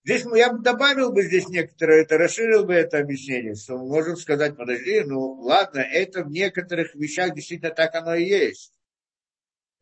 Здесь 0.04 0.26
я 0.36 0.52
бы 0.52 0.64
добавил 0.64 1.12
бы 1.12 1.22
здесь 1.22 1.48
некоторое, 1.48 2.02
это 2.02 2.18
расширил 2.18 2.66
бы 2.66 2.74
это 2.74 2.98
объяснение, 2.98 3.54
что 3.54 3.78
мы 3.78 3.88
можем 3.88 4.18
сказать, 4.18 4.58
подожди, 4.58 5.02
ну 5.02 5.20
ладно, 5.42 5.80
это 5.80 6.24
в 6.24 6.32
некоторых 6.32 6.96
вещах 6.96 7.36
действительно 7.36 7.72
так 7.72 7.94
оно 7.94 8.16
и 8.16 8.24
есть. 8.24 8.74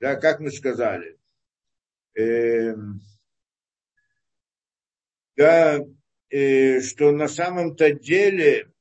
Да, 0.02 0.16
как 0.16 0.42
мы 0.42 0.52
сказали. 0.52 1.18
Эм, 2.16 3.02
да, 5.36 5.80
э, 6.30 6.82
что 6.82 7.12
на 7.12 7.28
самом-то 7.28 7.92
деле 7.92 8.72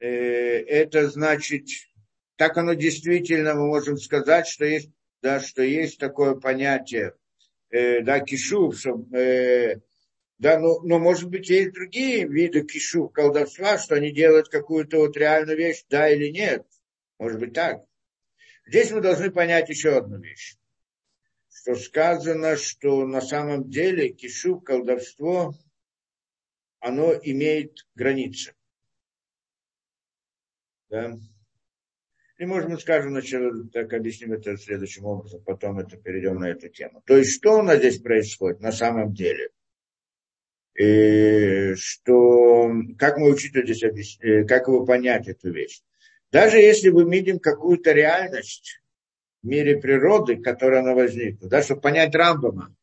э, 0.00 0.08
это 0.08 1.08
значит, 1.08 1.66
так 2.36 2.56
оно 2.56 2.74
действительно, 2.74 3.54
мы 3.54 3.66
можем 3.66 3.96
сказать, 3.96 4.46
что 4.46 4.64
есть, 4.64 4.90
да, 5.22 5.40
что 5.40 5.62
есть 5.62 5.98
такое 5.98 6.34
понятие, 6.34 7.14
э, 7.70 8.02
да, 8.02 8.20
кишув, 8.20 8.78
что, 8.78 9.04
э, 9.12 9.80
да, 10.38 10.58
но, 10.60 10.80
но 10.82 10.98
может 10.98 11.28
быть 11.28 11.48
есть 11.50 11.72
другие 11.72 12.26
виды 12.28 12.64
кишу, 12.64 13.08
колдовства, 13.08 13.78
что 13.78 13.96
они 13.96 14.12
делают 14.12 14.48
какую-то 14.48 14.98
вот 14.98 15.16
реальную 15.16 15.58
вещь, 15.58 15.84
да 15.88 16.08
или 16.08 16.28
нет. 16.28 16.64
Может 17.18 17.40
быть 17.40 17.54
так. 17.54 17.84
Здесь 18.64 18.92
мы 18.92 19.00
должны 19.00 19.32
понять 19.32 19.68
еще 19.68 19.96
одну 19.96 20.20
вещь 20.20 20.57
что 21.68 21.74
сказано, 21.74 22.56
что 22.56 23.04
на 23.04 23.20
самом 23.20 23.68
деле 23.68 24.08
кишу, 24.08 24.58
колдовство, 24.58 25.54
оно 26.80 27.12
имеет 27.22 27.86
границы. 27.94 28.54
Да? 30.88 31.14
И, 32.38 32.46
может, 32.46 32.70
мы 32.70 32.78
скажем, 32.78 33.10
значит, 33.10 33.72
так 33.72 33.92
объясним 33.92 34.32
это 34.32 34.56
следующим 34.56 35.04
образом, 35.04 35.42
потом 35.42 35.78
это 35.78 35.98
перейдем 35.98 36.36
на 36.36 36.48
эту 36.48 36.70
тему. 36.70 37.02
То 37.04 37.18
есть, 37.18 37.34
что 37.34 37.58
у 37.58 37.62
нас 37.62 37.78
здесь 37.78 38.00
происходит 38.00 38.60
на 38.60 38.72
самом 38.72 39.12
деле? 39.12 39.50
И 40.74 41.74
что, 41.74 42.72
как 42.96 43.18
мы 43.18 43.30
учитель 43.30 43.64
здесь 43.64 43.82
объяснить, 43.82 44.48
как 44.48 44.68
его 44.68 44.86
понять 44.86 45.28
эту 45.28 45.52
вещь? 45.52 45.82
Даже 46.30 46.58
если 46.58 46.88
мы 46.88 47.10
видим 47.10 47.40
какую-то 47.40 47.92
реальность, 47.92 48.80
мире 49.42 49.78
природы, 49.78 50.36
которая 50.36 50.80
она 50.80 50.94
возникла, 50.94 51.48
да, 51.48 51.62
чтобы 51.62 51.80
понять 51.80 52.14
Рамбама. 52.14 52.74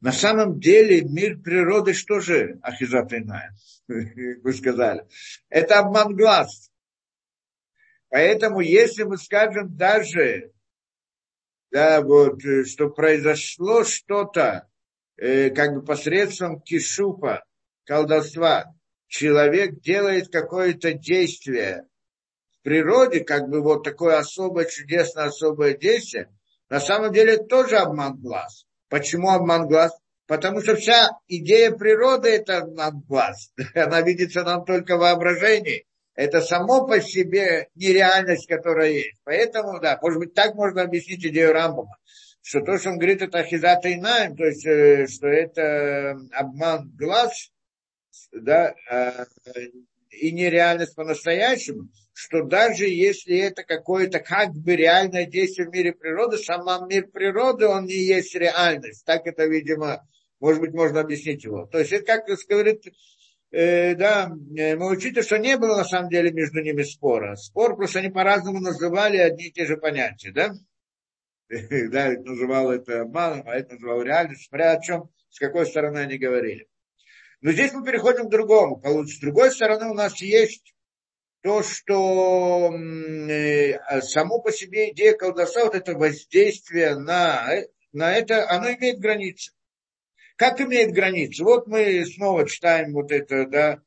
На 0.00 0.12
самом 0.12 0.60
деле 0.60 1.02
мир 1.02 1.38
природы 1.38 1.94
что 1.94 2.20
же, 2.20 2.58
Ахизат 2.62 3.10
вы 3.88 4.52
сказали? 4.52 5.06
Это 5.48 5.78
обман 5.78 6.14
глаз. 6.14 6.70
Поэтому, 8.08 8.60
если 8.60 9.02
мы 9.02 9.16
скажем 9.16 9.76
даже, 9.76 10.52
да, 11.70 12.00
вот, 12.02 12.40
что 12.66 12.90
произошло 12.90 13.84
что-то, 13.84 14.68
э, 15.16 15.50
как 15.50 15.74
бы 15.74 15.82
посредством 15.82 16.60
кишупа, 16.60 17.44
колдовства, 17.84 18.74
человек 19.08 19.80
делает 19.80 20.28
какое-то 20.28 20.92
действие, 20.92 21.86
природе, 22.66 23.20
как 23.20 23.48
бы 23.48 23.62
вот 23.62 23.84
такое 23.84 24.18
особое, 24.18 24.64
чудесное, 24.64 25.26
особое 25.26 25.76
действие, 25.76 26.28
на 26.68 26.80
самом 26.80 27.12
деле 27.12 27.36
тоже 27.36 27.76
обман 27.76 28.16
глаз. 28.16 28.66
Почему 28.88 29.30
обман 29.30 29.68
глаз? 29.68 29.96
Потому 30.26 30.60
что 30.60 30.74
вся 30.74 31.10
идея 31.28 31.70
природы– 31.70 32.28
это 32.30 32.58
обман 32.58 33.04
глаз. 33.08 33.52
Она 33.76 34.00
видится 34.00 34.42
нам 34.42 34.64
только 34.64 34.96
в 34.96 35.00
воображении. 35.00 35.86
Это 36.16 36.40
само 36.40 36.88
по 36.88 37.00
себе 37.00 37.68
нереальность, 37.76 38.48
которая 38.48 38.90
есть. 38.90 39.20
Поэтому, 39.22 39.78
да, 39.78 39.96
может 40.02 40.18
быть, 40.18 40.34
так 40.34 40.56
можно 40.56 40.82
объяснить 40.82 41.24
идею 41.24 41.52
Рамбома. 41.52 41.96
Что 42.42 42.62
то, 42.62 42.78
что 42.78 42.90
он 42.90 42.98
говорит, 42.98 43.22
это 43.22 43.38
ахизата 43.38 43.94
инаем, 43.94 44.36
то 44.36 44.44
есть, 44.44 44.66
э, 44.66 45.06
что 45.06 45.28
это 45.28 46.18
обман 46.32 46.90
глаз, 46.98 47.52
да, 48.32 48.74
э, 48.90 49.24
и 50.10 50.32
нереальность 50.32 50.96
по-настоящему, 50.96 51.90
что 52.16 52.42
даже 52.44 52.86
если 52.86 53.36
это 53.36 53.62
какое-то 53.62 54.20
как 54.20 54.54
бы 54.54 54.74
реальное 54.74 55.26
действие 55.26 55.68
в 55.68 55.70
мире 55.70 55.92
природы, 55.92 56.38
сам 56.38 56.64
мир 56.88 57.08
природы, 57.08 57.66
он 57.66 57.84
не 57.84 58.06
есть 58.06 58.34
реальность. 58.34 59.04
Так 59.04 59.26
это, 59.26 59.44
видимо, 59.44 60.02
может 60.40 60.62
быть, 60.62 60.72
можно 60.72 61.00
объяснить 61.00 61.44
его. 61.44 61.66
То 61.66 61.78
есть 61.78 61.92
это 61.92 62.06
как 62.06 62.24
говорит, 62.48 62.84
э, 63.50 63.94
да, 63.96 64.32
э, 64.56 64.76
мы 64.76 64.92
учили, 64.92 65.20
что 65.20 65.36
не 65.36 65.58
было 65.58 65.76
на 65.76 65.84
самом 65.84 66.08
деле 66.08 66.32
между 66.32 66.62
ними 66.62 66.84
спора. 66.84 67.36
Спор, 67.36 67.76
просто 67.76 67.98
они 67.98 68.08
по-разному 68.08 68.60
называли 68.60 69.18
одни 69.18 69.48
и 69.48 69.52
те 69.52 69.66
же 69.66 69.76
понятия, 69.76 70.32
да? 70.32 70.54
Да, 71.90 72.14
это 72.14 72.22
называл 72.22 72.70
это 72.72 73.02
обманом, 73.02 73.42
а 73.46 73.56
это 73.56 73.74
называл 73.74 74.00
реальностью, 74.00 74.48
смотря 74.48 74.72
о 74.72 74.80
чем, 74.80 75.10
с 75.28 75.38
какой 75.38 75.66
стороны 75.66 75.98
они 75.98 76.16
говорили. 76.16 76.66
Но 77.42 77.52
здесь 77.52 77.74
мы 77.74 77.84
переходим 77.84 78.28
к 78.28 78.30
другому. 78.30 78.80
С 79.04 79.18
другой 79.18 79.50
стороны, 79.50 79.90
у 79.90 79.94
нас 79.94 80.18
есть 80.22 80.72
то, 81.46 81.62
что 81.62 82.74
э, 82.74 84.00
само 84.00 84.40
по 84.40 84.50
себе 84.50 84.90
идея 84.90 85.12
колдовства, 85.12 85.66
вот 85.66 85.76
это 85.76 85.94
воздействие 85.94 86.96
на, 86.96 87.46
на 87.92 88.12
это, 88.16 88.50
оно 88.50 88.72
имеет 88.72 88.98
границы. 88.98 89.52
Как 90.34 90.60
имеет 90.60 90.90
границы? 90.90 91.44
Вот 91.44 91.68
мы 91.68 92.04
снова 92.04 92.48
читаем 92.48 92.94
вот 92.94 93.12
это, 93.12 93.46
да, 93.46 93.78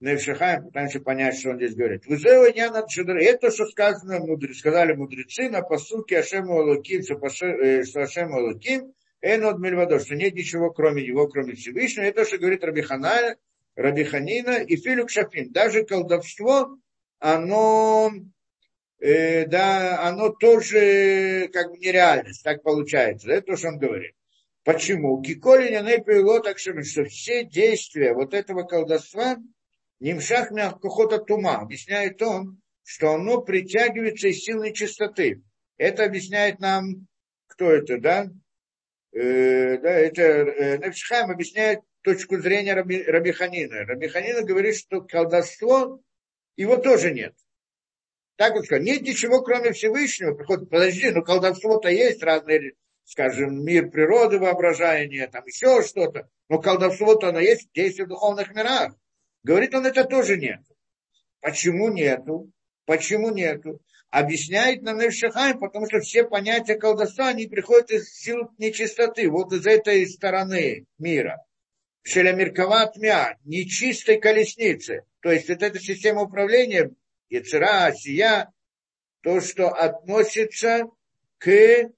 Невшихаем, 0.00 0.64
пытаемся 0.64 0.98
понять, 0.98 1.38
что 1.38 1.50
он 1.50 1.58
здесь 1.58 1.76
говорит. 1.76 2.02
Это, 2.04 3.50
что 3.52 3.66
сказано, 3.66 4.18
мудрецы, 4.18 4.58
сказали 4.58 4.94
мудрецы 4.94 5.48
на 5.48 5.62
посуке 5.62 6.18
Ашему 6.18 6.58
Алуким, 6.58 7.04
что 7.04 7.14
э, 7.46 7.84
Ашему 7.94 8.38
Алуким, 8.38 8.92
Энод 9.22 9.60
Мельвадо, 9.60 10.00
что 10.00 10.16
нет 10.16 10.34
ничего 10.34 10.72
кроме 10.72 11.06
него, 11.06 11.28
кроме 11.28 11.54
Всевышнего. 11.54 12.06
Это, 12.06 12.24
что 12.24 12.38
говорит 12.38 12.64
Рабихана, 12.64 13.36
Рабиханина 13.76 14.64
и 14.64 14.74
Филюк 14.74 15.10
Шафин. 15.10 15.52
Даже 15.52 15.84
колдовство, 15.84 16.76
оно, 17.24 18.12
э, 19.00 19.46
да, 19.46 20.06
оно 20.06 20.28
тоже 20.28 21.48
как 21.54 21.70
бы 21.70 21.78
нереальность, 21.78 22.44
так 22.44 22.62
получается. 22.62 23.30
Это 23.30 23.46
то, 23.46 23.56
что 23.56 23.68
он 23.68 23.78
говорит. 23.78 24.14
Почему? 24.62 25.22
Киколи 25.22 25.70
не 25.70 26.40
так, 26.42 26.58
что 26.58 26.74
все 27.04 27.44
действия 27.44 28.12
вот 28.12 28.34
этого 28.34 28.64
колдовства, 28.64 29.38
Нимшах 30.00 30.50
Мягкохота 30.50 31.18
Тума, 31.18 31.60
объясняет 31.60 32.20
он, 32.20 32.60
что 32.82 33.14
оно 33.14 33.40
притягивается 33.40 34.28
из 34.28 34.40
силы 34.40 34.72
чистоты. 34.72 35.40
Это 35.78 36.04
объясняет 36.04 36.60
нам, 36.60 37.06
кто 37.46 37.70
это, 37.70 37.98
да? 37.98 38.28
Э, 39.12 39.78
да, 39.78 39.90
это 39.90 40.22
э, 40.22 40.76
Невшхайм 40.76 41.30
объясняет 41.30 41.80
точку 42.02 42.36
зрения 42.36 42.74
Раби, 42.74 43.02
Рабиханина. 43.02 43.86
Рабиханина 43.86 44.42
говорит, 44.42 44.76
что 44.76 45.00
колдовство, 45.00 46.00
его 46.56 46.76
тоже 46.76 47.12
нет. 47.12 47.34
Так 48.36 48.54
вот 48.54 48.68
нет 48.70 49.02
ничего, 49.02 49.42
кроме 49.42 49.72
Всевышнего. 49.72 50.34
Приходит, 50.34 50.68
подожди, 50.68 51.10
ну 51.10 51.22
колдовство-то 51.22 51.88
есть, 51.88 52.22
разные, 52.22 52.72
скажем, 53.04 53.64
мир 53.64 53.90
природы, 53.90 54.38
воображение, 54.38 55.28
там 55.28 55.44
еще 55.46 55.82
что-то. 55.82 56.28
Но 56.48 56.60
колдовство-то 56.60 57.28
оно 57.28 57.38
есть, 57.40 57.68
действие 57.72 58.06
в 58.06 58.08
духовных 58.08 58.54
мирах. 58.54 58.94
Говорит 59.42 59.74
он, 59.74 59.86
это 59.86 60.04
тоже 60.04 60.36
нет. 60.36 60.60
Почему 61.40 61.90
нету? 61.90 62.50
Почему 62.86 63.30
нету? 63.30 63.80
объясняет 64.14 64.82
нам 64.82 64.98
Невшахайм, 64.98 65.58
потому 65.58 65.86
что 65.86 65.98
все 65.98 66.22
понятия 66.22 66.76
колдовства, 66.76 67.28
они 67.28 67.48
приходят 67.48 67.90
из 67.90 68.14
сил 68.14 68.48
нечистоты, 68.58 69.28
вот 69.28 69.52
из 69.52 69.66
этой 69.66 70.06
стороны 70.06 70.86
мира. 70.98 71.44
Шелямиркават 72.02 72.96
мя, 72.96 73.36
нечистой 73.44 74.20
колесницы. 74.20 75.02
То 75.24 75.32
есть 75.32 75.48
вот 75.48 75.62
эта 75.62 75.80
система 75.80 76.20
управления, 76.20 76.90
Яцера, 77.30 77.90
Сия, 77.94 78.52
то, 79.22 79.40
что 79.40 79.70
относится 79.70 80.84
к, 81.38 81.48
э, 81.48 81.88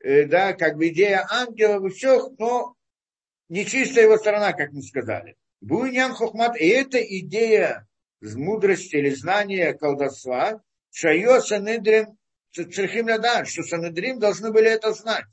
да, 0.00 0.54
как 0.54 0.76
бы 0.76 0.88
идея 0.88 1.24
ангелов 1.30 1.84
и 1.84 1.94
всех, 1.94 2.30
но 2.36 2.74
нечистая 3.48 4.06
его 4.06 4.16
сторона, 4.16 4.54
как 4.54 4.72
мы 4.72 4.82
сказали. 4.82 5.36
Буйнян 5.60 6.14
Хохмат, 6.14 6.60
и 6.60 6.66
эта 6.66 6.98
идея 6.98 7.86
мудрости 8.20 8.96
или 8.96 9.10
знания 9.10 9.72
колдовства, 9.74 10.60
Шайо 10.90 11.40
Санедрин 11.42 12.18
Церхим 12.50 13.06
Ладан, 13.06 13.46
что 13.46 13.62
Санедрин 13.62 14.18
должны 14.18 14.50
были 14.50 14.68
это 14.68 14.92
знать. 14.94 15.26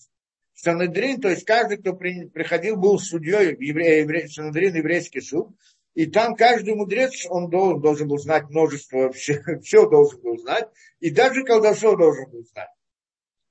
Санедрин, 0.53 1.19
то 1.19 1.29
есть 1.29 1.45
каждый, 1.45 1.77
кто 1.77 1.93
при, 1.93 2.27
приходил, 2.27 2.77
был 2.77 2.99
судьей, 2.99 3.57
евре, 3.59 4.01
евре, 4.01 4.27
Санедрин, 4.27 4.75
еврейский 4.75 5.21
суд, 5.21 5.55
и 5.93 6.05
там 6.05 6.35
каждый 6.35 6.75
мудрец, 6.75 7.25
он 7.29 7.49
должен, 7.49 7.81
должен 7.81 8.07
был 8.07 8.17
знать 8.17 8.49
множество, 8.49 9.11
все, 9.11 9.41
все 9.61 9.89
должен 9.89 10.21
был 10.21 10.37
знать, 10.37 10.69
и 10.99 11.09
даже 11.09 11.43
колдовство 11.43 11.95
должен 11.95 12.29
был 12.29 12.43
знать. 12.45 12.69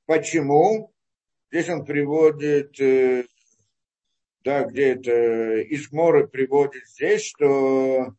Почему? 0.07 0.93
Здесь 1.51 1.69
он 1.69 1.85
приводит, 1.85 2.81
э, 2.81 3.25
да, 4.43 4.65
где 4.65 4.95
это, 4.95 5.59
из 5.59 5.91
Мора 5.93 6.27
приводит 6.27 6.87
здесь, 6.87 7.25
что 7.25 8.15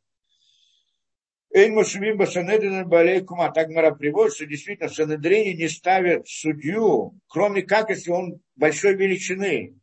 Эйн 1.54 1.74
Мушевим 1.74 2.18
Басанедрин 2.18 2.88
Балей 2.88 3.22
Кума. 3.22 3.52
Так 3.52 3.70
Мара 3.70 3.92
приводит, 3.92 4.36
что 4.36 4.46
действительно 4.46 4.88
в 4.88 4.96
Санедрине 4.96 5.54
не 5.54 5.68
ставят 5.68 6.28
судью, 6.28 7.20
кроме 7.28 7.64
как, 7.64 7.90
если 7.90 8.12
он 8.12 8.42
большой 8.56 8.96
величины. 8.96 9.76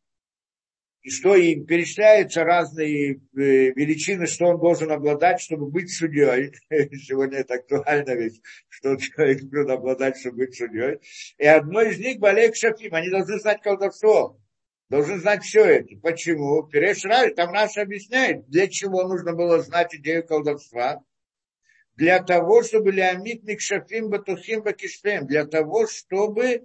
И 1.03 1.11
что 1.11 1.37
им 1.37 1.65
перечисляются 1.65 2.45
разные 2.45 3.15
э, 3.15 3.19
величины, 3.35 4.27
что 4.27 4.47
он 4.47 4.59
должен 4.59 4.91
обладать, 4.91 5.41
чтобы 5.41 5.71
быть 5.71 5.91
судьей. 5.91 6.53
Сегодня 6.71 7.39
это 7.39 7.55
актуально 7.55 8.15
ведь, 8.15 8.41
что 8.69 8.97
человек 8.97 9.43
должен 9.45 9.71
обладать, 9.71 10.19
чтобы 10.19 10.39
быть 10.39 10.57
судьей. 10.57 10.99
И 11.39 11.47
одно 11.47 11.83
из 11.83 11.99
них 11.99 12.19
Балек 12.19 12.57
Шафим. 12.57 12.95
Они 12.95 13.11
должны 13.11 13.39
знать 13.39 13.63
колдовство. 13.63 14.39
Должны 14.89 15.19
знать 15.19 15.45
все 15.45 15.65
это. 15.65 15.97
Почему? 16.03 16.63
Переш 16.65 17.03
там 17.37 17.53
Раш 17.53 17.77
объясняет, 17.77 18.49
для 18.49 18.67
чего 18.69 19.07
нужно 19.07 19.35
было 19.35 19.61
знать 19.61 19.95
идею 19.95 20.27
колдовства 20.27 21.03
для 21.99 22.23
того, 22.23 22.63
чтобы 22.63 22.93
Леомит 22.93 23.43
Микшафим 23.43 24.09
Батухим 24.09 24.63
Бакишпем, 24.63 25.27
для 25.27 25.45
того, 25.45 25.89
чтобы, 25.89 26.65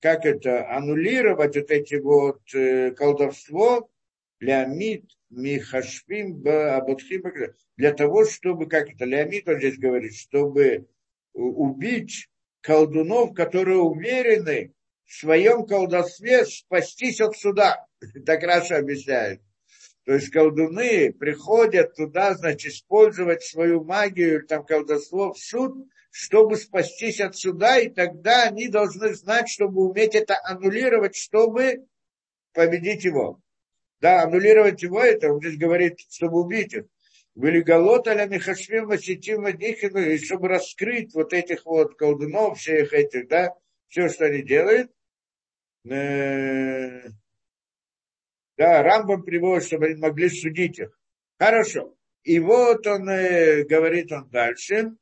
как 0.00 0.24
это, 0.24 0.70
аннулировать 0.70 1.56
вот 1.56 1.70
эти 1.70 1.96
вот 1.96 2.40
э, 2.54 2.92
колдовство, 2.92 3.90
Леомит 4.40 5.04
Михашпим 5.28 6.34
Батухим 6.34 7.22
для 7.76 7.92
того, 7.92 8.24
чтобы, 8.24 8.66
как 8.66 8.90
это, 8.90 9.04
Леомит 9.04 9.48
он 9.48 9.58
здесь 9.58 9.78
говорит, 9.78 10.14
чтобы 10.14 10.88
убить 11.34 12.28
колдунов, 12.62 13.34
которые 13.34 13.78
уверены 13.78 14.72
в 15.04 15.14
своем 15.14 15.66
колдовстве 15.66 16.44
спастись 16.46 17.20
от 17.20 17.36
суда. 17.36 17.86
Так 18.24 18.42
Раша 18.42 18.78
объясняет. 18.78 19.42
То 20.04 20.14
есть 20.14 20.30
колдуны 20.30 21.12
приходят 21.12 21.94
туда, 21.94 22.34
значит, 22.34 22.72
использовать 22.72 23.42
свою 23.42 23.84
магию, 23.84 24.46
там 24.46 24.64
колдовство 24.64 25.34
в 25.34 25.38
суд, 25.38 25.86
чтобы 26.10 26.56
спастись 26.56 27.20
от 27.20 27.36
суда, 27.36 27.78
и 27.78 27.88
тогда 27.88 28.44
они 28.44 28.68
должны 28.68 29.14
знать, 29.14 29.48
чтобы 29.48 29.88
уметь 29.88 30.14
это 30.14 30.36
аннулировать, 30.42 31.16
чтобы 31.16 31.86
победить 32.52 33.04
его. 33.04 33.40
Да, 34.00 34.22
аннулировать 34.22 34.82
его, 34.82 35.00
это 35.02 35.32
он 35.32 35.40
здесь 35.40 35.58
говорит, 35.58 35.98
чтобы 36.10 36.40
убить 36.40 36.74
их. 36.74 36.84
Были 37.34 37.60
голоталя 37.60 38.26
Михашвим 38.26 38.86
Васитим 38.86 39.42
Вадихину, 39.42 40.00
и 40.00 40.18
чтобы 40.18 40.48
раскрыть 40.48 41.14
вот 41.14 41.32
этих 41.32 41.64
вот 41.64 41.96
колдунов, 41.96 42.58
всех 42.58 42.92
этих, 42.92 43.28
да, 43.28 43.54
все, 43.88 44.08
что 44.08 44.26
они 44.26 44.42
делают. 44.42 44.90
Э, 45.88 47.02
да, 48.56 48.82
Рамбам 48.82 49.22
приводит, 49.22 49.66
чтобы 49.66 49.86
они 49.86 49.94
могли 49.96 50.28
судить 50.28 50.78
их. 50.78 50.98
Хорошо. 51.38 51.94
И 52.24 52.38
вот 52.40 52.86
он 52.86 53.08
э, 53.08 53.64
говорит 53.64 54.12
он 54.12 54.28
дальше. 54.28 54.92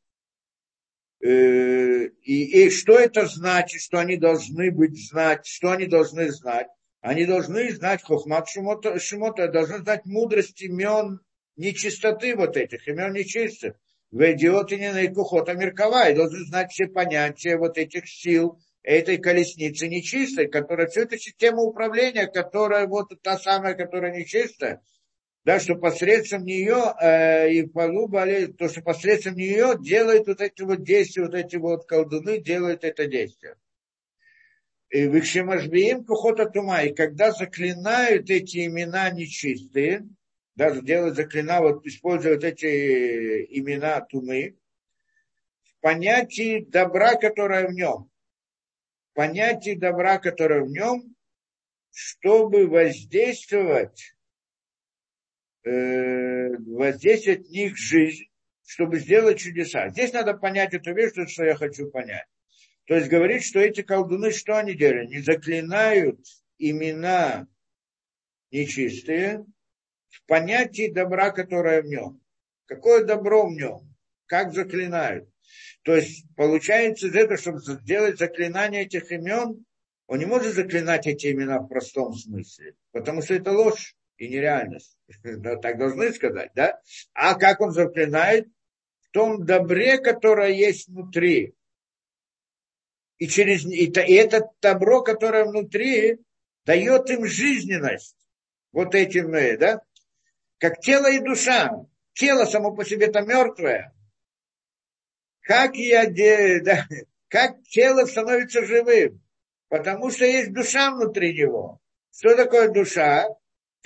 Э, 1.21 2.07
и, 2.23 2.67
и 2.67 2.71
что 2.71 2.99
это 2.99 3.27
значит, 3.27 3.81
что 3.81 3.99
они 3.99 4.17
должны 4.17 4.71
быть 4.71 4.97
знать, 5.09 5.47
что 5.47 5.73
они 5.73 5.87
должны 5.87 6.31
знать? 6.31 6.69
Они 7.01 7.25
должны 7.27 7.73
знать 7.73 8.03
хохмат 8.03 8.49
шумота, 8.49 8.99
шумота 9.01 9.49
должны 9.49 9.79
знать 9.79 10.05
мудрость 10.05 10.63
имен 10.63 11.21
нечистоты 11.57 12.37
вот 12.37 12.57
этих, 12.57 12.87
имен 12.87 13.13
нечистых. 13.13 13.75
В 14.11 14.33
идиоте 14.33 14.79
не 14.79 14.93
на 14.93 15.07
кухота 15.13 15.55
меркова, 15.55 16.09
и 16.09 16.15
должны 16.15 16.47
знать 16.47 16.71
все 16.71 16.87
понятия 16.87 17.57
вот 17.57 17.77
этих 17.77 18.09
сил, 18.09 18.59
этой 18.83 19.19
колесницы 19.19 19.87
нечистой, 19.89 20.49
которая 20.49 20.87
все 20.87 21.03
это 21.03 21.19
система 21.19 21.63
управления, 21.63 22.27
которая 22.27 22.87
вот 22.87 23.13
та 23.23 23.39
самая, 23.39 23.75
которая 23.75 24.17
нечистая, 24.17 24.81
да, 25.49 25.61
что 25.61 25.77
посредством 25.77 26.45
нее 26.45 26.95
э, 27.01 27.51
и 27.51 27.67
полубали, 27.67 28.49
то, 28.49 28.69
что 28.69 28.83
посредством 28.83 29.37
нее 29.37 29.77
делают 29.81 30.27
вот 30.27 30.43
эти 30.43 30.61
вот 30.61 30.83
действия, 30.83 31.23
вот 31.23 31.35
эти 31.35 31.57
вот 31.57 31.87
колдуны 31.87 32.39
делают 32.39 32.85
это 32.85 33.07
действие. 33.07 33.57
И 34.91 35.09
Викшемашбиим 35.09 36.05
Кухота 36.05 36.45
Тума, 36.51 36.83
и 36.83 36.93
когда 36.93 37.31
заклинают 37.33 38.29
эти 38.29 38.67
имена 38.67 39.09
нечистые, 39.09 40.07
даже 40.55 40.83
делают 40.83 41.17
заклина, 41.17 41.63
вот 41.63 41.87
используют 41.87 42.45
эти 42.45 43.47
имена 43.59 44.03
Тумы, 44.03 44.59
в 45.65 45.81
понятии 45.81 46.63
добра, 46.69 47.15
которое 47.15 47.69
в 47.69 47.73
нем, 47.73 48.11
понятие 49.15 49.79
добра, 49.79 50.19
которое 50.19 50.61
в 50.61 50.69
нем, 50.69 51.17
чтобы 51.91 52.67
воздействовать, 52.67 54.15
э, 55.65 56.57
воздействовать 56.57 57.49
в 57.49 57.51
них 57.51 57.77
жизнь, 57.77 58.25
чтобы 58.67 58.99
сделать 58.99 59.39
чудеса. 59.39 59.89
Здесь 59.91 60.13
надо 60.13 60.35
понять 60.35 60.75
эту 60.75 60.95
вещь, 60.95 61.13
что 61.31 61.45
я 61.45 61.57
хочу 61.57 61.91
понять. 61.91 62.27
То 62.87 62.95
есть 62.95 63.09
говорит, 63.09 63.45
что 63.45 63.61
эти 63.61 63.83
колдуны, 63.83 64.33
что 64.33 64.59
они 64.59 64.75
делают? 64.75 65.11
Они 65.11 65.21
заклинают 65.21 66.21
имена 66.59 67.47
нечистые 68.51 69.45
в 70.09 70.25
понятии 70.27 70.91
добра, 70.91 71.31
которое 71.31 71.83
в 71.83 71.87
нем. 71.87 72.21
Какое 72.67 73.05
добро 73.05 73.47
в 73.47 73.53
нем? 73.53 73.95
Как 74.27 74.53
заклинают? 74.53 75.29
То 75.83 75.97
есть 75.97 76.27
получается 76.35 77.09
из 77.09 77.15
этого, 77.15 77.39
чтобы 77.39 77.61
сделать 77.61 78.19
заклинание 78.19 78.83
этих 78.83 79.11
имен, 79.11 79.65
он 80.07 80.19
не 80.19 80.27
может 80.27 80.55
заклинать 80.55 81.07
эти 81.07 81.31
имена 81.33 81.61
в 81.61 81.69
простом 81.69 82.15
смысле, 82.15 82.75
потому 82.93 83.23
что 83.23 83.35
это 83.35 83.53
ложь 83.53 83.95
и 84.19 84.29
нереальность. 84.29 84.99
Так 85.63 85.79
должны 85.79 86.13
сказать, 86.13 86.51
да? 86.55 86.81
А 87.15 87.35
как 87.35 87.61
он 87.61 87.73
заклинает? 87.73 88.49
В 89.01 89.11
том 89.11 89.47
добре, 89.47 89.99
которое 89.99 90.51
есть 90.51 90.89
внутри 90.89 91.55
и, 93.19 93.27
через, 93.27 93.65
и, 93.65 93.87
и 93.87 94.15
это 94.15 94.51
добро, 94.63 95.03
которое 95.03 95.45
внутри, 95.45 96.19
дает 96.65 97.11
им 97.11 97.27
жизненность. 97.27 98.17
Вот 98.73 98.95
этим, 98.95 99.33
да? 99.59 99.83
Как 100.59 100.81
тело 100.81 101.11
и 101.11 101.19
душа. 101.19 101.71
Тело 102.15 102.45
само 102.45 102.75
по 102.75 102.85
себе-то 102.85 103.21
мертвое. 103.23 103.95
Как, 105.43 105.77
я, 105.77 106.07
да, 106.61 106.87
как 107.29 107.63
тело 107.65 108.07
становится 108.07 108.65
живым? 108.65 109.23
Потому 109.69 110.11
что 110.11 110.25
есть 110.25 110.53
душа 110.53 110.91
внутри 110.91 111.37
него. 111.37 111.81
Что 112.13 112.37
такое 112.37 112.71
душа? 112.71 113.29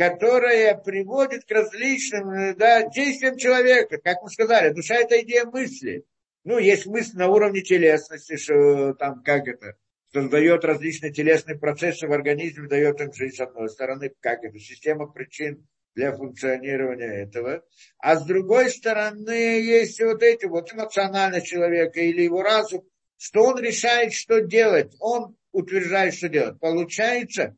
Которая 0.02 0.74
приводит 0.74 1.44
к 1.44 1.52
различным 1.52 2.28
э, 2.30 2.54
да, 2.56 2.88
действиям 2.88 3.36
человека. 3.36 3.98
Как 3.98 4.20
мы 4.20 4.30
сказали, 4.30 4.74
душа 4.74 4.96
это 4.96 5.20
идея 5.20 5.44
мысли. 5.44 6.04
Ну, 6.42 6.58
есть 6.58 6.86
мысль 6.86 7.16
на 7.16 7.28
уровне 7.28 7.60
телесности, 7.60 8.36
что 8.36 8.94
там 8.94 9.22
как 9.22 9.46
это, 9.46 9.76
создает 10.12 10.64
различные 10.64 11.12
телесные 11.12 11.56
процессы 11.56 12.08
в 12.08 12.12
организме, 12.12 12.66
дает 12.66 13.00
им 13.00 13.12
жизнь 13.12 13.36
с 13.36 13.40
одной 13.42 13.68
стороны, 13.68 14.12
как 14.18 14.42
это, 14.42 14.58
система 14.58 15.06
причин 15.06 15.68
для 15.94 16.10
функционирования 16.10 17.22
этого. 17.22 17.62
А 17.98 18.16
с 18.16 18.24
другой 18.26 18.70
стороны, 18.70 19.30
есть 19.30 20.02
вот 20.02 20.20
эти 20.24 20.46
вот 20.46 20.72
эмоциональность 20.72 21.46
человека 21.46 22.00
или 22.00 22.22
его 22.22 22.42
разум, 22.42 22.82
что 23.18 23.44
он 23.44 23.60
решает, 23.60 24.14
что 24.14 24.40
делать. 24.40 24.96
Он 24.98 25.36
утверждает, 25.52 26.14
что 26.14 26.28
делать. 26.28 26.58
Получается, 26.58 27.54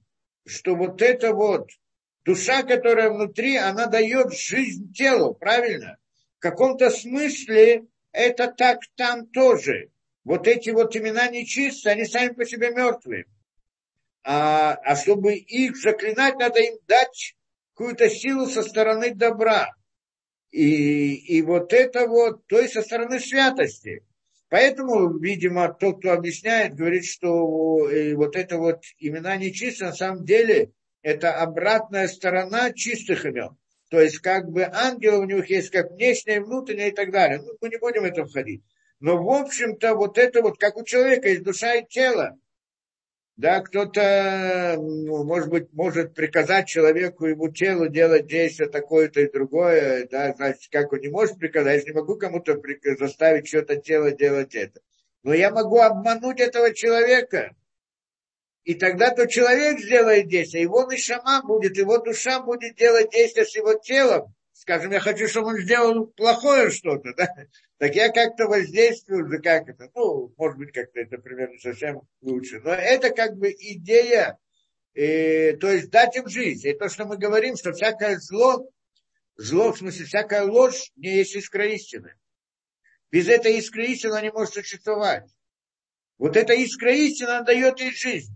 что 0.47 0.75
вот 0.75 1.01
это 1.01 1.33
вот 1.33 1.71
душа, 2.25 2.63
которая 2.63 3.11
внутри, 3.11 3.57
она 3.57 3.87
дает 3.87 4.33
жизнь 4.33 4.93
телу, 4.93 5.35
правильно? 5.35 5.99
В 6.39 6.41
каком-то 6.41 6.91
смысле 6.91 7.85
это 8.13 8.49
так 8.49 8.81
там 8.97 9.27
тоже. 9.27 9.91
Вот 10.25 10.49
эти 10.49 10.71
вот 10.71 10.97
имена 10.97 11.29
нечистые, 11.29 11.93
они 11.93 12.05
сами 12.07 12.33
по 12.33 12.47
себе 12.47 12.71
мертвые. 12.71 13.27
А, 14.23 14.73
а 14.73 14.97
чтобы 14.97 15.35
их 15.35 15.77
заклинать, 15.77 16.37
надо 16.39 16.61
им 16.61 16.79
дать 16.89 17.37
какую-то 17.75 18.09
силу 18.09 18.47
со 18.47 18.63
стороны 18.63 19.15
добра. 19.15 19.69
И, 20.51 21.15
и 21.15 21.43
вот 21.43 21.73
это 21.73 22.07
вот, 22.07 22.47
то 22.47 22.59
есть 22.59 22.75
со 22.75 22.83
стороны 22.83 23.21
святости. 23.21 24.03
Поэтому, 24.49 25.19
видимо, 25.19 25.73
тот, 25.75 25.99
кто 25.99 26.13
объясняет, 26.13 26.75
говорит, 26.75 27.05
что 27.05 27.89
э, 27.89 28.15
вот 28.15 28.37
это 28.37 28.57
вот 28.57 28.83
имена 28.99 29.37
нечистые, 29.37 29.89
на 29.89 29.95
самом 29.97 30.25
деле, 30.25 30.71
это 31.05 31.35
обратная 31.35 32.09
сторона 32.09 32.73
чистых 32.73 33.27
имен. 33.27 33.57
То 33.91 34.01
есть 34.01 34.19
как 34.19 34.49
бы 34.49 34.65
ангелы 34.65 35.19
у 35.19 35.25
них 35.25 35.49
есть 35.51 35.71
как 35.71 35.93
внешнее, 35.93 36.41
внутреннее 36.41 36.89
и 36.89 36.95
так 36.95 37.13
далее. 37.13 37.43
Ну, 37.43 37.53
мы 37.61 37.69
не 37.69 37.77
будем 37.77 38.03
в 38.03 38.07
это 38.07 38.25
входить. 38.25 38.65
Но, 39.01 39.23
в 39.23 39.31
общем-то, 39.31 39.95
вот 39.95 40.17
это 40.17 40.41
вот, 40.41 40.59
как 40.59 40.77
у 40.77 40.83
человека 40.83 41.29
есть 41.29 41.43
душа 41.43 41.75
и 41.75 41.87
тело. 41.87 42.39
Да, 43.37 43.61
кто-то, 43.61 44.77
ну, 44.79 45.25
может 45.25 45.51
быть, 45.51 45.73
может 45.73 46.15
приказать 46.15 46.69
человеку, 46.69 47.27
ему 47.27 47.53
телу 47.53 47.89
делать 47.89 48.27
действие 48.27 48.71
такое-то 48.71 49.21
и 49.21 49.31
другое, 49.31 50.09
да, 50.11 50.33
значит, 50.35 50.71
как 50.71 50.93
он 50.93 51.01
не 51.01 51.09
может 51.09 51.39
приказать, 51.39 51.85
я 51.85 51.93
не 51.93 51.97
могу 51.97 52.17
кому-то 52.17 52.59
заставить 52.99 53.49
что-то 53.49 53.77
тело 53.77 54.13
делать 54.13 54.55
это. 54.55 54.81
Но 55.23 55.35
я 55.35 55.51
могу 55.51 55.81
обмануть 55.81 56.41
этого 56.41 56.73
человека, 56.73 57.55
и 58.65 58.75
тогда 58.75 59.11
тот 59.11 59.29
человек 59.29 59.79
сделает 59.79 60.29
действие, 60.29 60.63
его 60.63 60.91
нишама 60.91 61.43
будет, 61.43 61.77
его 61.77 61.99
душа 61.99 62.41
будет 62.41 62.77
делать 62.77 63.11
действие 63.11 63.45
с 63.45 63.55
его 63.55 63.75
телом. 63.75 64.35
Скажем, 64.55 64.93
я 64.93 65.01
хочу, 65.01 65.29
чтобы 65.29 65.49
он 65.49 65.59
сделал 65.59 66.07
плохое 66.07 66.71
что-то, 66.71 67.13
да? 67.15 67.29
Так 67.77 67.95
я 67.95 68.11
как-то 68.11 68.47
воздействую, 68.47 69.29
да 69.29 69.39
как 69.39 69.69
это, 69.69 69.91
ну, 69.95 70.33
может 70.39 70.57
быть, 70.57 70.73
как-то 70.73 71.01
это 71.01 71.19
примерно 71.19 71.59
совсем 71.59 72.03
лучше. 72.23 72.61
Но 72.61 72.71
это 72.73 73.11
как 73.11 73.37
бы 73.37 73.51
идея, 73.51 74.39
э, 74.95 75.57
то 75.59 75.71
есть 75.71 75.91
дать 75.91 76.17
им 76.17 76.29
жизнь. 76.29 76.67
И 76.67 76.73
то, 76.73 76.89
что 76.89 77.05
мы 77.05 77.19
говорим, 77.19 77.57
что 77.57 77.73
всякое 77.73 78.17
зло, 78.17 78.71
зло, 79.37 79.73
в 79.73 79.79
смысле, 79.79 80.07
всякая 80.07 80.45
ложь 80.45 80.91
не 80.97 81.17
есть 81.17 81.37
искра 81.37 81.67
истины. 81.67 82.15
Без 83.11 83.29
этой 83.29 83.59
искры 83.59 83.87
истины 83.87 84.13
она 84.13 84.23
не 84.23 84.33
может 84.33 84.55
существовать. 84.55 85.25
Вот 86.17 86.37
эта 86.37 86.55
искра 86.55 86.95
истины, 86.95 87.45
дает 87.45 87.81
ей 87.81 87.93
жизнь. 87.93 88.34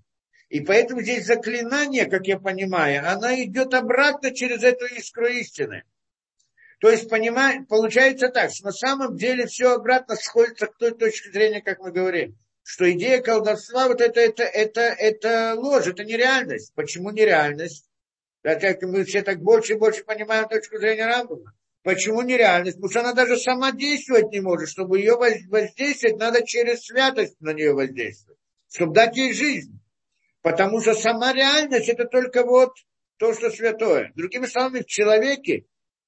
И 0.49 0.61
поэтому 0.61 1.03
здесь 1.03 1.27
заклинание, 1.27 2.07
как 2.07 2.27
я 2.27 2.39
понимаю, 2.39 3.09
оно 3.11 3.35
идет 3.35 3.75
обратно 3.75 4.35
через 4.35 4.63
эту 4.63 4.87
искру 4.87 5.27
истины. 5.27 5.85
То 6.81 6.91
есть, 6.91 7.09
понимаю, 7.11 7.67
получается 7.67 8.29
так, 8.29 8.51
что 8.53 8.67
на 8.67 8.73
самом 8.73 9.17
деле 9.17 9.47
все 9.47 9.75
обратно 9.75 10.15
сходится 10.17 10.67
к 10.67 10.79
той 10.79 10.97
точке 10.97 11.31
зрения, 11.33 11.61
как 11.61 11.81
мы 11.81 11.91
говорим, 11.91 12.39
что 12.63 12.91
идея 12.93 13.21
колдовства, 13.21 13.89
вот 13.89 14.01
это, 14.01 14.21
это, 14.21 14.45
это, 14.45 14.81
это 14.81 15.55
ложь, 15.57 15.87
это 15.87 16.05
нереальность. 16.05 16.73
Почему 16.75 17.11
нереальность? 17.11 17.85
Так 18.43 18.61
как 18.61 18.83
мы 18.83 19.05
все 19.05 19.23
так 19.23 19.41
больше 19.41 19.73
и 19.73 19.77
больше 19.79 20.05
понимаем 20.05 20.49
точку 20.49 20.79
зрения 20.79 21.07
Рамбова. 21.07 21.53
Почему 21.83 22.23
нереальность? 22.23 22.77
Потому 22.77 22.91
что 22.91 23.01
она 23.01 23.13
даже 23.13 23.39
сама 23.39 23.73
действовать 23.73 24.31
не 24.31 24.41
может. 24.41 24.69
Чтобы 24.69 24.99
ее 24.99 25.17
воздействовать, 25.17 26.19
надо 26.19 26.47
через 26.47 26.85
святость 26.85 27.41
на 27.41 27.53
нее 27.53 27.73
воздействовать. 27.73 28.39
Чтобы 28.71 28.95
дать 28.95 29.17
ей 29.17 29.33
жизнь. 29.33 29.78
Потому 30.49 30.81
что 30.81 30.95
сама 30.95 31.35
реальность 31.35 31.91
это 31.91 32.07
только 32.07 32.43
вот 32.43 32.73
то, 33.19 33.35
что 33.35 33.51
святое. 33.51 34.13
Другими 34.15 34.47
словами, 34.47 34.81
в 34.81 34.87
человеке 34.87 35.67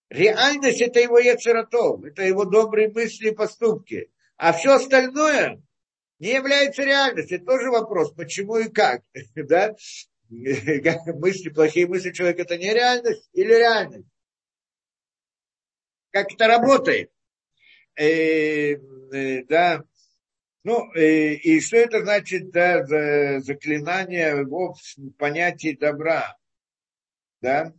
реальность 0.08 0.80
это 0.80 0.98
его 0.98 1.18
яцератов, 1.18 2.02
это 2.04 2.22
его 2.22 2.46
добрые 2.46 2.90
мысли 2.90 3.28
и 3.28 3.34
поступки. 3.34 4.10
А 4.38 4.54
все 4.54 4.72
остальное 4.72 5.62
не 6.20 6.32
является 6.32 6.84
реальностью. 6.84 7.36
Это 7.36 7.44
тоже 7.44 7.70
вопрос, 7.70 8.14
почему 8.14 8.56
и 8.56 8.70
как. 8.70 9.02
Да? 9.34 9.74
мысли, 10.30 11.50
плохие 11.50 11.86
мысли 11.86 12.10
человека 12.10 12.40
это 12.40 12.56
не 12.56 12.72
реальность 12.72 13.28
или 13.34 13.52
реальность? 13.52 14.08
Как 16.12 16.32
это 16.32 16.46
работает? 16.46 17.10
Э, 17.94 18.72
э, 18.72 19.44
да, 19.44 19.84
ну, 20.62 20.92
и, 20.92 21.00
э, 21.00 21.34
и 21.36 21.60
что 21.60 21.78
это 21.78 22.02
значит, 22.02 22.50
да, 22.50 22.84
за, 22.84 23.40
заклинание 23.40 24.44
в 24.44 24.76
понятии 25.16 25.74
добра, 25.74 26.36
да? 27.40 27.72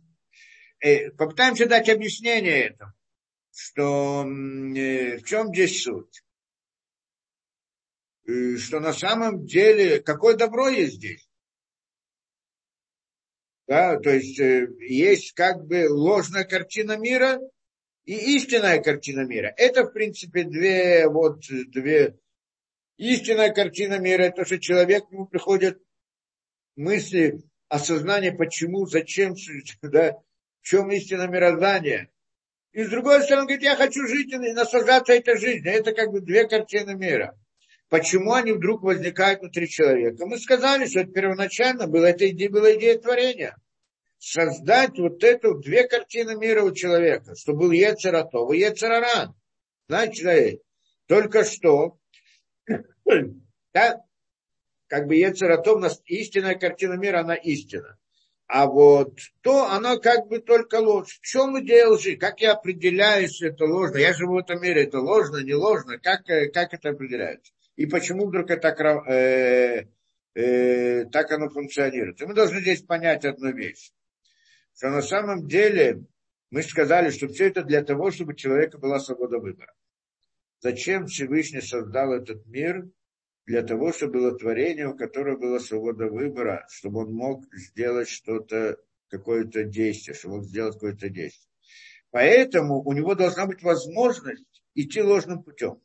И 0.80 0.88
э, 0.88 1.10
попытаемся 1.12 1.66
дать 1.66 1.88
объяснение 1.88 2.70
этому, 2.70 2.92
что 3.52 4.24
э, 4.24 5.18
в 5.18 5.24
чем 5.24 5.54
здесь 5.54 5.82
суть? 5.82 6.24
Что 8.24 8.80
на 8.80 8.92
самом 8.92 9.46
деле, 9.46 10.00
какое 10.00 10.36
добро 10.36 10.68
есть 10.68 10.94
здесь? 10.94 11.28
Да, 13.66 13.98
то 13.98 14.10
есть 14.10 14.38
есть 14.38 15.32
как 15.32 15.64
бы 15.66 15.88
ложная 15.88 16.44
картина 16.44 16.96
мира 16.96 17.40
и 18.04 18.36
истинная 18.36 18.80
картина 18.80 19.24
мира. 19.24 19.52
Это, 19.56 19.84
в 19.84 19.92
принципе, 19.92 20.44
две, 20.44 21.08
вот, 21.08 21.40
две, 21.68 22.16
Истинная 22.96 23.52
картина 23.52 23.98
мира– 23.98 24.22
это 24.24 24.44
что 24.44 24.58
человек, 24.58 25.08
к 25.08 25.10
нему 25.10 25.26
приходят 25.26 25.80
мысли, 26.76 27.42
осознание, 27.68 28.32
почему, 28.32 28.86
зачем, 28.86 29.34
да, 29.82 30.12
в 30.60 30.66
чем 30.66 30.90
истина 30.90 31.26
мироздания. 31.26 32.10
И 32.72 32.84
с 32.84 32.88
другой 32.88 33.22
стороны, 33.22 33.42
он 33.42 33.46
говорит, 33.48 33.64
я 33.64 33.76
хочу 33.76 34.06
жить 34.06 34.32
и 34.32 34.36
наслаждаться 34.52 35.12
этой 35.12 35.38
жизнью. 35.38 35.72
Это 35.72 35.92
как 35.92 36.10
бы 36.10 36.20
две 36.20 36.48
картины 36.48 36.94
мира. 36.94 37.36
Почему 37.88 38.32
они 38.32 38.52
вдруг 38.52 38.82
возникают 38.82 39.40
внутри 39.40 39.68
человека? 39.68 40.24
Мы 40.24 40.38
сказали, 40.38 40.86
что 40.86 41.00
это 41.00 41.12
первоначально 41.12 41.86
было, 41.86 42.06
это 42.06 42.26
идея, 42.30 42.48
была 42.48 42.72
идея 42.74 42.98
творения. 42.98 43.56
Создать 44.18 44.98
вот 44.98 45.22
эту 45.22 45.58
две 45.58 45.86
картины 45.86 46.36
мира 46.36 46.62
у 46.62 46.72
человека, 46.72 47.34
что 47.34 47.52
был 47.52 47.70
Ецератов 47.70 48.50
и 48.52 48.60
Ецераран. 48.60 49.34
Знаете, 49.88 50.60
только 51.06 51.44
что, 51.44 51.98
да, 53.72 54.02
как 54.88 55.06
бы 55.06 55.16
Ецератов, 55.16 56.00
истинная 56.06 56.54
картина 56.54 56.94
мира, 56.94 57.20
она 57.20 57.34
истина. 57.34 57.98
А 58.46 58.66
вот 58.66 59.18
то, 59.40 59.70
оно 59.70 59.98
как 59.98 60.28
бы 60.28 60.38
только 60.38 60.74
ложь. 60.74 61.18
В 61.22 61.26
чем 61.26 61.58
идея 61.60 61.88
лжи? 61.88 62.16
Как 62.16 62.42
я 62.42 62.52
определяю, 62.52 63.26
что 63.28 63.46
это 63.46 63.64
ложно? 63.64 63.96
Я 63.96 64.12
живу 64.12 64.34
в 64.34 64.38
этом 64.38 64.60
мире, 64.60 64.84
это 64.84 65.00
ложно, 65.00 65.42
не 65.42 65.54
ложно? 65.54 65.98
Как, 65.98 66.28
э, 66.28 66.50
как 66.50 66.74
это 66.74 66.90
определяется? 66.90 67.50
И 67.76 67.86
почему 67.86 68.26
вдруг 68.26 68.50
это 68.50 68.74
так, 68.74 69.08
э, 69.08 69.86
э, 70.34 71.04
так 71.06 71.32
оно 71.32 71.48
функционирует? 71.48 72.20
И 72.20 72.26
мы 72.26 72.34
должны 72.34 72.60
здесь 72.60 72.82
понять 72.82 73.24
одну 73.24 73.52
вещь. 73.52 73.92
Что 74.76 74.90
на 74.90 75.00
самом 75.00 75.48
деле 75.48 76.04
мы 76.50 76.62
сказали, 76.62 77.08
что 77.08 77.28
все 77.28 77.46
это 77.46 77.62
для 77.62 77.82
того, 77.82 78.10
чтобы 78.10 78.32
у 78.32 78.36
человека 78.36 78.76
была 78.76 79.00
свобода 79.00 79.38
выбора. 79.38 79.72
Зачем 80.62 81.06
Всевышний 81.06 81.60
создал 81.60 82.12
этот 82.12 82.46
мир? 82.46 82.88
Для 83.46 83.62
того, 83.62 83.92
чтобы 83.92 84.20
было 84.20 84.38
творение, 84.38 84.86
у 84.86 84.96
которого 84.96 85.36
была 85.36 85.58
свобода 85.58 86.06
выбора, 86.06 86.64
чтобы 86.70 87.00
он 87.00 87.12
мог 87.12 87.44
сделать 87.52 88.08
что-то, 88.08 88.78
какое-то 89.08 89.64
действие, 89.64 90.14
чтобы 90.14 90.36
он 90.36 90.44
сделать 90.44 90.74
какое-то 90.74 91.08
действие. 91.08 91.50
Поэтому 92.10 92.80
у 92.80 92.92
него 92.92 93.16
должна 93.16 93.46
быть 93.46 93.62
возможность 93.62 94.62
идти 94.74 95.02
ложным 95.02 95.42
путем. 95.42 95.82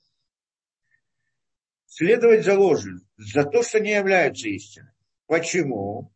Следовать 1.87 2.45
за 2.45 2.59
ложью, 2.59 3.01
за 3.17 3.45
то, 3.45 3.63
что 3.63 3.79
не 3.79 3.95
является 3.95 4.47
истиной. 4.47 4.91
Почему? 5.25 6.13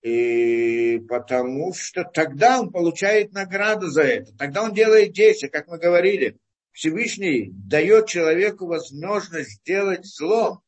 И 0.00 1.00
потому 1.06 1.74
что 1.74 2.04
тогда 2.04 2.60
он 2.60 2.72
получает 2.72 3.32
награду 3.32 3.88
за 3.88 4.04
это. 4.04 4.34
Тогда 4.38 4.62
он 4.62 4.72
делает 4.72 5.12
действия, 5.12 5.50
как 5.50 5.68
мы 5.68 5.78
говорили. 5.78 6.38
Всевышний 6.78 7.50
дает 7.50 8.06
человеку 8.06 8.66
возможность 8.66 9.50
сделать 9.50 10.06
зло. 10.06 10.62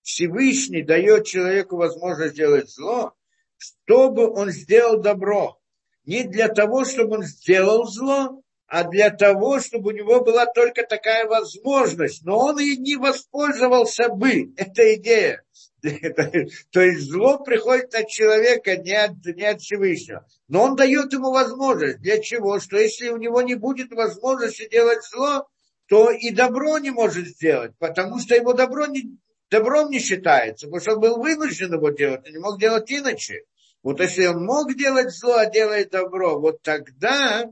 Всевышний 0.00 0.82
дает 0.82 1.26
человеку 1.26 1.76
возможность 1.76 2.32
сделать 2.32 2.70
зло, 2.70 3.12
чтобы 3.58 4.32
он 4.32 4.50
сделал 4.50 4.98
добро. 4.98 5.58
Не 6.06 6.24
для 6.24 6.48
того, 6.48 6.86
чтобы 6.86 7.16
он 7.16 7.24
сделал 7.24 7.84
зло, 7.84 8.40
а 8.66 8.84
для 8.84 9.10
того, 9.10 9.60
чтобы 9.60 9.90
у 9.90 9.94
него 9.94 10.24
была 10.24 10.46
только 10.46 10.84
такая 10.84 11.26
возможность. 11.26 12.24
Но 12.24 12.38
он 12.38 12.58
и 12.58 12.74
не 12.78 12.96
воспользовался 12.96 14.08
бы. 14.08 14.54
Это 14.56 14.94
идея. 14.94 15.44
То 16.70 16.80
есть 16.80 17.10
зло 17.10 17.38
приходит 17.38 17.94
от 17.94 18.08
человека, 18.08 18.76
не 18.76 18.92
от, 18.92 19.24
не 19.24 19.44
от 19.44 19.60
Всевышнего. 19.60 20.26
Но 20.48 20.64
он 20.64 20.76
дает 20.76 21.12
ему 21.12 21.30
возможность. 21.30 22.00
Для 22.00 22.20
чего? 22.20 22.58
Что 22.60 22.78
если 22.78 23.08
у 23.08 23.16
него 23.16 23.42
не 23.42 23.54
будет 23.54 23.92
возможности 23.92 24.68
делать 24.68 25.04
зло, 25.04 25.48
то 25.88 26.10
и 26.10 26.30
добро 26.30 26.78
не 26.78 26.90
может 26.90 27.26
сделать, 27.28 27.72
потому 27.78 28.18
что 28.18 28.34
его 28.34 28.52
добро 28.52 28.86
не, 28.86 29.18
добром 29.50 29.90
не 29.90 30.00
считается, 30.00 30.66
потому 30.66 30.80
что 30.80 30.94
он 30.94 31.00
был 31.00 31.18
вынужден 31.18 31.72
его 31.72 31.90
делать, 31.90 32.26
он 32.26 32.32
не 32.32 32.38
мог 32.38 32.58
делать 32.58 32.90
иначе. 32.90 33.42
Вот 33.82 34.00
если 34.00 34.26
он 34.26 34.44
мог 34.44 34.74
делать 34.76 35.12
зло, 35.12 35.36
а 35.36 35.46
делает 35.46 35.90
добро, 35.90 36.40
вот 36.40 36.60
тогда, 36.62 37.48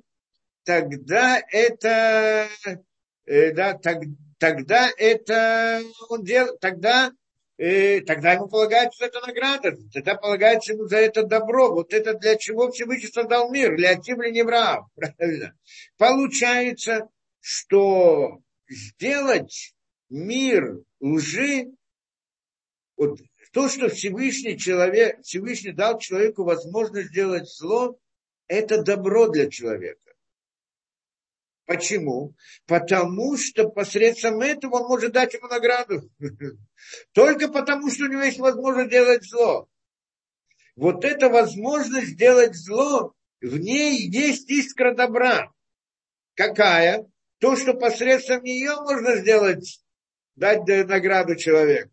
тогда 0.65 1.41
это, 1.51 2.49
э, 3.27 3.53
да, 3.53 3.75
так, 3.75 3.99
тогда 4.39 4.91
это 4.97 5.81
он 6.09 6.25
делает, 6.25 6.59
тогда 6.59 7.13
и 7.57 8.01
тогда 8.01 8.33
ему 8.33 8.49
полагается 8.49 9.05
эта 9.05 9.21
награда, 9.25 9.77
тогда 9.93 10.17
полагается 10.17 10.73
ему 10.73 10.87
за 10.87 10.97
это 10.97 11.23
добро. 11.23 11.73
Вот 11.73 11.93
это 11.93 12.15
для 12.15 12.37
чего 12.37 12.71
Всевышний 12.71 13.11
создал 13.11 13.51
мир, 13.51 13.77
для 13.77 13.91
Ативли 13.91 14.31
Неврав. 14.31 14.87
Правильно? 14.95 15.57
Получается, 15.97 17.09
что 17.41 18.41
сделать 18.69 19.75
мир 20.09 20.81
лжи, 21.01 21.71
вот 22.97 23.21
то, 23.53 23.69
что 23.69 23.89
Всевышний, 23.89 24.59
человек, 24.59 25.21
Всевышний 25.23 25.73
дал 25.73 25.99
человеку 26.01 26.43
возможность 26.43 27.11
сделать 27.11 27.49
зло, 27.49 27.97
это 28.49 28.83
добро 28.83 29.29
для 29.29 29.49
человека. 29.49 30.04
Почему? 31.67 32.35
Потому 32.67 33.37
что 33.39 33.69
посредством 33.69 34.41
этого 34.41 34.81
он 34.81 34.89
может 34.89 35.13
дать 35.13 35.33
ему 35.33 35.49
награду. 35.49 36.11
Только 37.13 37.49
потому, 37.49 37.91
что 37.91 38.05
у 38.05 38.09
него 38.09 38.23
есть 38.23 38.39
возможность 38.39 38.91
делать 38.91 39.25
зло. 39.25 39.69
Вот 40.77 41.05
эта 41.05 41.29
возможность 41.29 42.09
сделать 42.09 42.55
зло, 42.55 43.15
в 43.41 43.59
ней 43.59 44.09
есть 44.09 44.51
искра 44.51 44.95
добра. 44.95 45.53
Какая? 46.35 47.07
То, 47.39 47.57
что 47.57 47.75
посредством 47.75 48.43
нее 48.43 48.75
можно 48.83 49.17
сделать, 49.17 49.81
дать 50.35 50.67
награду 50.67 51.37
человеку. 51.37 51.91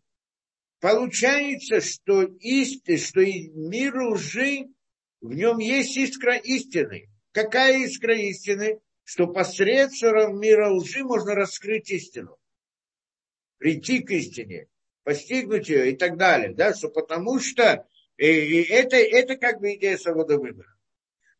Получается, 0.80 1.80
что, 1.80 2.22
исти, 2.22 2.96
что 2.96 3.20
мир 3.20 3.96
лжи, 4.00 4.66
в 5.20 5.32
нем 5.32 5.58
есть 5.58 5.96
искра 5.96 6.36
истины. 6.36 7.08
Какая 7.30 7.84
искра 7.84 8.16
истины? 8.16 8.80
Что 9.12 9.26
посредством 9.26 10.40
мира 10.40 10.70
лжи 10.70 11.04
можно 11.04 11.34
раскрыть 11.34 11.90
истину, 11.90 12.38
прийти 13.58 14.02
к 14.02 14.10
истине, 14.10 14.68
постигнуть 15.04 15.68
ее 15.68 15.92
и 15.92 15.96
так 15.96 16.16
далее. 16.16 16.54
Да? 16.54 16.72
Что 16.72 16.88
потому 16.88 17.38
что 17.38 17.86
и, 18.16 18.24
и 18.24 18.62
это, 18.62 18.96
это 18.96 19.36
как 19.36 19.60
бы 19.60 19.74
идея 19.74 19.98
свободы 19.98 20.38
выбора. 20.38 20.74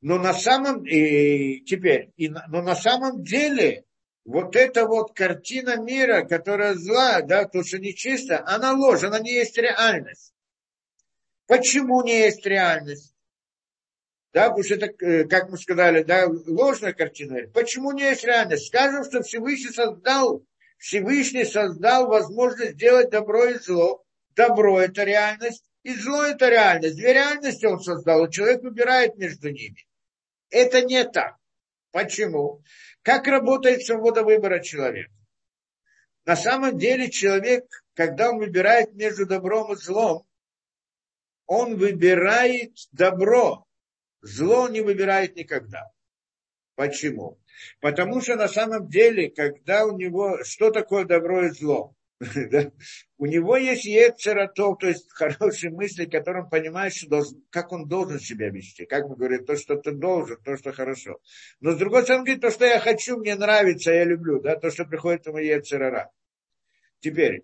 Но 0.02 0.18
на 0.18 0.34
самом 0.34 0.84
и 0.84 1.60
теперь, 1.60 2.10
и, 2.18 2.28
но 2.28 2.60
на 2.60 2.76
самом 2.76 3.24
деле 3.24 3.86
вот 4.26 4.54
эта 4.54 4.84
вот 4.84 5.14
картина 5.14 5.78
мира, 5.78 6.24
которая 6.24 6.74
зла, 6.74 7.22
да, 7.22 7.46
то, 7.46 7.64
что 7.64 7.78
нечисто, 7.78 8.46
она 8.46 8.74
ложь, 8.74 9.02
она 9.02 9.18
не 9.18 9.32
есть 9.32 9.56
реальность. 9.56 10.34
Почему 11.46 12.02
не 12.02 12.18
есть 12.18 12.44
реальность? 12.44 13.11
Да, 14.32 14.48
потому 14.48 14.64
что 14.64 14.74
это, 14.76 15.04
э, 15.04 15.24
как 15.24 15.50
мы 15.50 15.58
сказали, 15.58 16.02
да, 16.02 16.26
ложная 16.46 16.94
картина. 16.94 17.48
Почему 17.52 17.92
не 17.92 18.02
есть 18.02 18.24
реальность? 18.24 18.68
Скажем, 18.68 19.04
что 19.04 19.22
Всевышний 19.22 19.72
создал, 19.72 20.42
Всевышний 20.78 21.44
создал 21.44 22.06
возможность 22.06 22.72
сделать 22.72 23.10
добро 23.10 23.44
и 23.44 23.58
зло. 23.58 24.02
Добро– 24.34 24.80
это 24.80 25.04
реальность, 25.04 25.62
и 25.82 25.94
зло– 25.94 26.22
это 26.24 26.48
реальность. 26.48 26.96
Две 26.96 27.12
реальности 27.12 27.66
он 27.66 27.80
создал, 27.80 28.24
и 28.24 28.32
человек 28.32 28.62
выбирает 28.62 29.18
между 29.18 29.50
ними. 29.50 29.86
Это 30.48 30.80
не 30.80 31.04
так. 31.04 31.36
Почему? 31.90 32.62
Как 33.02 33.26
работает 33.26 33.84
свобода 33.84 34.22
выбора 34.22 34.60
человека? 34.60 35.12
На 36.24 36.36
самом 36.36 36.78
деле 36.78 37.10
человек, 37.10 37.66
когда 37.94 38.30
он 38.30 38.38
выбирает 38.38 38.94
между 38.94 39.26
добром 39.26 39.72
и 39.72 39.76
злом, 39.76 40.26
он 41.46 41.76
выбирает 41.76 42.72
добро, 42.92 43.66
Зло 44.22 44.68
не 44.68 44.80
выбирает 44.80 45.36
никогда. 45.36 45.90
Почему? 46.76 47.38
Потому 47.80 48.20
что 48.20 48.36
на 48.36 48.48
самом 48.48 48.88
деле, 48.88 49.30
когда 49.30 49.84
у 49.84 49.96
него, 49.96 50.42
что 50.44 50.70
такое 50.70 51.04
добро 51.04 51.46
и 51.46 51.50
зло? 51.50 51.94
У 53.18 53.26
него 53.26 53.56
есть 53.56 53.84
ецератов, 53.84 54.78
то 54.78 54.86
есть 54.86 55.10
хорошие 55.10 55.72
мысли, 55.72 56.04
которым 56.04 56.48
понимает, 56.48 56.94
что 56.94 57.08
должен, 57.08 57.42
как 57.50 57.72
он 57.72 57.88
должен 57.88 58.20
себя 58.20 58.48
вести. 58.48 58.84
Как 58.84 59.08
мы 59.08 59.16
говорим, 59.16 59.44
то, 59.44 59.56
что 59.56 59.76
ты 59.76 59.90
должен, 59.90 60.36
то, 60.42 60.56
что 60.56 60.72
хорошо. 60.72 61.18
Но 61.60 61.72
с 61.72 61.76
другой 61.76 62.04
стороны, 62.04 62.24
говорит, 62.24 62.42
то, 62.42 62.50
что 62.50 62.64
я 62.64 62.78
хочу, 62.78 63.18
мне 63.18 63.34
нравится, 63.34 63.92
я 63.92 64.04
люблю, 64.04 64.40
да, 64.40 64.54
то, 64.56 64.70
что 64.70 64.84
приходит 64.84 65.26
ему 65.26 65.38
ецерара. 65.38 66.12
Теперь, 67.00 67.42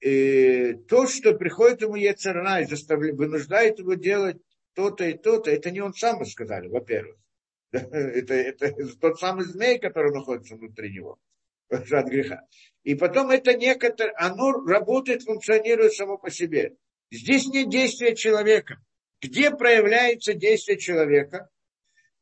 э, 0.00 0.74
то, 0.88 1.06
что 1.06 1.34
приходит 1.34 1.82
ему 1.82 1.94
ецерара 1.94 2.62
и 2.62 2.66
заставляет, 2.66 3.16
вынуждает 3.16 3.78
его 3.78 3.94
делать 3.94 4.38
то-то 4.76 5.04
и 5.04 5.14
то-то, 5.14 5.50
это 5.50 5.70
не 5.70 5.80
он 5.80 5.94
сам 5.94 6.24
сказали, 6.24 6.68
во-первых. 6.68 7.16
Это, 7.72 8.32
это 8.32 8.72
тот 9.00 9.18
самый 9.18 9.44
змей, 9.44 9.78
который 9.78 10.12
находится 10.12 10.54
внутри 10.54 10.94
него 10.94 11.18
от 11.68 12.06
греха. 12.06 12.42
И 12.84 12.94
потом 12.94 13.30
это 13.30 13.54
некоторое, 13.54 14.14
оно 14.16 14.52
работает, 14.64 15.24
функционирует 15.24 15.92
само 15.92 16.16
по 16.16 16.30
себе. 16.30 16.76
Здесь 17.10 17.48
нет 17.48 17.68
действия 17.68 18.14
человека. 18.14 18.80
Где 19.20 19.50
проявляется 19.50 20.32
действие 20.32 20.78
человека? 20.78 21.50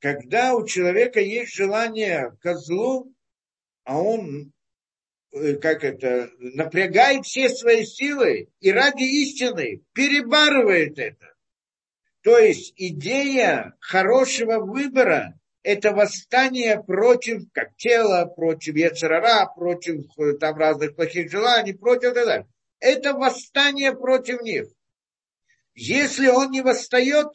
Когда 0.01 0.55
у 0.55 0.67
человека 0.67 1.21
есть 1.21 1.55
желание 1.55 2.37
козлу, 2.41 3.13
а 3.85 4.01
он 4.01 4.53
э, 5.33 5.57
как 5.57 5.85
это, 5.85 6.31
напрягает 6.39 7.27
все 7.27 7.49
свои 7.51 7.85
силы 7.85 8.49
и 8.61 8.73
ради 8.73 9.05
истины 9.05 9.85
перебарывает 9.93 10.99
это. 10.99 11.34
То 12.25 12.39
есть 12.39 12.73
идея 12.77 13.75
хорошего 13.81 14.59
выбора– 14.59 15.39
это 15.63 15.93
восстание 15.93 16.83
против, 16.83 17.43
как 17.53 17.77
тело, 17.77 18.25
против 18.25 18.75
Ецерара, 18.77 19.47
против 19.55 20.07
э, 20.19 20.33
там 20.39 20.57
разных 20.57 20.97
плохих 20.97 21.31
желаний, 21.31 21.75
против 21.75 22.15
так 22.15 22.25
далее. 22.25 22.47
Это 22.81 23.13
восстание 23.13 23.93
против 23.95 24.41
них. 24.41 24.69
Если 25.75 26.29
он 26.29 26.51
не 26.51 26.63
восстает 26.63 27.29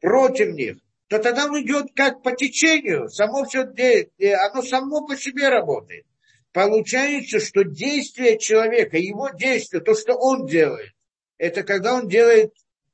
против 0.00 0.54
них, 0.54 0.78
то 1.06 1.20
тогда 1.20 1.44
он 1.44 1.62
идет 1.62 1.92
как 1.94 2.20
по 2.22 2.32
течению, 2.32 3.08
само 3.10 3.44
все, 3.44 3.60
оно 3.60 4.62
само 4.62 5.06
по 5.06 5.16
себе 5.16 5.48
работает. 5.50 6.04
Получается, 6.52 7.38
что 7.38 7.62
действие 7.62 8.38
человека, 8.38 8.96
его 8.96 9.28
действие, 9.28 9.82
то, 9.82 9.94
что 9.94 10.14
он 10.14 10.46
делает, 10.46 10.90
это 11.38 11.62
когда 11.62 11.94
он 11.94 12.08
делает 12.08 12.52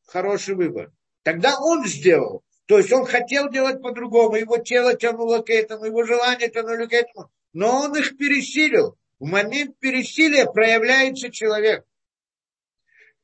хороший 0.08 0.54
выбор. 0.54 0.92
Тогда 1.22 1.58
он 1.60 1.86
сделал. 1.86 2.42
То 2.66 2.78
есть 2.78 2.92
он 2.92 3.06
хотел 3.06 3.50
делать 3.50 3.80
по-другому, 3.80 4.36
его 4.36 4.58
тело 4.58 4.94
тянуло 4.94 5.38
к 5.38 5.50
этому, 5.50 5.86
его 5.86 6.04
желание 6.04 6.50
тянуло 6.50 6.86
к 6.86 6.92
этому, 6.92 7.30
но 7.52 7.82
он 7.82 7.96
их 7.96 8.18
пересилил. 8.18 8.98
В 9.18 9.26
момент 9.26 9.78
пересилия 9.78 10.46
проявляется 10.46 11.30
человек. 11.30 11.84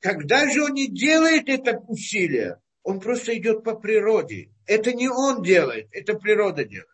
Когда 0.01 0.49
же 0.51 0.65
он 0.65 0.73
не 0.73 0.89
делает 0.89 1.49
это 1.49 1.79
усилие, 1.89 2.61
он 2.83 3.01
просто 3.01 3.37
идет 3.37 3.65
по 3.65 3.75
природе. 3.75 4.51
Это 4.67 4.93
не 4.93 5.09
он 5.09 5.43
делает, 5.43 5.89
это 5.93 6.15
природа 6.15 6.65
делает. 6.65 6.89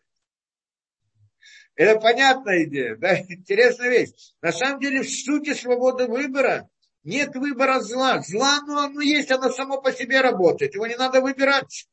Это 1.77 2.01
понятная 2.01 2.65
идея, 2.65 2.97
да? 2.97 3.19
Интересная 3.29 3.89
вещь. 3.89 4.11
На 4.43 4.53
самом 4.53 4.81
деле, 4.81 5.03
в 5.03 5.11
сути 5.11 5.55
свободы 5.55 6.07
выбора 6.07 6.69
нет 7.05 7.35
выбора 7.35 7.81
зла. 7.81 8.21
Зла, 8.21 8.61
ну, 8.67 8.79
оно 8.79 9.01
есть, 9.01 9.31
оно 9.31 9.51
само 9.51 9.81
по 9.81 9.93
себе 9.93 10.21
работает. 10.21 10.75
Его 10.75 10.87
не 10.87 10.97
надо 10.97 11.21
выбирать. 11.21 11.87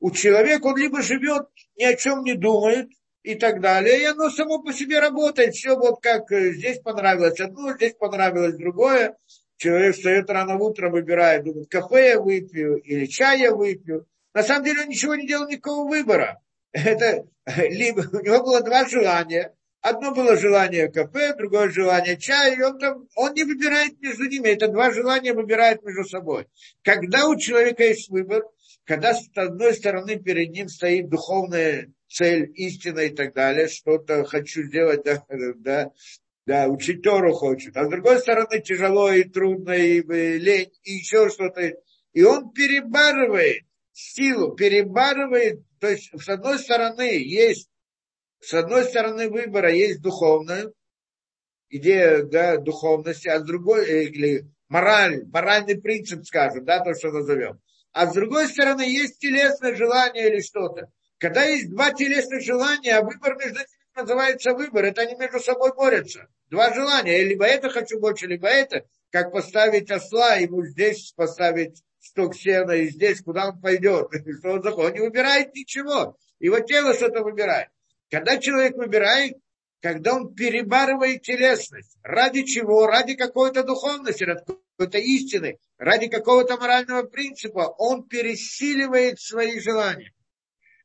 У 0.00 0.10
человека 0.10 0.66
он 0.66 0.76
либо 0.76 1.02
живет, 1.02 1.48
ни 1.76 1.84
о 1.84 1.96
чем 1.96 2.24
не 2.24 2.34
думает, 2.34 2.88
и 3.24 3.34
так 3.36 3.60
далее, 3.60 4.00
и 4.00 4.04
оно 4.04 4.28
само 4.28 4.62
по 4.62 4.72
себе 4.72 5.00
работает. 5.00 5.54
Все 5.54 5.76
вот 5.76 6.00
как 6.02 6.30
э, 6.30 6.52
здесь 6.52 6.78
понравилось 6.80 7.40
одно, 7.40 7.72
здесь 7.74 7.94
понравилось 7.94 8.54
другое. 8.56 9.16
Человек 9.56 9.96
встает 9.96 10.28
рано 10.28 10.56
утром, 10.58 10.92
выбирает, 10.92 11.44
думает, 11.44 11.70
кафе 11.70 12.10
я 12.10 12.20
выпью 12.20 12.76
или 12.76 13.06
чай 13.06 13.40
я 13.40 13.54
выпью. 13.54 14.06
На 14.34 14.42
самом 14.42 14.64
деле 14.64 14.82
он 14.82 14.88
ничего 14.88 15.14
не 15.14 15.26
делал, 15.26 15.48
никакого 15.48 15.88
выбора. 15.88 16.42
Это 16.72 17.26
либо 17.56 18.00
у 18.12 18.20
него 18.20 18.42
было 18.42 18.60
два 18.60 18.86
желания. 18.86 19.54
Одно 19.84 20.14
было 20.14 20.34
желание 20.38 20.90
кафе, 20.90 21.34
другое 21.36 21.68
желание 21.68 22.16
чая, 22.16 22.56
и 22.56 22.62
он, 22.62 22.78
там, 22.78 23.06
он 23.16 23.34
не 23.34 23.44
выбирает 23.44 24.00
между 24.00 24.24
ними. 24.24 24.48
Это 24.48 24.68
два 24.68 24.90
желания 24.90 25.34
выбирает 25.34 25.82
между 25.82 26.04
собой. 26.04 26.46
Когда 26.82 27.28
у 27.28 27.36
человека 27.36 27.84
есть 27.84 28.08
выбор, 28.08 28.44
когда 28.84 29.12
с 29.12 29.28
одной 29.34 29.74
стороны 29.74 30.18
перед 30.18 30.52
ним 30.52 30.68
стоит 30.68 31.10
духовная 31.10 31.92
цель, 32.08 32.50
истина 32.54 33.00
и 33.00 33.10
так 33.10 33.34
далее, 33.34 33.68
что-то 33.68 34.24
хочу 34.24 34.62
сделать, 34.62 35.04
да, 35.04 35.22
да, 35.58 35.90
да, 36.46 36.68
учить 36.68 37.02
Тору 37.02 37.34
хочет. 37.34 37.76
А 37.76 37.84
с 37.84 37.90
другой 37.90 38.20
стороны 38.20 38.62
тяжело 38.62 39.12
и 39.12 39.24
трудно, 39.24 39.72
и, 39.72 39.98
и 39.98 40.38
лень, 40.38 40.72
и 40.84 40.92
еще 40.92 41.28
что-то. 41.28 41.74
И 42.14 42.22
он 42.22 42.52
перебарывает 42.52 43.64
силу, 43.92 44.54
перебарывает. 44.54 45.60
То 45.78 45.88
есть, 45.88 46.10
с 46.18 46.28
одной 46.30 46.58
стороны, 46.58 47.18
есть, 47.18 47.68
с 48.46 48.54
одной 48.54 48.84
стороны 48.84 49.28
выбора 49.30 49.72
есть 49.72 50.02
духовная, 50.02 50.70
идея 51.70 52.22
да, 52.24 52.58
духовности, 52.58 53.28
а 53.28 53.40
с 53.40 53.44
другой, 53.44 53.86
э, 53.86 54.04
или 54.04 54.44
мораль, 54.68 55.24
моральный 55.26 55.80
принцип, 55.80 56.24
скажем, 56.24 56.64
да, 56.64 56.80
то, 56.80 56.94
что 56.94 57.10
назовем. 57.10 57.60
А 57.92 58.06
с 58.06 58.14
другой 58.14 58.48
стороны, 58.48 58.82
есть 58.82 59.18
телесное 59.18 59.74
желание 59.74 60.28
или 60.28 60.40
что-то. 60.40 60.90
Когда 61.18 61.44
есть 61.44 61.70
два 61.70 61.92
телесных 61.92 62.42
желания, 62.42 62.96
а 62.96 63.02
выбор 63.02 63.36
между 63.36 63.60
ними 63.60 63.68
называется 63.96 64.52
выбор, 64.52 64.84
это 64.84 65.02
они 65.02 65.14
между 65.14 65.40
собой 65.40 65.72
борются. 65.74 66.26
Два 66.50 66.72
желания, 66.74 67.22
либо 67.22 67.46
это 67.46 67.70
хочу 67.70 67.98
больше, 67.98 68.26
либо 68.26 68.48
это, 68.48 68.84
как 69.10 69.32
поставить 69.32 69.90
осла, 69.90 70.34
ему 70.34 70.66
здесь 70.66 71.12
поставить 71.16 71.82
сток 72.00 72.34
сена, 72.34 72.72
и 72.72 72.88
здесь, 72.88 73.22
куда 73.22 73.48
он 73.48 73.60
пойдет, 73.60 74.08
что 74.38 74.50
он 74.50 74.62
захочет. 74.62 74.90
Он 74.90 74.94
не 74.94 75.00
выбирает 75.00 75.54
ничего, 75.54 76.18
его 76.40 76.60
тело 76.60 76.92
что-то 76.92 77.22
выбирает. 77.22 77.68
Когда 78.14 78.38
человек 78.38 78.76
выбирает, 78.76 79.36
когда 79.82 80.14
он 80.14 80.34
перебарывает 80.34 81.22
телесность, 81.22 81.96
ради 82.04 82.44
чего? 82.44 82.86
Ради 82.86 83.14
какой-то 83.14 83.64
духовности, 83.64 84.22
ради 84.22 84.44
какой-то 84.46 84.98
истины, 84.98 85.58
ради 85.78 86.06
какого-то 86.06 86.56
морального 86.56 87.02
принципа, 87.02 87.74
он 87.76 88.06
пересиливает 88.06 89.20
свои 89.20 89.58
желания 89.58 90.12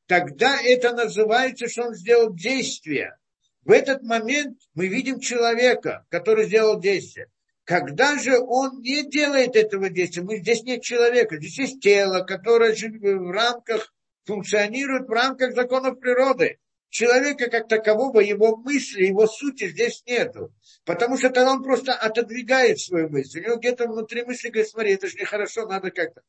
тогда 0.09 0.59
это 0.59 0.91
называется, 0.93 1.69
что 1.69 1.83
он 1.83 1.93
сделал 1.93 2.33
действие. 2.33 3.15
В 3.63 3.71
этот 3.71 4.01
момент 4.01 4.57
мы 4.73 4.87
видим 4.87 5.19
человека, 5.19 6.03
который 6.09 6.45
сделал 6.45 6.79
действие. 6.79 7.27
Когда 7.63 8.17
же 8.17 8.39
он 8.39 8.81
не 8.81 9.07
делает 9.07 9.55
этого 9.55 9.91
действия, 9.91 10.23
мы, 10.23 10.39
здесь 10.39 10.63
нет 10.63 10.81
человека, 10.81 11.37
здесь 11.37 11.59
есть 11.59 11.79
тело, 11.79 12.23
которое 12.23 12.73
в 12.73 13.31
рамках, 13.31 13.93
функционирует 14.25 15.07
в 15.07 15.11
рамках 15.11 15.53
законов 15.53 15.99
природы. 15.99 16.57
Человека 16.89 17.49
как 17.49 17.67
такового, 17.67 18.19
его 18.19 18.57
мысли, 18.57 19.05
его 19.05 19.27
сути 19.27 19.67
здесь 19.67 20.03
нету. 20.05 20.53
Потому 20.85 21.17
что 21.17 21.29
тогда 21.29 21.51
он 21.51 21.63
просто 21.63 21.93
отодвигает 21.93 22.79
свою 22.79 23.09
мысль. 23.09 23.41
У 23.41 23.43
него 23.43 23.55
где-то 23.57 23.87
внутри 23.87 24.23
мысли 24.23 24.49
говорит, 24.49 24.69
смотри, 24.69 24.93
это 24.93 25.07
же 25.07 25.17
нехорошо, 25.17 25.67
надо 25.67 25.91
как-то. 25.91 26.21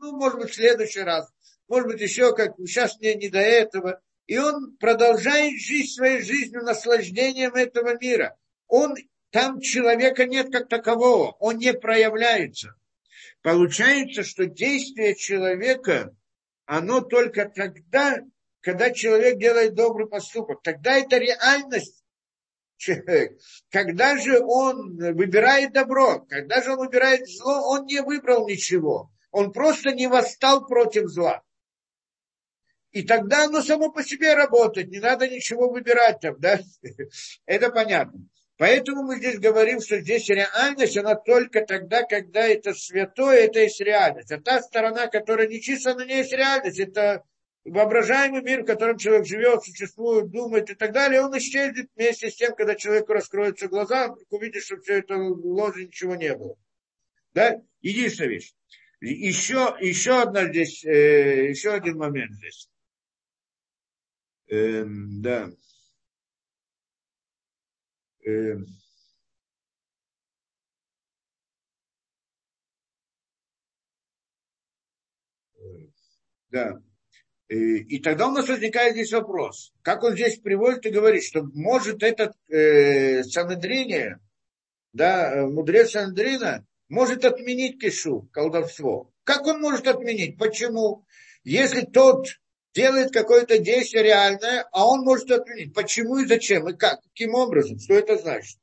Ну, 0.00 0.16
может 0.16 0.38
быть, 0.38 0.50
в 0.50 0.54
следующий 0.54 1.00
раз 1.00 1.30
может 1.68 1.88
быть, 1.88 2.00
еще 2.00 2.34
как 2.34 2.56
сейчас 2.58 2.98
мне 2.98 3.14
не 3.14 3.28
до 3.28 3.38
этого. 3.38 4.00
И 4.26 4.38
он 4.38 4.76
продолжает 4.76 5.58
жить 5.60 5.94
своей 5.94 6.20
жизнью, 6.22 6.62
наслаждением 6.62 7.54
этого 7.54 7.96
мира. 7.98 8.36
Он, 8.66 8.94
там 9.30 9.60
человека 9.60 10.26
нет 10.26 10.50
как 10.50 10.68
такового, 10.68 11.36
он 11.38 11.58
не 11.58 11.72
проявляется. 11.72 12.74
Получается, 13.42 14.24
что 14.24 14.46
действие 14.46 15.14
человека, 15.14 16.14
оно 16.64 17.00
только 17.00 17.48
тогда, 17.48 18.18
когда 18.66 18.90
человек 18.90 19.38
делает 19.38 19.74
добрый 19.74 20.08
поступок. 20.08 20.60
Тогда 20.60 20.98
это 20.98 21.18
реальность 21.18 22.02
человек. 22.76 23.38
Когда 23.70 24.18
же 24.18 24.40
он 24.40 24.96
выбирает 24.96 25.72
добро, 25.72 26.26
когда 26.28 26.60
же 26.60 26.72
он 26.72 26.78
выбирает 26.78 27.28
зло, 27.28 27.60
он 27.68 27.86
не 27.86 28.02
выбрал 28.02 28.48
ничего. 28.48 29.12
Он 29.30 29.52
просто 29.52 29.92
не 29.92 30.08
восстал 30.08 30.66
против 30.66 31.06
зла. 31.06 31.44
И 32.90 33.04
тогда 33.04 33.44
оно 33.44 33.62
само 33.62 33.92
по 33.92 34.02
себе 34.02 34.34
работает, 34.34 34.88
не 34.88 34.98
надо 34.98 35.28
ничего 35.28 35.70
выбирать 35.70 36.18
там, 36.18 36.34
да? 36.40 36.58
Это 37.46 37.70
понятно. 37.70 38.18
Поэтому 38.56 39.04
мы 39.04 39.18
здесь 39.18 39.38
говорим, 39.38 39.80
что 39.80 40.00
здесь 40.00 40.28
реальность, 40.28 40.96
она 40.96 41.14
только 41.14 41.64
тогда, 41.64 42.02
когда 42.02 42.48
это 42.48 42.74
святое, 42.74 43.44
это 43.44 43.60
есть 43.60 43.80
реальность. 43.80 44.32
А 44.32 44.40
та 44.40 44.60
сторона, 44.60 45.06
которая 45.06 45.46
нечиста, 45.46 45.92
она 45.92 46.04
не 46.04 46.16
есть 46.16 46.32
реальность. 46.32 46.80
Это 46.80 47.22
воображаемый 47.66 48.42
мир, 48.42 48.62
в 48.62 48.66
котором 48.66 48.96
человек 48.96 49.26
живет, 49.26 49.62
существует, 49.64 50.30
думает 50.30 50.70
и 50.70 50.74
так 50.74 50.92
далее, 50.92 51.20
он 51.20 51.36
исчезнет 51.36 51.90
вместе 51.96 52.30
с 52.30 52.36
тем, 52.36 52.54
когда 52.54 52.74
человеку 52.74 53.12
раскроются 53.12 53.68
глаза, 53.68 54.08
он 54.08 54.18
увидит, 54.30 54.62
что 54.62 54.78
все 54.80 54.98
это 54.98 55.16
ложь, 55.16 55.76
ничего 55.76 56.14
не 56.14 56.34
было. 56.34 56.56
Да? 57.34 57.60
Единственная 57.80 58.30
вещь. 58.30 58.54
Еще, 59.00 59.76
еще 59.80 60.22
одна 60.22 60.46
здесь, 60.48 60.84
э, 60.84 61.50
еще 61.50 61.72
один 61.72 61.98
момент 61.98 62.32
здесь. 62.34 62.70
Э, 64.48 64.84
да. 64.86 65.50
Э, 68.24 68.56
да. 76.50 76.80
И, 77.48 77.78
и 77.78 77.98
тогда 78.00 78.28
у 78.28 78.32
нас 78.32 78.48
возникает 78.48 78.94
здесь 78.94 79.12
вопрос, 79.12 79.72
как 79.82 80.02
он 80.02 80.14
здесь 80.14 80.38
приводит 80.38 80.84
и 80.86 80.90
говорит, 80.90 81.22
что 81.22 81.44
может 81.54 82.02
этот 82.02 82.32
э, 82.48 83.22
Санедрение, 83.22 84.18
да, 84.92 85.46
мудрец 85.46 85.92
Санедрина, 85.92 86.66
может 86.88 87.24
отменить 87.24 87.80
кишу, 87.80 88.28
колдовство. 88.32 89.12
Как 89.24 89.46
он 89.46 89.60
может 89.60 89.86
отменить? 89.86 90.38
Почему? 90.38 91.04
Если 91.44 91.82
тот 91.82 92.26
делает 92.76 93.10
какое-то 93.10 93.58
действие 93.58 94.04
реальное, 94.04 94.68
а 94.70 94.86
он 94.86 95.00
может 95.00 95.30
отменить. 95.30 95.72
Почему 95.72 96.18
и 96.18 96.26
зачем, 96.26 96.68
и 96.68 96.76
как, 96.76 97.00
каким 97.02 97.34
образом, 97.34 97.78
что 97.78 97.94
это 97.94 98.18
значит. 98.18 98.58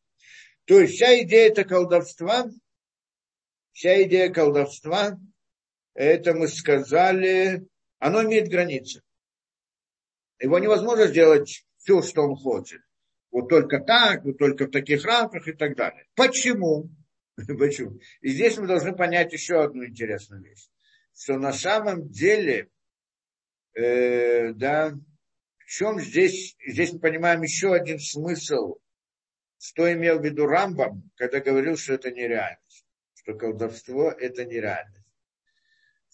То 0.66 0.80
есть 0.80 0.96
вся 0.96 1.20
идея 1.24 1.50
это 1.50 1.64
колдовства, 1.64 2.48
вся 3.72 4.04
идея 4.04 4.30
колдовства, 4.30 5.18
это 5.96 6.36
мы 6.36 6.48
сказали, 6.48 7.66
оно 8.04 8.22
имеет 8.24 8.50
границы. 8.50 9.02
Его 10.38 10.60
невозможно 10.60 11.08
сделать 11.08 11.66
все, 11.78 12.02
что 12.02 12.24
он 12.24 12.36
хочет. 12.36 12.82
Вот 13.32 13.48
только 13.48 13.80
так, 13.80 14.26
вот 14.26 14.38
только 14.38 14.66
в 14.66 14.72
таких 14.72 15.06
рамках 15.06 15.48
и 15.48 15.54
так 15.54 15.78
далее. 15.78 16.06
Почему? 16.14 16.90
Почему? 17.48 18.00
И 18.20 18.28
здесь 18.28 18.58
мы 18.58 18.68
должны 18.68 18.94
понять 18.94 19.32
еще 19.32 19.64
одну 19.64 19.86
интересную 19.86 20.44
вещь. 20.44 20.68
Что 21.16 21.38
на 21.38 21.54
самом 21.54 22.10
деле, 22.10 22.70
э, 23.74 24.52
да, 24.52 24.92
в 25.60 25.66
чем 25.66 26.02
здесь, 26.02 26.58
здесь 26.68 26.92
мы 26.92 27.00
понимаем 27.00 27.42
еще 27.42 27.74
один 27.74 28.00
смысл, 28.00 28.80
что 29.60 29.90
имел 29.94 30.20
в 30.20 30.26
виду 30.26 30.46
Рамбам, 30.46 31.10
когда 31.16 31.40
говорил, 31.40 31.78
что 31.78 31.94
это 31.94 32.12
нереальность, 32.12 32.86
что 33.14 33.34
колдовство 33.36 34.12
это 34.12 34.44
нереальность. 34.44 35.03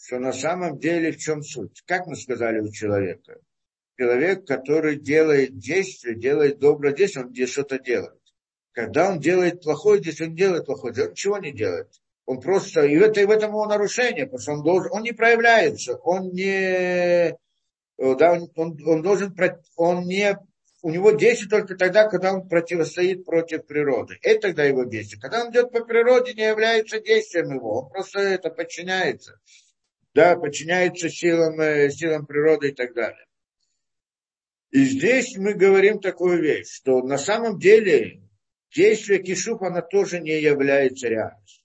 Что 0.01 0.17
на 0.17 0.31
самом 0.31 0.79
деле 0.79 1.11
в 1.11 1.17
чем 1.17 1.43
суть? 1.43 1.83
Как 1.85 2.07
мы 2.07 2.15
сказали 2.15 2.59
у 2.61 2.71
человека? 2.71 3.39
Человек, 3.97 4.47
который 4.47 4.95
делает 4.97 5.57
действие, 5.57 6.15
делает 6.15 6.57
доброе 6.59 6.93
действие, 6.93 7.25
он 7.25 7.47
что-то 7.47 7.79
делает. 7.79 8.19
Когда 8.71 9.09
он 9.09 9.19
делает 9.19 9.61
плохое 9.61 10.01
действие, 10.01 10.29
он 10.29 10.35
делает 10.35 10.65
плохое 10.65 10.93
действие, 10.93 11.07
он 11.07 11.11
ничего 11.11 11.37
не 11.39 11.51
делает. 11.51 11.89
Он 12.25 12.39
просто, 12.39 12.85
и 12.85 12.95
это, 12.95 13.19
и 13.19 13.25
в 13.25 13.31
этом 13.31 13.49
его 13.51 13.65
нарушение, 13.65 14.25
потому 14.25 14.39
что 14.39 14.51
он, 14.53 14.63
должен, 14.63 14.91
он 14.93 15.03
не 15.03 15.11
проявляется, 15.11 15.95
он 15.95 16.29
не, 16.29 17.35
да, 17.97 18.33
он, 18.33 18.49
он, 18.55 18.77
он 18.85 19.01
должен, 19.01 19.35
он 19.75 20.05
не, 20.05 20.37
у 20.81 20.91
него 20.91 21.11
действие 21.11 21.49
только 21.49 21.75
тогда, 21.75 22.07
когда 22.07 22.33
он 22.33 22.47
противостоит 22.47 23.25
против 23.25 23.65
природы. 23.65 24.17
Это 24.21 24.47
тогда 24.47 24.63
его 24.63 24.85
действие. 24.85 25.19
Когда 25.19 25.43
он 25.43 25.51
идет 25.51 25.71
по 25.71 25.83
природе, 25.83 26.33
не 26.35 26.47
является 26.47 27.01
действием 27.01 27.53
его, 27.53 27.81
он 27.81 27.89
просто 27.89 28.19
это 28.19 28.49
подчиняется. 28.49 29.39
Да, 30.13 30.35
подчиняется 30.35 31.09
силам, 31.09 31.59
э, 31.59 31.89
силам 31.91 32.25
природы 32.25 32.69
и 32.69 32.73
так 32.73 32.93
далее. 32.93 33.25
И 34.71 34.83
здесь 34.85 35.35
мы 35.37 35.53
говорим 35.53 35.99
такую 35.99 36.41
вещь, 36.41 36.69
что 36.69 37.01
на 37.01 37.17
самом 37.17 37.59
деле 37.59 38.21
действие 38.73 39.21
кишуп, 39.21 39.63
оно 39.63 39.81
тоже 39.81 40.19
не 40.19 40.39
является 40.39 41.07
реальностью. 41.07 41.63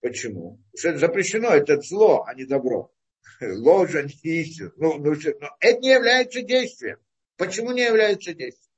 Почему? 0.00 0.60
Потому 0.72 0.78
что 0.78 0.88
это 0.88 0.98
запрещено, 0.98 1.48
это 1.50 1.80
зло, 1.80 2.24
а 2.26 2.34
не 2.34 2.44
добро. 2.44 2.92
Ложь, 3.40 3.94
а 3.94 4.02
не 4.02 4.42
истина. 4.42 4.72
Ну, 4.76 4.98
ну, 4.98 5.14
но 5.14 5.56
это 5.60 5.80
не 5.80 5.90
является 5.90 6.42
действием. 6.42 6.98
Почему 7.36 7.72
не 7.72 7.82
является 7.82 8.34
действием? 8.34 8.72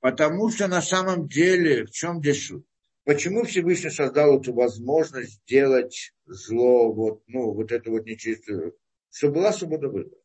Потому 0.00 0.50
что 0.50 0.68
на 0.68 0.82
самом 0.82 1.28
деле, 1.28 1.84
в 1.84 1.90
чем 1.90 2.20
здесь 2.20 2.46
суть? 2.46 2.67
Почему 3.08 3.44
Всевышний 3.44 3.88
создал 3.88 4.38
эту 4.38 4.52
возможность 4.52 5.42
делать 5.46 6.12
зло, 6.26 6.92
вот, 6.92 7.22
ну, 7.26 7.54
вот 7.54 7.72
это 7.72 7.90
вот 7.90 8.04
нечистую, 8.04 8.76
чтобы 9.10 9.36
была 9.36 9.54
свобода 9.54 9.88
выбора. 9.88 10.20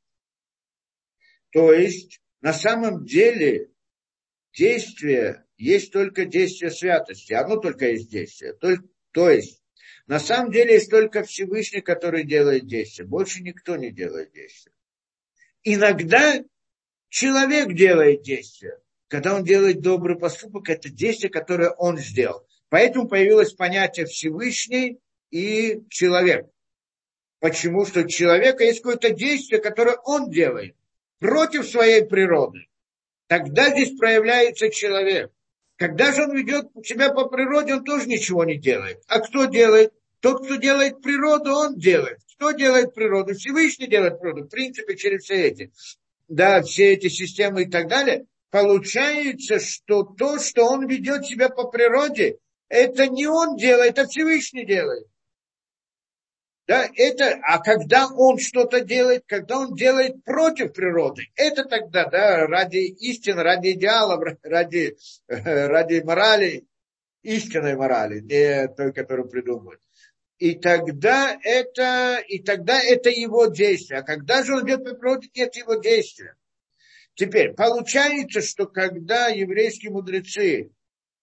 То 1.53 1.72
есть, 1.72 2.19
на 2.41 2.51
самом 2.51 3.05
деле, 3.05 3.72
действие 4.51 5.45
есть 5.55 5.93
только 5.93 6.26
действие 6.26 6.72
святости, 6.72 7.31
оно 7.31 7.55
только 7.55 7.88
есть 7.89 8.11
действие. 8.11 8.51
То, 8.51 8.76
то 9.14 9.30
есть, 9.30 9.64
на 10.05 10.19
самом 10.19 10.51
деле 10.51 10.73
есть 10.73 10.89
только 10.89 11.23
Всевышний, 11.23 11.80
который 11.80 12.26
делает 12.26 12.68
действие. 12.68 13.07
Больше 13.07 13.43
никто 13.43 13.77
не 13.77 13.93
делает 13.93 14.34
действие. 14.34 14.76
Иногда 15.64 16.43
человек 17.07 17.73
делает 17.77 18.23
действие. 18.23 18.77
Когда 19.07 19.35
он 19.35 19.45
делает 19.45 19.80
добрый 19.80 20.19
поступок, 20.19 20.68
это 20.68 20.89
действие, 20.89 21.30
которое 21.30 21.69
он 21.69 21.97
сделал. 21.97 22.45
Поэтому 22.74 23.08
появилось 23.08 23.54
понятие 23.54 24.08
Всевышний 24.08 24.98
и 25.30 25.84
человек. 25.91 26.48
Почему? 27.40 27.86
Что 27.86 28.00
у 28.00 28.08
человека 28.08 28.64
есть 28.64 28.80
какое-то 28.80 29.12
действие, 29.12 29.62
которое 29.62 29.98
он 29.98 30.32
делает 30.32 30.76
против 31.20 31.68
своей 31.68 32.04
природы. 32.04 32.66
Тогда 33.28 33.70
здесь 33.70 33.95
проявляется 33.95 34.72
человек. 34.72 35.32
Когда 35.76 36.14
же 36.14 36.24
он 36.24 36.36
ведет 36.36 36.72
себя 36.84 37.14
по 37.14 37.26
природе, 37.26 37.76
он 37.76 37.84
тоже 37.84 38.08
ничего 38.08 38.44
не 38.44 38.58
делает. 38.58 39.04
А 39.06 39.20
кто 39.20 39.45
делает? 39.45 39.94
Тот, 40.20 40.44
кто 40.44 40.56
делает 40.56 41.00
природу, 41.04 41.52
он 41.52 41.78
делает. 41.78 42.22
Кто 42.36 42.54
делает 42.54 42.95
природу? 42.95 43.36
Всевышний 43.36 43.86
делает 43.86 44.20
природу. 44.20 44.45
В 44.45 44.50
принципе, 44.50 44.98
через 44.98 45.26
все 45.26 45.44
эти, 45.44 45.72
да, 46.28 46.64
все 46.64 46.94
эти 46.94 47.10
системы 47.10 47.66
и 47.66 47.70
так 47.70 47.88
далее. 47.88 48.26
Получается, 48.50 49.60
что 49.60 50.02
то, 50.02 50.40
что 50.40 50.66
он 50.66 50.88
ведет 50.88 51.28
себя 51.28 51.50
по 51.50 51.66
природе, 51.66 52.40
это 52.74 53.06
не 53.08 53.28
он 53.28 53.56
делает, 53.56 54.00
а 54.00 54.08
Всевышний 54.08 54.66
делает. 54.66 55.06
Да, 56.66 56.90
это, 56.95 57.40
а 57.44 57.60
когда 57.60 58.08
он 58.08 58.40
что-то 58.40 58.82
делает, 58.82 59.26
когда 59.28 59.60
он 59.60 59.76
делает 59.76 60.24
против 60.24 60.74
природы, 60.74 61.28
это 61.36 61.66
тогда, 61.66 62.06
да, 62.06 62.48
ради 62.48 62.78
истины, 62.78 63.44
ради 63.44 63.74
идеалов, 63.74 64.24
ради, 64.41 64.98
ради 65.28 66.02
морали, 66.04 66.66
истинной 67.22 67.76
морали, 67.76 68.22
не 68.22 68.68
той, 68.70 68.91
которую 68.91 69.30
придумывают. 69.30 69.82
И 70.40 70.56
тогда 70.56 71.38
это, 71.44 72.24
и 72.28 72.40
тогда 72.41 72.82
это 72.82 73.10
его 73.10 73.48
действие. 73.48 74.00
А 74.00 74.04
когда 74.04 74.44
же 74.44 74.56
он 74.56 74.66
идет 74.66 74.84
по 74.84 74.95
природе, 74.95 75.30
нет 75.36 75.56
его 75.58 75.76
действия. 75.76 76.36
Теперь, 77.14 77.54
получается, 77.54 78.41
что 78.41 78.66
когда 78.66 79.28
еврейские 79.28 79.91
мудрецы 79.91 80.72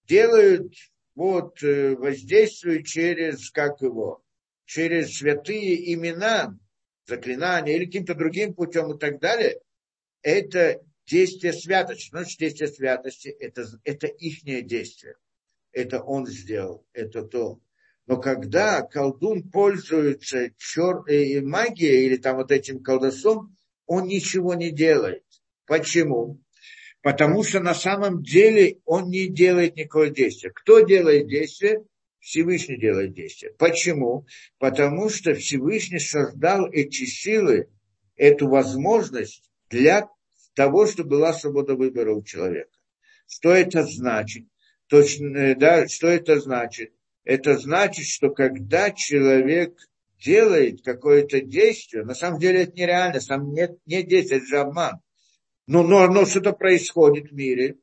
делают 0.04 0.72
вот, 1.20 1.62
э, 1.62 1.96
воздействует 1.96 2.86
через, 2.86 3.50
как 3.50 3.82
его, 3.82 4.22
через 4.64 5.18
святые 5.18 5.92
имена, 5.92 6.58
заклинания 7.06 7.76
или 7.76 7.84
каким-то 7.84 8.14
другим 8.14 8.54
путем 8.54 8.94
и 8.94 8.98
так 8.98 9.20
далее, 9.20 9.60
это 10.22 10.80
действие 11.04 11.52
святости. 11.52 12.08
Значит, 12.08 12.38
действие 12.38 12.70
святости 12.70 13.28
это, 13.28 13.66
это 13.84 14.06
их 14.06 14.44
действие. 14.66 15.16
Это 15.72 16.02
он 16.02 16.26
сделал, 16.26 16.86
это 16.94 17.20
то. 17.20 17.60
Но 18.06 18.18
когда 18.18 18.80
колдун 18.80 19.42
пользуется 19.50 20.50
чер... 20.56 21.02
Э, 21.06 21.42
магией 21.42 22.06
или 22.06 22.16
там 22.16 22.36
вот 22.36 22.50
этим 22.50 22.82
колдосом, 22.82 23.54
он 23.84 24.06
ничего 24.06 24.54
не 24.54 24.70
делает. 24.70 25.26
Почему? 25.66 26.40
Потому 27.02 27.42
что 27.42 27.60
на 27.60 27.74
самом 27.74 28.22
деле 28.22 28.78
он 28.84 29.08
не 29.08 29.28
делает 29.28 29.76
никакого 29.76 30.10
действия. 30.10 30.50
Кто 30.50 30.80
делает 30.80 31.28
действие? 31.28 31.84
Всевышний 32.18 32.78
делает 32.78 33.14
действие. 33.14 33.52
Почему? 33.58 34.26
Потому 34.58 35.08
что 35.08 35.34
Всевышний 35.34 35.98
создал 35.98 36.66
эти 36.70 37.06
силы, 37.06 37.68
эту 38.16 38.48
возможность 38.48 39.50
для 39.70 40.08
того, 40.54 40.86
чтобы 40.86 41.10
была 41.10 41.32
свобода 41.32 41.74
выбора 41.74 42.12
у 42.12 42.22
человека. 42.22 42.70
Что 43.26 43.52
это 43.52 43.84
значит? 43.84 44.44
Точно, 44.88 45.36
э, 45.36 45.54
да, 45.54 45.88
что 45.88 46.08
это 46.08 46.38
значит? 46.38 46.92
Это 47.24 47.56
значит, 47.56 48.06
что 48.06 48.30
когда 48.30 48.90
человек 48.90 49.74
делает 50.18 50.82
какое-то 50.84 51.40
действие, 51.40 52.04
на 52.04 52.14
самом 52.14 52.40
деле 52.40 52.64
это 52.64 52.72
нереально, 52.72 53.20
сам 53.20 53.52
нет, 53.52 53.78
нет 53.86 54.06
действия, 54.06 54.38
это 54.38 54.46
же 54.46 54.58
обман. 54.58 55.00
Но, 55.70 55.84
но, 55.84 56.08
но 56.08 56.26
что-то 56.26 56.52
происходит 56.52 57.30
в 57.30 57.32
мире. 57.32 57.76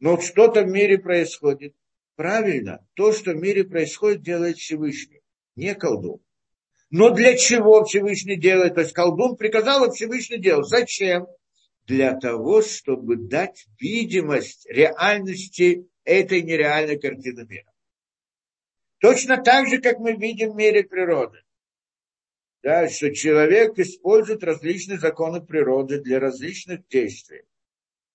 Но 0.00 0.18
что-то 0.18 0.62
в 0.62 0.66
мире 0.66 0.96
происходит. 0.96 1.74
Правильно, 2.16 2.82
то, 2.94 3.12
что 3.12 3.32
в 3.32 3.36
мире 3.36 3.64
происходит, 3.64 4.22
делает 4.22 4.56
Всевышний, 4.56 5.20
не 5.54 5.74
колдун. 5.74 6.22
Но 6.88 7.10
для 7.10 7.36
чего 7.36 7.84
Всевышний 7.84 8.36
делает? 8.36 8.76
То 8.76 8.80
есть 8.80 8.94
колдун 8.94 9.36
приказал, 9.36 9.84
а 9.84 9.90
Всевышний 9.90 10.38
делал. 10.38 10.62
Зачем? 10.62 11.26
Для 11.86 12.18
того, 12.18 12.62
чтобы 12.62 13.16
дать 13.16 13.66
видимость 13.78 14.66
реальности 14.66 15.86
этой 16.04 16.40
нереальной 16.40 16.98
картины 16.98 17.44
мира. 17.46 17.70
Точно 19.00 19.36
так 19.36 19.68
же, 19.68 19.82
как 19.82 19.98
мы 19.98 20.14
видим 20.14 20.52
в 20.52 20.56
мире 20.56 20.82
природы 20.82 21.42
да, 22.62 22.88
что 22.88 23.14
человек 23.14 23.78
использует 23.78 24.42
различные 24.42 24.98
законы 24.98 25.40
природы 25.40 26.00
для 26.00 26.18
различных 26.20 26.86
действий. 26.88 27.42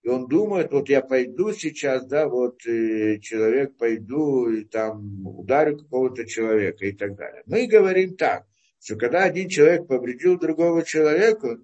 И 0.03 0.09
он 0.09 0.27
думает, 0.27 0.71
вот 0.73 0.89
я 0.89 1.01
пойду 1.01 1.53
сейчас, 1.53 2.05
да, 2.05 2.27
вот 2.27 2.65
э, 2.67 3.19
человек 3.19 3.77
пойду 3.77 4.49
и 4.49 4.65
там 4.65 5.25
ударю 5.25 5.77
какого-то 5.77 6.25
человека 6.25 6.85
и 6.85 6.91
так 6.91 7.15
далее. 7.15 7.43
Мы 7.45 7.67
говорим 7.67 8.17
так, 8.17 8.45
что 8.81 8.97
когда 8.97 9.23
один 9.23 9.47
человек 9.47 9.87
повредил 9.87 10.37
другого 10.37 10.83
человека, 10.83 11.57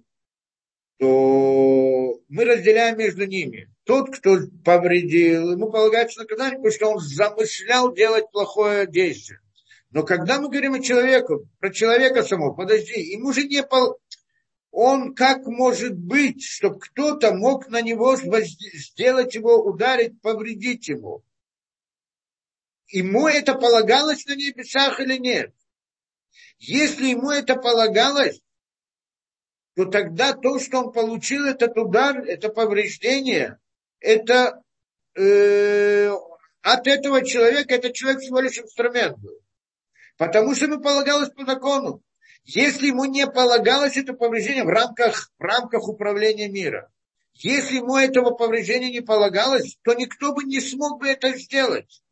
то 0.98 2.18
мы 2.28 2.44
разделяем 2.44 2.96
между 2.96 3.26
ними. 3.26 3.68
Тот, 3.84 4.16
кто 4.16 4.38
повредил, 4.64 5.52
ему 5.52 5.70
полагается 5.70 6.20
наказание, 6.20 6.56
потому 6.56 6.72
что 6.72 6.88
он 6.88 7.00
замышлял 7.00 7.92
делать 7.92 8.30
плохое 8.32 8.86
действие. 8.86 9.40
Но 9.90 10.04
когда 10.04 10.40
мы 10.40 10.48
говорим 10.48 10.74
о 10.74 10.80
человеке, 10.80 11.34
про 11.58 11.72
человека 11.72 12.22
самого, 12.22 12.54
подожди, 12.54 13.00
ему 13.00 13.32
же 13.32 13.44
не 13.44 13.62
пол... 13.62 13.98
Он 14.72 15.16
как 15.16 15.46
может 15.46 15.96
быть, 15.96 16.44
чтобы 16.44 16.78
кто-то 16.78 17.34
мог 17.34 17.68
на 17.68 17.82
него 17.82 18.14
сделать 18.16 19.34
его, 19.34 19.64
ударить, 19.64 20.20
повредить 20.20 20.86
его? 20.86 21.24
Ему 22.86 23.26
это 23.26 23.54
полагалось 23.54 24.24
на 24.26 24.36
небесах 24.36 25.00
или 25.00 25.16
нет? 25.16 25.52
Если 26.58 27.08
ему 27.08 27.30
это 27.30 27.56
полагалось, 27.56 28.40
то 29.74 29.86
тогда 29.86 30.34
то, 30.34 30.60
что 30.60 30.84
он 30.84 30.92
получил, 30.92 31.46
этот 31.46 31.76
удар, 31.76 32.18
это 32.18 32.48
повреждение, 32.48 33.58
это 33.98 34.62
э, 35.16 36.10
от 36.62 36.86
этого 36.86 37.24
человека, 37.24 37.74
этот 37.74 37.94
человек 37.94 38.20
всего 38.20 38.40
лишь 38.40 38.58
инструмент 38.58 39.18
был. 39.18 39.40
Потому 40.20 40.54
что 40.54 40.66
ему 40.66 40.82
полагалось 40.82 41.30
по 41.30 41.46
закону. 41.46 42.02
Если 42.44 42.88
ему 42.88 43.06
не 43.06 43.26
полагалось 43.26 43.96
это 43.96 44.12
повреждение 44.12 44.64
в 44.64 44.68
рамках, 44.68 45.32
в 45.38 45.42
рамках 45.42 45.88
управления 45.88 46.46
мира, 46.46 46.92
если 47.32 47.76
ему 47.76 47.96
этого 47.96 48.32
повреждения 48.32 48.90
не 48.90 49.00
полагалось, 49.00 49.78
то 49.82 49.94
никто 49.94 50.34
бы 50.34 50.44
не 50.44 50.60
смог 50.60 51.00
бы 51.00 51.08
это 51.08 51.32
сделать. 51.38 52.02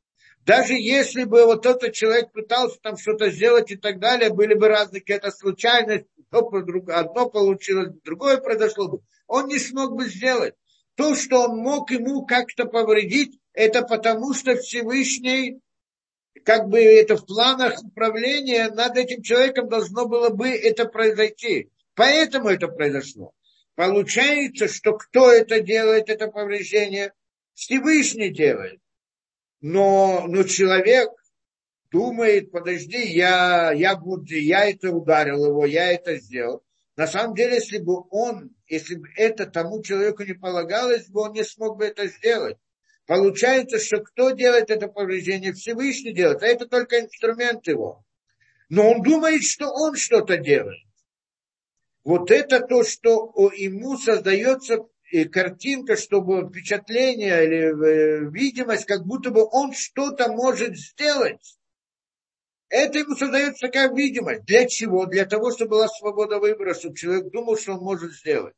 Даже 0.46 0.72
если 0.72 1.24
бы 1.24 1.44
вот 1.44 1.66
этот 1.66 1.92
человек 1.92 2.32
пытался 2.32 2.78
там 2.80 2.96
что-то 2.96 3.30
сделать 3.30 3.70
и 3.72 3.76
так 3.76 3.98
далее, 3.98 4.30
были 4.30 4.54
бы 4.54 4.68
разные 4.68 5.02
какие-то 5.02 5.30
случайности, 5.30 6.08
одно 6.30 7.28
получилось, 7.28 7.92
другое 8.04 8.38
произошло 8.38 8.88
бы, 8.88 9.00
он 9.26 9.48
не 9.48 9.58
смог 9.58 9.94
бы 9.94 10.06
сделать. 10.06 10.54
То, 10.94 11.14
что 11.14 11.42
он 11.42 11.58
мог 11.58 11.90
ему 11.90 12.24
как-то 12.24 12.64
повредить, 12.64 13.38
это 13.52 13.82
потому, 13.82 14.32
что 14.32 14.56
Всевышний, 14.56 15.60
как 16.44 16.68
бы 16.68 16.80
это 16.80 17.16
в 17.16 17.26
планах 17.26 17.82
управления, 17.82 18.68
над 18.68 18.96
этим 18.96 19.22
человеком 19.22 19.68
должно 19.68 20.06
было 20.06 20.30
бы 20.30 20.48
это 20.48 20.86
произойти. 20.86 21.70
Поэтому 21.94 22.48
это 22.48 22.68
произошло. 22.68 23.32
Получается, 23.74 24.68
что 24.68 24.96
кто 24.96 25.32
это 25.32 25.60
делает, 25.60 26.08
это 26.08 26.28
повреждение? 26.28 27.12
Всевышний 27.54 28.30
делает. 28.30 28.80
Но, 29.60 30.24
но 30.28 30.42
человек 30.44 31.10
думает, 31.90 32.50
подожди, 32.52 33.00
я, 33.06 33.72
я, 33.72 33.96
буду, 33.96 34.34
я 34.34 34.68
это 34.68 34.92
ударил 34.92 35.46
его, 35.46 35.66
я 35.66 35.92
это 35.92 36.16
сделал. 36.16 36.62
На 36.96 37.06
самом 37.06 37.34
деле, 37.34 37.56
если 37.56 37.78
бы 37.78 38.02
он, 38.10 38.50
если 38.66 38.96
бы 38.96 39.08
это 39.16 39.46
тому 39.46 39.82
человеку 39.82 40.24
не 40.24 40.34
полагалось 40.34 41.08
бы, 41.08 41.22
он 41.22 41.32
не 41.32 41.44
смог 41.44 41.78
бы 41.78 41.84
это 41.84 42.06
сделать. 42.08 42.58
Получается, 43.08 43.78
что 43.78 44.00
кто 44.00 44.32
делает 44.32 44.68
это 44.68 44.86
повреждение? 44.86 45.54
Всевышний 45.54 46.12
делает, 46.12 46.42
а 46.42 46.46
это 46.46 46.66
только 46.66 47.00
инструмент 47.00 47.66
его. 47.66 48.04
Но 48.68 48.90
он 48.90 49.02
думает, 49.02 49.44
что 49.44 49.70
он 49.70 49.96
что-то 49.96 50.36
делает. 50.36 50.84
Вот 52.04 52.30
это 52.30 52.60
то, 52.60 52.84
что 52.84 53.32
ему 53.56 53.96
создается 53.96 54.84
картинка, 55.32 55.96
чтобы 55.96 56.50
впечатление 56.50 57.46
или 57.46 58.26
э, 58.26 58.30
видимость, 58.30 58.84
как 58.84 59.06
будто 59.06 59.30
бы 59.30 59.48
он 59.50 59.72
что-то 59.72 60.30
может 60.30 60.76
сделать. 60.76 61.58
Это 62.68 62.98
ему 62.98 63.16
создается 63.16 63.68
такая 63.68 63.90
видимость. 63.90 64.44
Для 64.44 64.68
чего? 64.68 65.06
Для 65.06 65.24
того, 65.24 65.50
чтобы 65.50 65.70
была 65.70 65.88
свобода 65.88 66.38
выбора, 66.38 66.74
чтобы 66.74 66.94
человек 66.94 67.32
думал, 67.32 67.56
что 67.56 67.72
он 67.72 67.80
может 67.80 68.12
сделать. 68.12 68.54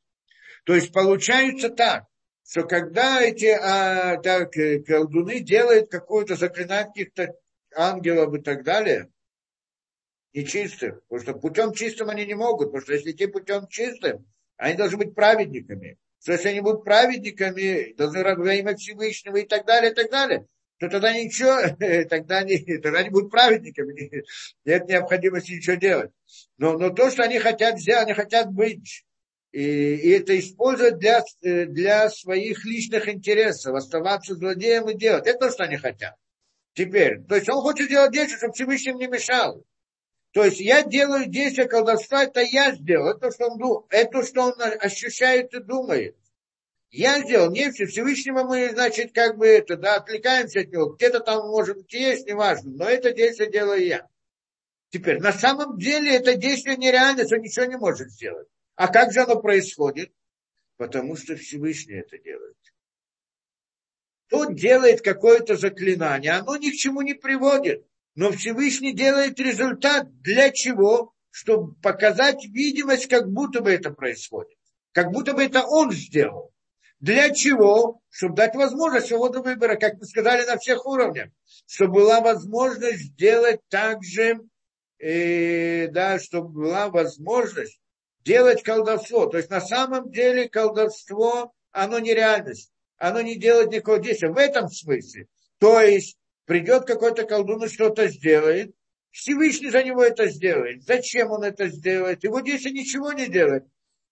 То 0.64 0.74
есть 0.74 0.92
получается 0.92 1.68
так, 1.68 2.09
что 2.46 2.64
когда 2.64 3.22
эти 3.22 3.46
а, 3.46 4.16
так, 4.18 4.56
э, 4.56 4.80
колдуны 4.80 5.40
делают 5.40 5.90
какое-то 5.90 6.36
заклинание 6.36 6.86
каких-то 6.86 7.34
ангелов 7.74 8.34
и 8.34 8.42
так 8.42 8.64
далее, 8.64 9.08
нечистых, 10.32 11.02
потому 11.08 11.22
что 11.22 11.34
путем 11.34 11.72
чистым 11.72 12.08
они 12.08 12.26
не 12.26 12.34
могут, 12.34 12.68
потому 12.68 12.82
что 12.82 12.92
если 12.92 13.12
идти 13.12 13.26
путем 13.26 13.66
чистым, 13.68 14.26
они 14.56 14.76
должны 14.76 14.98
быть 14.98 15.14
праведниками. 15.14 15.98
Что 16.20 16.32
если 16.32 16.48
они 16.48 16.60
будут 16.60 16.84
праведниками, 16.84 17.94
должны 17.94 18.22
во 18.22 18.54
имя 18.54 18.76
Всевышнего 18.76 19.36
и 19.36 19.46
так 19.46 19.66
далее, 19.66 19.92
и 19.92 19.94
так 19.94 20.10
далее, 20.10 20.46
то 20.78 20.88
тогда 20.88 21.12
ничего, 21.12 21.60
тогда 22.08 22.38
они, 22.38 22.58
тогда 22.78 22.98
они 22.98 23.10
будут 23.10 23.30
праведниками, 23.30 24.24
нет 24.64 24.88
необходимости 24.88 25.52
ничего 25.52 25.76
делать. 25.76 26.10
Но, 26.58 26.78
но 26.78 26.90
то, 26.90 27.10
что 27.10 27.22
они 27.22 27.38
хотят 27.38 27.78
сделать, 27.78 28.04
они 28.04 28.14
хотят 28.14 28.52
быть, 28.52 29.04
и, 29.52 29.62
и 29.96 30.10
это 30.10 30.38
использовать 30.38 30.98
для, 30.98 31.24
для 31.42 32.08
своих 32.10 32.64
личных 32.64 33.08
интересов, 33.08 33.74
оставаться 33.74 34.34
злодеем 34.34 34.88
и 34.88 34.96
делать. 34.96 35.26
Это 35.26 35.46
то, 35.46 35.50
что 35.50 35.64
они 35.64 35.76
хотят. 35.76 36.14
Теперь, 36.74 37.22
то 37.22 37.34
есть 37.34 37.48
он 37.48 37.60
хочет 37.60 37.88
делать 37.88 38.12
действие, 38.12 38.38
чтобы 38.38 38.54
Всевышний 38.54 38.94
не 38.94 39.06
мешал. 39.08 39.64
То 40.32 40.44
есть 40.44 40.60
я 40.60 40.84
делаю 40.84 41.26
действие 41.26 41.66
колдовства, 41.66 42.22
это 42.22 42.40
я 42.40 42.72
сделал, 42.76 43.08
это 43.08 43.32
что 43.32 43.48
он, 43.48 43.84
это, 43.90 44.24
что 44.24 44.42
он 44.42 44.54
ощущает 44.80 45.52
и 45.52 45.60
думает. 45.60 46.16
Я 46.92 47.20
сделал, 47.20 47.50
не 47.50 47.70
все, 47.70 47.86
Всевышнего 47.86 48.44
мы, 48.44 48.70
значит, 48.70 49.12
как 49.12 49.36
бы 49.36 49.46
это, 49.46 49.76
да, 49.76 49.96
отвлекаемся 49.96 50.60
от 50.60 50.72
него. 50.72 50.90
Где-то 50.90 51.20
там, 51.20 51.48
может 51.48 51.76
быть, 51.76 51.92
есть, 51.92 52.26
неважно, 52.26 52.70
но 52.70 52.84
это 52.84 53.12
действие 53.12 53.50
делаю 53.50 53.84
я. 53.84 54.08
Теперь, 54.90 55.20
на 55.20 55.32
самом 55.32 55.78
деле 55.78 56.14
это 56.14 56.34
действие 56.34 56.76
нереально, 56.76 57.24
что 57.26 57.36
ничего 57.36 57.64
не 57.66 57.76
может 57.76 58.10
сделать. 58.10 58.48
А 58.80 58.88
как 58.88 59.12
же 59.12 59.20
оно 59.20 59.38
происходит? 59.38 60.10
Потому 60.78 61.14
что 61.14 61.36
Всевышний 61.36 61.96
это 61.96 62.16
делает. 62.16 62.56
Тот 64.30 64.54
делает 64.54 65.02
какое-то 65.02 65.58
заклинание, 65.58 66.32
оно 66.32 66.56
ни 66.56 66.70
к 66.70 66.76
чему 66.76 67.02
не 67.02 67.12
приводит. 67.12 67.86
Но 68.14 68.32
Всевышний 68.32 68.94
делает 68.94 69.38
результат 69.38 70.10
для 70.22 70.48
чего? 70.48 71.12
Чтобы 71.28 71.74
показать 71.82 72.42
видимость, 72.46 73.06
как 73.06 73.30
будто 73.30 73.60
бы 73.60 73.70
это 73.70 73.90
происходит. 73.90 74.56
Как 74.92 75.10
будто 75.12 75.34
бы 75.34 75.44
это 75.44 75.66
он 75.66 75.92
сделал. 75.92 76.50
Для 77.00 77.34
чего? 77.34 78.00
Чтобы 78.08 78.36
дать 78.36 78.54
возможность 78.54 79.08
свободу 79.08 79.42
выбора, 79.42 79.76
как 79.76 79.98
мы 79.98 80.06
сказали, 80.06 80.46
на 80.46 80.56
всех 80.56 80.86
уровнях. 80.86 81.28
Чтобы 81.66 81.96
была 81.96 82.22
возможность 82.22 83.12
сделать 83.12 83.60
также, 83.68 84.40
э, 84.98 85.88
да, 85.88 86.18
чтобы 86.18 86.48
была 86.48 86.88
возможность 86.88 87.78
делать 88.24 88.62
колдовство. 88.62 89.26
То 89.26 89.38
есть 89.38 89.50
на 89.50 89.60
самом 89.60 90.10
деле 90.10 90.48
колдовство, 90.48 91.52
оно 91.72 91.98
не 91.98 92.14
реальность. 92.14 92.70
Оно 92.96 93.20
не 93.20 93.36
делает 93.36 93.70
никакого 93.70 93.98
действия. 93.98 94.30
В 94.30 94.36
этом 94.36 94.68
смысле. 94.68 95.26
То 95.58 95.80
есть 95.80 96.16
придет 96.44 96.84
какой-то 96.86 97.24
колдун 97.24 97.64
и 97.64 97.68
что-то 97.68 98.08
сделает, 98.08 98.74
Всевышний 99.10 99.70
за 99.70 99.82
него 99.82 100.02
это 100.02 100.28
сделает. 100.28 100.84
Зачем 100.84 101.30
он 101.30 101.42
это 101.42 101.68
сделает? 101.68 102.22
Его 102.22 102.40
действие 102.40 102.72
ничего 102.72 103.12
не 103.12 103.26
делает. 103.26 103.64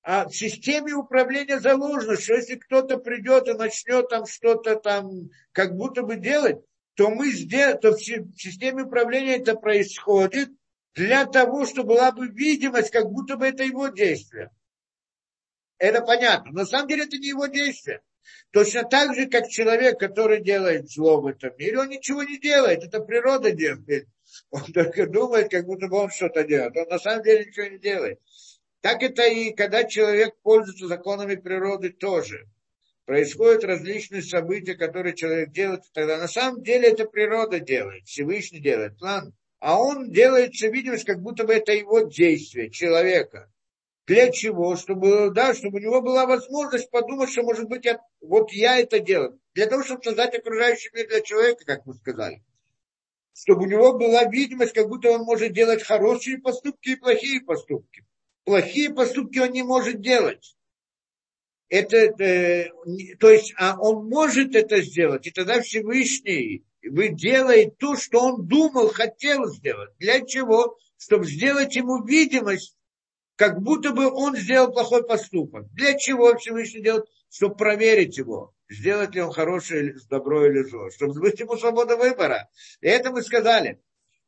А 0.02 0.26
в 0.26 0.34
системе 0.34 0.94
управления 0.94 1.60
заложено, 1.60 2.16
что 2.16 2.34
если 2.34 2.56
кто-то 2.56 2.98
придет 2.98 3.48
и 3.48 3.52
начнет 3.52 4.08
там 4.08 4.26
что-то 4.26 4.76
там 4.76 5.10
как 5.52 5.76
будто 5.76 6.02
бы 6.02 6.16
делать, 6.16 6.58
то 6.94 7.10
мы 7.10 7.30
сделаем, 7.30 7.78
то 7.78 7.92
в 7.92 7.98
системе 8.00 8.84
управления 8.84 9.36
это 9.36 9.54
происходит 9.54 10.50
для 10.98 11.26
того, 11.26 11.64
чтобы 11.64 11.94
была 11.94 12.10
бы 12.10 12.26
видимость, 12.26 12.90
как 12.90 13.08
будто 13.08 13.36
бы 13.36 13.46
это 13.46 13.62
его 13.62 13.86
действие. 13.86 14.50
Это 15.78 16.02
понятно. 16.02 16.50
Но 16.50 16.60
на 16.60 16.66
самом 16.66 16.88
деле 16.88 17.04
это 17.04 17.18
не 17.18 17.28
его 17.28 17.46
действие. 17.46 18.02
Точно 18.50 18.82
так 18.82 19.14
же, 19.14 19.26
как 19.26 19.48
человек, 19.48 20.00
который 20.00 20.42
делает 20.42 20.90
зло 20.90 21.20
в 21.20 21.28
этом 21.28 21.52
мире, 21.56 21.78
он 21.78 21.88
ничего 21.88 22.24
не 22.24 22.38
делает, 22.38 22.82
это 22.82 23.00
природа 23.00 23.52
делает. 23.52 24.08
Он 24.50 24.64
только 24.72 25.06
думает, 25.06 25.50
как 25.50 25.66
будто 25.66 25.86
бы 25.86 25.98
он 25.98 26.10
что-то 26.10 26.42
делает. 26.42 26.76
Он 26.76 26.88
на 26.88 26.98
самом 26.98 27.22
деле 27.22 27.46
ничего 27.46 27.66
не 27.66 27.78
делает. 27.78 28.18
Так 28.80 29.02
это 29.04 29.22
и 29.22 29.54
когда 29.54 29.84
человек 29.84 30.34
пользуется 30.42 30.88
законами 30.88 31.36
природы 31.36 31.90
тоже. 31.90 32.48
Происходят 33.04 33.64
различные 33.64 34.22
события, 34.22 34.74
которые 34.74 35.14
человек 35.14 35.52
делает, 35.52 35.82
тогда 35.94 36.18
на 36.18 36.28
самом 36.28 36.62
деле 36.62 36.90
это 36.90 37.04
природа 37.06 37.60
делает, 37.60 38.06
Всевышний 38.06 38.60
делает 38.60 38.98
план. 38.98 39.32
А 39.60 39.80
он 39.80 40.10
делает 40.10 40.54
все 40.54 40.70
видимость, 40.70 41.04
как 41.04 41.20
будто 41.20 41.44
бы 41.44 41.54
это 41.54 41.72
его 41.72 42.00
действие, 42.00 42.70
человека. 42.70 43.50
Для 44.06 44.30
чего? 44.30 44.76
Чтобы, 44.76 45.30
да, 45.32 45.52
чтобы 45.52 45.78
у 45.78 45.82
него 45.82 46.00
была 46.00 46.26
возможность 46.26 46.90
подумать, 46.90 47.30
что, 47.30 47.42
может 47.42 47.68
быть, 47.68 47.84
я, 47.84 48.00
вот 48.20 48.52
я 48.52 48.78
это 48.78 49.00
делаю. 49.00 49.38
Для 49.54 49.66
того, 49.66 49.82
чтобы 49.82 50.02
создать 50.02 50.34
окружающий 50.34 50.90
мир 50.94 51.08
для 51.08 51.20
человека, 51.20 51.64
как 51.64 51.84
мы 51.84 51.94
сказали. 51.94 52.42
Чтобы 53.34 53.64
у 53.64 53.68
него 53.68 53.92
была 53.98 54.24
видимость, 54.24 54.72
как 54.72 54.88
будто 54.88 55.10
он 55.10 55.22
может 55.22 55.52
делать 55.52 55.82
хорошие 55.82 56.38
поступки 56.38 56.90
и 56.90 56.96
плохие 56.96 57.40
поступки. 57.40 58.06
Плохие 58.44 58.90
поступки 58.94 59.40
он 59.40 59.50
не 59.50 59.62
может 59.62 60.00
делать. 60.00 60.56
Это, 61.68 61.96
э, 61.96 62.70
то 63.18 63.28
есть, 63.28 63.52
а 63.58 63.78
он 63.78 64.08
может 64.08 64.54
это 64.54 64.80
сделать, 64.80 65.26
и 65.26 65.30
тогда 65.30 65.60
Всевышний 65.60 66.64
вы 66.88 67.08
делает 67.08 67.78
то, 67.78 67.96
что 67.96 68.20
он 68.20 68.46
думал, 68.46 68.88
хотел 68.88 69.46
сделать. 69.46 69.90
Для 69.98 70.20
чего? 70.20 70.76
Чтобы 70.96 71.26
сделать 71.26 71.76
ему 71.76 72.04
видимость 72.04 72.78
как 73.38 73.62
будто 73.62 73.92
бы 73.92 74.10
он 74.10 74.36
сделал 74.36 74.72
плохой 74.72 75.06
поступок. 75.06 75.72
Для 75.72 75.96
чего 75.96 76.36
Всевышний 76.36 76.82
делает? 76.82 77.04
Чтобы 77.30 77.54
проверить 77.54 78.18
его, 78.18 78.52
сделать 78.68 79.14
ли 79.14 79.20
он 79.20 79.30
хорошее 79.32 79.94
добро 80.10 80.44
или 80.46 80.64
зло, 80.64 80.90
чтобы 80.90 81.20
быть 81.20 81.38
ему 81.38 81.56
свобода 81.56 81.96
выбора. 81.96 82.48
И 82.80 82.88
это 82.88 83.12
мы 83.12 83.22
сказали. 83.22 83.80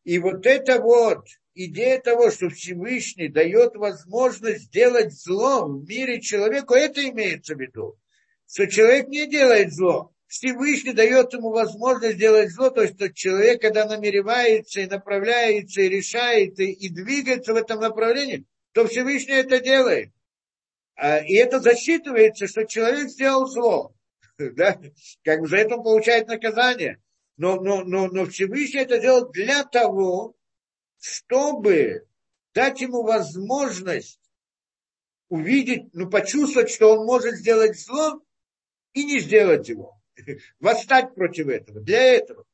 И 0.05 0.21
вот 0.21 0.47
это 0.47 0.81
вот 0.81 1.27
идея 1.55 2.01
того, 2.01 2.31
что 2.31 2.51
Всевышний 2.51 3.29
дает 3.29 3.75
возможность 3.75 4.67
сделать 4.67 5.13
зло 5.13 5.67
в 5.67 5.89
мире 5.89 6.21
человеку, 6.21 6.75
это 6.75 7.03
имеется 7.09 7.57
в 7.57 7.61
виду. 7.61 7.99
Что 8.49 8.69
человек 8.69 9.09
не 9.09 9.27
делает 9.27 9.73
зло. 9.73 10.13
Всевышний 10.31 10.93
дает 10.93 11.33
ему 11.33 11.51
возможность 11.51 12.15
сделать 12.15 12.53
зло, 12.53 12.71
то 12.71 12.83
есть 12.83 12.95
что 12.95 13.13
человек, 13.13 13.61
когда 13.61 13.85
намеревается 13.85 14.81
и 14.81 14.87
направляется, 14.87 15.81
и 15.81 15.89
решает, 15.89 16.61
и, 16.61 16.71
и 16.71 16.89
двигается 16.89 17.53
в 17.53 17.57
этом 17.57 17.81
направлении, 17.81 18.45
то 18.71 18.87
Всевышний 18.87 19.35
это 19.35 19.59
делает. 19.59 20.13
А, 20.95 21.19
и 21.19 21.35
это 21.35 21.59
засчитывается, 21.59 22.47
что 22.47 22.65
человек 22.65 23.09
сделал 23.09 23.47
зло. 23.47 23.93
Да? 24.39 24.81
Как 25.25 25.41
бы 25.41 25.49
за 25.49 25.57
это 25.57 25.75
он 25.75 25.83
получает 25.83 26.29
наказание. 26.29 27.03
Но, 27.37 27.61
но, 27.61 27.83
но, 27.83 28.07
но 28.07 28.25
Всевышний 28.27 28.83
это 28.83 29.01
делает 29.01 29.33
для 29.33 29.65
того, 29.65 30.37
чтобы 31.01 32.07
дать 32.55 32.81
ему 32.81 33.03
возможность 33.03 34.21
увидеть, 35.29 35.93
ну, 35.93 36.09
почувствовать, 36.09 36.71
что 36.71 36.97
он 36.97 37.05
может 37.05 37.35
сделать 37.35 37.77
зло 37.81 38.23
и 38.93 39.03
не 39.03 39.19
сделать 39.19 39.69
его. 39.69 40.00
Восстать 40.61 41.15
против 41.15 41.49
этого. 41.49 41.81
Для 41.81 42.15
этого. 42.15 42.45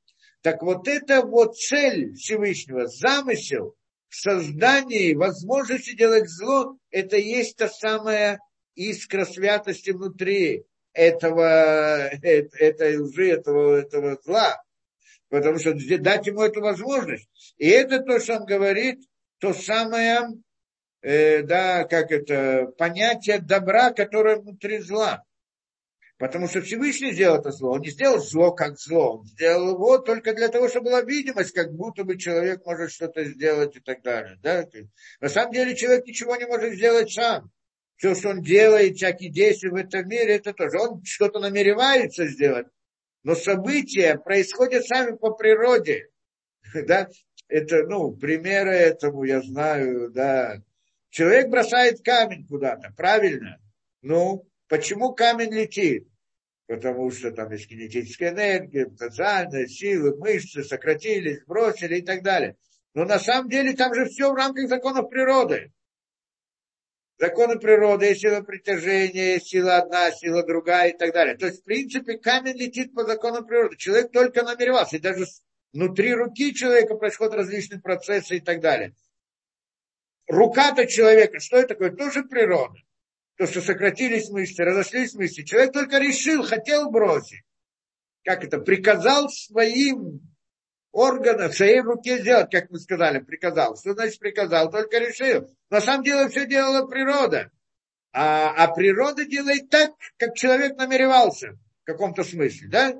Так 0.43 0.63
вот 0.63 0.87
это 0.87 1.23
вот 1.23 1.57
цель 1.57 2.15
Всевышнего, 2.15 2.87
замысел 2.87 3.75
в 4.09 4.15
создании 4.15 5.15
возможности 5.15 5.97
делать 5.97 6.29
зло, 6.29 6.77
это 6.91 7.17
есть 7.17 7.57
та 7.57 7.69
самая 7.69 8.39
искра 8.75 9.25
святости 9.25 9.91
внутри 9.91 10.65
этого, 10.93 12.09
это, 12.09 12.57
это 12.59 13.03
уже 13.03 13.31
этого, 13.31 13.81
этого 13.81 14.19
зла. 14.25 14.63
Потому 15.29 15.59
что 15.59 15.75
дать 15.99 16.27
ему 16.27 16.43
эту 16.43 16.61
возможность. 16.61 17.29
И 17.59 17.69
это 17.69 18.01
то, 18.01 18.21
что 18.21 18.37
он 18.37 18.47
говорит, 18.47 19.01
то 19.39 19.53
самое, 19.53 20.21
э, 21.03 21.43
да, 21.43 21.85
как 21.85 22.13
это, 22.13 22.73
понятие 22.79 23.41
добра, 23.41 23.91
которое 23.91 24.37
внутри 24.37 24.79
зла. 24.79 25.25
Потому 26.19 26.49
что 26.49 26.63
Всевышний 26.63 27.13
сделал 27.13 27.39
это 27.39 27.51
зло. 27.51 27.73
Он 27.73 27.81
не 27.83 27.91
сделал 27.91 28.21
зло 28.21 28.53
как 28.53 28.79
зло. 28.79 29.19
Он 29.19 29.27
сделал 29.27 29.75
его 29.75 29.99
только 29.99 30.33
для 30.33 30.49
того, 30.49 30.69
чтобы 30.69 30.87
была 30.87 31.03
видимость, 31.03 31.53
как 31.53 31.75
будто 31.75 32.05
бы 32.05 32.17
человек 32.17 32.65
может 32.65 32.91
что-то 32.91 33.25
сделать 33.25 33.77
и 33.77 33.81
так 33.81 34.03
далее. 34.03 34.39
Да? 34.43 34.67
На 35.21 35.29
самом 35.29 35.53
деле 35.53 35.77
человек 35.77 36.07
ничего 36.07 36.37
не 36.37 36.47
может 36.47 36.75
сделать 36.75 37.13
сам. 37.13 37.51
Все, 37.97 38.15
что 38.15 38.31
он 38.31 38.43
делает, 38.43 38.97
всякие 38.97 39.31
действия 39.31 39.71
в 39.71 39.75
этом 39.75 40.09
мире, 40.09 40.37
это 40.37 40.55
тоже. 40.55 40.79
Он 40.79 41.03
что-то 41.05 41.39
намеревается 41.39 42.27
сделать. 42.27 42.67
Но 43.23 43.35
события 43.35 44.17
происходят 44.17 44.87
сами 44.87 45.17
по 45.17 45.33
природе. 45.33 46.09
Да? 46.87 47.09
Это, 47.49 47.85
ну, 47.87 48.13
примеры 48.13 48.73
этому 48.73 49.23
я 49.25 49.41
знаю, 49.41 50.11
да. 50.11 50.57
Человек 51.11 51.49
бросает 51.49 52.03
камень 52.03 52.47
куда-то, 52.47 52.93
правильно? 52.97 53.61
Ну, 54.03 54.49
Почему 54.69 55.15
камень 55.15 55.53
летит? 55.53 56.09
Потому 56.67 57.11
что 57.13 57.31
там 57.31 57.53
есть 57.53 57.69
кинетическая 57.69 58.31
энергия, 58.31 58.87
потенциальная 58.87 59.67
силы, 59.69 60.17
мышцы 60.17 60.65
сократились, 60.65 61.45
бросили 61.47 61.99
и 61.99 62.03
так 62.03 62.23
далее. 62.23 62.57
Но 62.95 63.05
на 63.05 63.21
самом 63.21 63.49
деле 63.49 63.75
там 63.75 63.95
же 63.95 64.07
все 64.07 64.33
в 64.33 64.35
рамках 64.35 64.69
законов 64.69 65.09
природы. 65.09 65.73
Законы 67.19 67.59
природы, 67.59 68.15
сила 68.15 68.41
притяжения, 68.41 69.39
сила 69.39 69.77
одна, 69.77 70.11
сила 70.11 70.43
другая 70.45 70.91
и 70.91 70.97
так 70.97 71.15
далее. 71.15 71.37
То 71.37 71.47
есть, 71.47 71.61
в 71.61 71.65
принципе, 71.65 72.19
камень 72.19 72.57
летит 72.57 72.93
по 72.93 73.05
законам 73.05 73.47
природы. 73.47 73.77
Человек 73.77 74.11
только 74.11 74.43
намеревался. 74.43 74.97
И 74.97 75.01
даже 75.01 75.25
внутри 75.73 76.13
руки 76.15 76.53
человека 76.53 76.97
происходят 76.97 77.35
различные 77.35 77.81
процессы 77.81 78.39
и 78.39 78.41
так 78.41 78.61
далее. 78.61 78.93
Рука-то 80.27 80.87
человека, 80.87 81.39
что 81.39 81.59
это 81.59 81.69
такое? 81.69 81.91
Тоже 81.93 82.25
природа 82.25 82.77
то, 83.37 83.47
что 83.47 83.61
сократились 83.61 84.31
мышцы, 84.31 84.65
разошлись 84.65 85.15
мышцы. 85.15 85.45
Человек 85.45 85.73
только 85.73 85.99
решил, 85.99 86.43
хотел 86.43 86.91
бросить. 86.91 87.45
Как 88.25 88.45
это? 88.45 88.59
Приказал 88.59 89.29
своим 89.29 90.21
органам, 90.91 91.53
своей 91.53 91.81
руке 91.81 92.19
сделать, 92.19 92.51
как 92.51 92.71
мы 92.71 92.81
сказали, 92.81 93.21
приказал. 93.21 93.77
Что 93.77 93.93
значит 93.93 94.19
приказал? 94.19 94.71
Только 94.71 94.99
решил. 94.99 95.49
На 95.71 95.81
самом 95.81 96.05
деле 96.05 96.29
все 96.29 96.47
делала 96.47 96.87
природа. 96.87 97.51
А, 98.13 98.65
а 98.65 98.75
природа 98.75 99.27
делает 99.27 99.69
так, 99.69 99.91
как 100.17 100.35
человек 100.35 100.77
намеревался 100.79 101.59
в 101.83 101.85
каком-то 101.85 102.25
смысле, 102.25 102.69
да? 102.69 102.95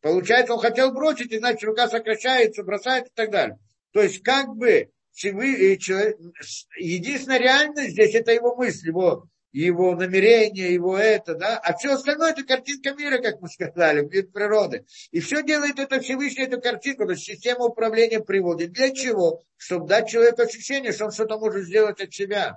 Получается, 0.00 0.54
он 0.54 0.60
хотел 0.60 0.92
бросить, 0.92 1.32
и 1.32 1.38
значит 1.38 1.64
рука 1.64 1.88
сокращается, 1.88 2.62
бросает 2.62 3.08
и 3.08 3.12
так 3.14 3.30
далее. 3.30 3.58
То 3.92 4.02
есть, 4.02 4.22
как 4.22 4.54
бы, 4.54 4.90
единственная 5.14 7.38
реальность 7.38 7.90
здесь 7.90 8.14
это 8.14 8.32
его 8.32 8.54
мысль, 8.54 8.86
его 8.86 9.28
его 9.52 9.94
намерение, 9.94 10.72
его 10.72 10.96
это, 10.96 11.34
да, 11.34 11.58
а 11.58 11.76
все 11.76 11.92
остальное 11.92 12.32
это 12.32 12.42
картинка 12.42 12.94
мира, 12.94 13.18
как 13.18 13.40
мы 13.40 13.48
сказали, 13.48 14.02
мир 14.02 14.26
природы. 14.28 14.86
И 15.10 15.20
все 15.20 15.42
делает 15.42 15.78
это 15.78 16.00
Всевышний, 16.00 16.44
эту 16.44 16.60
картинку, 16.60 17.04
то 17.04 17.12
есть 17.12 17.24
система 17.24 17.66
управления 17.66 18.20
приводит. 18.20 18.72
Для 18.72 18.90
чего? 18.90 19.42
Чтобы 19.56 19.86
дать 19.86 20.08
человеку 20.08 20.42
ощущение, 20.42 20.92
что 20.92 21.06
он 21.06 21.12
что-то 21.12 21.38
может 21.38 21.64
сделать 21.64 22.00
от 22.00 22.12
себя. 22.12 22.56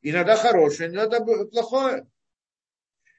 Иногда 0.00 0.36
хорошее, 0.36 0.90
иногда 0.90 1.20
плохое. 1.20 2.06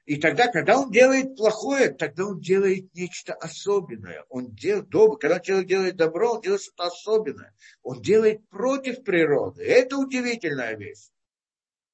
И 0.06 0.16
тогда, 0.16 0.46
когда 0.46 0.80
он 0.80 0.90
делает 0.90 1.36
плохое, 1.36 1.90
тогда 1.90 2.24
он 2.24 2.40
делает 2.40 2.94
нечто 2.94 3.34
особенное. 3.34 4.24
Он 4.30 4.54
делает 4.54 4.88
добро. 4.88 5.16
Когда 5.16 5.38
человек 5.38 5.68
делает 5.68 5.96
добро, 5.96 6.36
он 6.36 6.40
делает 6.40 6.62
что-то 6.62 6.84
особенное. 6.84 7.54
Он 7.82 8.00
делает 8.00 8.48
против 8.48 9.04
природы. 9.04 9.64
Это 9.64 9.98
удивительная 9.98 10.76
вещь. 10.76 11.10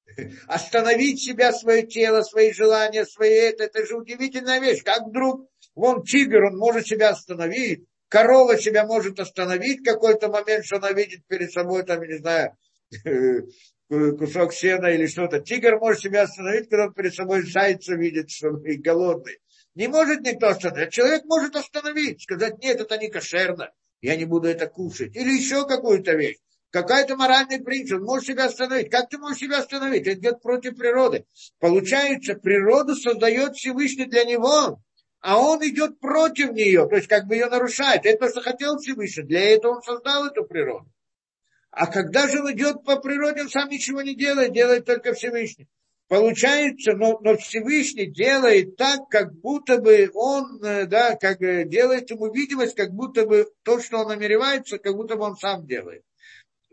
Остановить 0.47 1.21
себя, 1.21 1.51
свое 1.51 1.85
тело, 1.85 2.21
свои 2.21 2.53
желания, 2.53 3.05
свои 3.05 3.31
это, 3.31 3.65
это 3.65 3.85
же 3.85 3.95
удивительная 3.95 4.59
вещь. 4.59 4.83
Как 4.83 5.07
вдруг, 5.07 5.49
вон 5.75 6.03
тигр, 6.03 6.45
он 6.45 6.57
может 6.57 6.87
себя 6.87 7.09
остановить, 7.09 7.85
корова 8.07 8.57
себя 8.57 8.85
может 8.85 9.19
остановить 9.19 9.81
в 9.81 9.83
какой-то 9.83 10.29
момент, 10.29 10.65
что 10.65 10.77
она 10.77 10.91
видит 10.91 11.25
перед 11.27 11.51
собой, 11.51 11.83
там, 11.83 12.01
не 12.03 12.17
знаю, 12.17 12.55
кусок 13.89 14.53
сена 14.53 14.87
или 14.87 15.07
что-то. 15.07 15.39
Тигр 15.39 15.79
может 15.79 16.01
себя 16.01 16.23
остановить, 16.23 16.69
когда 16.69 16.85
он 16.85 16.93
перед 16.93 17.13
собой 17.13 17.43
зайца 17.43 17.95
видит, 17.95 18.29
что 18.29 18.49
он 18.49 18.63
голодный. 18.81 19.39
Не 19.75 19.87
может 19.87 20.21
никто 20.21 20.47
остановить. 20.47 20.93
Человек 20.93 21.25
может 21.25 21.55
остановить, 21.55 22.21
сказать, 22.21 22.57
нет, 22.63 22.79
это 22.79 22.97
не 22.97 23.09
кошерно, 23.09 23.71
я 24.01 24.15
не 24.15 24.25
буду 24.25 24.47
это 24.47 24.67
кушать. 24.67 25.15
Или 25.15 25.37
еще 25.37 25.67
какую-то 25.67 26.13
вещь 26.13 26.37
какая-то 26.75 27.15
моральный 27.15 27.63
принцип, 27.63 27.99
он 27.99 28.03
может 28.03 28.27
себя 28.27 28.47
остановить. 28.47 28.89
Как 28.89 29.07
ты 29.07 29.17
можешь 29.17 29.37
себя 29.37 29.59
остановить? 29.59 30.05
Это 30.07 30.19
идет 30.19 30.41
против 30.41 30.75
природы. 30.75 31.25
Получается, 31.59 32.35
природу 32.35 32.95
создает 32.95 33.55
Всевышний 33.55 34.07
для 34.07 34.25
него, 34.25 34.81
а 35.21 35.39
он 35.39 35.65
идет 35.65 36.01
против 36.01 36.51
нее, 36.51 36.85
то 36.89 36.97
есть 36.97 37.07
как 37.07 37.27
бы 37.27 37.35
ее 37.35 37.45
нарушает. 37.45 38.05
Это 38.05 38.25
то, 38.25 38.29
что 38.29 38.41
хотел 38.41 38.77
Всевышний. 38.77 39.23
Для 39.23 39.55
этого 39.55 39.75
он 39.77 39.83
создал 39.83 40.25
эту 40.25 40.43
природу. 40.43 40.91
А 41.71 41.87
когда 41.87 42.27
же 42.27 42.41
он 42.41 42.51
идет 42.51 42.83
по 42.83 42.97
природе, 42.97 43.43
он 43.43 43.49
сам 43.49 43.69
ничего 43.69 44.01
не 44.01 44.13
делает, 44.13 44.51
делает 44.51 44.85
только 44.85 45.13
Всевышний. 45.13 45.69
Получается, 46.09 46.91
но, 46.91 47.19
но 47.21 47.37
Всевышний 47.37 48.07
делает 48.07 48.75
так, 48.75 49.07
как 49.09 49.33
будто 49.33 49.77
бы 49.77 50.11
он, 50.13 50.61
э, 50.61 50.85
да, 50.87 51.15
как 51.15 51.41
э, 51.41 51.63
делает 51.63 52.11
ему 52.11 52.31
видимость, 52.33 52.75
как 52.75 52.91
будто 52.91 53.25
бы 53.25 53.47
то, 53.63 53.79
что 53.79 53.99
он 53.99 54.09
намеревается, 54.09 54.77
как 54.77 54.93
будто 54.93 55.15
бы 55.15 55.23
он 55.23 55.37
сам 55.37 55.65
делает. 55.65 56.03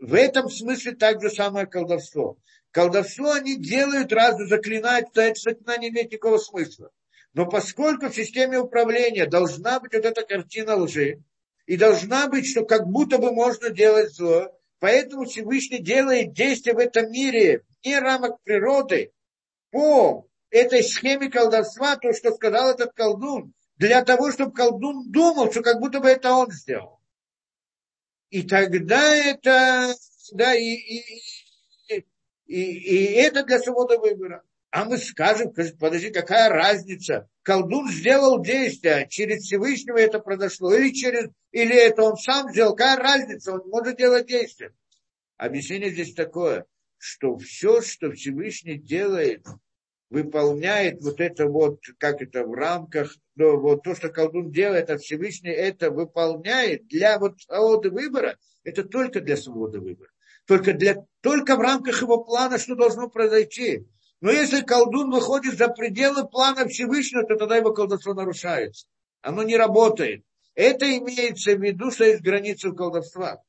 В 0.03 0.15
этом 0.15 0.49
смысле 0.49 0.95
также 0.95 1.29
самое 1.29 1.65
колдовство. 1.65 2.37
Колдовство 2.71 3.31
они 3.31 3.55
делают 3.55 4.11
разные, 4.11 4.49
заклинают, 4.49 5.17
это 5.17 5.39
заклинание 5.39 5.89
не 5.89 5.95
имеет 5.95 6.11
никакого 6.11 6.39
смысла. 6.39 6.89
Но 7.33 7.45
поскольку 7.45 8.09
в 8.09 8.13
системе 8.13 8.59
управления 8.59 9.27
должна 9.27 9.79
быть 9.79 9.93
вот 9.93 10.03
эта 10.03 10.23
картина 10.23 10.75
лжи, 10.75 11.23
и 11.67 11.77
должна 11.77 12.27
быть, 12.27 12.49
что 12.49 12.65
как 12.65 12.85
будто 12.85 13.17
бы 13.17 13.31
можно 13.31 13.69
делать 13.69 14.13
зло, 14.13 14.51
поэтому 14.79 15.23
Всевышний 15.23 15.79
делает 15.79 16.33
действия 16.33 16.73
в 16.73 16.79
этом 16.79 17.09
мире 17.09 17.61
не 17.85 17.97
рамок 17.97 18.41
природы, 18.43 19.13
по 19.71 20.27
этой 20.49 20.83
схеме 20.83 21.29
колдовства, 21.29 21.95
то, 21.95 22.11
что 22.11 22.33
сказал 22.33 22.71
этот 22.71 22.91
колдун, 22.91 23.53
для 23.77 24.03
того, 24.03 24.33
чтобы 24.33 24.51
колдун 24.51 25.09
думал, 25.09 25.49
что 25.49 25.61
как 25.61 25.79
будто 25.79 26.01
бы 26.01 26.09
это 26.09 26.33
он 26.33 26.51
сделал. 26.51 26.99
И 28.33 28.41
тогда 28.41 29.15
это, 29.15 29.93
да, 30.31 30.55
и, 30.55 30.63
и, 30.63 32.03
и, 32.47 32.61
и 32.63 33.13
это 33.13 33.43
для 33.43 33.59
свободы 33.59 33.99
выбора. 33.99 34.41
А 34.71 34.85
мы 34.85 34.97
скажем, 34.97 35.53
подожди, 35.79 36.09
какая 36.09 36.49
разница? 36.49 37.29
Колдун 37.43 37.91
сделал 37.91 38.41
действие, 38.41 39.07
через 39.07 39.43
Всевышнего 39.43 39.97
это 39.97 40.17
произошло, 40.17 40.73
или, 40.73 40.89
через, 40.91 41.29
или 41.51 41.75
это 41.75 42.01
он 42.01 42.17
сам 42.17 42.49
сделал, 42.49 42.75
какая 42.75 42.97
разница, 42.97 43.53
он 43.53 43.69
может 43.69 43.97
делать 43.97 44.25
действие. 44.25 44.73
Объяснение 45.37 45.91
здесь 45.91 46.15
такое, 46.15 46.65
что 46.97 47.37
все, 47.37 47.81
что 47.81 48.09
Всевышний 48.13 48.79
делает, 48.79 49.45
выполняет 50.13 51.01
вот 51.01 51.19
это 51.19 51.47
вот, 51.47 51.79
как 51.97 52.21
это 52.21 52.45
в 52.45 52.53
рамках, 52.53 53.17
ну, 53.35 53.59
вот 53.59 53.81
то, 53.81 53.95
что 53.95 54.09
колдун 54.09 54.51
делает, 54.51 54.91
а 54.91 54.99
Всевышний 54.99 55.49
это 55.49 55.89
выполняет 55.89 56.85
для 56.87 57.17
вот 57.17 57.41
свободы 57.41 57.89
выбора, 57.89 58.37
это 58.63 58.83
только 58.83 59.21
для 59.21 59.35
свободы 59.35 59.79
выбора. 59.79 60.11
Только, 60.45 60.73
для, 60.73 61.03
только 61.21 61.55
в 61.55 61.61
рамках 61.61 62.03
его 62.03 62.23
плана, 62.23 62.59
что 62.59 62.75
должно 62.75 63.09
произойти. 63.09 63.87
Но 64.21 64.29
если 64.29 64.61
колдун 64.61 65.09
выходит 65.09 65.57
за 65.57 65.67
пределы 65.67 66.27
плана 66.27 66.67
Всевышнего, 66.67 67.23
то 67.23 67.35
тогда 67.35 67.57
его 67.57 67.73
колдовство 67.73 68.13
нарушается. 68.13 68.85
Оно 69.21 69.41
не 69.41 69.57
работает. 69.57 70.23
Это 70.53 70.85
имеется 70.95 71.55
в 71.55 71.61
виду, 71.61 71.89
что 71.89 72.03
есть 72.03 72.21
границы 72.21 72.71
колдовства. 72.71 73.41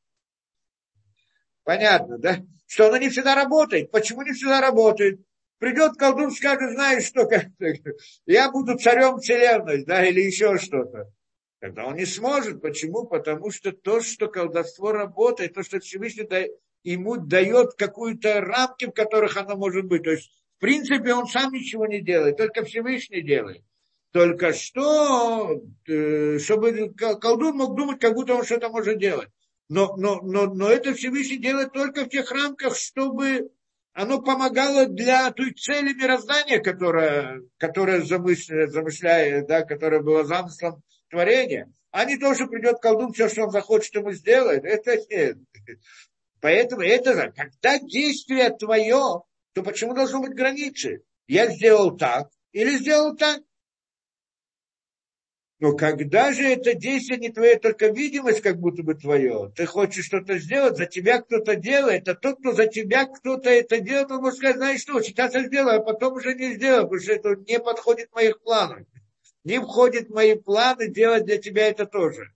Понятно, 1.62 2.16
да? 2.16 2.38
Что 2.66 2.88
оно 2.88 2.96
не 2.96 3.10
всегда 3.10 3.34
работает. 3.34 3.90
Почему 3.90 4.22
не 4.22 4.32
всегда 4.32 4.62
работает? 4.62 5.20
Придет 5.64 5.96
колдун, 5.96 6.30
скажет, 6.30 6.72
знаешь 6.72 7.04
что, 7.06 7.26
я 8.26 8.50
буду 8.50 8.76
царем 8.76 9.18
вселенной, 9.18 9.84
да, 9.86 10.04
или 10.04 10.20
еще 10.20 10.58
что-то. 10.58 11.10
Тогда 11.58 11.86
он 11.86 11.94
не 11.94 12.04
сможет. 12.04 12.60
Почему? 12.60 13.06
Потому 13.06 13.50
что 13.50 13.72
то, 13.72 14.02
что 14.02 14.28
колдовство 14.28 14.92
работает, 14.92 15.54
то, 15.54 15.62
что 15.62 15.80
Всевышний 15.80 16.28
ему 16.82 17.16
дает 17.16 17.72
какую-то 17.78 18.42
рамки, 18.42 18.84
в 18.84 18.90
которых 18.90 19.38
оно 19.38 19.56
может 19.56 19.86
быть. 19.86 20.02
То 20.02 20.10
есть, 20.10 20.30
в 20.58 20.60
принципе, 20.60 21.14
он 21.14 21.26
сам 21.28 21.50
ничего 21.50 21.86
не 21.86 22.02
делает, 22.02 22.36
только 22.36 22.62
Всевышний 22.64 23.22
делает. 23.22 23.62
Только 24.12 24.52
что, 24.52 25.62
э, 25.88 26.38
чтобы 26.40 26.92
колдун 26.94 27.56
мог 27.56 27.74
думать, 27.74 28.00
как 28.00 28.12
будто 28.12 28.34
он 28.34 28.44
что-то 28.44 28.68
может 28.68 28.98
делать. 28.98 29.30
Но, 29.70 29.96
но, 29.96 30.20
но, 30.20 30.46
но 30.52 30.68
это 30.68 30.92
Всевышний 30.92 31.38
делает 31.38 31.72
только 31.72 32.04
в 32.04 32.10
тех 32.10 32.30
рамках, 32.30 32.76
чтобы 32.76 33.50
оно 33.94 34.20
помогало 34.20 34.86
для 34.86 35.30
той 35.30 35.54
цели 35.54 35.94
мироздания, 35.94 36.60
которая, 36.60 37.40
которая 37.58 38.02
замышляет, 38.02 38.72
замышляет 38.72 39.46
да, 39.46 39.62
которая 39.62 40.02
была 40.02 40.24
замыслом 40.24 40.82
творения. 41.08 41.72
А 41.92 42.04
не 42.04 42.18
то, 42.18 42.34
что 42.34 42.48
придет 42.48 42.80
колдун, 42.80 43.12
все, 43.12 43.28
что 43.28 43.44
он 43.44 43.50
захочет, 43.50 43.94
ему 43.94 44.10
сделает. 44.12 44.64
Это 44.64 44.96
нет. 45.08 45.38
Поэтому 46.40 46.82
это, 46.82 47.32
когда 47.34 47.78
действие 47.78 48.50
твое, 48.50 49.22
то 49.52 49.62
почему 49.62 49.94
должны 49.94 50.18
быть 50.18 50.34
границы? 50.34 51.04
Я 51.28 51.46
сделал 51.46 51.96
так 51.96 52.28
или 52.50 52.76
сделал 52.76 53.16
так? 53.16 53.40
Но 55.64 55.72
когда 55.72 56.30
же 56.30 56.42
это 56.42 56.74
действие 56.74 57.18
не 57.18 57.30
твое, 57.30 57.58
только 57.58 57.86
видимость 57.86 58.42
как 58.42 58.60
будто 58.60 58.82
бы 58.82 58.94
твое, 58.94 59.50
ты 59.56 59.64
хочешь 59.64 60.04
что-то 60.04 60.36
сделать, 60.36 60.76
за 60.76 60.84
тебя 60.84 61.22
кто-то 61.22 61.56
делает, 61.56 62.06
а 62.06 62.14
тот, 62.14 62.38
кто 62.38 62.52
за 62.52 62.66
тебя 62.66 63.06
кто-то 63.06 63.48
это 63.48 63.80
делает, 63.80 64.10
он 64.10 64.20
может 64.20 64.40
сказать, 64.40 64.58
знаешь 64.58 64.82
что, 64.82 65.00
сейчас 65.00 65.32
я 65.32 65.44
сделаю, 65.44 65.80
а 65.80 65.82
потом 65.82 66.16
уже 66.16 66.34
не 66.34 66.52
сделаю, 66.52 66.82
потому 66.82 67.00
что 67.00 67.12
это 67.14 67.36
не 67.48 67.58
подходит 67.58 68.12
моих 68.12 68.42
планов. 68.42 68.86
Не 69.44 69.58
входит 69.58 70.10
в 70.10 70.12
мои 70.12 70.34
планы 70.34 70.90
делать 70.90 71.24
для 71.24 71.38
тебя 71.38 71.66
это 71.68 71.86
тоже. 71.86 72.34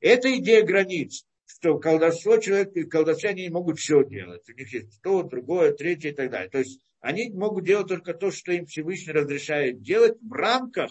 Это 0.00 0.36
идея 0.36 0.64
границ, 0.64 1.24
что 1.46 1.78
колдовство 1.78 2.38
человек, 2.38 2.90
колдовцы 2.90 3.32
не 3.34 3.50
могут 3.50 3.78
все 3.78 4.04
делать. 4.04 4.42
У 4.48 4.52
них 4.52 4.72
есть 4.72 5.00
то, 5.00 5.22
другое, 5.22 5.74
третье 5.74 6.08
и 6.08 6.12
так 6.12 6.28
далее. 6.28 6.50
То 6.50 6.58
есть 6.58 6.80
они 6.98 7.30
могут 7.30 7.66
делать 7.66 7.86
только 7.86 8.14
то, 8.14 8.32
что 8.32 8.50
им 8.50 8.66
Всевышний 8.66 9.12
разрешает 9.12 9.80
делать 9.80 10.18
в 10.20 10.32
рамках 10.32 10.90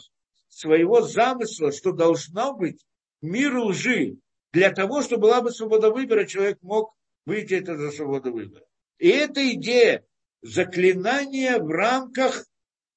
своего 0.53 1.01
замысла, 1.01 1.71
что 1.71 1.91
должно 1.91 2.53
быть 2.53 2.85
мир 3.21 3.57
лжи, 3.57 4.17
для 4.51 4.71
того, 4.71 5.01
чтобы 5.01 5.23
была 5.23 5.41
бы 5.41 5.51
свобода 5.51 5.89
выбора, 5.89 6.25
человек 6.25 6.59
мог 6.61 6.93
выйти 7.25 7.55
это 7.55 7.75
за 7.75 7.91
свободу 7.91 8.31
выбора. 8.31 8.63
И 8.99 9.09
эта 9.09 9.51
идея 9.53 10.05
заклинания 10.41 11.57
в 11.57 11.69
рамках, 11.69 12.45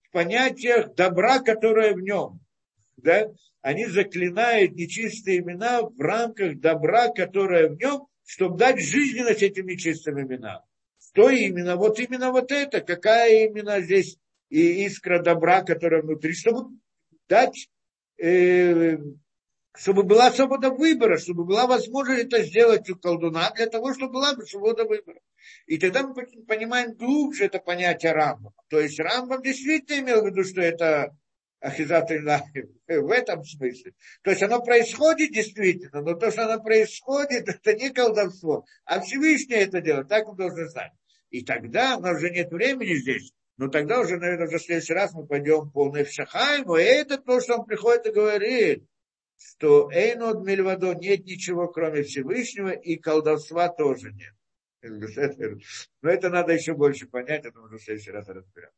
в 0.02 0.10
понятиях 0.12 0.94
добра, 0.94 1.40
которое 1.40 1.94
в 1.94 2.00
нем. 2.00 2.40
Да? 2.98 3.30
Они 3.62 3.86
заклинают 3.86 4.72
нечистые 4.72 5.38
имена 5.38 5.82
в 5.82 5.98
рамках 5.98 6.60
добра, 6.60 7.08
которое 7.08 7.68
в 7.68 7.78
нем, 7.78 8.06
чтобы 8.26 8.58
дать 8.58 8.80
жизненность 8.80 9.42
этим 9.42 9.66
нечистым 9.66 10.20
именам. 10.20 10.60
Что 11.00 11.30
именно? 11.30 11.76
Вот 11.76 11.98
именно 11.98 12.32
вот 12.32 12.52
это. 12.52 12.80
Какая 12.82 13.46
именно 13.46 13.80
здесь 13.80 14.18
и 14.50 14.86
искра 14.86 15.22
добра, 15.22 15.62
которая 15.62 16.02
внутри, 16.02 16.34
чтобы 16.34 16.76
дать, 17.28 17.68
э, 18.18 18.98
чтобы 19.76 20.02
была 20.04 20.32
свобода 20.32 20.70
выбора, 20.70 21.18
чтобы 21.18 21.44
была 21.44 21.66
возможность 21.66 22.24
это 22.24 22.42
сделать 22.42 22.88
у 22.88 22.96
колдуна, 22.96 23.50
для 23.50 23.66
того, 23.66 23.94
чтобы 23.94 24.14
была 24.14 24.34
свобода 24.46 24.84
выбора. 24.84 25.20
И 25.66 25.78
тогда 25.78 26.02
мы 26.02 26.14
понимаем 26.46 26.94
глубже 26.94 27.44
это 27.44 27.58
понятие 27.58 28.12
Рамбам. 28.12 28.52
То 28.68 28.80
есть 28.80 28.98
Рамбам 28.98 29.42
действительно 29.42 30.00
имел 30.00 30.22
в 30.22 30.26
виду, 30.26 30.44
что 30.44 30.60
это 30.60 31.16
Ахизат 31.60 32.10
в 32.88 33.10
этом 33.10 33.44
смысле. 33.44 33.94
То 34.22 34.30
есть 34.30 34.42
оно 34.42 34.62
происходит 34.62 35.32
действительно, 35.32 36.02
но 36.02 36.14
то, 36.14 36.30
что 36.30 36.44
оно 36.44 36.62
происходит, 36.62 37.48
это 37.48 37.74
не 37.74 37.90
колдовство, 37.90 38.64
а 38.84 39.00
Всевышний 39.00 39.56
это 39.56 39.80
делает, 39.80 40.08
так 40.08 40.26
мы 40.26 40.36
должны 40.36 40.68
знать. 40.68 40.92
И 41.30 41.44
тогда 41.44 41.96
у 41.96 42.00
нас 42.00 42.16
уже 42.16 42.30
нет 42.30 42.50
времени 42.50 42.94
здесь, 42.94 43.32
но 43.56 43.68
тогда 43.68 44.00
уже, 44.00 44.18
наверное, 44.18 44.48
уже 44.48 44.58
в 44.58 44.62
следующий 44.62 44.92
раз 44.92 45.14
мы 45.14 45.26
пойдем 45.26 45.70
по 45.70 45.88
Невшахайму, 45.88 46.76
и 46.76 46.82
это 46.82 47.18
то, 47.18 47.40
что 47.40 47.58
он 47.58 47.64
приходит 47.64 48.06
и 48.06 48.12
говорит, 48.12 48.84
что 49.38 49.90
Эйнод 49.92 50.44
Мельвадо 50.44 50.94
нет 50.94 51.24
ничего, 51.24 51.68
кроме 51.68 52.02
Всевышнего, 52.02 52.70
и 52.70 52.96
колдовства 52.96 53.68
тоже 53.68 54.12
нет. 54.12 54.34
Но 56.02 56.10
это 56.10 56.28
надо 56.28 56.52
еще 56.52 56.74
больше 56.74 57.06
понять, 57.06 57.44
это 57.44 57.58
мы 57.58 57.68
в 57.76 57.82
следующий 57.82 58.10
раз 58.10 58.28
разберем. 58.28 58.70